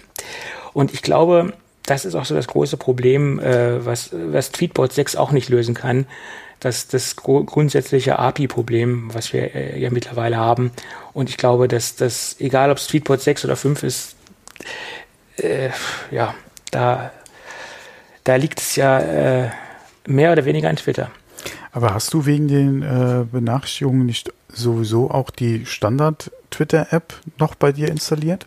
Und 0.72 0.92
ich 0.92 1.02
glaube, 1.02 1.52
das 1.86 2.04
ist 2.04 2.14
auch 2.14 2.24
so 2.24 2.34
das 2.34 2.46
große 2.46 2.76
Problem, 2.76 3.38
äh, 3.38 3.84
was, 3.84 4.10
was 4.12 4.52
Tweetbot 4.52 4.92
6 4.92 5.16
auch 5.16 5.32
nicht 5.32 5.48
lösen 5.48 5.74
kann. 5.74 6.06
Das, 6.60 6.88
das 6.88 7.16
grundsätzliche 7.16 8.18
API-Problem, 8.18 9.10
was 9.12 9.32
wir 9.32 9.54
äh, 9.54 9.78
ja 9.78 9.90
mittlerweile 9.90 10.36
haben. 10.36 10.72
Und 11.12 11.28
ich 11.28 11.36
glaube, 11.36 11.68
dass 11.68 11.96
das, 11.96 12.36
egal 12.38 12.70
ob 12.70 12.78
es 12.78 12.86
Tweetbot 12.86 13.20
6 13.20 13.44
oder 13.44 13.56
5 13.56 13.82
ist, 13.82 14.16
äh, 15.36 15.70
ja, 16.10 16.34
da, 16.70 17.12
da 18.24 18.36
liegt 18.36 18.60
es 18.60 18.76
ja 18.76 18.98
äh, 19.00 19.50
mehr 20.06 20.32
oder 20.32 20.44
weniger 20.44 20.70
an 20.70 20.76
Twitter. 20.76 21.10
Aber 21.74 21.92
hast 21.92 22.14
du 22.14 22.24
wegen 22.24 22.46
den 22.46 22.82
äh, 22.82 23.24
Benachrichtigungen 23.30 24.06
nicht 24.06 24.32
sowieso 24.48 25.10
auch 25.10 25.30
die 25.30 25.66
Standard-Twitter-App 25.66 27.14
noch 27.38 27.56
bei 27.56 27.72
dir 27.72 27.88
installiert? 27.88 28.46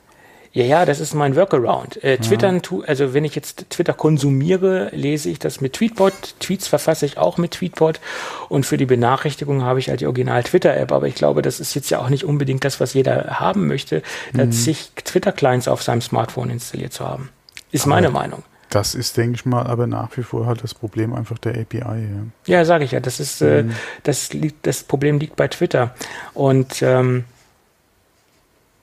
Ja, 0.53 0.63
ja, 0.63 0.85
das 0.85 1.01
ist 1.01 1.13
mein 1.13 1.35
Workaround. 1.35 2.01
Äh, 2.05 2.19
Twittern, 2.19 2.61
tu, 2.61 2.83
also 2.87 3.13
wenn 3.13 3.25
ich 3.25 3.35
jetzt 3.35 3.69
Twitter 3.69 3.93
konsumiere, 3.93 4.89
lese 4.93 5.29
ich 5.29 5.39
das 5.39 5.59
mit 5.59 5.73
Tweetbot. 5.73 6.13
Tweets 6.39 6.69
verfasse 6.69 7.05
ich 7.05 7.17
auch 7.17 7.37
mit 7.37 7.51
Tweetbot. 7.51 7.99
Und 8.47 8.65
für 8.65 8.77
die 8.77 8.85
Benachrichtigung 8.85 9.61
habe 9.61 9.79
ich 9.79 9.89
halt 9.89 9.99
die 9.99 10.07
Original-Twitter-App. 10.07 10.93
Aber 10.93 11.07
ich 11.07 11.15
glaube, 11.15 11.41
das 11.41 11.59
ist 11.59 11.75
jetzt 11.75 11.89
ja 11.89 11.99
auch 11.99 12.09
nicht 12.09 12.23
unbedingt 12.23 12.63
das, 12.63 12.79
was 12.79 12.93
jeder 12.93 13.39
haben 13.41 13.67
möchte, 13.67 14.03
mhm. 14.31 14.53
sich 14.53 14.93
Twitter-Clients 14.95 15.67
auf 15.67 15.83
seinem 15.83 16.01
Smartphone 16.01 16.49
installiert 16.49 16.93
zu 16.93 17.05
haben. 17.05 17.29
Ist 17.71 17.83
Aber 17.83 17.95
meine 17.95 18.09
Meinung. 18.09 18.43
Das 18.69 18.95
ist, 18.95 19.15
denke 19.15 19.35
ich 19.35 19.45
mal, 19.45 19.65
aber 19.65 19.87
nach 19.87 20.15
wie 20.17 20.23
vor 20.23 20.45
halt 20.45 20.63
das 20.63 20.73
Problem 20.73 21.13
einfach 21.13 21.37
der 21.37 21.53
API. 21.53 21.79
Ja, 21.79 22.25
ja 22.45 22.65
sage 22.65 22.83
ich 22.83 22.91
ja. 22.91 22.99
Das 22.99 23.19
ist, 23.19 23.41
äh, 23.41 23.63
mhm. 23.63 23.71
das 24.03 24.33
liegt, 24.33 24.67
das 24.67 24.83
Problem 24.83 25.19
liegt 25.19 25.35
bei 25.35 25.47
Twitter. 25.47 25.95
Und 26.33 26.81
ähm, 26.81 27.23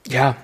ja, 0.08 0.36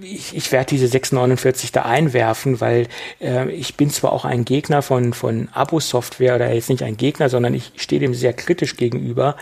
ich, 0.00 0.34
ich 0.34 0.50
werde 0.52 0.70
diese 0.70 0.88
649 0.88 1.72
da 1.72 1.82
einwerfen, 1.82 2.60
weil 2.60 2.88
äh, 3.20 3.50
ich 3.50 3.76
bin 3.76 3.90
zwar 3.90 4.12
auch 4.12 4.24
ein 4.24 4.44
Gegner 4.44 4.82
von, 4.82 5.12
von 5.12 5.48
Abo-Software 5.52 6.36
oder 6.36 6.52
jetzt 6.52 6.70
nicht 6.70 6.82
ein 6.82 6.96
Gegner, 6.96 7.28
sondern 7.28 7.54
ich 7.54 7.72
stehe 7.76 8.00
dem 8.00 8.14
sehr 8.14 8.32
kritisch 8.32 8.76
gegenüber. 8.76 9.36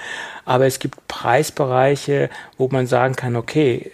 Aber 0.45 0.67
es 0.67 0.79
gibt 0.81 1.07
Preisbereiche, 1.07 2.31
wo 2.59 2.69
man 2.69 2.87
sagen 2.87 3.15
kann, 3.15 3.37
okay, 3.37 3.93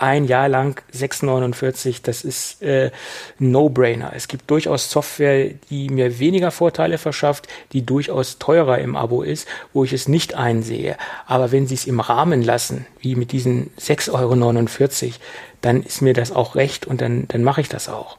ein 0.00 0.24
Jahr 0.24 0.48
lang 0.48 0.80
6,49, 0.94 2.00
das 2.02 2.24
ist 2.24 2.62
äh, 2.62 2.90
No-Brainer. 3.38 4.12
Es 4.14 4.28
gibt 4.28 4.50
durchaus 4.50 4.90
Software, 4.90 5.50
die 5.68 5.90
mir 5.90 6.18
weniger 6.18 6.50
Vorteile 6.50 6.96
verschafft, 6.96 7.48
die 7.72 7.84
durchaus 7.84 8.38
teurer 8.38 8.78
im 8.78 8.96
Abo 8.96 9.22
ist, 9.22 9.46
wo 9.74 9.84
ich 9.84 9.92
es 9.92 10.08
nicht 10.08 10.34
einsehe. 10.34 10.96
Aber 11.26 11.52
wenn 11.52 11.66
sie 11.66 11.74
es 11.74 11.86
im 11.86 12.00
Rahmen 12.00 12.42
lassen, 12.42 12.86
wie 13.00 13.14
mit 13.14 13.30
diesen 13.32 13.70
6,49 13.78 15.04
Euro, 15.04 15.14
dann 15.60 15.82
ist 15.82 16.00
mir 16.00 16.14
das 16.14 16.32
auch 16.32 16.54
recht 16.54 16.86
und 16.86 17.02
dann, 17.02 17.28
dann 17.28 17.44
mache 17.44 17.60
ich 17.60 17.68
das 17.68 17.90
auch. 17.90 18.16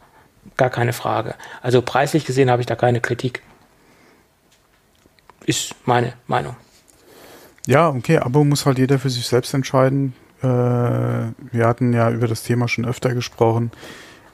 Gar 0.58 0.70
keine 0.70 0.94
Frage. 0.94 1.34
Also 1.64 1.82
preislich 1.82 2.26
gesehen 2.26 2.52
habe 2.52 2.62
ich 2.62 2.68
da 2.68 2.76
keine 2.76 3.02
Kritik. 3.02 3.42
Ist 5.48 5.74
meine 5.86 6.14
Meinung. 6.28 6.56
Ja, 7.66 7.90
okay, 7.90 8.20
Abo 8.20 8.44
muss 8.44 8.68
halt 8.68 8.78
jeder 8.78 9.00
für 9.00 9.10
sich 9.10 9.26
selbst 9.26 9.54
entscheiden. 9.56 10.14
Äh, 10.42 10.48
wir 10.48 11.68
hatten 11.68 11.94
ja 11.94 12.10
über 12.10 12.28
das 12.28 12.44
Thema 12.44 12.68
schon 12.68 12.86
öfter 12.86 13.14
gesprochen. 13.14 13.72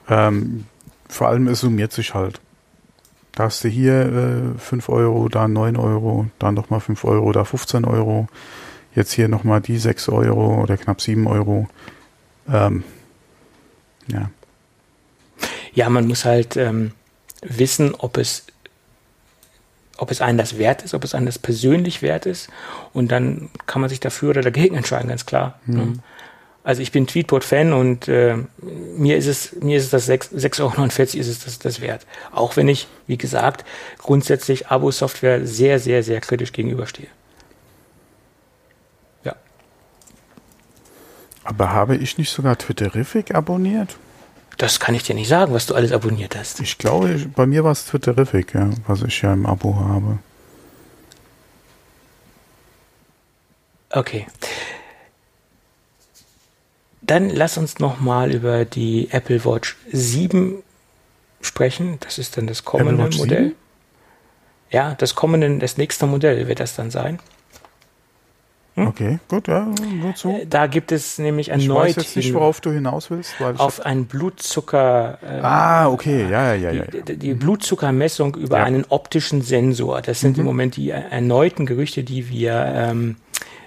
Ähm, 0.09 0.65
vor 1.09 1.27
allem 1.27 1.47
es 1.47 1.61
summiert 1.61 1.91
sich 1.91 2.13
halt. 2.13 2.39
Da 3.33 3.45
hast 3.45 3.63
du 3.63 3.67
hier 3.67 4.55
äh, 4.55 4.59
5 4.59 4.89
Euro, 4.89 5.29
da 5.29 5.47
9 5.47 5.77
Euro, 5.77 6.27
dann 6.39 6.55
nochmal 6.55 6.79
5 6.79 7.03
Euro, 7.05 7.31
da 7.31 7.43
15 7.43 7.85
Euro. 7.85 8.27
Jetzt 8.95 9.11
hier 9.11 9.27
nochmal 9.27 9.61
die 9.61 9.77
6 9.77 10.09
Euro 10.09 10.63
oder 10.63 10.75
knapp 10.77 11.01
7 11.01 11.27
Euro. 11.27 11.67
Ähm, 12.51 12.83
ja. 14.07 14.31
Ja, 15.73 15.89
man 15.89 16.07
muss 16.07 16.25
halt, 16.25 16.57
ähm, 16.57 16.93
wissen, 17.41 17.93
ob 17.95 18.17
es 18.17 18.47
ob 19.97 20.11
es 20.11 20.21
einen 20.21 20.37
das 20.37 20.57
wert 20.57 20.83
ist, 20.83 20.93
ob 20.93 21.03
es 21.03 21.15
einen 21.15 21.25
das 21.25 21.39
persönlich 21.39 22.01
wert 22.01 22.25
ist. 22.25 22.49
Und 22.93 23.11
dann 23.11 23.49
kann 23.65 23.81
man 23.81 23.89
sich 23.89 23.99
dafür 23.99 24.31
oder 24.31 24.41
dagegen 24.41 24.75
entscheiden, 24.75 25.09
ganz 25.09 25.25
klar. 25.25 25.59
Mhm. 25.65 26.01
Also 26.63 26.81
ich 26.81 26.91
bin 26.91 27.07
Tweetbot-Fan 27.07 27.71
und 27.71 28.09
äh, 28.09 28.35
mir 28.97 29.15
ist 29.15 29.27
es, 29.27 29.53
mir 29.61 29.77
ist 29.77 29.93
es 29.93 30.07
das 30.07 30.09
6,49 30.09 30.61
Euro 30.61 30.83
ist 30.85 31.15
es 31.15 31.39
das, 31.39 31.59
das 31.59 31.79
wert. 31.79 32.05
Auch 32.33 32.57
wenn 32.57 32.67
ich, 32.67 32.87
wie 33.07 33.17
gesagt, 33.17 33.63
grundsätzlich 33.99 34.67
Abo-Software 34.67 35.47
sehr, 35.47 35.79
sehr, 35.79 36.03
sehr 36.03 36.19
kritisch 36.19 36.51
gegenüberstehe. 36.51 37.07
Ja. 39.23 39.37
Aber 41.45 41.71
habe 41.71 41.95
ich 41.95 42.17
nicht 42.17 42.31
sogar 42.31 42.57
Twitterific 42.57 43.33
abonniert? 43.33 43.95
Das 44.57 44.79
kann 44.79 44.95
ich 44.95 45.03
dir 45.03 45.13
nicht 45.13 45.27
sagen, 45.27 45.53
was 45.53 45.67
du 45.67 45.75
alles 45.75 45.91
abonniert 45.91 46.35
hast. 46.35 46.59
Ich 46.59 46.77
glaube, 46.79 47.29
bei 47.35 47.45
mir 47.45 47.63
war 47.63 47.71
es 47.71 47.85
Twitterific, 47.85 48.55
ja, 48.55 48.69
was 48.87 49.03
ich 49.03 49.21
ja 49.21 49.33
im 49.33 49.45
Abo 49.45 49.75
habe. 49.75 50.17
Okay. 53.91 54.25
Dann 57.01 57.29
lass 57.29 57.57
uns 57.57 57.79
noch 57.79 57.99
mal 57.99 58.33
über 58.33 58.65
die 58.65 59.09
Apple 59.11 59.45
Watch 59.45 59.77
7 59.91 60.61
sprechen. 61.41 61.97
Das 62.01 62.17
ist 62.17 62.35
dann 62.35 62.47
das 62.47 62.65
kommende 62.65 63.15
Modell. 63.15 63.43
7? 63.43 63.55
Ja, 64.71 64.95
das 64.95 65.15
kommende, 65.15 65.59
das 65.59 65.77
nächste 65.77 66.05
Modell 66.07 66.47
wird 66.47 66.59
das 66.59 66.75
dann 66.75 66.91
sein. 66.91 67.19
Hm? 68.77 68.87
Okay, 68.89 69.19
gut, 69.27 69.47
ja, 69.47 69.67
nur 70.01 70.13
zu. 70.13 70.29
Äh, 70.29 70.45
da 70.45 70.67
gibt 70.67 70.91
es 70.91 71.17
nämlich 71.17 71.49
erneut. 71.49 71.63
Ich 71.63 71.69
weiß 71.69 71.95
jetzt 71.95 72.15
nicht, 72.15 72.33
worauf 72.35 72.61
du 72.61 72.71
hinaus 72.71 73.09
willst. 73.09 73.33
auf 73.41 73.83
ein 73.83 74.05
Blutzucker. 74.05 75.17
Äh, 75.23 75.39
ah, 75.41 75.89
okay, 75.89 76.29
ja, 76.29 76.53
ja, 76.53 76.71
ja. 76.71 76.83
Die, 76.85 77.01
die, 77.01 77.17
die 77.17 77.33
Blutzuckermessung 77.33 78.35
über 78.35 78.59
ja. 78.59 78.63
einen 78.65 78.85
optischen 78.89 79.41
Sensor. 79.41 80.03
Das 80.03 80.19
sind 80.19 80.37
mhm. 80.37 80.41
im 80.41 80.45
Moment 80.45 80.75
die 80.75 80.91
erneuten 80.91 81.65
Gerüchte, 81.65 82.03
die 82.03 82.29
wir 82.29 82.71
ähm, 82.75 83.15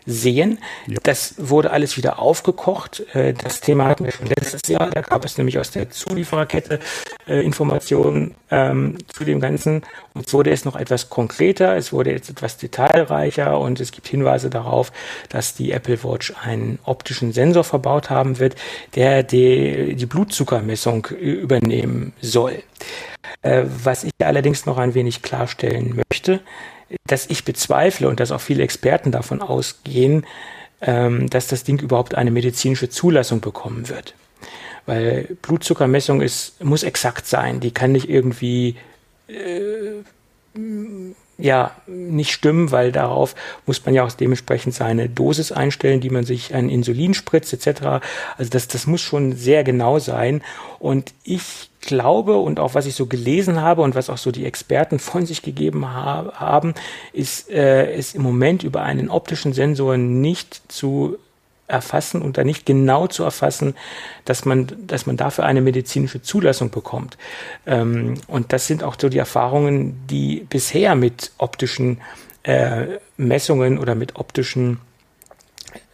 sehen. 0.06 0.58
Ja. 0.86 0.98
Das 1.02 1.34
wurde 1.38 1.70
alles 1.70 1.96
wieder 1.96 2.18
aufgekocht. 2.18 3.02
Äh, 3.14 3.34
das 3.34 3.60
Thema 3.60 3.86
hatten 3.86 4.04
wir 4.04 4.12
schon 4.12 4.26
letztes 4.26 4.68
Jahr. 4.68 4.90
Da 4.90 5.00
gab 5.02 5.24
es 5.24 5.38
nämlich 5.38 5.58
aus 5.58 5.70
der 5.70 5.90
Zuliefererkette 5.90 6.80
äh, 7.26 7.40
Informationen 7.44 8.34
ähm, 8.50 8.98
zu 9.08 9.24
dem 9.24 9.40
Ganzen. 9.40 9.82
Und 10.14 10.26
es 10.26 10.34
wurde 10.34 10.50
jetzt 10.50 10.64
noch 10.64 10.76
etwas 10.76 11.08
konkreter, 11.08 11.76
es 11.76 11.92
wurde 11.92 12.10
jetzt 12.10 12.30
etwas 12.30 12.56
detailreicher 12.56 13.58
und 13.58 13.80
es 13.80 13.92
gibt 13.92 14.08
Hinweise 14.08 14.50
darauf, 14.50 14.92
dass 15.28 15.54
die 15.54 15.72
Apple 15.72 16.02
Watch 16.02 16.32
einen 16.42 16.78
optischen 16.84 17.32
Sensor 17.32 17.64
verbaut 17.64 18.10
haben 18.10 18.38
wird, 18.38 18.56
der 18.94 19.22
die, 19.22 19.94
die 19.94 20.06
Blutzuckermessung 20.06 21.06
übernehmen 21.06 22.12
soll. 22.20 22.62
Äh, 23.42 23.64
was 23.84 24.04
ich 24.04 24.12
allerdings 24.18 24.66
noch 24.66 24.78
ein 24.78 24.94
wenig 24.94 25.22
klarstellen 25.22 26.02
möchte, 26.10 26.40
dass 27.06 27.26
ich 27.26 27.44
bezweifle 27.44 28.08
und 28.08 28.20
dass 28.20 28.32
auch 28.32 28.40
viele 28.40 28.62
Experten 28.62 29.12
davon 29.12 29.42
ausgehen, 29.42 30.26
ähm, 30.80 31.28
dass 31.30 31.46
das 31.46 31.64
Ding 31.64 31.78
überhaupt 31.80 32.14
eine 32.14 32.30
medizinische 32.30 32.88
Zulassung 32.88 33.40
bekommen 33.40 33.88
wird. 33.88 34.14
Weil 34.86 35.36
Blutzuckermessung 35.42 36.20
ist, 36.20 36.62
muss 36.64 36.82
exakt 36.82 37.26
sein. 37.26 37.60
Die 37.60 37.70
kann 37.70 37.92
nicht 37.92 38.08
irgendwie 38.08 38.76
äh, 39.28 40.02
ja 41.38 41.72
nicht 41.86 42.32
stimmen, 42.32 42.70
weil 42.70 42.92
darauf 42.92 43.34
muss 43.66 43.84
man 43.84 43.94
ja 43.94 44.04
auch 44.04 44.12
dementsprechend 44.12 44.74
seine 44.74 45.08
Dosis 45.08 45.52
einstellen, 45.52 46.00
die 46.00 46.10
man 46.10 46.24
sich 46.24 46.54
an 46.54 46.68
Insulin 46.68 47.14
spritzt 47.14 47.52
etc. 47.52 48.02
Also 48.36 48.50
das, 48.50 48.68
das 48.68 48.86
muss 48.86 49.00
schon 49.00 49.32
sehr 49.36 49.64
genau 49.64 49.98
sein. 49.98 50.42
Und 50.78 51.12
ich 51.24 51.69
glaube 51.80 52.36
und 52.36 52.60
auch 52.60 52.74
was 52.74 52.86
ich 52.86 52.94
so 52.94 53.06
gelesen 53.06 53.60
habe 53.60 53.82
und 53.82 53.94
was 53.94 54.10
auch 54.10 54.18
so 54.18 54.30
die 54.30 54.44
Experten 54.44 54.98
von 54.98 55.26
sich 55.26 55.42
gegeben 55.42 55.86
ha 55.86 56.32
haben, 56.34 56.74
ist 57.12 57.50
äh, 57.50 57.96
ist 57.96 58.14
im 58.14 58.22
Moment 58.22 58.62
über 58.62 58.82
einen 58.82 59.08
optischen 59.08 59.52
Sensor 59.52 59.96
nicht 59.96 60.62
zu 60.70 61.16
erfassen 61.70 62.20
und 62.20 62.36
da 62.36 62.44
nicht 62.44 62.66
genau 62.66 63.06
zu 63.06 63.22
erfassen, 63.22 63.74
dass 64.24 64.44
man, 64.44 64.66
dass 64.86 65.06
man 65.06 65.16
dafür 65.16 65.44
eine 65.44 65.60
medizinische 65.60 66.20
Zulassung 66.20 66.70
bekommt. 66.70 67.16
Ähm, 67.66 68.14
und 68.26 68.52
das 68.52 68.66
sind 68.66 68.82
auch 68.82 68.96
so 69.00 69.08
die 69.08 69.18
Erfahrungen, 69.18 70.00
die 70.08 70.46
bisher 70.50 70.94
mit 70.94 71.30
optischen 71.38 72.00
äh, 72.42 72.98
Messungen 73.16 73.78
oder 73.78 73.94
mit 73.94 74.16
optischen 74.16 74.80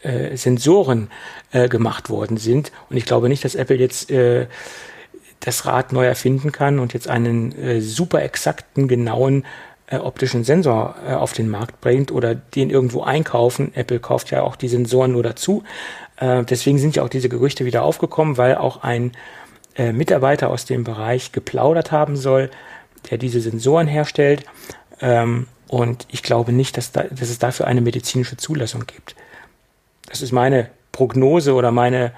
äh, 0.02 0.36
Sensoren 0.36 1.10
äh, 1.52 1.68
gemacht 1.68 2.08
worden 2.10 2.36
sind. 2.36 2.72
Und 2.88 2.96
ich 2.96 3.04
glaube 3.04 3.28
nicht, 3.28 3.44
dass 3.44 3.54
Apple 3.54 3.76
jetzt 3.76 4.10
äh, 4.10 4.46
das 5.40 5.66
Rad 5.66 5.92
neu 5.92 6.06
erfinden 6.06 6.52
kann 6.52 6.78
und 6.78 6.94
jetzt 6.94 7.08
einen 7.08 7.52
äh, 7.56 7.80
super 7.80 8.22
exakten, 8.22 8.88
genauen 8.88 9.44
äh, 9.88 9.98
optischen 9.98 10.44
Sensor 10.44 10.96
äh, 11.06 11.12
auf 11.12 11.32
den 11.32 11.48
Markt 11.48 11.80
bringt 11.80 12.10
oder 12.10 12.34
den 12.34 12.70
irgendwo 12.70 13.02
einkaufen. 13.02 13.72
Apple 13.74 14.00
kauft 14.00 14.30
ja 14.30 14.42
auch 14.42 14.56
die 14.56 14.68
Sensoren 14.68 15.12
nur 15.12 15.22
dazu. 15.22 15.62
Äh, 16.16 16.44
deswegen 16.44 16.78
sind 16.78 16.96
ja 16.96 17.02
auch 17.02 17.08
diese 17.08 17.28
Gerüchte 17.28 17.64
wieder 17.64 17.82
aufgekommen, 17.82 18.36
weil 18.36 18.56
auch 18.56 18.82
ein 18.82 19.12
äh, 19.76 19.92
Mitarbeiter 19.92 20.50
aus 20.50 20.64
dem 20.64 20.84
Bereich 20.84 21.32
geplaudert 21.32 21.92
haben 21.92 22.16
soll, 22.16 22.50
der 23.10 23.18
diese 23.18 23.40
Sensoren 23.40 23.86
herstellt. 23.86 24.44
Ähm, 25.00 25.46
und 25.68 26.06
ich 26.10 26.22
glaube 26.22 26.52
nicht, 26.52 26.76
dass, 26.76 26.92
da, 26.92 27.04
dass 27.04 27.28
es 27.28 27.38
dafür 27.38 27.66
eine 27.66 27.80
medizinische 27.80 28.36
Zulassung 28.36 28.86
gibt. 28.86 29.14
Das 30.08 30.22
ist 30.22 30.32
meine 30.32 30.70
Prognose 30.92 31.54
oder 31.54 31.72
meine, 31.72 32.12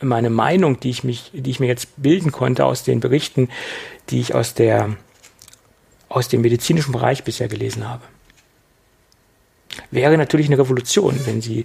meine 0.00 0.30
Meinung, 0.30 0.80
die 0.80 0.90
ich, 0.90 1.04
mich, 1.04 1.30
die 1.34 1.50
ich 1.50 1.60
mir 1.60 1.66
jetzt 1.66 2.02
bilden 2.02 2.32
konnte 2.32 2.64
aus 2.64 2.84
den 2.84 3.00
Berichten, 3.00 3.48
die 4.08 4.20
ich 4.20 4.34
aus 4.34 4.54
der 4.54 4.96
aus 6.10 6.28
dem 6.28 6.42
medizinischen 6.42 6.92
Bereich 6.92 7.24
bisher 7.24 7.48
gelesen 7.48 7.88
habe. 7.88 8.02
Wäre 9.90 10.18
natürlich 10.18 10.48
eine 10.48 10.58
Revolution, 10.58 11.18
wenn 11.24 11.40
Sie, 11.40 11.64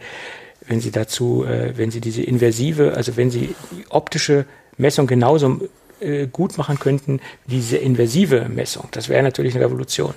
wenn 0.67 0.79
Sie 0.79 0.91
dazu, 0.91 1.43
äh, 1.43 1.75
wenn 1.77 1.91
Sie 1.91 1.99
diese 1.99 2.21
inversive, 2.21 2.93
also 2.95 3.17
wenn 3.17 3.31
Sie 3.31 3.55
die 3.71 3.85
optische 3.89 4.45
Messung 4.77 5.07
genauso 5.07 5.67
äh, 5.99 6.27
gut 6.27 6.57
machen 6.57 6.79
könnten 6.79 7.19
wie 7.47 7.55
diese 7.55 7.77
inversive 7.77 8.47
Messung. 8.47 8.87
Das 8.91 9.09
wäre 9.09 9.23
natürlich 9.23 9.55
eine 9.55 9.65
Revolution. 9.65 10.13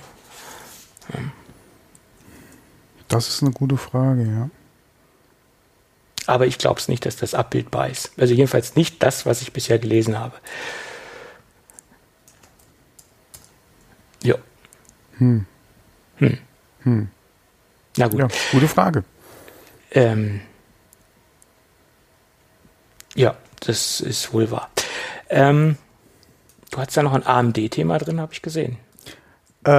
Ja. 1.11 1.19
Das 3.07 3.27
ist 3.27 3.41
eine 3.41 3.51
gute 3.51 3.77
Frage, 3.77 4.21
ja. 4.21 4.49
Aber 6.29 6.45
ich 6.45 6.59
glaube 6.59 6.79
es 6.79 6.87
nicht, 6.87 7.07
dass 7.07 7.15
das 7.15 7.33
abbildbar 7.33 7.89
ist. 7.89 8.11
Also 8.19 8.35
jedenfalls 8.35 8.75
nicht 8.75 9.01
das, 9.01 9.25
was 9.25 9.41
ich 9.41 9.51
bisher 9.51 9.79
gelesen 9.79 10.19
habe. 10.19 10.35
Ja. 14.21 14.35
Hm. 15.17 15.47
Hm. 16.17 16.37
Hm. 16.83 17.09
Na 17.97 18.07
gut. 18.07 18.19
Ja, 18.19 18.27
gute 18.51 18.67
Frage. 18.67 19.03
Ähm, 19.91 20.41
ja, 23.15 23.35
das 23.61 23.99
ist 23.99 24.31
wohl 24.31 24.51
wahr. 24.51 24.69
Ähm, 25.29 25.77
du 26.69 26.77
hast 26.77 26.95
da 26.95 27.01
noch 27.01 27.13
ein 27.13 27.25
AMD-Thema 27.25 27.97
drin, 27.97 28.21
habe 28.21 28.33
ich 28.33 28.43
gesehen. 28.43 28.77
Äh, 29.65 29.71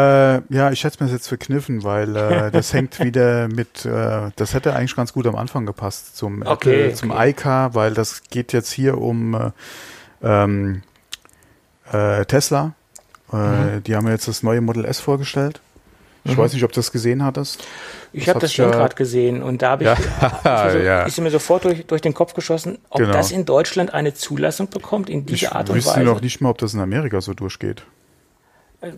ja, 0.55 0.71
ich 0.71 0.85
hätte 0.85 1.03
mir 1.03 1.11
jetzt 1.11 1.29
verkniffen, 1.29 1.85
weil 1.85 2.15
äh, 2.15 2.51
das 2.53 2.73
hängt 2.73 3.01
wieder 3.01 3.49
mit, 3.49 3.85
äh, 3.87 4.31
das 4.37 4.55
hätte 4.55 4.75
eigentlich 4.75 4.95
ganz 4.95 5.13
gut 5.13 5.27
am 5.27 5.37
Anfang 5.37 5.67
gepasst 5.67 6.17
zum, 6.17 6.43
okay, 6.43 6.85
Apple, 6.85 6.95
zum 6.95 7.11
okay. 7.11 7.31
iCar, 7.31 7.75
weil 7.75 7.95
das 7.95 8.23
geht 8.31 8.53
jetzt 8.53 8.71
hier 8.71 8.99
um 8.99 9.35
äh, 9.35 9.51
ähm, 10.23 10.83
äh, 11.91 12.25
Tesla 12.27 12.75
äh, 13.33 13.37
mhm. 13.37 13.83
Die 13.85 13.97
haben 13.97 14.09
jetzt 14.09 14.29
das 14.29 14.43
neue 14.43 14.61
Model 14.61 14.85
S 14.85 15.01
vorgestellt. 15.01 15.61
Ich 16.25 16.37
mhm. 16.37 16.43
weiß 16.43 16.53
nicht, 16.53 16.65
ob 16.65 16.73
du 16.73 16.77
das 16.77 16.93
gesehen 16.93 17.25
hattest. 17.25 17.65
Ich 18.13 18.29
habe 18.29 18.41
das 18.41 18.53
schon 18.53 18.71
gerade 18.71 18.95
gesehen 18.95 19.43
und 19.43 19.63
da 19.63 19.71
habe 19.71 19.85
ich, 19.85 19.89
ja. 20.45 20.71
so, 20.71 20.79
ja. 20.79 21.03
ist 21.05 21.19
mir 21.19 21.31
sofort 21.31 21.65
durch, 21.65 21.87
durch 21.87 22.03
den 22.03 22.13
Kopf 22.13 22.35
geschossen, 22.35 22.79
ob 22.91 22.99
genau. 22.99 23.13
das 23.13 23.31
in 23.31 23.47
Deutschland 23.47 23.95
eine 23.95 24.13
Zulassung 24.15 24.69
bekommt 24.69 25.09
in 25.09 25.25
dieser 25.25 25.57
Art 25.57 25.71
und 25.71 25.77
Weise. 25.77 25.79
Ich 25.79 25.87
wüsste 25.87 26.05
noch 26.05 26.21
nicht 26.21 26.41
mal, 26.41 26.51
ob 26.51 26.59
das 26.59 26.75
in 26.75 26.81
Amerika 26.81 27.21
so 27.21 27.33
durchgeht. 27.33 27.85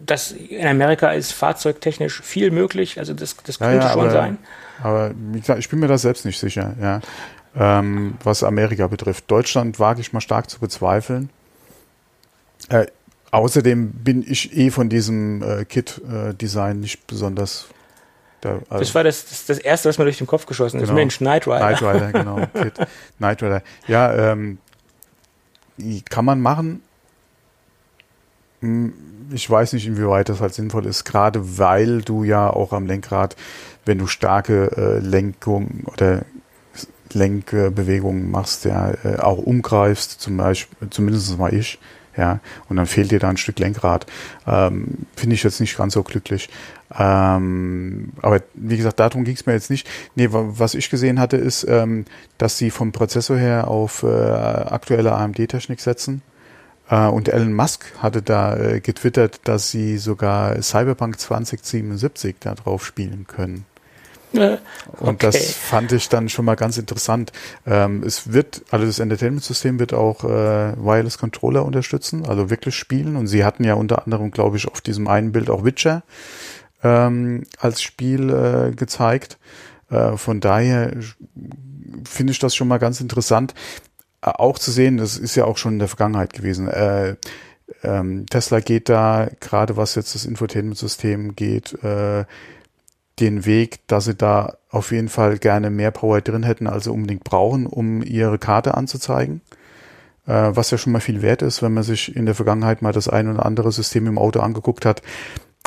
Das, 0.07 0.31
in 0.31 0.67
Amerika 0.67 1.11
ist 1.11 1.33
fahrzeugtechnisch 1.33 2.23
viel 2.23 2.51
möglich, 2.51 2.99
also 2.99 3.15
das, 3.15 3.37
das 3.45 3.59
könnte 3.59 3.85
ja, 3.85 3.93
schon 3.93 4.03
aber, 4.03 4.11
sein. 4.11 4.39
Aber 4.81 5.11
wie 5.15 5.41
gesagt, 5.41 5.59
ich 5.59 5.69
bin 5.69 5.81
mir 5.81 5.89
da 5.89 5.99
selbst 5.99 6.25
nicht 6.25 6.39
sicher, 6.39 6.75
ja. 6.81 7.01
Ähm, 7.55 8.15
was 8.23 8.45
Amerika 8.45 8.87
betrifft. 8.87 9.31
Deutschland 9.31 9.79
wage 9.79 10.01
ich 10.01 10.13
mal 10.13 10.21
stark 10.21 10.49
zu 10.49 10.59
bezweifeln. 10.59 11.29
Äh, 12.71 12.87
Außerdem 13.33 13.93
bin 13.93 14.23
ich 14.29 14.55
eh 14.55 14.71
von 14.71 14.91
diesem 14.91 15.43
äh, 15.43 15.65
Kit-Design 15.65 16.77
äh, 16.77 16.81
nicht 16.81 17.07
besonders. 17.07 17.67
Da, 18.43 18.61
also 18.69 18.81
das 18.81 18.95
war 18.95 19.05
das, 19.05 19.25
das, 19.25 19.47
das, 19.47 19.59
Erste, 19.59 19.89
was 19.89 19.97
mir 19.97 20.05
durch 20.05 20.19
den 20.19 20.27
Kopf 20.27 20.45
geschossen 20.45 20.81
ist. 20.81 20.89
Genau. 20.89 20.95
Mensch, 20.95 21.17
Knight 21.17 21.47
Rider. 21.47 21.75
Knight 21.75 21.83
Rider, 21.83 22.13
genau. 22.13 22.47
Kit. 22.53 22.75
Knight 23.17 23.43
Rider. 23.43 23.63
Ja, 23.89 24.33
ähm, 24.33 24.59
kann 26.11 26.27
man 26.27 26.43
machen. 26.43 26.83
Ich 29.33 29.49
weiß 29.49 29.73
nicht, 29.73 29.87
inwieweit 29.87 30.29
das 30.29 30.41
halt 30.41 30.55
sinnvoll 30.55 30.87
ist, 30.87 31.05
gerade 31.05 31.59
weil 31.59 32.03
du 32.03 32.25
ja 32.25 32.51
auch 32.51 32.73
am 32.73 32.87
Lenkrad, 32.87 33.37
wenn 33.85 33.99
du 33.99 34.07
starke 34.07 34.71
äh, 34.77 34.99
Lenkung 34.99 35.85
oder 35.87 36.23
Lenkbewegungen 37.13 38.31
machst, 38.31 38.65
ja, 38.65 38.93
äh, 39.05 39.19
auch 39.19 39.39
umgreifst, 39.39 40.21
zum 40.21 40.37
Beispiel, 40.37 40.91
zumindest 40.91 41.39
mal 41.39 41.53
ich, 41.53 41.79
Ja, 42.17 42.41
und 42.69 42.77
dann 42.77 42.85
fehlt 42.87 43.11
dir 43.11 43.19
da 43.19 43.31
ein 43.31 43.39
Stück 43.39 43.59
Lenkrad. 43.59 44.05
Ähm, 44.47 45.07
Finde 45.17 45.35
ich 45.35 45.43
jetzt 45.43 45.61
nicht 45.61 45.79
ganz 45.79 45.95
so 45.95 46.03
glücklich. 46.03 46.51
Ähm, 46.99 48.13
aber 48.21 48.43
wie 48.53 48.77
gesagt, 48.77 49.01
darum 49.01 49.25
ging 49.25 49.35
es 49.35 49.47
mir 49.47 49.55
jetzt 49.55 49.71
nicht. 49.71 49.89
Nee, 50.15 50.29
was 50.31 50.75
ich 50.75 50.91
gesehen 50.91 51.19
hatte, 51.19 51.39
ist, 51.39 51.65
ähm, 51.67 52.05
dass 52.37 52.59
sie 52.59 52.71
vom 52.71 52.93
Prozessor 52.93 53.39
her 53.39 53.69
auf 53.69 54.03
äh, 54.03 54.07
aktuelle 54.09 55.13
AMD-Technik 55.13 55.81
setzen. 55.81 56.21
Äh, 56.93 57.09
und 57.09 57.29
Elon 57.29 57.55
Musk 57.55 57.87
hatte 57.99 58.23
da 58.23 58.57
äh, 58.57 58.81
getwittert, 58.81 59.41
dass 59.45 59.71
sie 59.71 59.97
sogar 59.97 60.61
Cyberpunk 60.63 61.19
2077 61.19 62.37
da 62.39 62.55
drauf 62.55 62.85
spielen 62.85 63.27
können. 63.27 63.65
Okay. 64.35 64.59
Und 64.99 65.23
das 65.23 65.55
fand 65.55 65.93
ich 65.93 66.09
dann 66.09 66.31
schon 66.31 66.47
mal 66.47 66.55
ganz 66.55 66.79
interessant. 66.79 67.33
Ähm, 67.67 68.03
es 68.03 68.33
wird, 68.33 68.63
also 68.71 68.87
das 68.87 68.99
Entertainment-System 68.99 69.79
wird 69.79 69.93
auch 69.93 70.25
äh, 70.25 70.29
Wireless 70.77 71.19
Controller 71.19 71.65
unterstützen, 71.65 72.25
also 72.27 72.49
wirklich 72.49 72.75
spielen. 72.75 73.17
Und 73.17 73.27
sie 73.27 73.45
hatten 73.45 73.65
ja 73.65 73.75
unter 73.75 74.05
anderem, 74.05 74.31
glaube 74.31 74.57
ich, 74.57 74.69
auf 74.69 74.81
diesem 74.81 75.07
einen 75.07 75.33
Bild 75.33 75.51
auch 75.51 75.65
Witcher 75.65 76.03
ähm, 76.83 77.45
als 77.59 77.83
Spiel 77.83 78.31
äh, 78.31 78.75
gezeigt. 78.75 79.39
Äh, 79.91 80.17
von 80.17 80.41
daher 80.41 80.93
finde 82.05 82.33
ich 82.33 82.39
das 82.39 82.55
schon 82.55 82.69
mal 82.69 82.79
ganz 82.79 83.01
interessant, 83.01 83.53
äh, 83.53 83.92
auch 84.23 84.59
zu 84.59 84.71
sehen, 84.71 84.97
das 84.97 85.19
ist 85.19 85.35
ja 85.35 85.45
auch 85.45 85.57
schon 85.57 85.75
in 85.75 85.79
der 85.79 85.89
Vergangenheit 85.89 86.33
gewesen. 86.33 86.69
Äh, 86.69 87.17
ähm, 87.83 88.27
Tesla 88.27 88.61
geht 88.61 88.89
da, 88.89 89.29
gerade 89.41 89.77
was 89.77 89.95
jetzt 89.95 90.15
das 90.15 90.25
Infotainment-System 90.25 91.35
geht, 91.35 91.83
äh, 91.83 92.25
den 93.21 93.45
Weg, 93.45 93.87
dass 93.89 94.07
sie 94.07 94.15
da 94.15 94.57
auf 94.71 94.93
jeden 94.93 95.09
Fall 95.09 95.39
gerne 95.39 95.71
mehr 95.71 95.91
Power 95.91 96.21
drin 96.21 96.43
hätten, 96.43 96.67
als 96.67 96.85
sie 96.85 96.93
unbedingt 96.93 97.25
brauchen, 97.25 97.67
um 97.67 98.03
ihre 98.03 98.39
Karte 98.39 98.75
anzuzeigen. 98.75 99.43
Äh, 100.27 100.51
was 100.55 100.71
ja 100.71 100.79
schon 100.79 100.93
mal 100.93 101.01
viel 101.01 101.23
wert 101.23 101.43
ist, 101.43 101.63
wenn 101.63 101.75
man 101.75 101.83
sich 101.83 102.15
in 102.15 102.27
der 102.27 102.35
Vergangenheit 102.35 102.81
mal 102.81 102.93
das 102.93 103.09
ein 103.09 103.29
oder 103.29 103.45
andere 103.45 103.73
System 103.73 104.07
im 104.07 104.19
Auto 104.19 104.41
angeguckt 104.41 104.87
hat, 104.87 105.03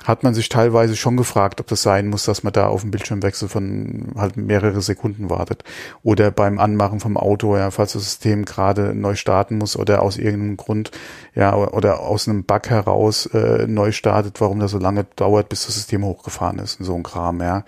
hat 0.04 0.24
man 0.24 0.34
sich 0.34 0.50
teilweise 0.50 0.96
schon 0.96 1.18
gefragt, 1.18 1.60
ob 1.62 1.68
das 1.68 1.82
sein 1.82 2.08
muss, 2.08 2.26
dass 2.26 2.44
man 2.44 2.54
da 2.54 2.68
auf 2.68 2.82
dem 2.82 2.92
Bildschirmwechsel 2.92 3.48
von 3.48 4.12
halt 4.16 4.38
mehrere 4.38 4.82
Sekunden 4.82 5.30
wartet. 5.30 5.64
Oder 6.04 6.32
beim 6.32 6.60
Anmachen 6.60 7.00
vom 7.00 7.18
Auto, 7.18 7.56
ja, 7.56 7.72
falls 7.72 7.94
das 7.94 8.04
System 8.04 8.46
gerade 8.46 8.94
neu 8.94 9.16
starten 9.16 9.58
muss 9.58 9.78
oder 9.78 10.02
aus 10.04 10.18
irgendeinem 10.18 10.58
Grund, 10.58 10.92
ja, 11.34 11.56
oder 11.56 12.02
aus 12.02 12.28
einem 12.28 12.44
Bug 12.44 12.70
heraus 12.70 13.26
äh, 13.28 13.66
neu 13.68 13.92
startet, 13.92 14.42
warum 14.42 14.60
das 14.60 14.72
so 14.72 14.80
lange 14.80 15.06
dauert, 15.16 15.50
bis 15.50 15.66
das 15.66 15.76
System 15.76 16.04
hochgefahren 16.04 16.60
ist 16.60 16.80
und 16.80 16.86
so 16.86 16.96
ein 16.96 17.04
Kram, 17.04 17.42
ja. 17.42 17.64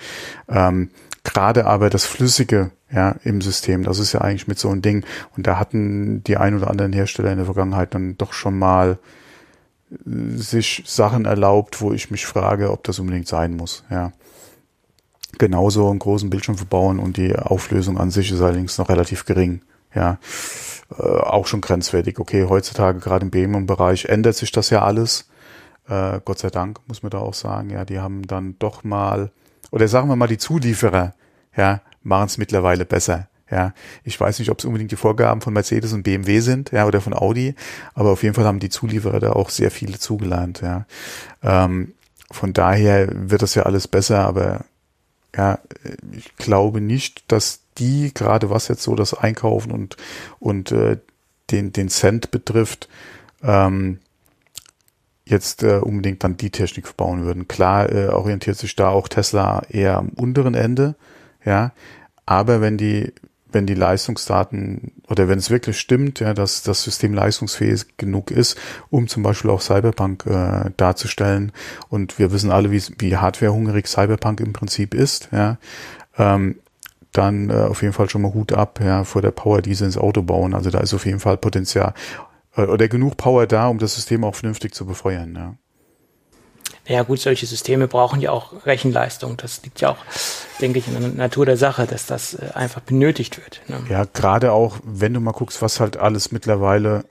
Ähm, 0.50 0.90
gerade 1.24 1.66
aber 1.66 1.90
das 1.90 2.06
Flüssige, 2.06 2.72
ja, 2.92 3.16
im 3.24 3.42
System, 3.42 3.84
das 3.84 4.00
ist 4.00 4.14
ja 4.14 4.22
eigentlich 4.22 4.48
mit 4.48 4.60
so 4.60 4.70
einem 4.70 4.82
Ding. 4.82 5.06
Und 5.36 5.48
da 5.48 5.60
hatten 5.60 6.24
die 6.24 6.38
ein 6.38 6.56
oder 6.56 6.70
anderen 6.70 6.94
Hersteller 6.94 7.32
in 7.32 7.38
der 7.38 7.46
Vergangenheit 7.46 7.94
dann 7.94 8.18
doch 8.18 8.34
schon 8.34 8.58
mal 8.58 8.98
sich 10.06 10.84
Sachen 10.86 11.26
erlaubt, 11.26 11.82
wo 11.82 11.94
ich 11.94 12.12
mich 12.12 12.26
frage, 12.26 12.72
ob 12.72 12.84
das 12.84 13.00
unbedingt 13.00 13.28
sein 13.28 13.56
muss. 13.56 13.84
Ja. 13.90 14.12
Genauso 15.38 15.90
einen 15.90 16.00
großen 16.00 16.30
Bildschirm 16.30 16.58
verbauen 16.58 17.00
und 17.00 17.18
die 17.18 17.36
Auflösung 17.36 17.98
an 17.98 18.12
sich 18.12 18.32
ist 18.32 18.42
allerdings 18.42 18.78
noch 18.78 18.90
relativ 18.90 19.26
gering. 19.26 19.62
Ja, 19.94 20.20
äh, 20.98 21.04
auch 21.04 21.48
schon 21.48 21.62
grenzwertig. 21.62 22.20
Okay, 22.20 22.46
heutzutage 22.48 23.00
gerade 23.00 23.26
im 23.26 23.32
Premium-Bereich 23.32 24.06
ändert 24.06 24.36
sich 24.36 24.52
das 24.52 24.70
ja 24.70 24.84
alles. 24.84 25.30
Äh, 25.88 26.20
Gott 26.26 26.40
sei 26.40 26.50
Dank, 26.50 26.80
muss 26.88 27.04
man 27.04 27.10
da 27.10 27.20
auch 27.20 27.34
sagen. 27.34 27.70
Ja, 27.70 27.86
die 27.86 28.00
haben 28.00 28.28
dann 28.28 28.56
doch 28.60 28.84
mal, 28.84 29.32
oder 29.72 29.88
sagen 29.88 30.10
wir 30.10 30.16
mal, 30.16 30.28
die 30.28 30.38
Zulieferer, 30.38 31.14
ja, 31.56 31.82
machen 32.04 32.28
es 32.28 32.38
mittlerweile 32.38 32.86
besser. 32.86 33.28
Ja, 33.50 33.74
ich 34.04 34.20
weiß 34.20 34.40
nicht, 34.40 34.52
ob 34.52 34.60
es 34.60 34.66
unbedingt 34.66 34.92
die 34.92 34.98
Vorgaben 34.98 35.42
von 35.42 35.54
Mercedes 35.54 35.94
und 35.94 36.04
BMW 36.04 36.42
sind, 36.42 36.72
ja, 36.72 36.86
oder 36.86 37.00
von 37.00 37.14
Audi, 37.14 37.56
aber 37.94 38.12
auf 38.12 38.24
jeden 38.24 38.36
Fall 38.36 38.46
haben 38.46 38.60
die 38.60 38.70
Zulieferer 38.70 39.20
da 39.20 39.32
auch 39.34 39.50
sehr 39.50 39.72
viele 39.72 40.00
zugelernt, 40.00 40.62
ja. 40.62 40.86
Ähm, 41.42 41.94
von 42.30 42.52
daher 42.52 43.08
wird 43.14 43.42
das 43.42 43.56
ja 43.56 43.64
alles 43.64 43.88
besser, 43.88 44.26
aber 44.26 44.66
ja, 45.36 45.60
ich 46.12 46.36
glaube 46.36 46.82
nicht, 46.82 47.32
dass 47.32 47.62
die, 47.78 48.12
gerade 48.14 48.50
was 48.50 48.68
jetzt 48.68 48.84
so 48.84 48.96
das 48.96 49.14
Einkaufen 49.14 49.72
und, 49.72 49.98
und 50.40 50.72
äh, 50.72 50.98
den, 51.52 51.72
den 51.72 51.90
Cent 51.90 52.32
betrifft, 52.32 52.90
ähm, 53.44 54.00
jetzt 55.26 55.64
äh, 55.64 55.78
unbedingt 55.78 56.24
dann 56.24 56.38
die 56.38 56.50
Technik 56.50 56.88
verbauen 56.88 57.24
würden. 57.24 57.48
Klar 57.48 57.92
äh, 57.92 58.08
orientiert 58.08 58.58
sich 58.58 58.76
da 58.76 58.90
auch 58.90 59.08
Tesla 59.08 59.64
eher 59.70 59.98
am 59.98 60.10
unteren 60.10 60.56
Ende, 60.56 60.96
ja, 61.46 61.72
aber 62.26 62.62
wenn 62.62 62.78
die 62.78 63.14
wenn 63.52 63.66
die 63.66 63.74
Leistungsdaten 63.74 64.92
oder 65.08 65.28
wenn 65.28 65.40
es 65.40 65.50
wirklich 65.50 65.80
stimmt, 65.80 66.20
ja, 66.20 66.34
dass 66.34 66.64
das 66.64 66.84
System 66.84 67.14
leistungsfähig 67.14 67.98
genug 67.98 68.32
ist, 68.32 68.58
um 68.90 69.08
zum 69.08 69.24
Beispiel 69.24 69.52
auch 69.52 69.62
Cyberpunk 69.62 70.26
äh, 70.26 70.72
darzustellen. 70.78 71.52
Und 71.90 72.20
wir 72.20 72.32
wissen 72.32 72.52
alle, 72.52 72.72
wie, 72.72 72.82
wie 73.00 73.18
hardwarehungrig 73.18 73.88
Cyberpunk 73.88 74.40
im 74.42 74.54
Prinzip 74.54 74.94
ist, 74.94 75.30
ja. 75.32 75.58
Ähm, 76.18 76.58
dann 77.14 77.50
äh, 77.50 77.54
auf 77.54 77.82
jeden 77.82 77.94
Fall 77.94 78.10
schon 78.10 78.22
mal 78.22 78.34
Hut 78.34 78.54
ab, 78.54 78.80
ja, 78.84 79.04
vor 79.04 79.22
der 79.22 79.32
Power, 79.32 79.62
die 79.62 79.74
sie 79.74 79.86
ins 79.86 79.98
Auto 79.98 80.22
bauen. 80.22 80.54
Also 80.54 80.70
da 80.70 80.80
ist 80.80 80.94
auf 80.94 81.06
jeden 81.06 81.20
Fall 81.20 81.38
Potenzial 81.38 81.94
äh, 82.56 82.64
oder 82.64 82.88
genug 82.88 83.18
Power 83.18 83.48
da, 83.48 83.68
um 83.68 83.80
das 83.80 83.96
System 83.96 84.24
auch 84.24 84.36
vernünftig 84.36 84.74
zu 84.74 84.86
befeuern, 84.86 85.36
ja. 85.36 85.56
Ja 86.88 87.04
gut, 87.04 87.20
solche 87.20 87.46
Systeme 87.46 87.88
brauchen 87.88 88.22
ja 88.22 88.32
auch 88.32 88.66
Rechenleistung. 88.66 89.36
Das 89.36 89.62
liegt 89.64 89.82
ja 89.82 89.90
auch, 89.90 89.98
denke 90.62 90.80
ich, 90.80 90.88
in 90.88 91.00
der 91.00 91.10
Natur 91.10 91.46
der 91.46 91.58
Sache, 91.58 91.86
dass 91.86 92.06
das 92.06 92.36
äh, 92.36 92.52
einfach 92.54 92.82
benötigt 92.82 93.38
wird. 93.38 93.62
Ne? 93.68 93.84
Ja, 93.90 94.06
gerade 94.06 94.54
auch, 94.54 94.78
wenn 94.84 95.14
du 95.14 95.20
mal 95.20 95.34
guckst, 95.34 95.62
was 95.62 95.82
halt 95.82 95.98
alles 95.98 96.32
mittlerweile 96.32 97.04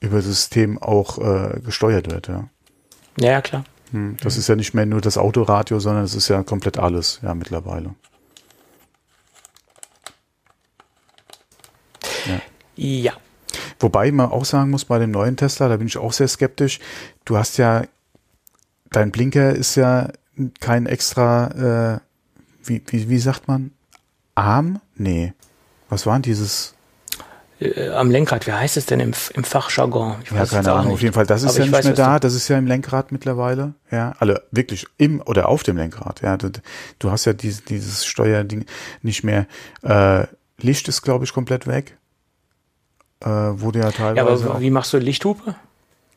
über 0.00 0.16
das 0.16 0.26
System 0.26 0.82
auch 0.82 1.18
äh, 1.18 1.60
gesteuert 1.60 2.10
wird. 2.10 2.26
Ja, 2.26 2.48
ja 3.20 3.40
klar. 3.40 3.64
Hm, 3.92 4.16
das 4.20 4.34
mhm. 4.34 4.40
ist 4.40 4.48
ja 4.48 4.56
nicht 4.56 4.74
mehr 4.74 4.86
nur 4.86 5.00
das 5.00 5.16
Autoradio, 5.16 5.78
sondern 5.78 6.04
es 6.04 6.14
ist 6.14 6.28
ja 6.28 6.42
komplett 6.42 6.78
alles, 6.78 7.20
ja, 7.22 7.32
mittlerweile. 7.34 7.94
Ja. 12.26 12.40
ja. 12.76 13.12
Wobei 13.78 14.10
man 14.10 14.30
auch 14.30 14.44
sagen 14.44 14.70
muss, 14.70 14.84
bei 14.84 14.98
dem 14.98 15.12
neuen 15.12 15.36
Tesla, 15.36 15.68
da 15.68 15.76
bin 15.76 15.86
ich 15.86 15.98
auch 15.98 16.12
sehr 16.12 16.28
skeptisch. 16.28 16.80
Du 17.24 17.36
hast 17.36 17.56
ja 17.56 17.84
dein 18.90 19.10
Blinker 19.10 19.54
ist 19.54 19.74
ja 19.74 20.08
kein 20.60 20.86
extra, 20.86 21.96
äh, 21.96 22.00
wie, 22.64 22.82
wie, 22.86 23.08
wie 23.08 23.18
sagt 23.18 23.48
man? 23.48 23.72
Arm? 24.34 24.80
Nee. 24.96 25.34
Was 25.88 26.06
war 26.06 26.14
denn 26.14 26.22
dieses? 26.22 26.74
Äh, 27.60 27.90
am 27.90 28.10
Lenkrad, 28.10 28.46
wie 28.46 28.52
heißt 28.52 28.76
es 28.76 28.86
denn 28.86 29.00
im, 29.00 29.12
im 29.34 29.44
Fachjargon? 29.44 30.16
Ich 30.24 30.32
weiß 30.32 30.50
ja, 30.50 30.58
keine 30.58 30.72
Ahnung. 30.72 30.94
Auf 30.94 31.02
jeden 31.02 31.12
Fall, 31.12 31.26
das 31.26 31.42
ist 31.42 31.50
Aber 31.50 31.58
ja 31.58 31.64
nicht 31.64 31.74
weiß, 31.74 31.84
mehr 31.84 31.94
da. 31.94 32.18
Das 32.18 32.34
ist 32.34 32.48
ja 32.48 32.56
im 32.56 32.66
Lenkrad 32.66 33.12
mittlerweile. 33.12 33.74
Ja, 33.90 34.14
also 34.18 34.34
wirklich 34.50 34.86
im 34.96 35.20
oder 35.20 35.48
auf 35.48 35.62
dem 35.62 35.76
Lenkrad. 35.76 36.22
Ja, 36.22 36.36
du, 36.36 36.50
du 36.98 37.10
hast 37.10 37.26
ja 37.26 37.32
dieses, 37.32 37.64
dieses 37.64 38.06
Steuerding 38.06 38.64
nicht 39.02 39.24
mehr. 39.24 39.46
Äh, 39.82 40.26
Licht 40.58 40.88
ist, 40.88 41.02
glaube 41.02 41.24
ich, 41.24 41.32
komplett 41.32 41.66
weg. 41.66 41.96
Äh, 43.20 43.28
wurde 43.28 43.80
ja 43.80 43.90
teilweise. 43.90 44.44
Ja, 44.44 44.50
aber 44.50 44.60
wie 44.60 44.70
machst 44.70 44.92
du 44.92 44.98
Lichthupe? 44.98 45.54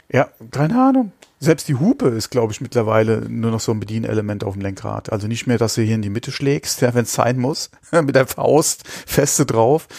Ja, 0.10 0.30
keine 0.52 0.82
Ahnung. 0.82 1.12
Selbst 1.44 1.68
die 1.68 1.76
Hupe 1.76 2.08
ist, 2.08 2.30
glaube 2.30 2.54
ich, 2.54 2.62
mittlerweile 2.62 3.30
nur 3.30 3.52
noch 3.52 3.60
so 3.60 3.74
ein 3.74 3.80
Bedienelement 3.82 4.46
auf 4.46 4.54
dem 4.54 4.62
Lenkrad. 4.62 5.12
Also 5.12 5.28
nicht 5.28 5.46
mehr, 5.46 5.58
dass 5.58 5.76
du 5.76 5.82
hier 5.82 5.96
in 5.96 6.02
die 6.02 6.10
Mitte 6.10 6.32
schlägst, 6.32 6.80
ja, 6.82 6.94
wenn 6.94 7.04
es 7.04 7.14
sein 7.14 7.38
muss, 7.38 7.70
mit 7.92 8.16
der 8.16 8.28
Faust 8.28 8.88
feste 8.88 9.46
drauf, 9.46 9.90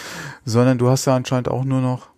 sondern 0.47 0.79
du 0.79 0.89
hast 0.89 1.05
ja 1.05 1.15
anscheinend 1.15 1.49
auch 1.49 1.65
nur 1.65 1.83
noch. 1.83 2.09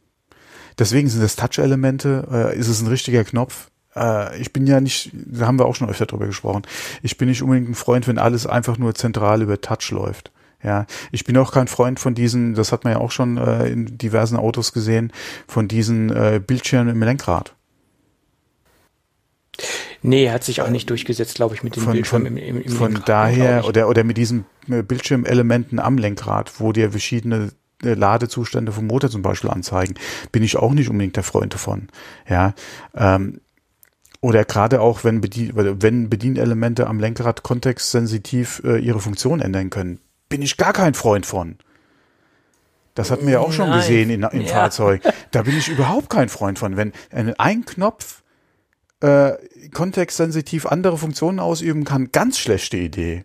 Deswegen 0.78 1.08
sind 1.08 1.24
das 1.24 1.34
Touch-Elemente, 1.34 2.28
äh, 2.30 2.56
ist 2.56 2.68
es 2.68 2.80
ein 2.80 2.86
richtiger 2.86 3.24
Knopf. 3.24 3.68
Äh, 3.96 4.38
ich 4.40 4.52
bin 4.52 4.64
ja 4.68 4.80
nicht, 4.80 5.10
da 5.12 5.48
haben 5.48 5.58
wir 5.58 5.66
auch 5.66 5.74
schon 5.74 5.90
öfter 5.90 6.06
drüber 6.06 6.26
gesprochen, 6.26 6.62
ich 7.02 7.18
bin 7.18 7.28
nicht 7.28 7.42
unbedingt 7.42 7.68
ein 7.70 7.74
Freund, 7.74 8.06
wenn 8.06 8.18
alles 8.18 8.46
einfach 8.46 8.78
nur 8.78 8.94
zentral 8.94 9.42
über 9.42 9.60
Touch 9.60 9.90
läuft. 9.90 10.30
Ja, 10.62 10.86
ich 11.10 11.24
bin 11.24 11.36
auch 11.36 11.50
kein 11.50 11.66
Freund 11.66 11.98
von 11.98 12.14
diesen, 12.14 12.54
das 12.54 12.70
hat 12.70 12.84
man 12.84 12.92
ja 12.92 12.98
auch 13.00 13.10
schon 13.10 13.38
äh, 13.38 13.66
in 13.66 13.98
diversen 13.98 14.36
Autos 14.36 14.72
gesehen, 14.72 15.12
von 15.48 15.66
diesen 15.66 16.10
äh, 16.10 16.40
Bildschirmen 16.44 16.94
im 16.94 17.02
Lenkrad. 17.02 17.56
Nee, 20.02 20.30
hat 20.30 20.44
sich 20.44 20.60
auch 20.62 20.68
nicht 20.68 20.90
durchgesetzt, 20.90 21.36
glaube 21.36 21.54
ich, 21.54 21.62
mit 21.62 21.76
dem 21.76 21.82
von, 21.82 21.92
Bildschirm 21.92 22.24
von, 22.24 22.36
im, 22.36 22.36
im, 22.36 22.62
im 22.62 22.72
Von 22.72 22.92
Lenkrad, 22.92 23.08
daher, 23.08 23.64
oder, 23.66 23.88
oder 23.88 24.04
mit 24.04 24.16
diesen 24.16 24.44
äh, 24.68 24.82
Bildschirmelementen 24.82 25.78
am 25.78 25.98
Lenkrad, 25.98 26.60
wo 26.60 26.72
dir 26.72 26.90
verschiedene 26.90 27.50
äh, 27.82 27.94
Ladezustände 27.94 28.72
vom 28.72 28.86
Motor 28.86 29.10
zum 29.10 29.22
Beispiel 29.22 29.50
anzeigen, 29.50 29.94
bin 30.32 30.42
ich 30.42 30.56
auch 30.56 30.72
nicht 30.72 30.88
unbedingt 30.88 31.16
der 31.16 31.22
Freund 31.22 31.54
davon. 31.54 31.88
Ja, 32.28 32.54
ähm, 32.94 33.40
oder 34.20 34.44
gerade 34.44 34.80
auch, 34.80 35.04
wenn, 35.04 35.20
Bedien 35.20 35.52
wenn 35.54 36.08
Bedienelemente 36.08 36.86
am 36.86 37.00
Lenkrad 37.00 37.42
kontextsensitiv 37.42 38.62
äh, 38.64 38.78
ihre 38.78 39.00
Funktion 39.00 39.40
ändern 39.40 39.70
können, 39.70 40.00
bin 40.28 40.42
ich 40.42 40.56
gar 40.56 40.72
kein 40.72 40.94
Freund 40.94 41.26
von. 41.26 41.56
Das 42.94 43.10
hatten 43.10 43.26
wir 43.26 43.34
ja 43.34 43.40
auch 43.40 43.52
schon 43.52 43.68
Nein. 43.68 43.80
gesehen 43.80 44.10
in, 44.10 44.22
im 44.22 44.40
ja. 44.40 44.46
Fahrzeug. 44.46 45.02
Da 45.30 45.42
bin 45.42 45.56
ich 45.56 45.68
überhaupt 45.68 46.08
kein 46.08 46.30
Freund 46.30 46.58
von. 46.58 46.76
Wenn 46.76 46.92
ein 47.38 47.66
Knopf 47.66 48.22
äh, 49.01 49.32
kontextsensitiv 49.73 50.66
andere 50.66 50.98
Funktionen 50.98 51.40
ausüben 51.40 51.85
kann, 51.85 52.10
ganz 52.12 52.39
schlechte 52.39 52.77
Idee. 52.77 53.24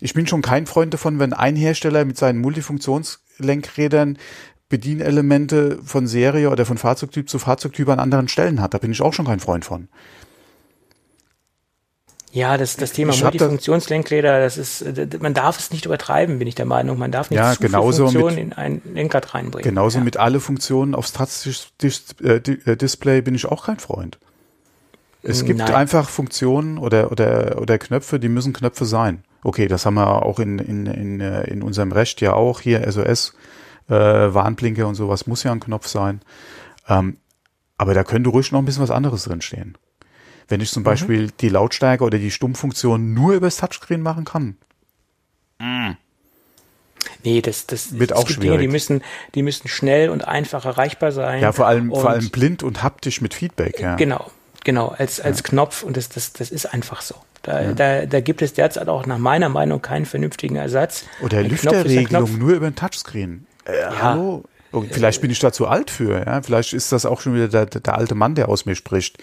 Ich 0.00 0.14
bin 0.14 0.26
schon 0.26 0.42
kein 0.42 0.66
Freund 0.66 0.94
davon, 0.94 1.18
wenn 1.18 1.32
ein 1.32 1.56
Hersteller 1.56 2.04
mit 2.04 2.16
seinen 2.16 2.40
Multifunktionslenkrädern 2.40 4.18
Bedienelemente 4.70 5.78
von 5.84 6.06
Serie 6.06 6.48
oder 6.48 6.64
von 6.64 6.78
Fahrzeugtyp 6.78 7.28
zu 7.28 7.40
Fahrzeugtyp 7.40 7.88
an 7.88 7.98
anderen 7.98 8.28
Stellen 8.28 8.60
hat. 8.60 8.72
Da 8.72 8.78
bin 8.78 8.92
ich 8.92 9.02
auch 9.02 9.12
schon 9.12 9.26
kein 9.26 9.40
Freund 9.40 9.64
von. 9.64 9.88
Ja, 12.32 12.56
das, 12.56 12.76
das 12.76 12.92
Thema 12.92 13.12
Multifunktionslenkräder, 13.16 14.38
das 14.38 14.56
ist, 14.56 14.84
man 15.20 15.34
darf 15.34 15.58
es 15.58 15.72
nicht 15.72 15.86
übertreiben, 15.86 16.38
bin 16.38 16.46
ich 16.46 16.54
der 16.54 16.66
Meinung. 16.66 16.98
Man 16.98 17.10
darf 17.10 17.30
nicht 17.30 17.38
ja, 17.38 17.52
zu 17.52 17.60
genauso 17.60 18.06
viele 18.06 18.20
Funktionen 18.20 18.36
mit, 18.36 18.44
in 18.44 18.52
ein 18.52 18.80
Lenkrad 18.94 19.34
reinbringen. 19.34 19.68
Genauso 19.68 19.98
ja. 19.98 20.04
mit 20.04 20.16
alle 20.16 20.38
Funktionen 20.38 20.94
aufs 20.94 21.12
Touch-Display 21.12 23.18
äh, 23.18 23.22
bin 23.22 23.34
ich 23.34 23.46
auch 23.46 23.66
kein 23.66 23.80
Freund. 23.80 24.20
Es 25.22 25.44
gibt 25.44 25.58
Nein. 25.58 25.74
einfach 25.74 26.08
Funktionen 26.08 26.78
oder, 26.78 27.12
oder, 27.12 27.60
oder 27.60 27.78
Knöpfe, 27.78 28.18
die 28.18 28.28
müssen 28.28 28.52
Knöpfe 28.52 28.86
sein. 28.86 29.22
Okay, 29.42 29.68
das 29.68 29.86
haben 29.86 29.94
wir 29.94 30.22
auch 30.22 30.38
in, 30.38 30.58
in, 30.58 30.86
in, 30.86 31.20
äh, 31.20 31.44
in 31.44 31.62
unserem 31.62 31.92
Recht 31.92 32.20
ja 32.20 32.32
auch 32.32 32.60
hier, 32.60 32.90
SOS, 32.90 33.34
äh, 33.88 33.94
Warnblinker 33.94 34.86
und 34.86 34.94
sowas 34.94 35.26
muss 35.26 35.42
ja 35.42 35.52
ein 35.52 35.60
Knopf 35.60 35.86
sein. 35.86 36.20
Ähm, 36.88 37.18
aber 37.76 37.94
da 37.94 38.04
könnte 38.04 38.30
ruhig 38.30 38.52
noch 38.52 38.58
ein 38.60 38.64
bisschen 38.64 38.82
was 38.82 38.90
anderes 38.90 39.24
drinstehen. 39.24 39.76
Wenn 40.48 40.60
ich 40.60 40.70
zum 40.70 40.82
Beispiel 40.82 41.30
die 41.40 41.48
Lautstärke 41.48 42.02
oder 42.02 42.18
die 42.18 42.30
Stummfunktion 42.30 43.14
nur 43.14 43.34
übers 43.34 43.58
Touchscreen 43.58 44.02
machen 44.02 44.24
kann. 44.24 44.56
Nee, 47.24 47.40
das, 47.40 47.66
das 47.66 47.98
Wird 47.98 48.12
auch 48.12 48.26
gibt 48.26 48.42
Dinge, 48.42 48.52
die 48.52 48.58
schwierig. 48.58 48.72
müssen, 48.72 49.02
die 49.34 49.42
müssen 49.42 49.68
schnell 49.68 50.10
und 50.10 50.26
einfach 50.26 50.64
erreichbar 50.64 51.12
sein. 51.12 51.40
Ja, 51.40 51.52
vor 51.52 51.66
allem, 51.66 51.90
vor 51.90 52.10
allem 52.10 52.30
blind 52.30 52.62
und 52.62 52.82
haptisch 52.82 53.20
mit 53.20 53.34
Feedback, 53.34 53.78
ja. 53.80 53.96
Genau, 53.96 54.30
genau, 54.64 54.88
als, 54.88 55.20
als 55.20 55.42
Knopf 55.42 55.82
und 55.82 55.96
das, 55.96 56.08
das, 56.08 56.32
das 56.32 56.50
ist 56.50 56.66
einfach 56.66 57.02
so. 57.02 57.14
Da, 57.42 57.72
da, 57.72 58.04
da 58.04 58.20
gibt 58.20 58.42
es 58.42 58.52
derzeit 58.52 58.88
auch 58.88 59.06
nach 59.06 59.18
meiner 59.18 59.48
Meinung 59.48 59.80
keinen 59.80 60.04
vernünftigen 60.04 60.56
Ersatz. 60.56 61.04
Oder 61.22 61.38
Ein 61.38 61.48
Lüfterregelung 61.48 62.38
nur 62.38 62.52
über 62.52 62.66
ein 62.66 62.74
Touchscreen. 62.74 63.46
Äh, 63.64 63.72
Hallo? 63.98 64.44
Oh, 64.72 64.84
vielleicht 64.88 65.20
bin 65.20 65.30
ich 65.30 65.40
da 65.40 65.50
zu 65.50 65.66
alt 65.66 65.90
für, 65.90 66.24
ja. 66.24 66.42
Vielleicht 66.42 66.74
ist 66.74 66.92
das 66.92 67.04
auch 67.04 67.20
schon 67.20 67.34
wieder 67.34 67.48
der, 67.48 67.66
der 67.66 67.96
alte 67.96 68.14
Mann, 68.14 68.34
der 68.34 68.48
aus 68.48 68.66
mir 68.66 68.76
spricht. 68.76 69.18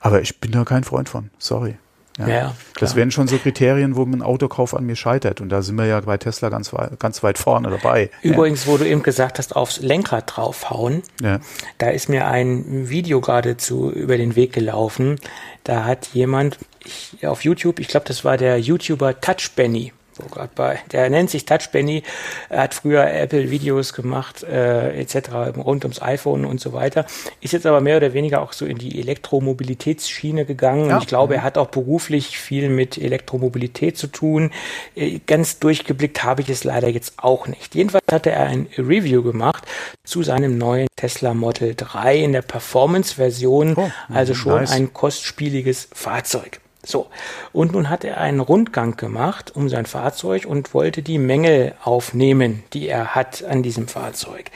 Aber 0.00 0.20
ich 0.22 0.40
bin 0.40 0.50
da 0.50 0.64
kein 0.64 0.82
Freund 0.82 1.08
von. 1.08 1.30
Sorry. 1.38 1.76
Ja, 2.18 2.28
ja, 2.28 2.54
das 2.80 2.96
wären 2.96 3.10
schon 3.12 3.28
so 3.28 3.38
Kriterien, 3.38 3.94
wo 3.94 4.02
ein 4.02 4.22
Autokauf 4.22 4.74
an 4.74 4.84
mir 4.84 4.96
scheitert. 4.96 5.40
Und 5.40 5.50
da 5.50 5.62
sind 5.62 5.76
wir 5.76 5.86
ja 5.86 6.00
bei 6.00 6.16
Tesla 6.16 6.48
ganz, 6.48 6.72
ganz 6.98 7.22
weit 7.22 7.38
vorne 7.38 7.70
dabei. 7.70 8.10
Übrigens, 8.22 8.66
wo 8.66 8.76
du 8.76 8.84
eben 8.86 9.02
gesagt 9.04 9.38
hast, 9.38 9.54
aufs 9.54 9.80
Lenkrad 9.80 10.24
draufhauen, 10.36 11.02
Ja. 11.22 11.38
da 11.78 11.90
ist 11.90 12.08
mir 12.08 12.26
ein 12.26 12.88
Video 12.88 13.20
geradezu 13.20 13.90
über 13.92 14.16
den 14.16 14.34
Weg 14.34 14.52
gelaufen. 14.52 15.20
Da 15.62 15.84
hat 15.84 16.08
jemand 16.12 16.58
ich, 16.84 17.26
auf 17.26 17.44
YouTube, 17.44 17.78
ich 17.78 17.88
glaube, 17.88 18.06
das 18.06 18.24
war 18.24 18.36
der 18.36 18.58
YouTuber 18.58 19.20
Touch 19.20 19.50
Benny. 19.54 19.92
Wo 20.18 20.28
grad 20.28 20.54
bei, 20.54 20.78
der 20.92 21.08
nennt 21.10 21.30
sich 21.30 21.44
Touch 21.44 21.70
Benny, 21.72 22.02
er 22.48 22.62
hat 22.62 22.74
früher 22.74 23.06
Apple-Videos 23.10 23.92
gemacht, 23.92 24.42
äh, 24.42 24.98
etc. 25.00 25.56
rund 25.56 25.84
ums 25.84 26.02
iPhone 26.02 26.44
und 26.44 26.60
so 26.60 26.72
weiter. 26.72 27.06
Ist 27.40 27.52
jetzt 27.52 27.66
aber 27.66 27.80
mehr 27.80 27.96
oder 27.96 28.12
weniger 28.12 28.42
auch 28.42 28.52
so 28.52 28.66
in 28.66 28.78
die 28.78 28.98
Elektromobilitätsschiene 29.00 30.44
gegangen. 30.44 30.88
Ja. 30.88 30.96
Und 30.96 31.02
ich 31.02 31.08
glaube, 31.08 31.36
er 31.36 31.42
hat 31.42 31.58
auch 31.58 31.68
beruflich 31.68 32.38
viel 32.38 32.68
mit 32.68 32.98
Elektromobilität 32.98 33.96
zu 33.96 34.06
tun. 34.08 34.50
Äh, 34.94 35.20
Ganz 35.26 35.58
durchgeblickt 35.58 36.22
habe 36.24 36.42
ich 36.42 36.48
es 36.48 36.64
leider 36.64 36.88
jetzt 36.88 37.14
auch 37.18 37.46
nicht. 37.46 37.74
Jedenfalls 37.74 38.04
hatte 38.10 38.30
er 38.30 38.46
ein 38.46 38.66
Review 38.76 39.22
gemacht 39.22 39.64
zu 40.04 40.22
seinem 40.22 40.58
neuen 40.58 40.88
Tesla 40.96 41.34
Model 41.34 41.74
3 41.76 42.16
in 42.16 42.32
der 42.32 42.42
Performance-Version, 42.42 43.74
Oh, 43.76 43.90
also 44.08 44.34
schon 44.34 44.54
nice. 44.54 44.72
ein 44.72 44.92
kostspieliges 44.92 45.88
Fahrzeug. 45.92 46.60
So, 46.88 47.08
und 47.52 47.72
nun 47.72 47.90
hat 47.90 48.02
er 48.02 48.16
einen 48.18 48.40
Rundgang 48.40 48.96
gemacht 48.96 49.52
um 49.54 49.68
sein 49.68 49.84
Fahrzeug 49.84 50.46
und 50.46 50.72
wollte 50.72 51.02
die 51.02 51.18
Mängel 51.18 51.74
aufnehmen, 51.84 52.62
die 52.72 52.88
er 52.88 53.14
hat 53.14 53.44
an 53.44 53.62
diesem 53.62 53.88
Fahrzeug. 53.88 54.50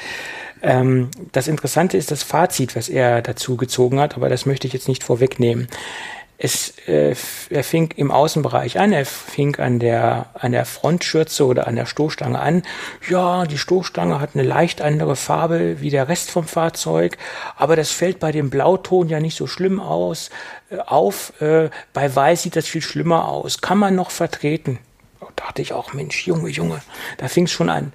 Ähm, 0.63 1.11
das 1.33 1.47
Interessante 1.47 1.99
ist 1.99 2.11
das 2.11 2.23
Fazit, 2.23 2.75
was 2.75 2.89
er 2.89 3.21
dazu 3.21 3.59
gezogen 3.59 4.01
hat, 4.01 4.17
aber 4.17 4.31
das 4.31 4.47
möchte 4.47 4.67
ich 4.67 4.73
jetzt 4.73 4.89
nicht 4.89 5.05
vorwegnehmen. 5.05 5.69
Es, 6.44 6.74
äh, 6.89 7.14
er 7.51 7.62
fing 7.62 7.93
im 7.94 8.10
Außenbereich 8.10 8.81
an, 8.81 8.93
er 8.93 9.06
fing 9.06 9.55
an 9.60 9.78
der, 9.78 10.27
an 10.35 10.51
der 10.51 10.64
Frontschürze 10.64 11.47
oder 11.47 11.69
an 11.69 11.77
der 11.77 11.86
Stoßstange 11.86 12.36
an. 12.36 12.64
Ja, 13.09 13.44
die 13.47 13.59
Stoßstange 13.59 14.19
hat 14.19 14.31
eine 14.35 14.43
leicht 14.43 14.82
andere 14.82 15.14
Farbe 15.14 15.81
wie 15.81 15.90
der 15.90 16.09
Rest 16.09 16.32
vom 16.32 16.44
Fahrzeug, 16.44 17.16
aber 17.56 17.77
das 17.77 17.93
fällt 17.93 18.19
bei 18.19 18.32
dem 18.32 18.51
Blauton 18.51 19.09
ja 19.09 19.20
nicht 19.20 19.36
so 19.36 19.47
schlimm 19.47 19.78
aus, 19.78 20.31
äh, 20.70 20.78
auf. 20.78 21.40
Äh, 21.40 21.70
bei 21.93 22.12
Weiß 22.12 22.43
sieht 22.43 22.56
das 22.56 22.66
viel 22.66 22.82
schlimmer 22.82 23.28
aus. 23.28 23.60
Kann 23.60 23.78
man 23.78 23.94
noch 23.94 24.10
vertreten. 24.10 24.81
Da 25.37 25.45
dachte 25.47 25.63
ich 25.63 25.73
auch, 25.73 25.93
Mensch, 25.93 26.27
Junge, 26.27 26.49
Junge, 26.49 26.81
da 27.19 27.29
fing 27.29 27.45
es 27.45 27.53
schon 27.53 27.69
an. 27.69 27.93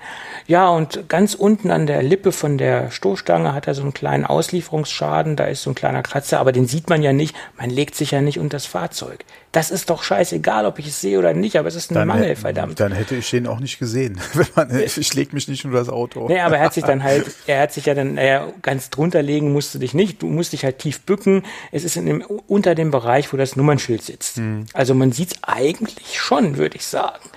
Ja, 0.47 0.69
und 0.69 1.09
ganz 1.09 1.33
unten 1.33 1.71
an 1.71 1.87
der 1.87 2.03
Lippe 2.03 2.31
von 2.31 2.57
der 2.57 2.91
Stoßstange 2.91 3.53
hat 3.53 3.67
er 3.67 3.73
so 3.73 3.81
einen 3.81 3.93
kleinen 3.93 4.25
Auslieferungsschaden, 4.25 5.35
da 5.35 5.45
ist 5.45 5.63
so 5.63 5.71
ein 5.71 5.75
kleiner 5.75 6.03
Kratzer, 6.03 6.39
aber 6.39 6.51
den 6.51 6.67
sieht 6.67 6.89
man 6.89 7.01
ja 7.01 7.13
nicht, 7.13 7.35
man 7.57 7.69
legt 7.69 7.95
sich 7.95 8.11
ja 8.11 8.21
nicht 8.21 8.39
unter 8.39 8.57
das 8.57 8.65
Fahrzeug. 8.65 9.25
Das 9.57 9.71
ist 9.71 9.89
doch 9.89 10.03
scheißegal, 10.03 10.67
ob 10.67 10.77
ich 10.77 10.85
es 10.85 11.01
sehe 11.01 11.17
oder 11.17 11.33
nicht, 11.33 11.57
aber 11.57 11.67
es 11.67 11.73
ist 11.73 11.89
ein 11.89 11.95
Dann, 11.95 12.07
Mangel, 12.07 12.35
verdammt. 12.35 12.79
dann 12.79 12.91
hätte 12.91 13.15
ich 13.15 13.27
den 13.31 13.47
auch 13.47 13.59
nicht 13.59 13.79
gesehen. 13.79 14.19
Wenn 14.33 14.45
man, 14.55 14.79
ich 14.79 15.13
leg 15.15 15.33
mich 15.33 15.47
nicht 15.47 15.65
unter 15.65 15.79
das 15.79 15.89
Auto. 15.89 16.27
Nee, 16.27 16.39
aber 16.41 16.57
er 16.57 16.65
hat 16.65 16.75
sich 16.75 16.83
dann 16.83 17.01
halt, 17.01 17.25
er 17.47 17.61
hat 17.63 17.73
sich 17.73 17.87
ja 17.87 17.95
dann, 17.95 18.13
naja, 18.13 18.49
ganz 18.61 18.91
drunter 18.91 19.23
legen 19.23 19.51
musst 19.51 19.73
du 19.73 19.79
dich 19.79 19.95
nicht, 19.95 20.21
du 20.21 20.27
musst 20.27 20.53
dich 20.53 20.63
halt 20.63 20.77
tief 20.77 21.01
bücken. 21.01 21.41
Es 21.71 21.83
ist 21.83 21.97
in 21.97 22.05
dem, 22.05 22.21
unter 22.21 22.75
dem 22.75 22.91
Bereich, 22.91 23.33
wo 23.33 23.37
das 23.37 23.55
Nummernschild 23.55 24.03
sitzt. 24.03 24.39
Also 24.73 24.93
man 24.93 25.11
sieht 25.11 25.31
es 25.31 25.39
eigentlich 25.41 26.19
schon, 26.21 26.57
würde 26.57 26.75
ich 26.75 26.85
sagen. 26.85 27.27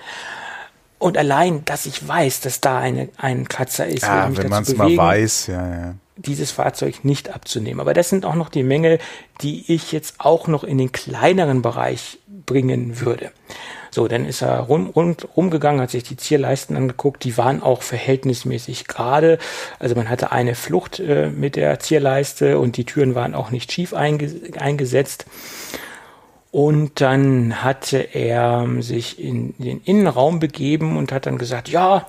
Und 0.99 1.17
allein, 1.17 1.65
dass 1.65 1.87
ich 1.87 2.07
weiß, 2.07 2.41
dass 2.41 2.61
da 2.61 2.77
eine, 2.77 3.09
ein 3.17 3.47
Kratzer 3.47 3.87
ist, 3.87 4.03
ja, 4.03 4.29
wenn 4.37 4.47
man 4.47 4.61
es 4.61 4.75
mal 4.75 4.95
weiß, 4.95 5.47
ja, 5.47 5.67
ja. 5.67 5.95
Dieses 6.25 6.51
Fahrzeug 6.51 7.03
nicht 7.03 7.33
abzunehmen. 7.33 7.79
Aber 7.79 7.93
das 7.93 8.09
sind 8.09 8.25
auch 8.25 8.35
noch 8.35 8.49
die 8.49 8.63
Mängel, 8.63 8.99
die 9.41 9.71
ich 9.73 9.91
jetzt 9.91 10.15
auch 10.19 10.47
noch 10.47 10.63
in 10.63 10.77
den 10.77 10.91
kleineren 10.91 11.61
Bereich 11.61 12.19
bringen 12.45 12.99
würde. 12.99 13.31
So, 13.93 14.07
dann 14.07 14.25
ist 14.25 14.41
er 14.41 14.59
rum, 14.61 14.87
rund, 14.87 15.27
rumgegangen, 15.35 15.81
hat 15.81 15.91
sich 15.91 16.03
die 16.03 16.15
Zierleisten 16.15 16.77
angeguckt, 16.77 17.25
die 17.25 17.37
waren 17.37 17.61
auch 17.61 17.81
verhältnismäßig 17.81 18.87
gerade. 18.87 19.37
Also 19.79 19.95
man 19.95 20.09
hatte 20.09 20.31
eine 20.31 20.55
Flucht 20.55 20.99
äh, 20.99 21.29
mit 21.29 21.57
der 21.57 21.79
Zierleiste 21.79 22.57
und 22.57 22.77
die 22.77 22.85
Türen 22.85 23.15
waren 23.15 23.35
auch 23.35 23.51
nicht 23.51 23.71
schief 23.71 23.93
einge 23.93 24.31
eingesetzt. 24.57 25.25
Und 26.51 26.99
dann 26.99 27.63
hatte 27.63 27.97
er 27.97 28.67
sich 28.79 29.19
in 29.19 29.55
den 29.57 29.81
Innenraum 29.81 30.39
begeben 30.39 30.97
und 30.97 31.11
hat 31.11 31.25
dann 31.25 31.37
gesagt, 31.37 31.69
ja, 31.69 32.07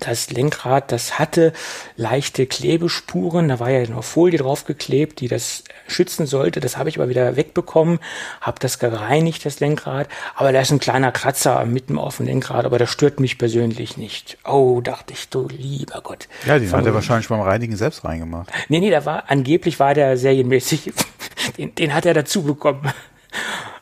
das 0.00 0.30
Lenkrad, 0.30 0.92
das 0.92 1.18
hatte 1.18 1.52
leichte 1.96 2.46
Klebespuren, 2.46 3.48
da 3.48 3.60
war 3.60 3.70
ja 3.70 3.88
noch 3.88 4.04
Folie 4.04 4.38
draufgeklebt, 4.38 5.20
die 5.20 5.28
das 5.28 5.64
schützen 5.86 6.26
sollte. 6.26 6.60
Das 6.60 6.76
habe 6.76 6.88
ich 6.88 6.98
aber 6.98 7.08
wieder 7.08 7.36
wegbekommen, 7.36 7.98
habe 8.40 8.58
das 8.60 8.78
gereinigt, 8.78 9.44
das 9.44 9.60
Lenkrad. 9.60 10.08
Aber 10.34 10.52
da 10.52 10.60
ist 10.60 10.72
ein 10.72 10.80
kleiner 10.80 11.12
Kratzer 11.12 11.64
mitten 11.64 11.98
auf 11.98 12.18
dem 12.18 12.26
Lenkrad, 12.26 12.64
aber 12.64 12.78
das 12.78 12.90
stört 12.90 13.20
mich 13.20 13.38
persönlich 13.38 13.96
nicht. 13.96 14.38
Oh, 14.44 14.80
dachte 14.80 15.12
ich, 15.12 15.28
du 15.28 15.48
lieber 15.48 16.00
Gott. 16.02 16.28
Ja, 16.46 16.58
den 16.58 16.70
hat 16.72 16.86
er 16.86 16.94
wahrscheinlich 16.94 17.28
beim 17.28 17.40
Reinigen 17.40 17.76
selbst 17.76 18.04
reingemacht. 18.04 18.50
Nee, 18.68 18.80
nee, 18.80 18.90
da 18.90 19.04
war, 19.04 19.24
angeblich 19.28 19.78
war 19.78 19.94
der 19.94 20.16
serienmäßig, 20.16 20.92
den, 21.58 21.74
den 21.74 21.94
hat 21.94 22.06
er 22.06 22.14
dazu 22.14 22.42
bekommen. 22.42 22.92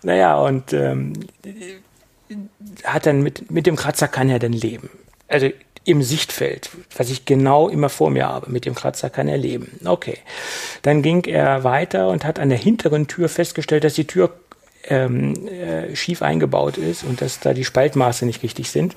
Naja, 0.02 0.36
und 0.36 0.72
ähm, 0.72 1.12
hat 2.84 3.06
dann 3.06 3.22
mit, 3.22 3.50
mit 3.50 3.66
dem 3.66 3.76
Kratzer 3.76 4.08
kann 4.08 4.28
er 4.28 4.38
dann 4.38 4.52
leben. 4.52 4.90
Also 5.28 5.50
im 5.84 6.02
Sichtfeld, 6.02 6.70
was 6.96 7.10
ich 7.10 7.24
genau 7.24 7.68
immer 7.68 7.88
vor 7.88 8.10
mir 8.10 8.28
habe, 8.28 8.50
mit 8.50 8.64
dem 8.66 8.74
Kratzer 8.74 9.10
kann 9.10 9.28
er 9.28 9.38
leben. 9.38 9.80
Okay. 9.84 10.18
Dann 10.82 11.02
ging 11.02 11.24
er 11.24 11.64
weiter 11.64 12.08
und 12.08 12.24
hat 12.24 12.38
an 12.38 12.48
der 12.48 12.58
hinteren 12.58 13.08
Tür 13.08 13.28
festgestellt, 13.28 13.84
dass 13.84 13.94
die 13.94 14.06
Tür 14.06 14.32
ähm, 14.84 15.48
äh, 15.48 15.94
schief 15.96 16.22
eingebaut 16.22 16.78
ist 16.78 17.04
und 17.04 17.20
dass 17.20 17.40
da 17.40 17.52
die 17.52 17.64
Spaltmaße 17.64 18.26
nicht 18.26 18.42
richtig 18.42 18.70
sind. 18.70 18.96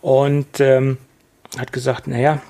Und 0.00 0.60
ähm, 0.60 0.98
hat 1.56 1.72
gesagt, 1.72 2.08
naja, 2.08 2.42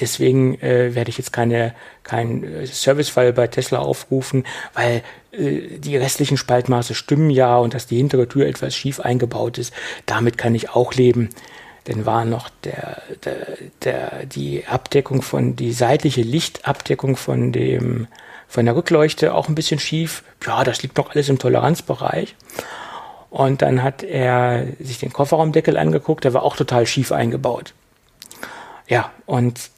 deswegen 0.00 0.60
äh, 0.60 0.94
werde 0.94 1.10
ich 1.10 1.18
jetzt 1.18 1.32
keine 1.32 1.74
keinen 2.02 2.44
äh, 2.44 2.66
Servicefall 2.66 3.32
bei 3.32 3.46
Tesla 3.46 3.78
aufrufen, 3.78 4.44
weil 4.74 5.02
äh, 5.32 5.78
die 5.78 5.96
restlichen 5.96 6.36
Spaltmaße 6.36 6.94
stimmen 6.94 7.30
ja 7.30 7.56
und 7.56 7.74
dass 7.74 7.86
die 7.86 7.96
hintere 7.96 8.28
Tür 8.28 8.46
etwas 8.46 8.74
schief 8.74 9.00
eingebaut 9.00 9.58
ist. 9.58 9.72
Damit 10.06 10.38
kann 10.38 10.54
ich 10.54 10.70
auch 10.70 10.94
leben. 10.94 11.30
Dann 11.84 12.06
war 12.06 12.24
noch 12.24 12.48
der, 12.62 13.02
der, 13.24 13.58
der, 13.82 14.26
die 14.26 14.66
Abdeckung 14.66 15.22
von, 15.22 15.56
die 15.56 15.72
seitliche 15.72 16.22
Lichtabdeckung 16.22 17.16
von 17.16 17.52
dem, 17.52 18.06
von 18.46 18.64
der 18.64 18.76
Rückleuchte 18.76 19.34
auch 19.34 19.48
ein 19.48 19.54
bisschen 19.54 19.80
schief. 19.80 20.22
Ja, 20.46 20.62
das 20.62 20.82
liegt 20.82 20.96
noch 20.96 21.10
alles 21.10 21.28
im 21.28 21.38
Toleranzbereich. 21.38 22.36
Und 23.30 23.62
dann 23.62 23.82
hat 23.82 24.02
er 24.02 24.66
sich 24.78 24.98
den 24.98 25.12
Kofferraumdeckel 25.12 25.78
angeguckt, 25.78 26.24
der 26.24 26.34
war 26.34 26.42
auch 26.42 26.54
total 26.54 26.86
schief 26.86 27.12
eingebaut. 27.12 27.72
Ja, 28.86 29.10
und 29.24 29.70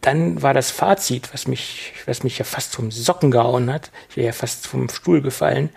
dann 0.00 0.42
war 0.42 0.54
das 0.54 0.70
Fazit, 0.70 1.32
was 1.32 1.46
mich, 1.46 1.92
was 2.06 2.24
mich 2.24 2.38
ja 2.38 2.44
fast 2.44 2.74
vom 2.74 2.90
Socken 2.90 3.30
gehauen 3.30 3.72
hat. 3.72 3.90
Ich 4.10 4.16
wäre 4.16 4.26
ja 4.26 4.32
fast 4.32 4.66
vom 4.66 4.88
Stuhl 4.88 5.22
gefallen. 5.22 5.70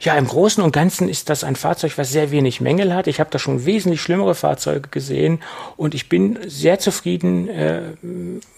Ja, 0.00 0.16
im 0.16 0.26
Großen 0.26 0.62
und 0.62 0.72
Ganzen 0.72 1.08
ist 1.08 1.30
das 1.30 1.42
ein 1.42 1.56
Fahrzeug, 1.56 1.96
was 1.96 2.10
sehr 2.10 2.30
wenig 2.30 2.60
Mängel 2.60 2.94
hat. 2.94 3.06
Ich 3.06 3.18
habe 3.20 3.30
da 3.30 3.38
schon 3.38 3.64
wesentlich 3.64 4.00
schlimmere 4.00 4.34
Fahrzeuge 4.34 4.88
gesehen 4.88 5.40
und 5.76 5.94
ich 5.94 6.08
bin 6.08 6.38
sehr 6.46 6.78
zufrieden 6.78 7.48
äh, 7.48 7.82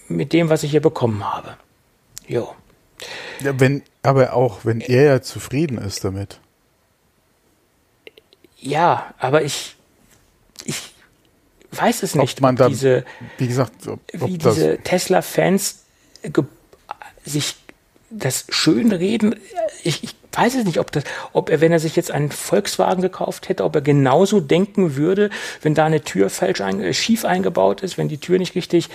mit 0.07 0.33
dem, 0.33 0.49
was 0.49 0.63
ich 0.63 0.71
hier 0.71 0.81
bekommen 0.81 1.23
habe. 1.23 1.55
Jo. 2.27 2.53
Ja, 3.39 3.57
wenn, 3.59 3.83
aber 4.03 4.33
auch 4.33 4.65
wenn 4.65 4.81
er 4.81 5.03
ja 5.03 5.21
zufrieden 5.21 5.77
ist 5.77 6.03
damit. 6.03 6.39
Ja, 8.57 9.13
aber 9.17 9.43
ich, 9.43 9.77
ich 10.65 10.93
weiß 11.71 12.03
es 12.03 12.15
nicht, 12.15 12.37
ob 12.37 12.41
man 12.41 12.57
dann, 12.57 12.71
diese, 12.71 13.05
wie 13.37 13.47
gesagt, 13.47 13.87
ob, 13.87 14.01
wie 14.11 14.37
diese 14.37 14.79
Tesla-Fans 14.79 15.83
sich 17.23 17.55
das 18.09 18.45
schön 18.49 18.91
reden. 18.91 19.35
Ich, 19.83 20.03
ich 20.03 20.15
weiß 20.33 20.55
es 20.55 20.65
nicht, 20.65 20.79
ob 20.79 20.91
das, 20.91 21.03
ob 21.33 21.49
er, 21.49 21.61
wenn 21.61 21.71
er 21.71 21.79
sich 21.79 21.95
jetzt 21.95 22.11
einen 22.11 22.31
Volkswagen 22.31 23.01
gekauft 23.01 23.49
hätte, 23.49 23.63
ob 23.63 23.75
er 23.75 23.81
genauso 23.81 24.39
denken 24.39 24.95
würde, 24.95 25.29
wenn 25.61 25.73
da 25.73 25.85
eine 25.85 26.01
Tür 26.01 26.29
falsch 26.29 26.61
ein, 26.61 26.81
äh, 26.81 26.93
schief 26.93 27.25
eingebaut 27.25 27.81
ist, 27.81 27.97
wenn 27.97 28.09
die 28.09 28.19
Tür 28.19 28.37
nicht 28.37 28.55
richtig 28.55 28.89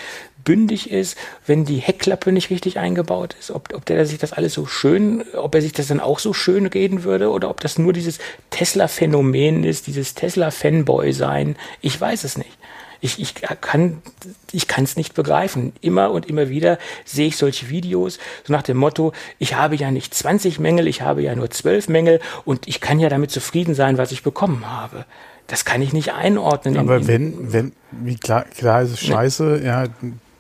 bündig 0.45 0.91
ist, 0.91 1.17
wenn 1.47 1.65
die 1.65 1.79
Heckklappe 1.79 2.31
nicht 2.31 2.51
richtig 2.51 2.79
eingebaut 2.79 3.35
ist, 3.41 3.51
ob, 3.51 3.75
ob 3.75 3.85
der 3.87 4.07
sich 4.07 4.19
das 4.19 4.33
alles 4.33 4.55
so 4.55 4.67
schön, 4.67 5.25
ob 5.35 5.55
er 5.55 5.63
sich 5.63 5.73
das 5.73 5.89
dann 5.89 6.01
auch 6.01 6.19
so 6.19 6.33
schön 6.33 6.67
reden 6.67 7.03
würde 7.03 7.31
oder 7.31 7.51
ob 7.51 7.61
das 7.61 7.79
nur 7.79 7.93
dieses 7.93 8.19
Tesla-Phänomen 8.51 9.65
ist, 9.65 9.87
dieses 9.87 10.15
Tesla-Fanboy-Sein. 10.15 11.57
Ich 11.81 12.01
weiß 12.01 12.25
es 12.25 12.37
nicht. 12.39 12.57
Ich, 13.05 13.21
ich 13.21 13.35
kann 13.35 14.01
ich 14.51 14.67
kann 14.67 14.85
es 14.85 14.97
nicht 14.97 15.15
begreifen. 15.15 15.75
Immer 15.83 16.11
und 16.11 16.27
immer 16.27 16.49
wieder 16.49 16.79
sehe 17.05 17.27
ich 17.27 17.37
solche 17.37 17.69
Videos, 17.69 18.19
so 18.45 18.53
nach 18.53 18.63
dem 18.63 18.79
Motto, 18.79 19.13
ich 19.39 19.55
habe 19.55 19.77
ja 19.77 19.91
nicht 19.91 20.15
20 20.15 20.59
Mängel, 20.59 20.87
ich 20.87 21.03
habe 21.03 21.23
ja 21.23 21.35
nur 21.37 21.51
12 21.51 21.89
Mängel 21.91 22.21
und 22.47 22.67
ich 22.67 22.81
kann 22.81 22.99
ja 22.99 23.11
damit 23.11 23.31
zufrieden 23.31 23.75
sein, 23.75 23.99
was 23.99 24.11
ich 24.11 24.23
bekommen 24.23 24.71
habe. 24.71 25.05
Das 25.49 25.67
kann 25.67 25.83
ich 25.83 25.93
nicht 25.93 26.15
einordnen. 26.15 26.79
Aber 26.79 26.97
in, 26.97 27.07
wenn, 27.07 27.53
wenn, 27.53 27.73
wie 27.91 28.17
klar, 28.17 28.45
klar 28.45 28.83
ist 28.83 28.93
es 28.93 29.01
scheiße, 29.01 29.45
ne? 29.45 29.67
ja, 29.67 29.85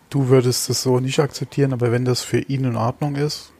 du 0.08 0.28
würdest 0.28 0.70
es 0.70 0.82
so 0.82 1.00
nicht 1.00 1.20
akzeptieren, 1.20 1.74
aber 1.74 1.92
wenn 1.92 2.06
das 2.06 2.22
für 2.22 2.38
ihn 2.38 2.64
in 2.64 2.76
Ordnung 2.76 3.16
ist, 3.16 3.52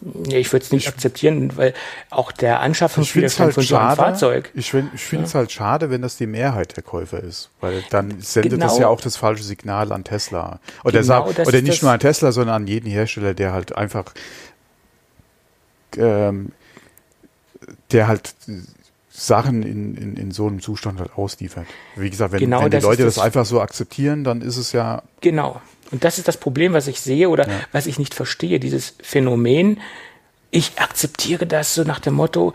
Nee, 0.00 0.38
ich 0.38 0.52
würde 0.52 0.64
es 0.64 0.72
nicht 0.72 0.88
akzeptieren, 0.88 1.56
weil 1.56 1.74
auch 2.10 2.32
der 2.32 2.60
Anschaffungswiderstand 2.60 3.46
halt 3.46 3.54
von 3.54 3.64
so 3.64 3.76
einem 3.76 3.96
Fahrzeug. 3.96 4.50
Ich, 4.54 4.70
find, 4.70 4.92
ich 4.94 5.02
finde 5.02 5.26
es 5.26 5.32
ja. 5.32 5.40
halt 5.40 5.52
schade, 5.52 5.90
wenn 5.90 6.02
das 6.02 6.16
die 6.16 6.26
Mehrheit 6.26 6.76
der 6.76 6.82
Käufer 6.82 7.22
ist, 7.22 7.50
weil 7.60 7.82
dann 7.90 8.20
sendet 8.20 8.52
genau. 8.52 8.66
das 8.66 8.78
ja 8.78 8.88
auch 8.88 9.00
das 9.00 9.16
falsche 9.16 9.42
Signal 9.42 9.92
an 9.92 10.04
Tesla. 10.04 10.60
Oder, 10.84 11.00
genau, 11.00 11.30
sagt, 11.32 11.46
oder 11.46 11.62
nicht 11.62 11.82
nur 11.82 11.92
an 11.92 12.00
Tesla, 12.00 12.32
sondern 12.32 12.62
an 12.62 12.66
jeden 12.66 12.90
Hersteller, 12.90 13.34
der 13.34 13.52
halt 13.52 13.76
einfach, 13.76 14.12
ähm, 15.96 16.52
der 17.92 18.08
halt 18.08 18.34
Sachen 19.18 19.62
in, 19.62 19.96
in, 19.96 20.16
in 20.16 20.30
so 20.30 20.46
einem 20.46 20.60
Zustand 20.60 21.00
halt 21.00 21.16
ausliefert. 21.16 21.66
Wie 21.94 22.10
gesagt, 22.10 22.32
wenn, 22.32 22.40
genau, 22.40 22.62
wenn 22.62 22.70
die 22.70 22.78
Leute 22.78 23.04
das, 23.04 23.14
das 23.14 23.24
einfach 23.24 23.46
so 23.46 23.62
akzeptieren, 23.62 24.24
dann 24.24 24.42
ist 24.42 24.58
es 24.58 24.72
ja. 24.72 25.02
Genau. 25.22 25.60
Und 25.90 26.04
das 26.04 26.18
ist 26.18 26.28
das 26.28 26.36
Problem, 26.36 26.72
was 26.72 26.86
ich 26.86 27.00
sehe 27.00 27.28
oder 27.28 27.48
ja. 27.48 27.60
was 27.72 27.86
ich 27.86 27.98
nicht 27.98 28.14
verstehe, 28.14 28.60
dieses 28.60 28.94
Phänomen. 29.02 29.80
Ich 30.50 30.72
akzeptiere 30.76 31.46
das 31.46 31.74
so 31.74 31.84
nach 31.84 32.00
dem 32.00 32.14
Motto, 32.14 32.54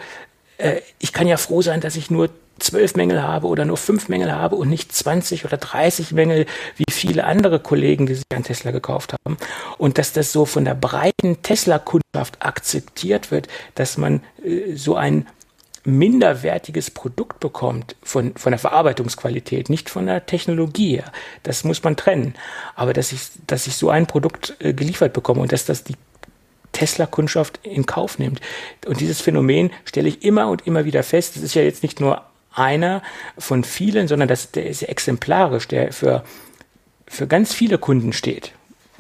äh, 0.57 0.81
ich 0.99 1.13
kann 1.13 1.27
ja 1.27 1.37
froh 1.37 1.61
sein, 1.61 1.81
dass 1.81 1.95
ich 1.95 2.09
nur 2.09 2.29
zwölf 2.59 2.95
Mängel 2.95 3.23
habe 3.23 3.47
oder 3.47 3.65
nur 3.65 3.77
fünf 3.77 4.07
Mängel 4.07 4.31
habe 4.31 4.55
und 4.55 4.69
nicht 4.69 4.93
20 4.93 5.45
oder 5.45 5.57
30 5.57 6.11
Mängel 6.11 6.45
wie 6.77 6.91
viele 6.91 7.23
andere 7.23 7.59
Kollegen, 7.59 8.05
die 8.05 8.15
sich 8.15 8.25
einen 8.31 8.43
Tesla 8.43 8.71
gekauft 8.71 9.13
haben. 9.13 9.37
Und 9.77 9.97
dass 9.97 10.13
das 10.13 10.31
so 10.31 10.45
von 10.45 10.63
der 10.63 10.75
breiten 10.75 11.41
Tesla-Kundschaft 11.41 12.37
akzeptiert 12.39 13.31
wird, 13.31 13.47
dass 13.75 13.97
man 13.97 14.21
äh, 14.43 14.75
so 14.75 14.95
ein 14.95 15.25
minderwertiges 15.83 16.91
Produkt 16.91 17.39
bekommt 17.39 17.95
von, 18.03 18.35
von 18.35 18.51
der 18.51 18.59
Verarbeitungsqualität, 18.59 19.69
nicht 19.69 19.89
von 19.89 20.05
der 20.05 20.25
Technologie. 20.25 21.01
Das 21.43 21.63
muss 21.63 21.83
man 21.83 21.95
trennen. 21.95 22.35
Aber 22.75 22.93
dass 22.93 23.11
ich, 23.11 23.21
dass 23.47 23.67
ich 23.67 23.75
so 23.75 23.89
ein 23.89 24.05
Produkt 24.05 24.55
äh, 24.59 24.73
geliefert 24.73 25.13
bekomme 25.13 25.41
und 25.41 25.51
dass 25.51 25.65
das 25.65 25.83
die 25.83 25.95
Tesla-Kundschaft 26.71 27.59
in 27.63 27.85
Kauf 27.85 28.19
nimmt. 28.19 28.41
Und 28.85 28.99
dieses 29.01 29.21
Phänomen 29.21 29.71
stelle 29.85 30.07
ich 30.07 30.23
immer 30.23 30.49
und 30.49 30.67
immer 30.67 30.85
wieder 30.85 31.03
fest. 31.03 31.35
Das 31.35 31.43
ist 31.43 31.53
ja 31.53 31.63
jetzt 31.63 31.83
nicht 31.83 31.99
nur 31.99 32.23
einer 32.53 33.01
von 33.37 33.63
vielen, 33.63 34.07
sondern 34.07 34.27
das, 34.27 34.51
der 34.51 34.67
ist 34.67 34.81
ja 34.81 34.87
exemplarisch, 34.87 35.67
der 35.67 35.91
für, 35.93 36.23
für 37.07 37.27
ganz 37.27 37.53
viele 37.53 37.77
Kunden 37.77 38.13
steht. 38.13 38.51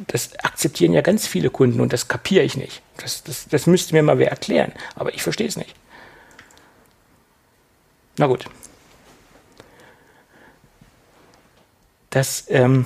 Das 0.07 0.37
akzeptieren 0.39 0.93
ja 0.93 1.01
ganz 1.01 1.27
viele 1.27 1.49
Kunden 1.49 1.79
und 1.79 1.93
das 1.93 2.07
kapiere 2.07 2.43
ich 2.43 2.57
nicht. 2.57 2.81
Das, 2.97 3.23
das, 3.23 3.47
das 3.47 3.67
müsste 3.67 3.93
mir 3.93 4.03
mal 4.03 4.17
wer 4.17 4.31
erklären. 4.31 4.71
Aber 4.95 5.13
ich 5.13 5.21
verstehe 5.21 5.47
es 5.47 5.57
nicht. 5.57 5.75
Na 8.17 8.27
gut. 8.27 8.45
Das 12.09 12.45
ähm, 12.49 12.85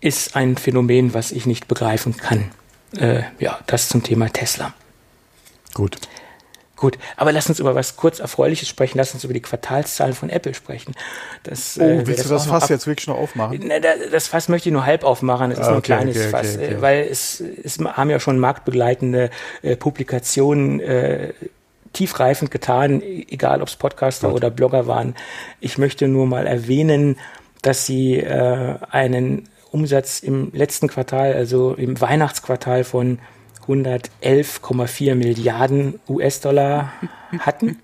ist 0.00 0.36
ein 0.36 0.56
Phänomen, 0.56 1.14
was 1.14 1.32
ich 1.32 1.46
nicht 1.46 1.66
begreifen 1.66 2.16
kann. 2.16 2.50
Äh, 2.96 3.22
ja, 3.38 3.58
das 3.66 3.88
zum 3.88 4.02
Thema 4.02 4.28
Tesla. 4.28 4.72
Gut. 5.74 5.98
Gut, 6.76 6.98
aber 7.16 7.32
lass 7.32 7.48
uns 7.48 7.60
über 7.60 7.74
was 7.74 7.96
kurz 7.96 8.18
Erfreuliches 8.18 8.68
sprechen. 8.68 8.98
Lass 8.98 9.14
uns 9.14 9.24
über 9.24 9.32
die 9.32 9.40
Quartalszahlen 9.40 10.12
von 10.12 10.28
Apple 10.28 10.54
sprechen. 10.54 10.94
Das, 11.44 11.78
oh, 11.78 11.82
äh, 11.82 12.06
willst 12.06 12.20
das 12.20 12.28
du 12.28 12.34
das 12.34 12.46
Fass 12.46 12.68
jetzt 12.68 12.86
wirklich 12.86 13.06
noch 13.06 13.16
aufmachen? 13.16 13.58
Ne, 13.58 13.80
das 13.80 14.26
Fass 14.26 14.48
möchte 14.48 14.68
ich 14.68 14.72
nur 14.72 14.84
halb 14.84 15.04
aufmachen. 15.04 15.50
Das 15.50 15.60
ist 15.60 15.64
ah, 15.64 15.68
nur 15.68 15.78
ein 15.78 15.82
kleines 15.82 16.16
okay, 16.16 16.28
Fass, 16.28 16.56
okay, 16.56 16.66
okay. 16.66 16.76
weil 16.80 17.06
es, 17.08 17.40
es 17.40 17.78
haben 17.78 18.10
ja 18.10 18.20
schon 18.20 18.38
marktbegleitende 18.38 19.30
äh, 19.62 19.76
Publikationen 19.76 20.80
äh, 20.80 21.32
tiefreifend 21.94 22.50
getan, 22.50 23.02
egal 23.02 23.62
ob 23.62 23.68
es 23.68 23.76
Podcaster 23.76 24.28
Gut. 24.28 24.36
oder 24.36 24.50
Blogger 24.50 24.86
waren. 24.86 25.14
Ich 25.60 25.78
möchte 25.78 26.08
nur 26.08 26.26
mal 26.26 26.46
erwähnen, 26.46 27.16
dass 27.62 27.86
sie 27.86 28.18
äh, 28.18 28.74
einen 28.90 29.48
Umsatz 29.70 30.20
im 30.20 30.50
letzten 30.52 30.88
Quartal, 30.88 31.32
also 31.32 31.72
im 31.74 31.98
Weihnachtsquartal 32.00 32.84
von 32.84 33.18
111,4 33.66 35.14
Milliarden 35.14 35.98
US-Dollar 36.08 36.92
hatten. 37.38 37.78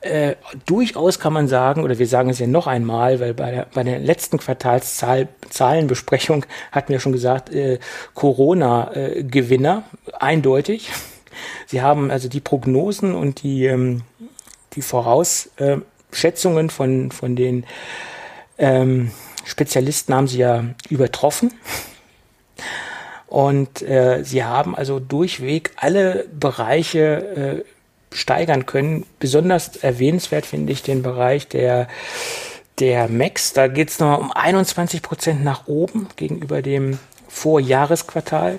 Äh, 0.00 0.36
durchaus 0.64 1.18
kann 1.18 1.32
man 1.32 1.48
sagen, 1.48 1.82
oder 1.82 1.98
wir 1.98 2.06
sagen 2.06 2.30
es 2.30 2.38
ja 2.38 2.46
noch 2.46 2.68
einmal, 2.68 3.18
weil 3.18 3.34
bei 3.34 3.50
der, 3.50 3.66
bei 3.74 3.82
der 3.82 3.98
letzten 3.98 4.38
Quartalszahlenbesprechung 4.38 6.46
hatten 6.70 6.92
wir 6.92 7.00
schon 7.00 7.10
gesagt, 7.12 7.52
äh, 7.52 7.80
Corona-Gewinner, 8.14 9.82
äh, 10.06 10.12
eindeutig. 10.20 10.92
Sie 11.66 11.82
haben 11.82 12.10
also 12.10 12.28
die 12.28 12.40
Prognosen 12.40 13.14
und 13.14 13.42
die, 13.42 13.66
ähm, 13.66 14.02
die 14.74 14.82
Vorausschätzungen 14.82 16.70
von, 16.70 17.10
von 17.10 17.36
den 17.36 17.64
ähm, 18.58 19.10
Spezialisten 19.44 20.14
haben 20.14 20.28
sie 20.28 20.38
ja 20.38 20.64
übertroffen. 20.88 21.52
Und 23.26 23.82
äh, 23.82 24.24
sie 24.24 24.44
haben 24.44 24.74
also 24.74 25.00
durchweg 25.00 25.72
alle 25.76 26.26
Bereiche 26.32 27.64
äh, 27.64 27.64
steigern 28.14 28.66
können. 28.66 29.04
Besonders 29.18 29.76
erwähnenswert 29.76 30.46
finde 30.46 30.72
ich 30.72 30.82
den 30.82 31.02
Bereich 31.02 31.46
der, 31.46 31.88
der 32.78 33.08
Macs. 33.08 33.52
Da 33.52 33.68
geht 33.68 33.90
es 33.90 33.98
noch 33.98 34.18
um 34.18 34.32
21 34.32 35.02
Prozent 35.02 35.44
nach 35.44 35.66
oben 35.66 36.08
gegenüber 36.16 36.62
dem 36.62 36.98
Vorjahresquartal. 37.28 38.58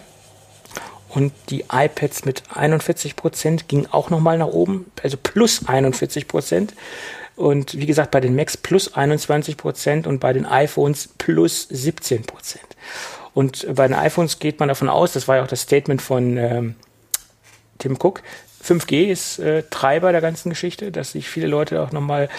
Und 1.09 1.33
die 1.49 1.65
iPads 1.71 2.25
mit 2.25 2.43
41 2.53 3.15
Prozent 3.15 3.67
gingen 3.67 3.87
auch 3.91 4.09
nochmal 4.09 4.37
nach 4.37 4.47
oben, 4.47 4.91
also 5.03 5.17
plus 5.21 5.67
41 5.67 6.27
Prozent. 6.27 6.73
Und 7.35 7.77
wie 7.77 7.85
gesagt, 7.85 8.11
bei 8.11 8.19
den 8.19 8.35
Macs 8.35 8.57
plus 8.57 8.93
21 8.93 9.57
Prozent 9.57 10.07
und 10.07 10.19
bei 10.19 10.33
den 10.33 10.45
iPhones 10.45 11.09
plus 11.17 11.67
17 11.69 12.23
Prozent. 12.23 12.65
Und 13.33 13.65
bei 13.75 13.87
den 13.87 13.95
iPhones 13.95 14.39
geht 14.39 14.59
man 14.59 14.69
davon 14.69 14.89
aus, 14.89 15.13
das 15.13 15.27
war 15.27 15.37
ja 15.37 15.43
auch 15.43 15.47
das 15.47 15.61
Statement 15.61 16.01
von 16.01 16.37
ähm, 16.37 16.75
Tim 17.77 17.97
Cook, 18.01 18.21
5G 18.63 19.09
ist 19.09 19.39
äh, 19.39 19.63
Treiber 19.69 20.11
der 20.11 20.21
ganzen 20.21 20.49
Geschichte, 20.49 20.91
dass 20.91 21.13
sich 21.13 21.29
viele 21.29 21.47
Leute 21.47 21.81
auch 21.81 21.91
nochmal 21.91 22.29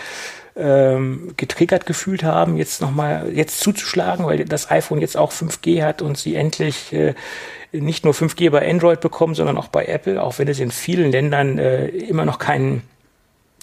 ähm, 0.56 1.34
getriggert 1.36 1.86
gefühlt 1.86 2.22
haben, 2.22 2.56
jetzt 2.56 2.80
nochmal 2.80 3.30
jetzt 3.32 3.60
zuzuschlagen, 3.60 4.26
weil 4.26 4.44
das 4.44 4.70
iPhone 4.70 5.00
jetzt 5.00 5.16
auch 5.16 5.32
5G 5.32 5.82
hat 5.82 6.02
und 6.02 6.18
sie 6.18 6.34
endlich 6.34 6.92
äh, 6.92 7.14
nicht 7.72 8.04
nur 8.04 8.14
5G 8.14 8.50
bei 8.50 8.68
Android 8.68 9.00
bekommen, 9.00 9.34
sondern 9.34 9.56
auch 9.56 9.68
bei 9.68 9.86
Apple, 9.86 10.22
auch 10.22 10.38
wenn 10.38 10.48
es 10.48 10.60
in 10.60 10.70
vielen 10.70 11.12
Ländern 11.12 11.58
äh, 11.58 11.86
immer 11.86 12.24
noch 12.24 12.38
kein, 12.38 12.82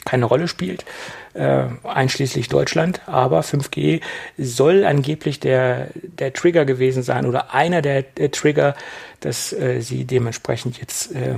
keine 0.06 0.26
Rolle 0.26 0.48
spielt, 0.48 0.86
äh, 1.34 1.66
einschließlich 1.84 2.48
Deutschland. 2.48 3.02
Aber 3.06 3.42
5G 3.42 4.02
soll 4.38 4.86
angeblich 4.86 5.40
der, 5.40 5.90
der 5.94 6.34
Trigger 6.34 6.66
gewesen 6.66 7.04
sein 7.04 7.26
oder 7.26 7.54
einer 7.54 7.82
der, 7.82 8.04
der 8.04 8.32
Trigger, 8.32 8.76
dass 9.20 9.52
äh, 9.52 9.82
sie 9.82 10.06
dementsprechend 10.06 10.80
jetzt 10.80 11.14
äh, 11.14 11.36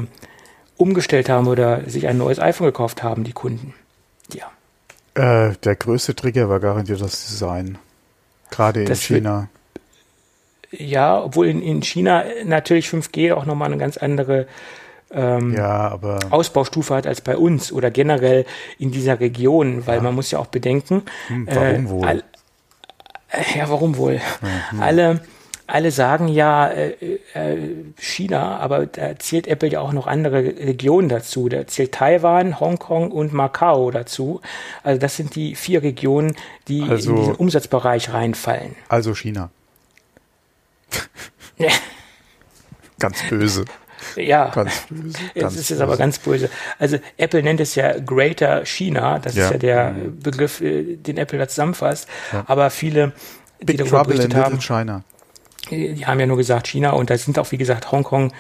umgestellt 0.78 1.28
haben 1.30 1.48
oder 1.48 1.90
sich 1.90 2.08
ein 2.08 2.18
neues 2.18 2.40
iPhone 2.40 2.68
gekauft 2.68 3.04
haben, 3.04 3.24
die 3.24 3.34
Kunden. 3.34 3.74
Ja. 4.34 4.52
Äh, 5.16 5.52
der 5.64 5.76
größte 5.76 6.16
Trigger 6.16 6.50
war 6.50 6.60
garantiert 6.60 7.02
das 7.02 7.28
Design. 7.28 7.78
Gerade 8.52 8.82
in 8.82 8.86
das 8.88 9.02
China 9.02 9.50
ja, 10.72 11.22
obwohl 11.24 11.48
in, 11.48 11.62
in 11.62 11.82
China 11.82 12.24
natürlich 12.46 12.88
5G 12.90 13.34
auch 13.34 13.46
nochmal 13.46 13.68
eine 13.70 13.78
ganz 13.78 13.98
andere 13.98 14.48
ähm, 15.12 15.56
ja, 15.56 15.88
aber 15.90 16.20
Ausbaustufe 16.30 16.94
hat 16.94 17.08
als 17.08 17.22
bei 17.22 17.36
uns 17.36 17.72
oder 17.72 17.90
generell 17.90 18.46
in 18.78 18.92
dieser 18.92 19.20
Region, 19.20 19.88
weil 19.88 20.02
man 20.02 20.14
muss 20.14 20.30
ja 20.30 20.38
auch 20.38 20.46
bedenken, 20.46 21.02
hm, 21.28 21.48
warum 21.48 21.86
äh, 21.86 21.90
wohl? 21.90 22.08
all- 22.08 22.24
äh, 23.32 23.58
ja, 23.58 23.70
warum 23.70 23.98
wohl? 23.98 24.22
Alle, 24.80 25.22
alle 25.70 25.92
sagen 25.92 26.28
ja 26.28 26.68
äh, 26.70 27.20
äh, 27.34 27.58
China, 27.98 28.58
aber 28.58 28.86
da 28.88 29.18
zählt 29.20 29.48
Apple 29.48 29.70
ja 29.70 29.80
auch 29.82 29.94
noch 29.94 30.08
andere 30.08 30.38
Regionen 30.44 31.10
dazu. 31.10 31.48
Da 31.50 31.66
zählt 31.68 31.94
Taiwan, 31.94 32.60
Hongkong 32.60 33.12
und 33.12 33.34
Macau 33.34 33.92
dazu. 33.92 34.42
Also 34.84 35.00
das 35.00 35.16
sind 35.16 35.36
die 35.36 35.56
vier 35.56 35.82
Regionen, 35.84 36.36
die 36.68 36.84
Also- 36.90 37.12
in 37.12 37.16
diesen 37.18 37.36
Umsatzbereich 37.36 38.12
reinfallen. 38.14 38.76
also 38.88 39.14
China. 39.16 39.50
Ganz 43.00 43.22
böse. 43.30 43.66
ja, 44.16 44.50
Ganz 44.50 44.86
böse. 44.90 45.18
Jetzt 45.34 45.42
Ganz 45.42 45.56
ist 45.56 45.72
es 45.72 45.80
aber 45.82 45.98
ganz 45.98 46.20
böse. 46.20 46.50
Also 46.78 46.98
Apple 47.18 47.44
nennt 47.44 47.60
es 47.62 47.76
ja 47.76 47.98
Greater 48.00 48.66
China. 48.66 49.20
Das 49.20 49.36
Ja. 49.36 49.46
ist 49.46 49.52
ja 49.52 49.58
der 49.58 49.96
Begriff, 50.22 50.62
äh, 50.62 50.96
den 50.98 51.18
Apple 51.18 51.38
da 51.40 51.48
zusammenfasst. 51.48 52.08
Aber 52.46 52.70
viele, 52.70 53.14
die 53.62 53.66
Big 53.66 53.78
darüber 53.78 53.98
Trouble 54.00 54.14
in 54.16 54.18
berichtet 54.30 54.34
Little 54.38 54.44
haben, 54.46 54.62
China. 54.62 55.04
Die 55.70 56.06
haben 56.06 56.20
ja 56.20 56.26
nur 56.26 56.38
gesagt 56.38 56.68
China 56.68 56.92
und 56.92 57.10
da 57.10 57.18
sind 57.18 57.40
auch, 57.40 57.52
wie 57.52 57.58
gesagt, 57.58 57.92
Hongkong, 57.92 58.32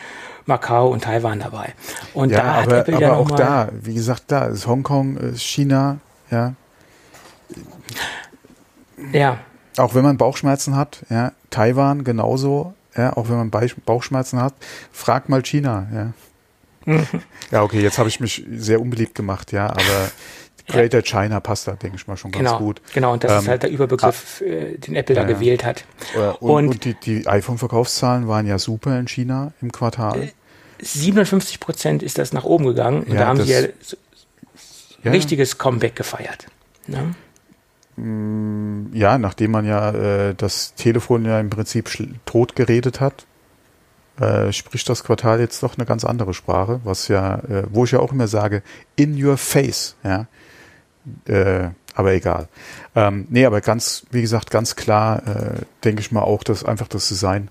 Macau 0.45 0.89
und 0.89 1.03
Taiwan 1.03 1.39
dabei. 1.39 1.73
Und 2.13 2.31
Ja, 2.31 2.41
da 2.41 2.55
hat 2.55 2.67
aber, 2.67 2.77
Apple 2.79 2.95
aber 2.95 3.03
ja 3.03 3.13
auch 3.13 3.31
da, 3.31 3.69
wie 3.81 3.93
gesagt, 3.93 4.23
da 4.27 4.45
ist 4.45 4.67
Hongkong, 4.67 5.17
ist 5.17 5.41
China, 5.41 5.99
ja. 6.31 6.53
Ja, 9.13 9.39
Auch 9.77 9.95
wenn 9.95 10.03
man 10.03 10.17
Bauchschmerzen 10.17 10.75
hat, 10.75 11.05
ja, 11.09 11.31
Taiwan 11.49 12.03
genauso, 12.03 12.73
ja, 12.97 13.15
auch 13.15 13.29
wenn 13.29 13.37
man 13.37 13.51
Bauchschmerzen 13.85 14.41
hat, 14.41 14.53
frag 14.91 15.29
mal 15.29 15.41
China, 15.41 15.87
ja. 16.85 16.95
ja, 17.51 17.63
okay, 17.63 17.81
jetzt 17.81 17.97
habe 17.97 18.09
ich 18.09 18.19
mich 18.19 18.45
sehr 18.51 18.81
unbeliebt 18.81 19.15
gemacht, 19.15 19.51
ja, 19.51 19.67
aber 19.67 20.09
Greater 20.69 21.01
China 21.01 21.39
passt 21.39 21.67
da, 21.67 21.73
denke 21.73 21.97
ich 21.97 22.07
mal, 22.07 22.15
schon 22.17 22.31
ganz 22.31 22.45
genau. 22.45 22.59
gut. 22.59 22.81
Genau, 22.93 23.13
und 23.13 23.23
das 23.23 23.31
ist 23.39 23.43
Ähm, 23.45 23.49
halt 23.49 23.63
der 23.63 23.69
Überbegriff, 23.71 24.41
äh, 24.41 24.77
den 24.77 24.95
Apple 24.95 25.15
ja, 25.15 25.23
da 25.23 25.27
ja. 25.29 25.35
gewählt 25.35 25.65
hat. 25.65 25.83
Äh, 26.15 26.19
Und, 26.39 26.49
Und- 26.51 26.67
und, 26.69 26.85
die, 26.85 26.93
die 26.93 27.27
iPhone-Verkaufszahlen 27.27 28.27
waren 28.27 28.45
ja 28.47 28.57
super 28.59 28.97
in 28.99 29.07
China 29.07 29.51
im 29.61 29.71
Quartal. 29.71 30.29
57 30.81 31.59
Prozent 31.59 32.03
ist 32.03 32.17
das 32.17 32.31
nach 32.33 32.45
oben 32.45 32.65
gegangen 32.65 33.03
und 33.03 33.13
Ja, 33.13 33.19
da 33.19 33.27
haben 33.27 33.41
sie 33.41 33.51
ja 33.51 33.61
Ja. 35.03 35.11
richtiges 35.11 35.57
Comeback 35.57 35.95
gefeiert. 35.95 36.47
Ne? 36.87 37.13
Ja, 38.93 39.17
nachdem 39.17 39.51
man 39.51 39.65
ja 39.65 39.91
äh, 39.91 40.33
das 40.35 40.73
Telefon 40.75 41.25
ja 41.25 41.39
im 41.39 41.49
Prinzip 41.49 41.89
tot 42.25 42.55
geredet 42.55 43.01
hat, 43.01 43.25
äh, 44.21 44.53
spricht 44.53 44.87
das 44.87 45.03
Quartal 45.03 45.41
jetzt 45.41 45.61
doch 45.63 45.77
eine 45.77 45.85
ganz 45.85 46.05
andere 46.05 46.33
Sprache, 46.33 46.79
was 46.85 47.09
ja, 47.09 47.35
äh, 47.39 47.63
wo 47.69 47.83
ich 47.83 47.91
ja 47.91 47.99
auch 47.99 48.13
immer 48.13 48.27
sage, 48.29 48.63
in 48.95 49.21
your 49.21 49.35
face, 49.37 49.95
ja. 50.03 50.27
Äh, 51.27 51.69
aber 51.95 52.13
egal. 52.13 52.47
Ähm, 52.95 53.27
nee, 53.29 53.45
aber 53.45 53.61
ganz, 53.61 54.05
wie 54.11 54.21
gesagt, 54.21 54.51
ganz 54.51 54.75
klar, 54.75 55.21
äh, 55.27 55.61
denke 55.83 56.01
ich 56.01 56.11
mal 56.11 56.21
auch, 56.21 56.43
dass 56.43 56.63
einfach 56.63 56.87
das 56.87 57.07
Design. 57.09 57.49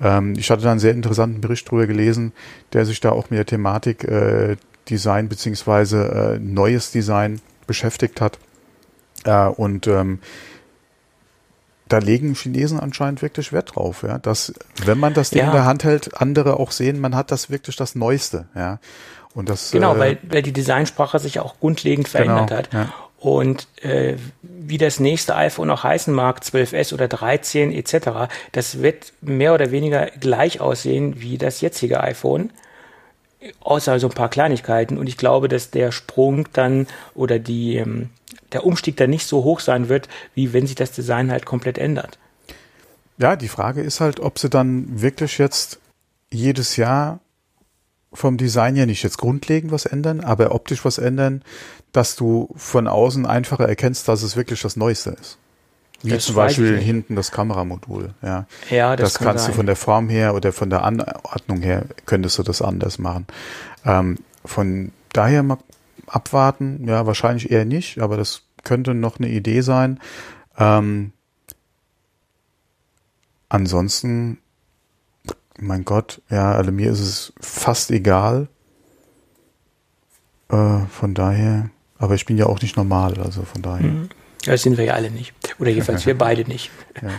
Ähm, 0.00 0.34
ich 0.36 0.50
hatte 0.50 0.62
da 0.62 0.70
einen 0.70 0.80
sehr 0.80 0.92
interessanten 0.92 1.40
Bericht 1.40 1.70
drüber 1.70 1.86
gelesen, 1.86 2.32
der 2.72 2.86
sich 2.86 3.00
da 3.00 3.10
auch 3.10 3.30
mit 3.30 3.38
der 3.38 3.46
Thematik 3.46 4.04
äh, 4.04 4.56
Design 4.88 5.28
beziehungsweise 5.28 6.36
äh, 6.36 6.38
neues 6.38 6.90
Design 6.90 7.40
beschäftigt 7.66 8.20
hat. 8.20 8.38
Äh, 9.24 9.46
und 9.46 9.86
ähm, 9.86 10.20
da 11.88 11.98
legen 11.98 12.34
Chinesen 12.34 12.80
anscheinend 12.80 13.20
wirklich 13.20 13.52
Wert 13.52 13.76
drauf, 13.76 14.02
ja, 14.02 14.18
dass 14.18 14.54
wenn 14.86 14.98
man 14.98 15.12
das 15.12 15.30
Ding 15.30 15.40
Ja. 15.40 15.46
in 15.48 15.52
der 15.52 15.64
Hand 15.66 15.84
hält, 15.84 16.18
andere 16.20 16.58
auch 16.58 16.70
sehen, 16.70 16.98
man 17.00 17.14
hat 17.14 17.30
das 17.30 17.50
wirklich 17.50 17.76
das 17.76 17.94
Neueste, 17.94 18.46
ja. 18.54 18.78
Und 19.34 19.48
das 19.48 19.70
Genau, 19.70 19.94
äh, 19.96 19.98
weil, 19.98 20.18
weil 20.22 20.42
die 20.42 20.52
Designsprache 20.52 21.18
sich 21.18 21.40
auch 21.40 21.58
grundlegend 21.60 22.08
verändert 22.08 22.48
Genau, 22.48 22.58
hat. 22.58 22.72
ja. 22.72 22.92
Und 23.18 23.68
äh, 23.82 24.16
wie 24.42 24.78
das 24.78 24.98
nächste 24.98 25.36
iPhone 25.36 25.70
auch 25.70 25.84
heißen 25.84 26.12
mag, 26.12 26.40
12S 26.42 26.92
oder 26.92 27.06
13 27.06 27.72
etc., 27.72 28.28
das 28.50 28.82
wird 28.82 29.12
mehr 29.20 29.54
oder 29.54 29.70
weniger 29.70 30.06
gleich 30.06 30.60
aussehen 30.60 31.20
wie 31.20 31.38
das 31.38 31.60
jetzige 31.60 32.00
iPhone, 32.02 32.50
außer 33.60 34.00
so 34.00 34.08
ein 34.08 34.12
paar 34.14 34.28
Kleinigkeiten. 34.28 34.98
Und 34.98 35.06
ich 35.06 35.16
glaube, 35.16 35.46
dass 35.48 35.70
der 35.70 35.92
Sprung 35.92 36.48
dann 36.52 36.88
oder 37.14 37.38
die, 37.38 37.76
ähm, 37.76 38.10
der 38.52 38.66
Umstieg 38.66 38.96
dann 38.96 39.10
nicht 39.10 39.26
so 39.28 39.44
hoch 39.44 39.60
sein 39.60 39.88
wird, 39.88 40.08
wie 40.34 40.52
wenn 40.52 40.66
sich 40.66 40.74
das 40.74 40.90
Design 40.90 41.30
halt 41.30 41.46
komplett 41.46 41.78
ändert. 41.78 42.18
Ja, 43.18 43.36
die 43.36 43.48
Frage 43.48 43.82
ist 43.82 44.00
halt, 44.00 44.18
ob 44.18 44.40
sie 44.40 44.50
dann 44.50 45.00
wirklich 45.00 45.38
jetzt 45.38 45.78
jedes 46.32 46.76
Jahr 46.76 47.20
vom 48.12 48.36
Design 48.36 48.76
her 48.76 48.86
nicht 48.86 49.02
jetzt 49.02 49.18
grundlegend 49.18 49.72
was 49.72 49.86
ändern, 49.86 50.20
aber 50.20 50.54
optisch 50.54 50.84
was 50.84 50.98
ändern, 50.98 51.42
dass 51.92 52.16
du 52.16 52.48
von 52.56 52.86
außen 52.88 53.26
einfacher 53.26 53.68
erkennst, 53.68 54.08
dass 54.08 54.22
es 54.22 54.36
wirklich 54.36 54.60
das 54.62 54.76
Neueste 54.76 55.10
ist. 55.10 55.38
Wie 56.02 56.10
Das 56.10 56.24
zum 56.24 56.34
Beispiel 56.34 56.78
hinten 56.78 57.14
das 57.14 57.30
Kameramodul. 57.30 58.14
Ja, 58.22 58.46
Ja, 58.70 58.96
das, 58.96 59.12
das, 59.12 59.18
kann 59.18 59.28
kannst 59.28 59.44
sein. 59.44 59.52
du 59.52 59.56
von 59.56 59.66
der 59.66 59.76
Form 59.76 60.08
her 60.08 60.34
oder 60.34 60.52
von 60.52 60.68
der 60.68 60.82
Anordnung 60.84 61.62
her 61.62 61.84
könntest 62.06 62.38
du 62.38 62.42
das 62.42 62.60
anders 62.60 62.98
machen. 62.98 63.26
Ähm, 63.84 64.18
von 64.44 64.90
daher 65.12 65.42
mal 65.44 65.58
abwarten, 66.08 66.88
ja, 66.88 67.06
wahrscheinlich 67.06 67.50
eher 67.52 67.64
nicht, 67.64 68.00
aber 68.00 68.16
das 68.16 68.42
könnte 68.64 68.94
noch 68.94 69.18
eine 69.18 69.28
Idee 69.28 69.60
sein. 69.60 70.00
Ähm, 70.58 71.12
ansonsten, 73.48 74.38
mein 75.58 75.84
Gott, 75.84 76.22
ja, 76.30 76.52
also 76.52 76.72
mir 76.72 76.90
ist 76.90 77.00
es 77.00 77.32
fast 77.40 77.90
egal. 77.90 78.48
Äh, 80.48 80.86
von 80.86 81.14
daher, 81.14 81.70
aber 81.98 82.14
ich 82.14 82.26
bin 82.26 82.36
ja 82.36 82.46
auch 82.46 82.60
nicht 82.60 82.76
normal, 82.76 83.20
also 83.20 83.42
von 83.42 83.62
daher. 83.62 83.90
Mhm. 83.90 84.08
Das 84.44 84.62
sind 84.62 84.76
wir 84.76 84.84
ja 84.84 84.94
alle 84.94 85.10
nicht. 85.10 85.32
Oder 85.60 85.70
jedenfalls 85.70 86.04
wir 86.06 86.16
beide 86.18 86.42
nicht. 86.42 86.70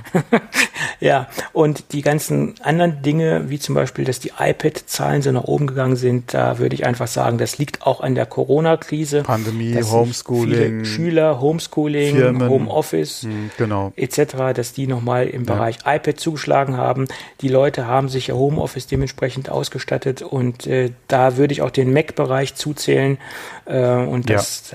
Ja. 1.00 1.28
und 1.52 1.92
die 1.94 2.02
ganzen 2.02 2.56
anderen 2.62 3.02
Dinge, 3.02 3.50
wie 3.50 3.60
zum 3.60 3.76
Beispiel, 3.76 4.06
dass 4.06 4.20
die 4.20 4.32
iPad-Zahlen 4.40 5.22
so 5.22 5.32
nach 5.32 5.44
oben 5.44 5.68
gegangen 5.68 5.96
sind, 5.98 6.34
da 6.34 6.60
würde 6.60 6.76
ich 6.76 6.86
einfach 6.86 7.08
sagen, 7.08 7.38
das 7.38 7.58
liegt 7.58 7.82
auch 7.82 8.00
an 8.02 8.16
der 8.16 8.26
Corona-Krise. 8.26 9.24
Pandemie, 9.24 9.76
Homeschooling, 9.84 10.54
Viele 10.54 10.86
Schüler, 10.86 11.42
Homeschooling, 11.42 12.16
Firmen. 12.16 12.48
Homeoffice. 12.50 13.24
Hm, 13.24 13.52
genau. 13.58 13.92
etc., 13.98 14.54
dass 14.56 14.72
die 14.74 14.88
nochmal 14.88 15.28
im 15.28 15.46
Bereich 15.46 15.80
iPad 15.86 16.20
zugeschlagen 16.20 16.78
haben. 16.78 17.08
Die 17.42 17.50
Leute 17.50 17.86
haben 17.88 18.08
sich 18.08 18.28
ja 18.28 18.36
Homeoffice 18.36 18.88
dementsprechend 18.88 19.50
ausgestattet 19.50 20.22
und 20.22 20.68
äh, 20.68 20.92
da 21.08 21.36
würde 21.38 21.54
ich 21.54 21.62
auch 21.62 21.72
den 21.72 21.92
Mac-Bereich 21.92 22.56
zuzählen 22.56 23.18
äh, 23.66 23.96
und 23.96 24.30
Ja. 24.30 24.38
das 24.38 24.72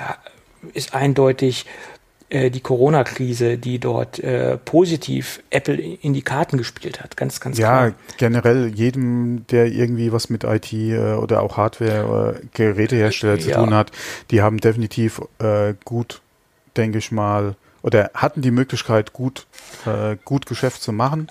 ist 0.74 0.94
eindeutig 0.94 1.64
äh, 2.30 2.50
die 2.50 2.60
Corona-Krise, 2.60 3.58
die 3.58 3.78
dort 3.78 4.18
äh, 4.18 4.56
positiv 4.58 5.42
Apple 5.50 5.74
in 5.76 6.12
die 6.12 6.22
Karten 6.22 6.58
gespielt 6.58 7.00
hat. 7.02 7.16
Ganz, 7.16 7.40
ganz 7.40 7.58
Ja, 7.58 7.88
klar. 7.90 7.92
generell 8.18 8.68
jedem, 8.74 9.46
der 9.48 9.66
irgendwie 9.66 10.12
was 10.12 10.28
mit 10.30 10.44
IT 10.44 10.72
äh, 10.72 11.14
oder 11.14 11.42
auch 11.42 11.56
Hardware 11.56 12.06
oder 12.06 12.34
Gerätehersteller 12.54 13.38
zu 13.38 13.50
Ja. 13.50 13.56
tun 13.62 13.74
hat, 13.74 13.92
die 14.30 14.42
haben 14.42 14.58
definitiv 14.58 15.20
äh, 15.38 15.74
gut, 15.84 16.20
denke 16.76 16.98
ich 16.98 17.12
mal, 17.12 17.54
oder 17.82 18.10
hatten 18.14 18.42
die 18.42 18.50
Möglichkeit, 18.50 19.12
gut, 19.12 19.46
äh, 19.86 20.16
gut 20.24 20.46
Geschäft 20.46 20.82
zu 20.82 20.92
machen. 20.92 21.28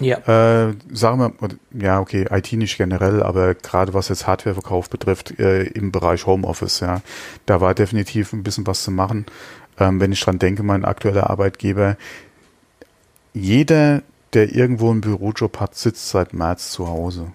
Ja, 0.00 0.16
Äh, 0.26 0.74
sagen 0.92 1.20
wir, 1.20 1.32
ja, 1.80 2.00
okay, 2.00 2.26
IT 2.28 2.52
nicht 2.54 2.76
generell, 2.76 3.22
aber 3.22 3.54
gerade 3.54 3.94
was 3.94 4.08
jetzt 4.08 4.26
Hardwareverkauf 4.26 4.90
betrifft, 4.90 5.38
äh, 5.38 5.62
im 5.62 5.92
Bereich 5.92 6.26
Homeoffice, 6.26 6.80
ja, 6.80 7.00
da 7.46 7.60
war 7.60 7.74
definitiv 7.74 8.32
ein 8.32 8.42
bisschen 8.42 8.66
was 8.66 8.82
zu 8.82 8.90
machen. 8.90 9.24
Ähm, 9.78 10.00
wenn 10.00 10.12
ich 10.12 10.20
dran 10.20 10.38
denke, 10.38 10.62
mein 10.62 10.84
aktueller 10.84 11.30
Arbeitgeber, 11.30 11.96
jeder, 13.32 14.02
der 14.32 14.54
irgendwo 14.54 14.90
einen 14.90 15.00
Bürojob 15.00 15.60
hat, 15.60 15.74
sitzt 15.74 16.08
seit 16.08 16.32
März 16.32 16.70
zu 16.70 16.88
Hause. 16.88 17.32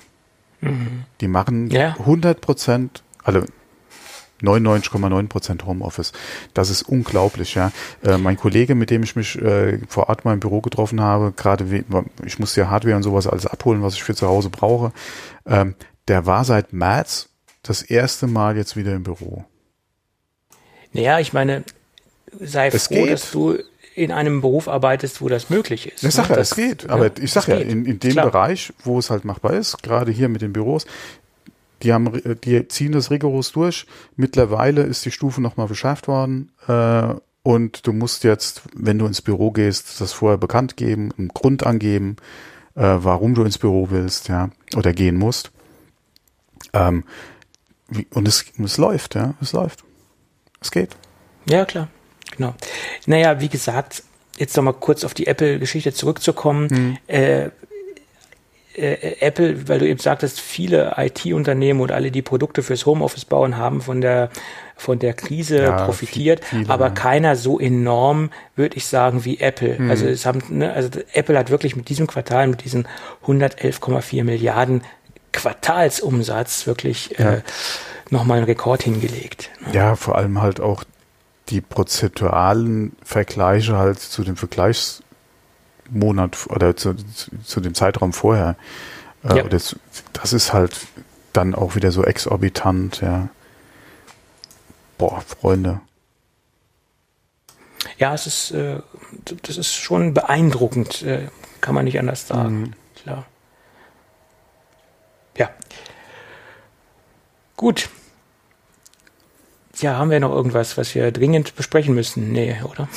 Die 1.21 1.27
machen 1.27 1.69
Ja. 1.69 1.95
100 1.99 2.41
Prozent, 2.41 3.03
also 3.23 3.43
99,9 4.41 5.27
Prozent 5.27 5.65
Homeoffice. 5.65 6.13
Das 6.53 6.69
ist 6.69 6.83
unglaublich, 6.83 7.55
ja. 7.55 7.71
Äh, 8.03 8.17
mein 8.17 8.37
Kollege, 8.37 8.75
mit 8.75 8.89
dem 8.89 9.03
ich 9.03 9.15
mich 9.15 9.41
äh, 9.41 9.79
vor 9.87 10.09
Ort 10.09 10.25
mal 10.25 10.33
im 10.33 10.39
Büro 10.39 10.61
getroffen 10.61 11.01
habe, 11.01 11.33
gerade 11.35 11.83
ich 12.25 12.39
musste 12.39 12.61
ja 12.61 12.69
Hardware 12.69 12.95
und 12.95 13.03
sowas 13.03 13.27
alles 13.27 13.45
abholen, 13.45 13.81
was 13.83 13.95
ich 13.95 14.03
für 14.03 14.15
zu 14.15 14.27
Hause 14.27 14.49
brauche, 14.49 14.91
ähm, 15.45 15.75
der 16.07 16.25
war 16.25 16.43
seit 16.45 16.73
März 16.73 17.29
das 17.63 17.81
erste 17.81 18.27
Mal 18.27 18.57
jetzt 18.57 18.75
wieder 18.77 18.93
im 18.95 19.03
Büro. 19.03 19.45
naja, 20.93 21.19
ich 21.19 21.33
meine, 21.33 21.63
sei 22.39 22.67
Es 22.67 22.87
froh, 22.87 22.95
geht. 22.95 23.11
dass 23.11 23.31
du 23.31 23.57
in 23.95 24.11
einem 24.11 24.41
Beruf 24.41 24.67
arbeitest, 24.67 25.21
wo 25.21 25.27
das 25.29 25.49
möglich 25.49 25.91
ist. 25.91 26.03
Ich 26.03 26.13
sag 26.13 26.25
ne? 26.25 26.29
ja, 26.31 26.35
Das- 26.37 26.51
es 26.51 26.55
geht. 26.55 26.89
Aber 26.89 27.11
ich 27.19 27.31
sag 27.31 27.43
es 27.43 27.47
ja, 27.47 27.55
in, 27.57 27.85
in 27.85 27.99
dem 27.99 28.11
Klar. 28.11 28.25
Bereich, 28.31 28.73
wo 28.83 28.97
es 28.99 29.09
halt 29.09 29.25
machbar 29.25 29.53
ist, 29.53 29.81
gerade 29.83 30.11
hier 30.11 30.29
mit 30.29 30.41
den 30.41 30.53
Büros, 30.53 30.85
die 31.83 31.93
haben, 31.93 32.21
die 32.43 32.67
ziehen 32.67 32.91
das 32.91 33.09
rigoros 33.11 33.51
durch. 33.51 33.85
Mittlerweile 34.15 34.83
ist 34.83 35.05
die 35.05 35.11
Stufe 35.11 35.41
nochmal 35.41 35.67
verschärft 35.67 36.07
worden. 36.07 36.51
Äh, 36.67 37.13
und 37.43 37.87
du 37.87 37.93
musst 37.93 38.23
jetzt, 38.25 38.63
wenn 38.75 38.99
du 38.99 39.05
ins 39.05 39.21
Büro 39.21 39.51
gehst, 39.51 40.01
das 40.01 40.11
vorher 40.13 40.37
bekannt 40.37 40.75
geben, 40.77 41.11
einen 41.17 41.29
Grund 41.29 41.65
angeben, 41.65 42.17
äh, 42.75 42.81
warum 42.83 43.33
du 43.33 43.43
ins 43.43 43.57
Büro 43.57 43.87
willst, 43.91 44.27
ja, 44.27 44.49
oder 44.75 44.91
gehen 44.93 45.15
musst. 45.15 45.51
Ähm, 46.73 47.05
und 48.13 48.27
es, 48.27 48.45
es 48.63 48.77
läuft, 48.77 49.15
ja, 49.15 49.33
es 49.41 49.53
läuft. 49.53 49.83
Es 50.61 50.69
geht. 50.71 50.95
Ja, 51.49 51.63
klar. 51.65 51.87
Genau. 52.35 52.53
Naja, 53.05 53.39
wie 53.41 53.49
gesagt, 53.49 54.03
jetzt 54.37 54.55
nochmal 54.55 54.73
kurz 54.73 55.03
auf 55.03 55.13
die 55.13 55.27
Apple-Geschichte 55.27 55.93
zurückzukommen. 55.93 56.67
Mhm. 56.69 56.97
Äh, 57.07 57.49
Apple, 58.75 59.67
weil 59.67 59.79
du 59.79 59.87
eben 59.87 59.99
sagtest, 59.99 60.39
viele 60.39 60.93
IT-Unternehmen 60.95 61.81
und 61.81 61.91
alle, 61.91 62.11
die 62.11 62.21
Produkte 62.21 62.63
fürs 62.63 62.85
Homeoffice 62.85 63.25
bauen, 63.25 63.57
haben 63.57 63.81
von 63.81 63.99
der 63.99 64.29
von 64.79 64.97
der 64.97 65.13
Krise 65.13 65.63
ja, 65.63 65.85
profitiert, 65.85 66.45
viele, 66.45 66.69
aber 66.69 66.85
ja. 66.85 66.91
keiner 66.91 67.35
so 67.35 67.59
enorm, 67.59 68.31
würde 68.55 68.77
ich 68.77 68.85
sagen, 68.85 69.25
wie 69.25 69.39
Apple. 69.39 69.77
Mhm. 69.77 69.89
Also 69.89 70.07
es 70.07 70.25
haben, 70.25 70.41
ne, 70.49 70.71
also 70.71 70.89
Apple 71.11 71.37
hat 71.37 71.49
wirklich 71.49 71.75
mit 71.75 71.89
diesem 71.89 72.07
Quartal, 72.07 72.47
mit 72.47 72.63
diesen 72.63 72.87
111,4 73.27 74.23
Milliarden 74.23 74.83
Quartalsumsatz 75.33 76.65
wirklich 76.65 77.13
ja. 77.17 77.33
äh, 77.33 77.41
nochmal 78.09 78.37
einen 78.37 78.45
Rekord 78.45 78.83
hingelegt. 78.83 79.49
Ja, 79.73 79.95
vor 79.95 80.15
allem 80.15 80.41
halt 80.41 80.61
auch 80.61 80.85
die 81.49 81.61
prozeduralen 81.61 82.95
Vergleiche 83.03 83.77
halt 83.77 83.99
zu 83.99 84.23
dem 84.23 84.37
Vergleichsmonat 84.37 86.47
oder 86.49 86.75
zu, 86.75 86.93
zu, 86.93 87.31
zu 87.43 87.61
dem 87.61 87.73
Zeitraum 87.73 88.13
vorher. 88.13 88.55
Äh, 89.23 89.37
ja. 89.37 89.43
das, 89.43 89.75
das 90.13 90.33
ist 90.33 90.53
halt 90.53 90.87
dann 91.33 91.55
auch 91.55 91.75
wieder 91.75 91.91
so 91.91 92.03
exorbitant, 92.03 93.01
ja. 93.01 93.29
Boah, 94.97 95.21
Freunde. 95.21 95.81
Ja, 97.97 98.13
es 98.13 98.27
ist, 98.27 98.51
äh, 98.51 98.81
das 99.43 99.57
ist 99.57 99.73
schon 99.73 100.13
beeindruckend, 100.13 101.01
äh, 101.03 101.27
kann 101.61 101.75
man 101.75 101.85
nicht 101.85 101.99
anders 101.99 102.27
sagen. 102.27 102.61
Mhm. 102.61 102.73
Klar. 103.01 103.25
Ja. 105.37 105.49
Gut. 107.55 107.89
Ja, 109.81 109.97
haben 109.97 110.09
wir 110.09 110.19
noch 110.19 110.33
irgendwas, 110.33 110.77
was 110.77 110.93
wir 110.95 111.11
dringend 111.11 111.55
besprechen 111.55 111.95
müssen? 111.95 112.31
Nee, 112.31 112.55
oder? 112.63 112.89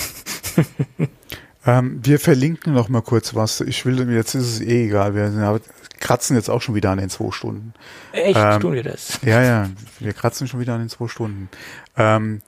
ähm, 1.67 2.01
wir 2.03 2.19
verlinken 2.19 2.75
noch 2.75 2.89
mal 2.89 3.03
kurz 3.03 3.35
was. 3.35 3.61
Ich 3.61 3.87
will, 3.87 4.11
jetzt 4.13 4.35
ist 4.35 4.47
es 4.47 4.61
eh 4.61 4.87
egal. 4.87 5.15
Wir 5.15 5.61
kratzen 6.01 6.37
jetzt 6.37 6.51
auch 6.51 6.61
schon 6.61 6.75
wieder 6.75 6.91
an 6.91 6.99
den 6.99 7.11
zwei 7.11 7.31
Stunden. 7.31 7.73
Echt? 8.13 8.39
Ähm, 8.39 8.61
Tun 8.61 8.75
wir 8.75 8.83
das? 8.83 9.21
Ja, 9.23 9.43
ja. 9.43 9.71
Wir 10.01 10.13
kratzen 10.13 10.49
schon 10.49 10.61
wieder 10.61 10.75
an 10.75 10.81
den 10.81 10.89
zwei 10.89 11.07
Stunden. 11.07 11.49
Ähm, 11.97 12.43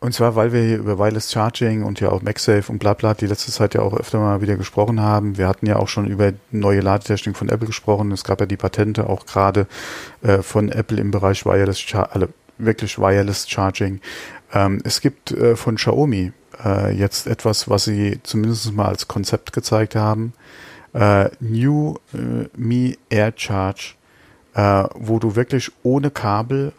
und 0.00 0.12
zwar, 0.12 0.34
weil 0.34 0.52
wir 0.52 0.62
hier 0.62 0.78
über 0.78 0.98
Wireless 0.98 1.30
Charging 1.30 1.84
und 1.84 2.00
ja 2.00 2.08
auch 2.08 2.22
MagSafe 2.22 2.72
und 2.72 2.80
bla 2.80 2.94
bla 2.94 3.14
die 3.14 3.26
letzte 3.26 3.52
Zeit 3.52 3.74
ja 3.74 3.82
auch 3.82 3.94
öfter 3.94 4.18
mal 4.18 4.40
wieder 4.40 4.56
gesprochen 4.56 5.00
haben. 5.00 5.38
Wir 5.38 5.46
hatten 5.46 5.66
ja 5.66 5.76
auch 5.76 5.86
schon 5.86 6.08
über 6.08 6.32
neue 6.50 6.80
Ladetechnik 6.80 7.36
von 7.36 7.48
Apple 7.48 7.68
gesprochen. 7.68 8.10
Es 8.10 8.24
gab 8.24 8.40
ja 8.40 8.46
die 8.46 8.56
Patente 8.56 9.08
auch 9.08 9.26
gerade 9.26 9.68
äh, 10.22 10.38
von 10.38 10.70
Apple 10.70 10.98
im 10.98 11.12
Bereich 11.12 11.44
Wireless 11.44 11.78
Charging, 11.78 12.12
also 12.14 12.26
wirklich 12.58 12.98
Wireless 12.98 13.48
Charging. 13.48 14.00
Ähm, 14.52 14.80
es 14.84 15.00
gibt 15.00 15.32
äh, 15.32 15.56
von 15.56 15.76
Xiaomi 15.76 16.32
äh, 16.64 16.94
jetzt 16.94 17.26
etwas, 17.26 17.68
was 17.68 17.84
sie 17.84 18.20
zumindest 18.22 18.72
mal 18.72 18.86
als 18.86 19.08
Konzept 19.08 19.52
gezeigt 19.52 19.94
haben. 19.94 20.32
Äh, 20.94 21.30
New 21.40 21.96
äh, 22.12 22.48
Mi 22.56 22.98
Air 23.08 23.32
Charge, 23.36 23.94
äh, 24.54 24.84
wo 24.94 25.18
du 25.18 25.36
wirklich 25.36 25.72
ohne 25.82 26.10
Kabel 26.10 26.72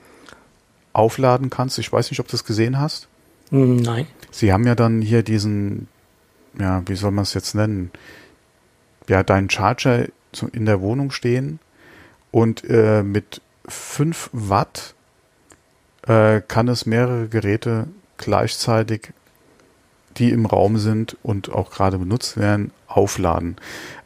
aufladen 0.94 1.50
kannst. 1.50 1.80
Ich 1.80 1.91
weiß 1.91 2.12
nicht, 2.12 2.20
ob 2.20 2.28
du 2.28 2.32
das 2.32 2.45
gesehen 2.45 2.80
hast. 2.80 3.08
Nein. 3.50 4.08
Sie 4.32 4.54
haben 4.54 4.66
ja 4.66 4.76
dann 4.76 5.02
hier 5.02 5.24
diesen, 5.24 5.88
ja, 6.60 6.82
wie 6.88 6.95
soll 6.95 7.12
man 7.12 7.24
es 7.24 7.34
jetzt 7.34 7.56
nennen? 7.56 7.91
Ja, 9.08 9.24
deinen 9.24 9.50
Charger 9.50 10.08
in 10.52 10.66
der 10.66 10.82
Wohnung 10.82 11.12
stehen 11.12 11.60
und 12.32 12.64
äh, 12.68 13.04
mit 13.04 13.41
5 13.68 14.30
Watt 14.34 14.95
äh, 16.07 16.41
kann 16.41 16.67
es 16.67 16.85
mehrere 16.85 17.27
Geräte 17.27 17.88
gleichzeitig, 18.17 19.13
die 20.17 20.30
im 20.30 20.45
Raum 20.45 20.77
sind 20.77 21.17
und 21.23 21.51
auch 21.51 21.71
gerade 21.71 21.97
benutzt 21.97 22.38
werden, 22.38 22.71
aufladen. 22.88 23.55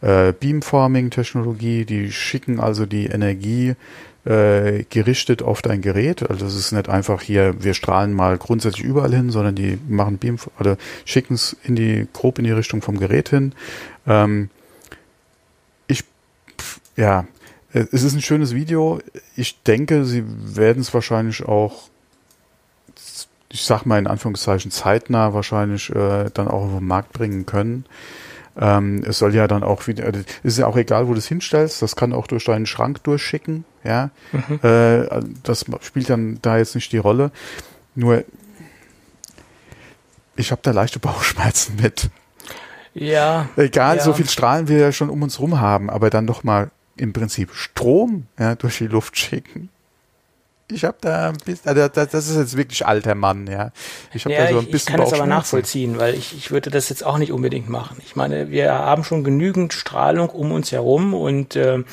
Äh, 0.02 0.32
Beamforming-Technologie, 0.32 1.86
die 1.86 2.12
schicken 2.12 2.60
also 2.60 2.86
die 2.86 3.08
Energie 3.08 3.76
äh, 4.28 4.84
gerichtet 4.90 5.42
auf 5.42 5.62
dein 5.62 5.82
Gerät. 5.82 6.30
Also 6.30 6.46
es 6.46 6.56
ist 6.56 6.72
nicht 6.72 6.90
einfach 6.90 7.22
hier, 7.22 7.64
wir 7.64 7.74
strahlen 7.74 8.14
mal 8.14 8.38
grundsätzlich 8.38 8.86
überall 8.86 9.14
hin, 9.14 9.30
sondern 9.30 9.56
die 9.56 9.78
machen 9.88 10.18
Beam 10.18 10.38
oder 10.60 10.78
schicken 11.06 11.34
es 11.36 11.56
in 11.64 11.76
die, 11.76 12.08
grob 12.14 12.40
in 12.40 12.46
die 12.46 12.52
Richtung 12.52 12.82
vom 12.82 13.00
Gerät 13.00 13.30
hin. 13.30 13.54
Ähm, 14.06 14.50
ich, 15.88 16.04
ja, 16.96 17.26
es 17.74 18.04
ist 18.04 18.14
ein 18.14 18.22
schönes 18.22 18.54
Video. 18.54 19.00
Ich 19.36 19.62
denke, 19.64 20.06
sie 20.06 20.24
werden 20.26 20.82
es 20.82 20.94
wahrscheinlich 20.94 21.44
auch, 21.46 21.90
ich 23.52 23.64
sag 23.64 23.86
mal 23.86 24.00
in 24.00 24.08
Anführungszeichen 24.08 24.72
zeitnah 24.72 25.34
wahrscheinlich 25.34 25.90
äh, 25.90 26.30
dann 26.34 26.48
auch 26.48 26.64
auf 26.64 26.78
den 26.80 26.88
Markt 26.88 27.14
bringen 27.14 27.46
können. 27.46 27.86
Ähm, 28.60 29.04
es 29.08 29.20
soll 29.20 29.36
ja 29.36 29.48
dann 29.48 29.64
auch 29.64 29.86
wieder, 29.86 30.06
also, 30.06 30.22
ist 30.44 30.58
ja 30.58 30.66
auch 30.66 30.78
egal, 30.78 31.08
wo 31.08 31.14
du 31.14 31.20
es 31.20 31.28
hinstellst, 31.28 31.82
das 31.82 31.96
kann 31.96 32.12
auch 32.12 32.26
durch 32.26 32.46
deinen 32.46 32.66
Schrank 32.66 33.04
durchschicken, 33.04 33.66
ja. 33.84 34.10
Mhm. 34.32 34.60
Äh, 34.64 35.22
das 35.44 35.66
spielt 35.82 36.10
dann 36.10 36.40
da 36.42 36.58
jetzt 36.58 36.74
nicht 36.74 36.92
die 36.92 36.98
Rolle. 36.98 37.32
Nur, 37.94 38.24
ich 40.36 40.52
habe 40.52 40.62
da 40.64 40.72
leichte 40.72 40.98
Bauchschmerzen 41.00 41.76
mit. 41.82 42.10
Ja. 42.96 43.48
Egal, 43.58 43.98
ja. 43.98 44.04
so 44.04 44.14
viel 44.14 44.28
Strahlen 44.28 44.68
wir 44.68 44.80
ja 44.80 44.92
schon 44.92 45.12
um 45.12 45.22
uns 45.22 45.40
rum 45.40 45.60
haben, 45.60 45.92
aber 45.92 46.10
dann 46.10 46.26
doch 46.26 46.44
mal 46.44 46.72
im 46.98 47.14
Prinzip 47.14 47.54
Strom 47.54 48.28
ja, 48.40 48.56
durch 48.56 48.78
die 48.80 48.88
Luft 48.88 49.18
schicken 49.18 49.70
ich 50.70 50.84
habe 50.84 50.98
da 51.00 51.30
ein 51.30 51.38
bisschen, 51.46 51.70
also 51.70 51.88
das, 51.88 52.14
ist 52.28 52.36
jetzt 52.36 52.58
wirklich 52.58 52.86
alter 52.86 53.16
Mann, 53.16 53.48
ja. 53.48 53.72
Ich 54.14 54.26
habe 54.26 54.36
ja, 54.36 54.46
da 54.46 54.52
so 54.52 54.60
ein 54.60 54.66
bisschen. 54.66 54.76
Ich 54.76 54.86
kann 54.86 55.00
das 55.00 55.14
aber 55.14 55.26
nachvollziehen, 55.26 55.98
weil 55.98 56.14
ich, 56.14 56.36
ich 56.36 56.52
würde 56.52 56.70
das 56.70 56.90
jetzt 56.90 57.06
auch 57.06 57.18
nicht 57.18 57.32
unbedingt 57.32 57.70
machen. 57.70 57.98
Ich 58.06 58.16
meine, 58.16 58.52
wir 58.52 58.74
haben 58.74 59.04
schon 59.04 59.24
genügend 59.24 59.72
Strahlung 59.72 60.30
um 60.30 60.52
uns 60.52 60.72
herum 60.72 61.14
und 61.14 61.56
äh, 61.56 61.84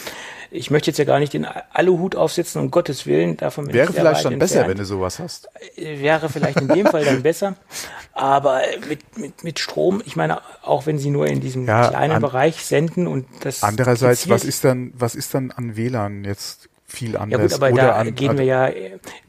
ich 0.55 0.71
möchte 0.71 0.91
jetzt 0.91 0.99
ja 0.99 1.05
gar 1.05 1.19
nicht 1.19 1.33
den 1.33 1.45
Aluhut 1.45 2.15
aufsetzen, 2.15 2.61
um 2.61 2.71
Gottes 2.71 3.07
Willen. 3.07 3.37
Davon 3.37 3.73
Wäre 3.73 3.93
vielleicht 3.93 4.25
dann 4.25 4.39
besser, 4.39 4.69
wenn 4.69 4.79
du 4.79 4.85
sowas 4.85 5.19
hast. 5.19 5.49
Äh, 5.77 6.01
wäre 6.01 6.29
vielleicht 6.29 6.61
in 6.61 6.69
dem 6.69 6.87
Fall 6.87 7.05
dann 7.05 7.23
besser. 7.23 7.57
Aber 8.13 8.63
mit, 8.89 9.19
mit, 9.19 9.45
mit 9.45 9.59
Strom, 9.59 10.01
ich 10.07 10.15
meine, 10.15 10.41
auch 10.63 10.87
wenn 10.87 10.99
sie 10.99 11.11
nur 11.11 11.27
in 11.27 11.41
diesem 11.41 11.67
ja, 11.67 11.89
kleinen 11.89 12.15
an, 12.15 12.23
Bereich 12.23 12.65
senden 12.65 13.07
und 13.09 13.27
das. 13.41 13.63
Andererseits, 13.63 14.29
was 14.29 14.45
ist 14.45 14.65
dann, 14.65 14.93
was 14.95 15.17
ist 15.17 15.35
dann 15.35 15.51
an 15.51 15.77
WLAN 15.77 16.25
jetzt 16.25 16.69
viel 16.95 17.17
anders. 17.17 17.41
Ja 17.41 17.47
gut, 17.47 17.55
aber 17.55 17.73
Oder 17.73 17.83
da 17.83 17.93
an, 17.97 18.15
gehen 18.15 18.39
wir 18.39 18.45
ja, 18.45 18.71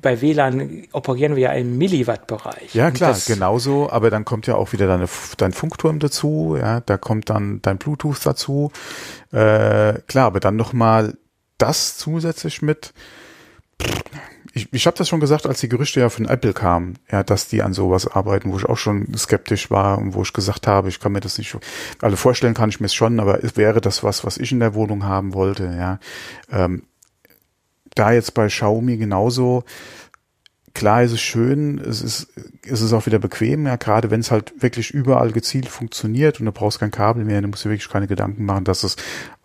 bei 0.02 0.22
WLAN 0.22 0.84
operieren 0.92 1.36
wir 1.36 1.44
ja 1.44 1.52
im 1.52 1.78
Milliwatt-Bereich. 1.78 2.74
Ja 2.74 2.92
klar, 2.92 3.18
genauso, 3.28 3.90
aber 3.90 4.10
dann 4.10 4.24
kommt 4.26 4.48
ja 4.48 4.56
auch 4.56 4.72
wieder 4.72 4.88
deine, 4.88 5.08
dein 5.38 5.52
Funkturm 5.52 6.00
dazu, 6.00 6.56
ja, 6.60 6.80
da 6.82 6.98
kommt 6.98 7.30
dann 7.30 7.62
dein 7.62 7.78
Bluetooth 7.78 8.26
dazu. 8.26 8.72
Äh, 9.32 10.00
klar, 10.08 10.28
aber 10.28 10.40
dann 10.40 10.56
nochmal 10.56 11.18
das 11.58 11.98
zusätzlich 11.98 12.62
mit. 12.62 12.94
Ich, 14.54 14.72
ich 14.72 14.88
habe 14.88 14.98
das 14.98 15.10
schon 15.10 15.20
gesagt, 15.20 15.46
als 15.46 15.60
die 15.60 15.68
Gerüchte 15.68 16.00
ja 16.00 16.10
von 16.10 16.30
Apple 16.30 16.54
kamen, 16.54 16.98
ja, 17.12 17.24
dass 17.24 17.50
die 17.50 17.62
an 17.62 17.74
sowas 17.74 18.08
arbeiten, 18.08 18.54
wo 18.54 18.58
ich 18.58 18.66
auch 18.66 18.78
schon 18.78 19.14
skeptisch 19.18 19.70
war 19.70 19.98
und 19.98 20.14
wo 20.14 20.22
ich 20.22 20.32
gesagt 20.32 20.66
habe, 20.66 20.88
ich 20.88 21.02
kann 21.02 21.12
mir 21.12 21.20
das 21.20 21.38
nicht, 21.38 21.58
also 22.02 22.16
vorstellen 22.16 22.54
kann 22.54 22.70
ich 22.70 22.80
mir 22.80 22.86
es 22.86 22.94
schon, 22.94 23.20
aber 23.20 23.44
es 23.44 23.58
wäre 23.58 23.82
das 23.82 24.02
was, 24.04 24.24
was 24.24 24.38
ich 24.38 24.54
in 24.54 24.62
der 24.62 24.74
Wohnung 24.74 25.04
haben 25.04 25.34
wollte, 25.34 25.76
ja. 25.78 26.00
Ähm, 26.50 26.84
da 27.96 28.12
jetzt 28.12 28.34
bei 28.34 28.48
Xiaomi 28.48 28.98
genauso. 28.98 29.64
Klar 30.74 31.04
ist 31.04 31.14
es 31.14 31.22
schön, 31.22 31.80
es 31.80 32.02
ist, 32.02 32.28
es 32.64 32.82
ist 32.82 32.92
auch 32.92 33.06
wieder 33.06 33.18
bequem, 33.18 33.66
ja, 33.66 33.78
gerade 33.78 34.12
wenn 34.12 34.20
es 34.20 34.30
halt 34.30 34.62
wirklich 34.62 34.92
überall 34.92 35.32
gezielt 35.32 35.70
funktioniert 35.70 36.42
und 36.42 36.48
du 36.48 36.52
brauchst 36.52 36.82
kein 36.82 36.92
Kabel 36.92 37.24
mehr, 37.24 37.40
dann 37.40 37.50
musst 37.50 37.64
du 37.64 37.70
wirklich 37.70 37.88
keine 37.88 38.08
Gedanken 38.08 38.44
machen, 38.44 38.66
dass 38.66 38.84
es, 38.84 38.98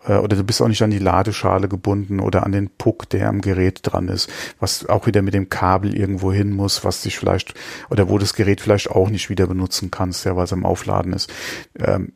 äh, 0.05 0.17
oder 0.17 0.35
du 0.35 0.43
bist 0.43 0.61
auch 0.61 0.67
nicht 0.67 0.81
an 0.81 0.91
die 0.91 0.99
Ladeschale 0.99 1.69
gebunden 1.69 2.19
oder 2.19 2.45
an 2.45 2.51
den 2.51 2.69
Puck, 2.69 3.09
der 3.09 3.29
am 3.29 3.39
Gerät 3.39 3.79
dran 3.83 4.09
ist, 4.09 4.29
was 4.59 4.85
auch 4.89 5.07
wieder 5.07 5.21
mit 5.21 5.33
dem 5.33 5.47
Kabel 5.47 5.95
irgendwo 5.95 6.33
hin 6.33 6.51
muss, 6.51 6.83
was 6.83 7.01
dich 7.01 7.17
vielleicht, 7.17 7.53
oder 7.89 8.09
wo 8.09 8.17
das 8.17 8.33
Gerät 8.33 8.59
vielleicht 8.59 8.91
auch 8.91 9.09
nicht 9.09 9.29
wieder 9.29 9.47
benutzen 9.47 9.89
kannst, 9.89 10.25
ja, 10.25 10.35
weil 10.35 10.43
es 10.43 10.53
am 10.53 10.65
Aufladen 10.65 11.13
ist. 11.13 11.31
Ähm, 11.79 12.11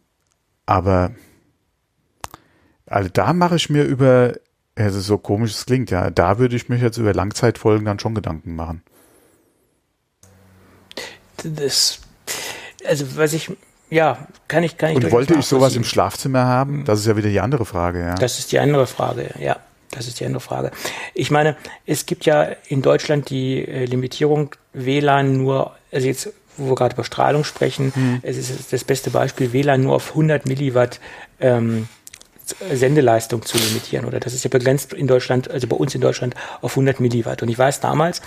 aber 0.66 1.12
also 2.88 3.10
da 3.12 3.34
mache 3.34 3.56
ich 3.56 3.70
mir 3.70 3.84
über 3.84 4.34
also 4.76 5.00
so 5.00 5.18
komisch 5.18 5.52
es 5.52 5.66
klingt, 5.66 5.90
ja. 5.92 6.10
Da 6.10 6.38
würde 6.38 6.56
ich 6.56 6.70
mich 6.70 6.82
jetzt 6.82 6.98
über 6.98 7.14
Langzeitfolgen 7.14 7.86
dann 7.86 8.00
schon 8.00 8.14
Gedanken 8.14 8.56
machen. 8.56 8.84
Das, 11.44 12.00
also 12.88 13.18
was 13.18 13.34
ich, 13.34 13.52
ja, 13.90 14.28
kann 14.48 14.64
ich, 14.64 14.78
kann 14.78 14.92
ich. 14.92 14.98
Und 14.98 15.12
wollte 15.12 15.36
ich 15.36 15.46
sowas 15.46 15.76
im 15.76 15.84
Schlafzimmer 15.84 16.46
haben? 16.46 16.84
Das 16.86 17.00
ist 17.00 17.06
ja 17.06 17.16
wieder 17.16 17.30
die 17.30 17.40
andere 17.40 17.66
Frage, 17.66 18.00
ja. 18.02 18.16
Das 18.16 18.40
ist 18.40 18.52
die 18.52 18.60
andere 18.60 18.88
Frage, 18.88 19.34
ja. 19.40 19.58
Das 19.92 20.08
ist 20.08 20.20
die 20.20 20.26
andere 20.26 20.42
Frage. 20.42 20.72
Ich 21.14 21.32
meine, 21.32 21.56
es 21.86 22.06
gibt 22.06 22.26
ja 22.26 22.44
in 22.68 22.82
Deutschland 22.82 23.30
die 23.30 23.66
äh, 23.66 23.86
Limitierung 23.86 24.54
WLAN 24.74 25.38
nur, 25.38 25.72
also 25.92 26.08
jetzt, 26.08 26.34
wo 26.58 26.70
wir 26.70 26.76
gerade 26.76 26.96
über 26.96 27.04
Strahlung 27.06 27.44
sprechen, 27.44 27.94
hm. 27.94 28.20
es 28.24 28.38
ist 28.38 28.74
das 28.74 28.84
beste 28.84 29.10
Beispiel, 29.10 29.54
WLAN 29.54 29.84
nur 29.84 29.96
auf 29.96 30.10
100 30.10 30.48
Milliwatt 30.48 31.00
ähm, 31.40 31.88
Sendeleistung 32.74 33.44
zu 33.44 33.58
limitieren 33.58 34.06
oder 34.06 34.20
das 34.20 34.34
ist 34.34 34.44
ja 34.44 34.50
begrenzt 34.50 34.94
in 34.94 35.08
Deutschland, 35.08 35.50
also 35.50 35.68
bei 35.68 35.76
uns 35.76 35.96
in 35.96 36.02
Deutschland 36.02 36.36
auf 36.62 36.74
100 36.74 37.00
Milliwatt. 37.00 37.42
Und 37.42 37.50
ich 37.50 37.58
weiß 37.58 37.80
damals, 37.80 38.22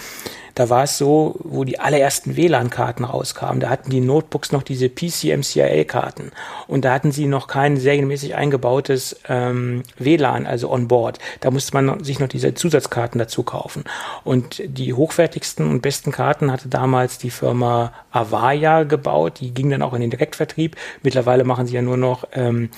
da 0.55 0.69
war 0.71 0.83
es 0.83 0.99
so, 0.99 1.37
wo 1.45 1.63
die 1.63 1.79
allerersten 1.79 2.37
WLAN-Karten 2.37 3.05
rauskamen, 3.05 3.61
da 3.61 3.69
hatten 3.69 3.91
die 3.91 4.01
Notebooks 4.01 4.51
noch 4.51 4.65
diese 4.65 4.89
PCMCIA-Karten 4.89 6.33
und 6.67 6.85
da 6.85 6.93
hatten 6.93 7.13
sie 7.13 7.27
noch 7.27 7.47
kein 7.47 7.77
serienmäßig 7.77 8.35
eingebautes 8.35 9.21
ähm, 9.29 9.85
WLAN, 9.99 10.47
also 10.47 10.71
on 10.71 10.89
board. 10.89 11.21
Da 11.41 11.53
musste 11.53 11.75
man 11.75 12.03
sich 12.03 12.19
noch 12.19 12.29
diese 12.29 12.55
Zusatzkarten 12.55 13.21
dazu 13.21 13.45
kaufen. 13.45 13.85
Und 14.25 14.61
die 14.65 14.95
hochwertigsten 14.95 15.71
und 15.71 15.81
besten 15.81 16.11
Karten 16.11 16.51
hatte 16.51 16.69
damals 16.69 17.19
die 17.19 17.31
Firma 17.31 17.93
Avaya 18.11 18.83
gebaut, 18.83 19.41
die 19.41 19.55
ging 19.55 19.71
dann 19.71 19.83
auch 19.83 19.95
in 19.95 20.01
den 20.01 20.11
Direktvertrieb. 20.11 20.77
Mittlerweile 21.03 21.45
machen 21.45 21.67
sie 21.69 21.75
ja 21.75 21.83
nur 21.83 21.97
noch 21.97 22.25
ähm, 22.33 22.71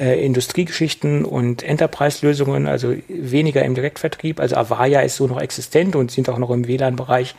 äh, 0.00 0.24
Industriegeschichten 0.24 1.26
und 1.26 1.62
Enterprise-Lösungen, 1.62 2.66
also 2.66 2.94
weniger 3.08 3.62
im 3.62 3.74
Direktvertrieb. 3.74 4.40
Also 4.40 4.56
Avaya 4.56 5.00
ist 5.00 5.16
so 5.16 5.26
noch 5.26 5.40
existent 5.40 5.94
und 5.94 6.10
sind 6.10 6.28
auch 6.30 6.38
noch 6.38 6.50
im 6.50 6.66
WLAN-Bereich 6.66 7.34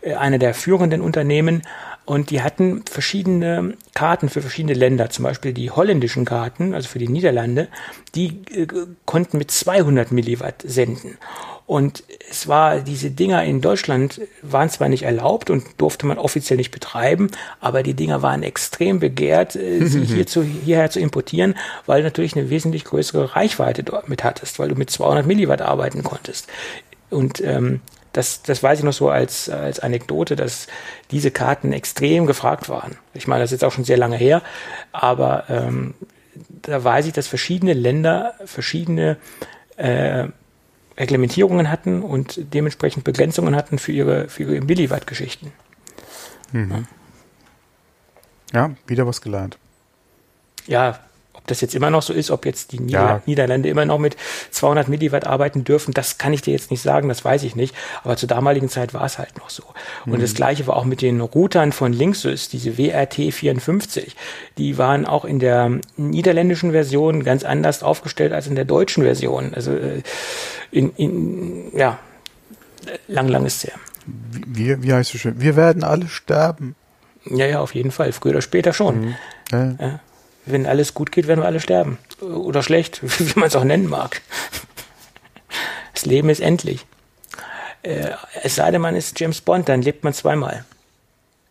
äh, 0.00 0.14
eine 0.14 0.38
der 0.38 0.54
führenden 0.54 1.02
Unternehmen. 1.02 1.62
Und 2.06 2.30
die 2.30 2.40
hatten 2.40 2.84
verschiedene 2.88 3.74
Karten 3.92 4.30
für 4.30 4.40
verschiedene 4.40 4.74
Länder, 4.74 5.10
zum 5.10 5.24
Beispiel 5.24 5.52
die 5.52 5.70
holländischen 5.70 6.24
Karten, 6.24 6.72
also 6.72 6.88
für 6.88 7.00
die 7.00 7.08
Niederlande, 7.08 7.68
die 8.14 8.40
äh, 8.50 8.66
konnten 9.04 9.36
mit 9.36 9.50
200 9.50 10.10
Milliwatt 10.10 10.62
senden. 10.64 11.18
Und 11.66 12.04
es 12.30 12.46
war, 12.46 12.78
diese 12.78 13.10
Dinger 13.10 13.42
in 13.42 13.60
Deutschland 13.60 14.20
waren 14.40 14.70
zwar 14.70 14.88
nicht 14.88 15.02
erlaubt 15.02 15.50
und 15.50 15.64
durfte 15.78 16.06
man 16.06 16.16
offiziell 16.16 16.58
nicht 16.58 16.70
betreiben, 16.70 17.28
aber 17.60 17.82
die 17.82 17.94
Dinger 17.94 18.22
waren 18.22 18.44
extrem 18.44 19.00
begehrt, 19.00 19.56
äh, 19.56 19.84
sie 19.86 20.04
hier 20.04 20.26
zu, 20.26 20.44
hierher 20.44 20.90
zu 20.90 21.00
importieren, 21.00 21.56
weil 21.84 22.02
du 22.02 22.04
natürlich 22.04 22.36
eine 22.36 22.50
wesentlich 22.50 22.84
größere 22.84 23.34
Reichweite 23.34 23.82
dort 23.82 24.08
mit 24.08 24.22
hattest, 24.22 24.60
weil 24.60 24.68
du 24.68 24.76
mit 24.76 24.90
200 24.90 25.26
Milliwatt 25.26 25.60
arbeiten 25.60 26.04
konntest. 26.04 26.46
Und 27.10 27.40
ähm, 27.40 27.80
das, 28.12 28.42
das 28.42 28.62
weiß 28.62 28.78
ich 28.78 28.84
noch 28.84 28.92
so 28.92 29.10
als, 29.10 29.50
als 29.50 29.80
Anekdote, 29.80 30.36
dass 30.36 30.68
diese 31.10 31.30
Karten 31.32 31.72
extrem 31.72 32.26
gefragt 32.26 32.68
waren. 32.68 32.96
Ich 33.12 33.26
meine, 33.26 33.42
das 33.42 33.48
ist 33.50 33.60
jetzt 33.60 33.64
auch 33.64 33.72
schon 33.72 33.84
sehr 33.84 33.98
lange 33.98 34.16
her, 34.16 34.40
aber 34.92 35.44
ähm, 35.50 35.94
da 36.62 36.82
weiß 36.82 37.06
ich, 37.06 37.12
dass 37.12 37.26
verschiedene 37.26 37.72
Länder 37.74 38.34
verschiedene 38.44 39.16
äh, 39.76 40.28
Reglementierungen 40.98 41.70
hatten 41.70 42.02
und 42.02 42.54
dementsprechend 42.54 43.04
Begrenzungen 43.04 43.54
hatten 43.54 43.78
für 43.78 43.92
ihre, 43.92 44.28
für 44.28 44.44
ihre 44.44 44.64
Milliwatt-Geschichten. 44.64 45.52
Mhm. 46.52 46.86
Ja, 48.52 48.70
wieder 48.86 49.06
was 49.06 49.20
gelernt. 49.20 49.58
Ja, 50.66 51.00
ob 51.36 51.46
das 51.46 51.60
jetzt 51.60 51.74
immer 51.74 51.90
noch 51.90 52.02
so 52.02 52.12
ist, 52.12 52.30
ob 52.30 52.46
jetzt 52.46 52.72
die 52.72 52.80
Nieder 52.80 52.98
ja. 52.98 53.22
Niederlande 53.26 53.68
immer 53.68 53.84
noch 53.84 53.98
mit 53.98 54.16
200 54.50 54.88
Milliwatt 54.88 55.26
arbeiten 55.26 55.64
dürfen, 55.64 55.94
das 55.94 56.18
kann 56.18 56.32
ich 56.32 56.42
dir 56.42 56.52
jetzt 56.52 56.70
nicht 56.70 56.82
sagen, 56.82 57.08
das 57.08 57.24
weiß 57.24 57.42
ich 57.42 57.54
nicht. 57.54 57.74
Aber 58.02 58.16
zur 58.16 58.28
damaligen 58.28 58.68
Zeit 58.68 58.94
war 58.94 59.04
es 59.04 59.18
halt 59.18 59.36
noch 59.38 59.50
so. 59.50 59.62
Mhm. 60.04 60.14
Und 60.14 60.22
das 60.22 60.34
Gleiche 60.34 60.66
war 60.66 60.76
auch 60.76 60.84
mit 60.84 61.02
den 61.02 61.20
Routern 61.20 61.72
von 61.72 61.92
Linksys, 61.92 62.48
diese 62.48 62.78
WRT 62.78 63.32
54. 63.32 64.16
Die 64.58 64.78
waren 64.78 65.06
auch 65.06 65.24
in 65.24 65.38
der 65.38 65.78
niederländischen 65.96 66.72
Version 66.72 67.22
ganz 67.22 67.44
anders 67.44 67.82
aufgestellt 67.82 68.32
als 68.32 68.46
in 68.46 68.54
der 68.54 68.64
deutschen 68.64 69.04
Version. 69.04 69.54
Also 69.54 69.72
äh, 69.72 70.02
in, 70.70 70.90
in 70.96 71.76
ja, 71.76 71.98
lang, 73.08 73.28
lang 73.28 73.46
ist 73.46 73.64
es 73.64 73.70
her. 73.70 73.78
Wie, 74.06 74.82
wie 74.82 74.92
heißt 74.92 75.14
es 75.14 75.20
schön? 75.20 75.40
Wir 75.40 75.56
werden 75.56 75.84
alle 75.84 76.08
sterben. 76.08 76.74
Ja, 77.24 77.46
ja, 77.46 77.60
auf 77.60 77.74
jeden 77.74 77.90
Fall. 77.90 78.12
Früher 78.12 78.32
oder 78.32 78.42
später 78.42 78.72
schon. 78.72 79.00
Mhm. 79.00 79.14
Ja. 79.52 79.74
Ja 79.80 80.00
wenn 80.46 80.66
alles 80.66 80.94
gut 80.94 81.12
geht, 81.12 81.26
werden 81.26 81.40
wir 81.40 81.46
alle 81.46 81.60
sterben. 81.60 81.98
Oder 82.20 82.62
schlecht, 82.62 83.00
wie 83.18 83.38
man 83.38 83.48
es 83.48 83.56
auch 83.56 83.64
nennen 83.64 83.88
mag. 83.88 84.22
Das 85.94 86.06
Leben 86.06 86.28
ist 86.28 86.40
endlich. 86.40 86.86
Äh, 87.82 88.10
es 88.42 88.56
sei 88.56 88.70
denn, 88.70 88.80
man 88.80 88.96
ist 88.96 89.18
James 89.18 89.40
Bond, 89.40 89.68
dann 89.68 89.82
lebt 89.82 90.04
man 90.04 90.12
zweimal. 90.12 90.64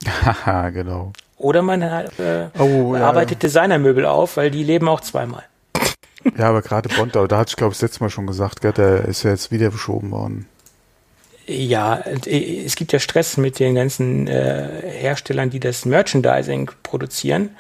Haha, 0.06 0.70
genau. 0.72 1.14
Oder 1.38 1.62
man 1.62 1.84
hat, 1.90 2.18
äh, 2.20 2.48
oh, 2.58 2.96
ja, 2.96 3.08
arbeitet 3.08 3.44
Designermöbel 3.44 4.06
auf, 4.06 4.38
weil 4.38 4.52
die 4.52 4.64
leben 4.64 4.88
auch 4.88 5.02
zweimal. 5.02 5.44
Ja, 6.38 6.50
aber 6.50 6.62
gerade 6.62 6.90
Bond, 6.90 7.16
da 7.16 7.22
hatte 7.38 7.50
ich 7.50 7.56
glaube 7.56 7.74
ich 7.74 7.80
das 7.80 7.90
letzte 7.90 8.04
Mal 8.04 8.10
schon 8.10 8.26
gesagt, 8.26 8.62
gell, 8.62 8.72
der 8.72 9.06
ist 9.06 9.24
ja 9.24 9.32
jetzt 9.32 9.52
wieder 9.52 9.70
verschoben 9.70 10.12
worden. 10.12 10.48
Ja, 11.46 11.98
äh, 11.98 12.66
es 12.66 12.76
gibt 12.76 12.94
ja 12.94 13.00
Stress 13.00 13.38
mit 13.38 13.60
den 13.60 13.76
ganzen 13.76 14.28
äh, 14.28 14.82
Herstellern, 14.84 15.50
die 15.50 15.60
das 15.60 15.86
Merchandising 15.86 16.72
produzieren. 16.84 17.56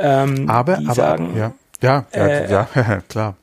Ähm, 0.00 0.48
aber, 0.48 0.78
aber, 0.78 0.94
sagen, 0.94 1.36
ja, 1.36 1.52
ja, 1.82 2.04
ja, 2.14 2.26
äh, 2.26 2.50
ja 2.50 3.00
klar. 3.08 3.36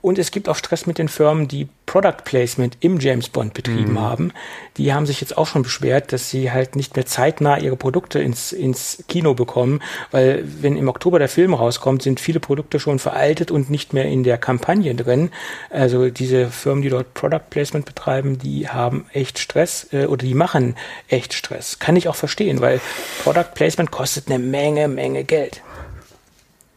Und 0.00 0.18
es 0.18 0.30
gibt 0.30 0.48
auch 0.48 0.56
Stress 0.56 0.86
mit 0.86 0.98
den 0.98 1.08
Firmen, 1.08 1.48
die 1.48 1.68
Product 1.86 2.22
Placement 2.24 2.76
im 2.80 3.00
James 3.00 3.28
Bond 3.28 3.52
betrieben 3.52 3.94
mhm. 3.94 4.00
haben. 4.00 4.32
Die 4.76 4.92
haben 4.92 5.06
sich 5.06 5.20
jetzt 5.20 5.36
auch 5.36 5.46
schon 5.46 5.62
beschwert, 5.62 6.12
dass 6.12 6.30
sie 6.30 6.52
halt 6.52 6.76
nicht 6.76 6.94
mehr 6.94 7.06
zeitnah 7.06 7.58
ihre 7.58 7.76
Produkte 7.76 8.20
ins, 8.20 8.52
ins 8.52 9.02
Kino 9.08 9.34
bekommen, 9.34 9.80
weil 10.12 10.44
wenn 10.62 10.76
im 10.76 10.88
Oktober 10.88 11.18
der 11.18 11.28
Film 11.28 11.52
rauskommt, 11.52 12.02
sind 12.02 12.20
viele 12.20 12.38
Produkte 12.38 12.78
schon 12.78 13.00
veraltet 13.00 13.50
und 13.50 13.70
nicht 13.70 13.92
mehr 13.92 14.04
in 14.04 14.22
der 14.22 14.38
Kampagne 14.38 14.94
drin. 14.94 15.30
Also 15.70 16.10
diese 16.10 16.48
Firmen, 16.48 16.82
die 16.82 16.90
dort 16.90 17.14
Product 17.14 17.50
Placement 17.50 17.84
betreiben, 17.84 18.38
die 18.38 18.68
haben 18.68 19.06
echt 19.12 19.38
Stress 19.38 19.88
äh, 19.92 20.06
oder 20.06 20.24
die 20.24 20.34
machen 20.34 20.76
echt 21.08 21.34
Stress. 21.34 21.80
Kann 21.80 21.96
ich 21.96 22.08
auch 22.08 22.16
verstehen, 22.16 22.60
weil 22.60 22.80
Product 23.24 23.54
Placement 23.54 23.90
kostet 23.90 24.28
eine 24.28 24.38
Menge, 24.38 24.86
Menge 24.86 25.24
Geld. 25.24 25.62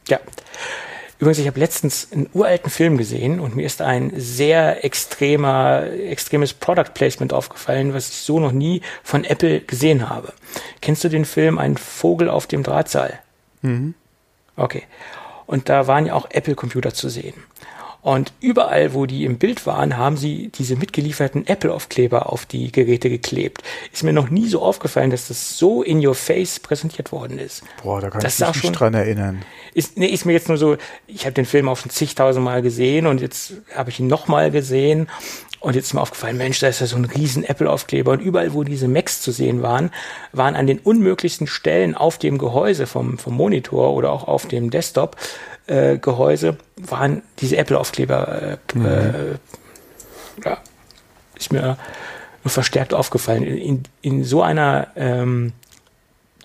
Ja. 0.07 0.19
Übrigens, 1.19 1.37
ich 1.37 1.45
habe 1.45 1.59
letztens 1.59 2.07
einen 2.11 2.27
uralten 2.33 2.71
Film 2.71 2.97
gesehen 2.97 3.39
und 3.39 3.55
mir 3.55 3.63
ist 3.63 3.83
ein 3.83 4.11
sehr 4.15 4.83
extremer, 4.83 5.83
extremes 5.83 6.53
Product 6.53 6.95
Placement 6.95 7.31
aufgefallen, 7.31 7.93
was 7.93 8.09
ich 8.09 8.15
so 8.15 8.39
noch 8.39 8.51
nie 8.51 8.81
von 9.03 9.23
Apple 9.23 9.61
gesehen 9.61 10.09
habe. 10.09 10.33
Kennst 10.81 11.03
du 11.03 11.09
den 11.09 11.25
Film 11.25 11.59
Ein 11.59 11.77
Vogel 11.77 12.27
auf 12.27 12.47
dem 12.47 12.63
Drahtseil? 12.63 13.19
Mhm. 13.61 13.93
Okay. 14.55 14.83
Und 15.45 15.69
da 15.69 15.85
waren 15.85 16.07
ja 16.07 16.15
auch 16.15 16.31
Apple-Computer 16.31 16.91
zu 16.91 17.07
sehen. 17.07 17.35
Und 18.01 18.33
überall, 18.41 18.93
wo 18.93 19.05
die 19.05 19.25
im 19.25 19.37
Bild 19.37 19.65
waren, 19.67 19.97
haben 19.97 20.17
sie 20.17 20.51
diese 20.55 20.75
mitgelieferten 20.75 21.45
Apple-Aufkleber 21.45 22.31
auf 22.31 22.45
die 22.45 22.71
Geräte 22.71 23.09
geklebt. 23.09 23.61
Ist 23.93 24.03
mir 24.03 24.13
noch 24.13 24.29
nie 24.29 24.47
so 24.47 24.61
aufgefallen, 24.61 25.11
dass 25.11 25.27
das 25.27 25.57
so 25.57 25.83
in 25.83 26.05
your 26.05 26.15
face 26.15 26.59
präsentiert 26.59 27.11
worden 27.11 27.37
ist. 27.37 27.63
Boah, 27.83 28.01
da 28.01 28.09
kann 28.09 28.21
das 28.21 28.39
ich 28.39 28.47
mich 28.47 28.63
nicht 28.63 28.79
dran 28.79 28.95
erinnern. 28.95 29.43
Ist, 29.73 29.97
nee, 29.97 30.07
ist 30.07 30.25
mir 30.25 30.33
jetzt 30.33 30.47
nur 30.47 30.57
so, 30.57 30.77
ich 31.07 31.25
habe 31.25 31.33
den 31.33 31.45
Film 31.45 31.69
auch 31.69 31.77
schon 31.77 31.91
zigtausend 31.91 32.43
Mal 32.43 32.61
gesehen 32.61 33.05
und 33.05 33.21
jetzt 33.21 33.53
habe 33.75 33.91
ich 33.91 33.99
ihn 33.99 34.07
nochmal 34.07 34.49
gesehen 34.49 35.07
und 35.61 35.75
jetzt 35.75 35.85
ist 35.85 35.93
mir 35.93 36.01
aufgefallen, 36.01 36.37
Mensch, 36.37 36.59
da 36.59 36.67
ist 36.67 36.81
ja 36.81 36.87
so 36.87 36.95
ein 36.95 37.05
riesen 37.05 37.43
Apple-Aufkleber. 37.43 38.11
Und 38.11 38.19
überall, 38.19 38.53
wo 38.53 38.63
diese 38.63 38.87
Macs 38.87 39.21
zu 39.21 39.31
sehen 39.31 39.61
waren, 39.61 39.91
waren 40.31 40.55
an 40.55 40.65
den 40.65 40.79
unmöglichsten 40.79 41.45
Stellen 41.45 41.93
auf 41.93 42.17
dem 42.17 42.39
Gehäuse 42.39 42.87
vom, 42.87 43.19
vom 43.19 43.35
Monitor 43.35 43.93
oder 43.93 44.11
auch 44.11 44.27
auf 44.27 44.47
dem 44.47 44.71
Desktop 44.71 45.17
äh, 45.67 45.97
Gehäuse 45.97 46.57
waren 46.77 47.21
diese 47.39 47.57
Apple-Aufkleber. 47.57 48.57
Äh, 48.73 48.77
mhm. 48.77 48.85
äh, 48.85 49.11
ja, 50.45 50.57
ist 51.35 51.51
mir 51.51 51.77
verstärkt 52.45 52.93
aufgefallen. 52.93 53.43
In, 53.43 53.83
in 54.01 54.23
so 54.23 54.41
einer 54.41 54.87
ähm, 54.95 55.53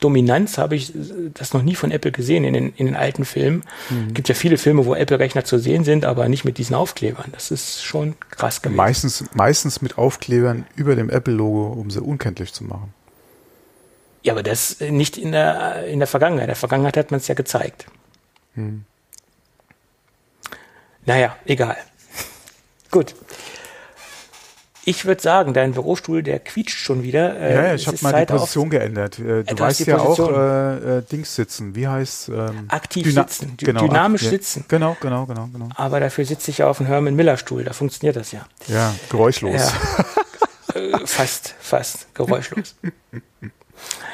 Dominanz 0.00 0.58
habe 0.58 0.76
ich 0.76 0.92
das 1.34 1.54
noch 1.54 1.62
nie 1.62 1.74
von 1.74 1.90
Apple 1.90 2.12
gesehen 2.12 2.44
in 2.44 2.52
den, 2.52 2.72
in 2.76 2.86
den 2.86 2.96
alten 2.96 3.24
Filmen. 3.24 3.64
Mhm. 3.88 4.12
gibt 4.12 4.28
ja 4.28 4.34
viele 4.34 4.58
Filme, 4.58 4.84
wo 4.84 4.94
Apple-Rechner 4.94 5.44
zu 5.44 5.58
sehen 5.58 5.84
sind, 5.84 6.04
aber 6.04 6.28
nicht 6.28 6.44
mit 6.44 6.58
diesen 6.58 6.74
Aufklebern. 6.74 7.32
Das 7.32 7.50
ist 7.50 7.82
schon 7.82 8.14
krass 8.30 8.60
gewesen. 8.60 8.76
Meistens, 8.76 9.24
meistens 9.34 9.80
mit 9.80 9.96
Aufklebern 9.96 10.66
über 10.76 10.96
dem 10.96 11.08
Apple-Logo, 11.08 11.72
um 11.72 11.90
sie 11.90 12.00
unkenntlich 12.00 12.52
zu 12.52 12.64
machen. 12.64 12.92
Ja, 14.22 14.32
aber 14.32 14.42
das 14.42 14.80
nicht 14.80 15.16
in 15.16 15.32
der, 15.32 15.86
in 15.86 16.00
der 16.00 16.08
Vergangenheit. 16.08 16.44
In 16.44 16.48
der 16.48 16.56
Vergangenheit 16.56 16.96
hat 16.96 17.10
man 17.10 17.18
es 17.18 17.28
ja 17.28 17.34
gezeigt. 17.34 17.86
Mhm. 18.54 18.84
Naja, 21.06 21.36
egal. 21.46 21.76
Gut. 22.90 23.14
Ich 24.88 25.04
würde 25.04 25.20
sagen, 25.20 25.52
dein 25.52 25.72
Bürostuhl, 25.72 26.22
der 26.22 26.38
quietscht 26.38 26.78
schon 26.78 27.02
wieder. 27.02 27.36
Äh, 27.40 27.54
ja, 27.54 27.62
ja 27.64 27.74
ich 27.74 27.88
habe 27.88 27.98
mal 28.02 28.12
Zeit 28.12 28.30
die 28.30 28.34
Position 28.34 28.70
geändert. 28.70 29.18
Äh, 29.18 29.42
du 29.42 29.58
weißt 29.58 29.84
ja 29.86 29.98
auch 29.98 30.30
äh, 30.30 30.98
äh, 30.98 31.02
Dings 31.02 31.34
sitzen. 31.34 31.74
Wie 31.74 31.88
heißt 31.88 32.28
ähm, 32.28 32.66
aktiv 32.68 33.02
Dyna 33.02 33.22
sitzen, 33.22 33.54
genau, 33.56 33.80
dynamisch 33.84 34.22
ja, 34.22 34.30
sitzen. 34.30 34.64
Genau, 34.68 34.96
genau, 35.00 35.26
genau, 35.26 35.48
genau. 35.52 35.68
Aber 35.74 35.98
dafür 35.98 36.24
sitze 36.24 36.52
ich 36.52 36.58
ja 36.58 36.68
auf 36.68 36.78
einem 36.78 36.88
Herman 36.88 37.16
Miller 37.16 37.36
Stuhl. 37.36 37.64
Da 37.64 37.72
funktioniert 37.72 38.14
das 38.14 38.30
ja. 38.30 38.46
Ja, 38.68 38.94
geräuschlos. 39.08 39.72
Ja. 40.74 41.00
fast, 41.04 41.56
fast 41.58 42.14
geräuschlos. 42.14 42.76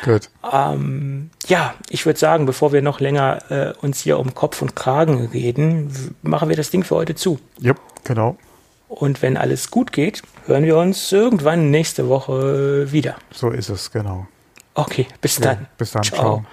Gut. 0.04 0.30
Ähm, 0.52 1.30
ja, 1.46 1.74
ich 1.88 2.06
würde 2.06 2.18
sagen, 2.18 2.44
bevor 2.44 2.72
wir 2.72 2.82
noch 2.82 3.00
länger 3.00 3.50
äh, 3.50 3.72
uns 3.80 4.00
hier 4.00 4.18
um 4.18 4.34
Kopf 4.34 4.60
und 4.60 4.74
Kragen 4.74 5.26
reden, 5.26 6.14
machen 6.22 6.48
wir 6.48 6.56
das 6.56 6.70
Ding 6.70 6.82
für 6.82 6.96
heute 6.96 7.14
zu. 7.14 7.38
Ja, 7.58 7.74
genau. 8.04 8.36
Und 8.88 9.22
wenn 9.22 9.36
alles 9.36 9.70
gut 9.70 9.92
geht, 9.92 10.22
hören 10.46 10.64
wir 10.64 10.76
uns 10.76 11.12
irgendwann 11.12 11.70
nächste 11.70 12.08
Woche 12.08 12.92
wieder. 12.92 13.16
So 13.30 13.50
ist 13.50 13.68
es, 13.70 13.90
genau. 13.90 14.26
Okay, 14.74 15.06
bis 15.20 15.36
dann. 15.36 15.60
Ja, 15.60 15.66
bis 15.78 15.92
dann. 15.92 16.02
Ciao. 16.02 16.18
Ciao. 16.18 16.44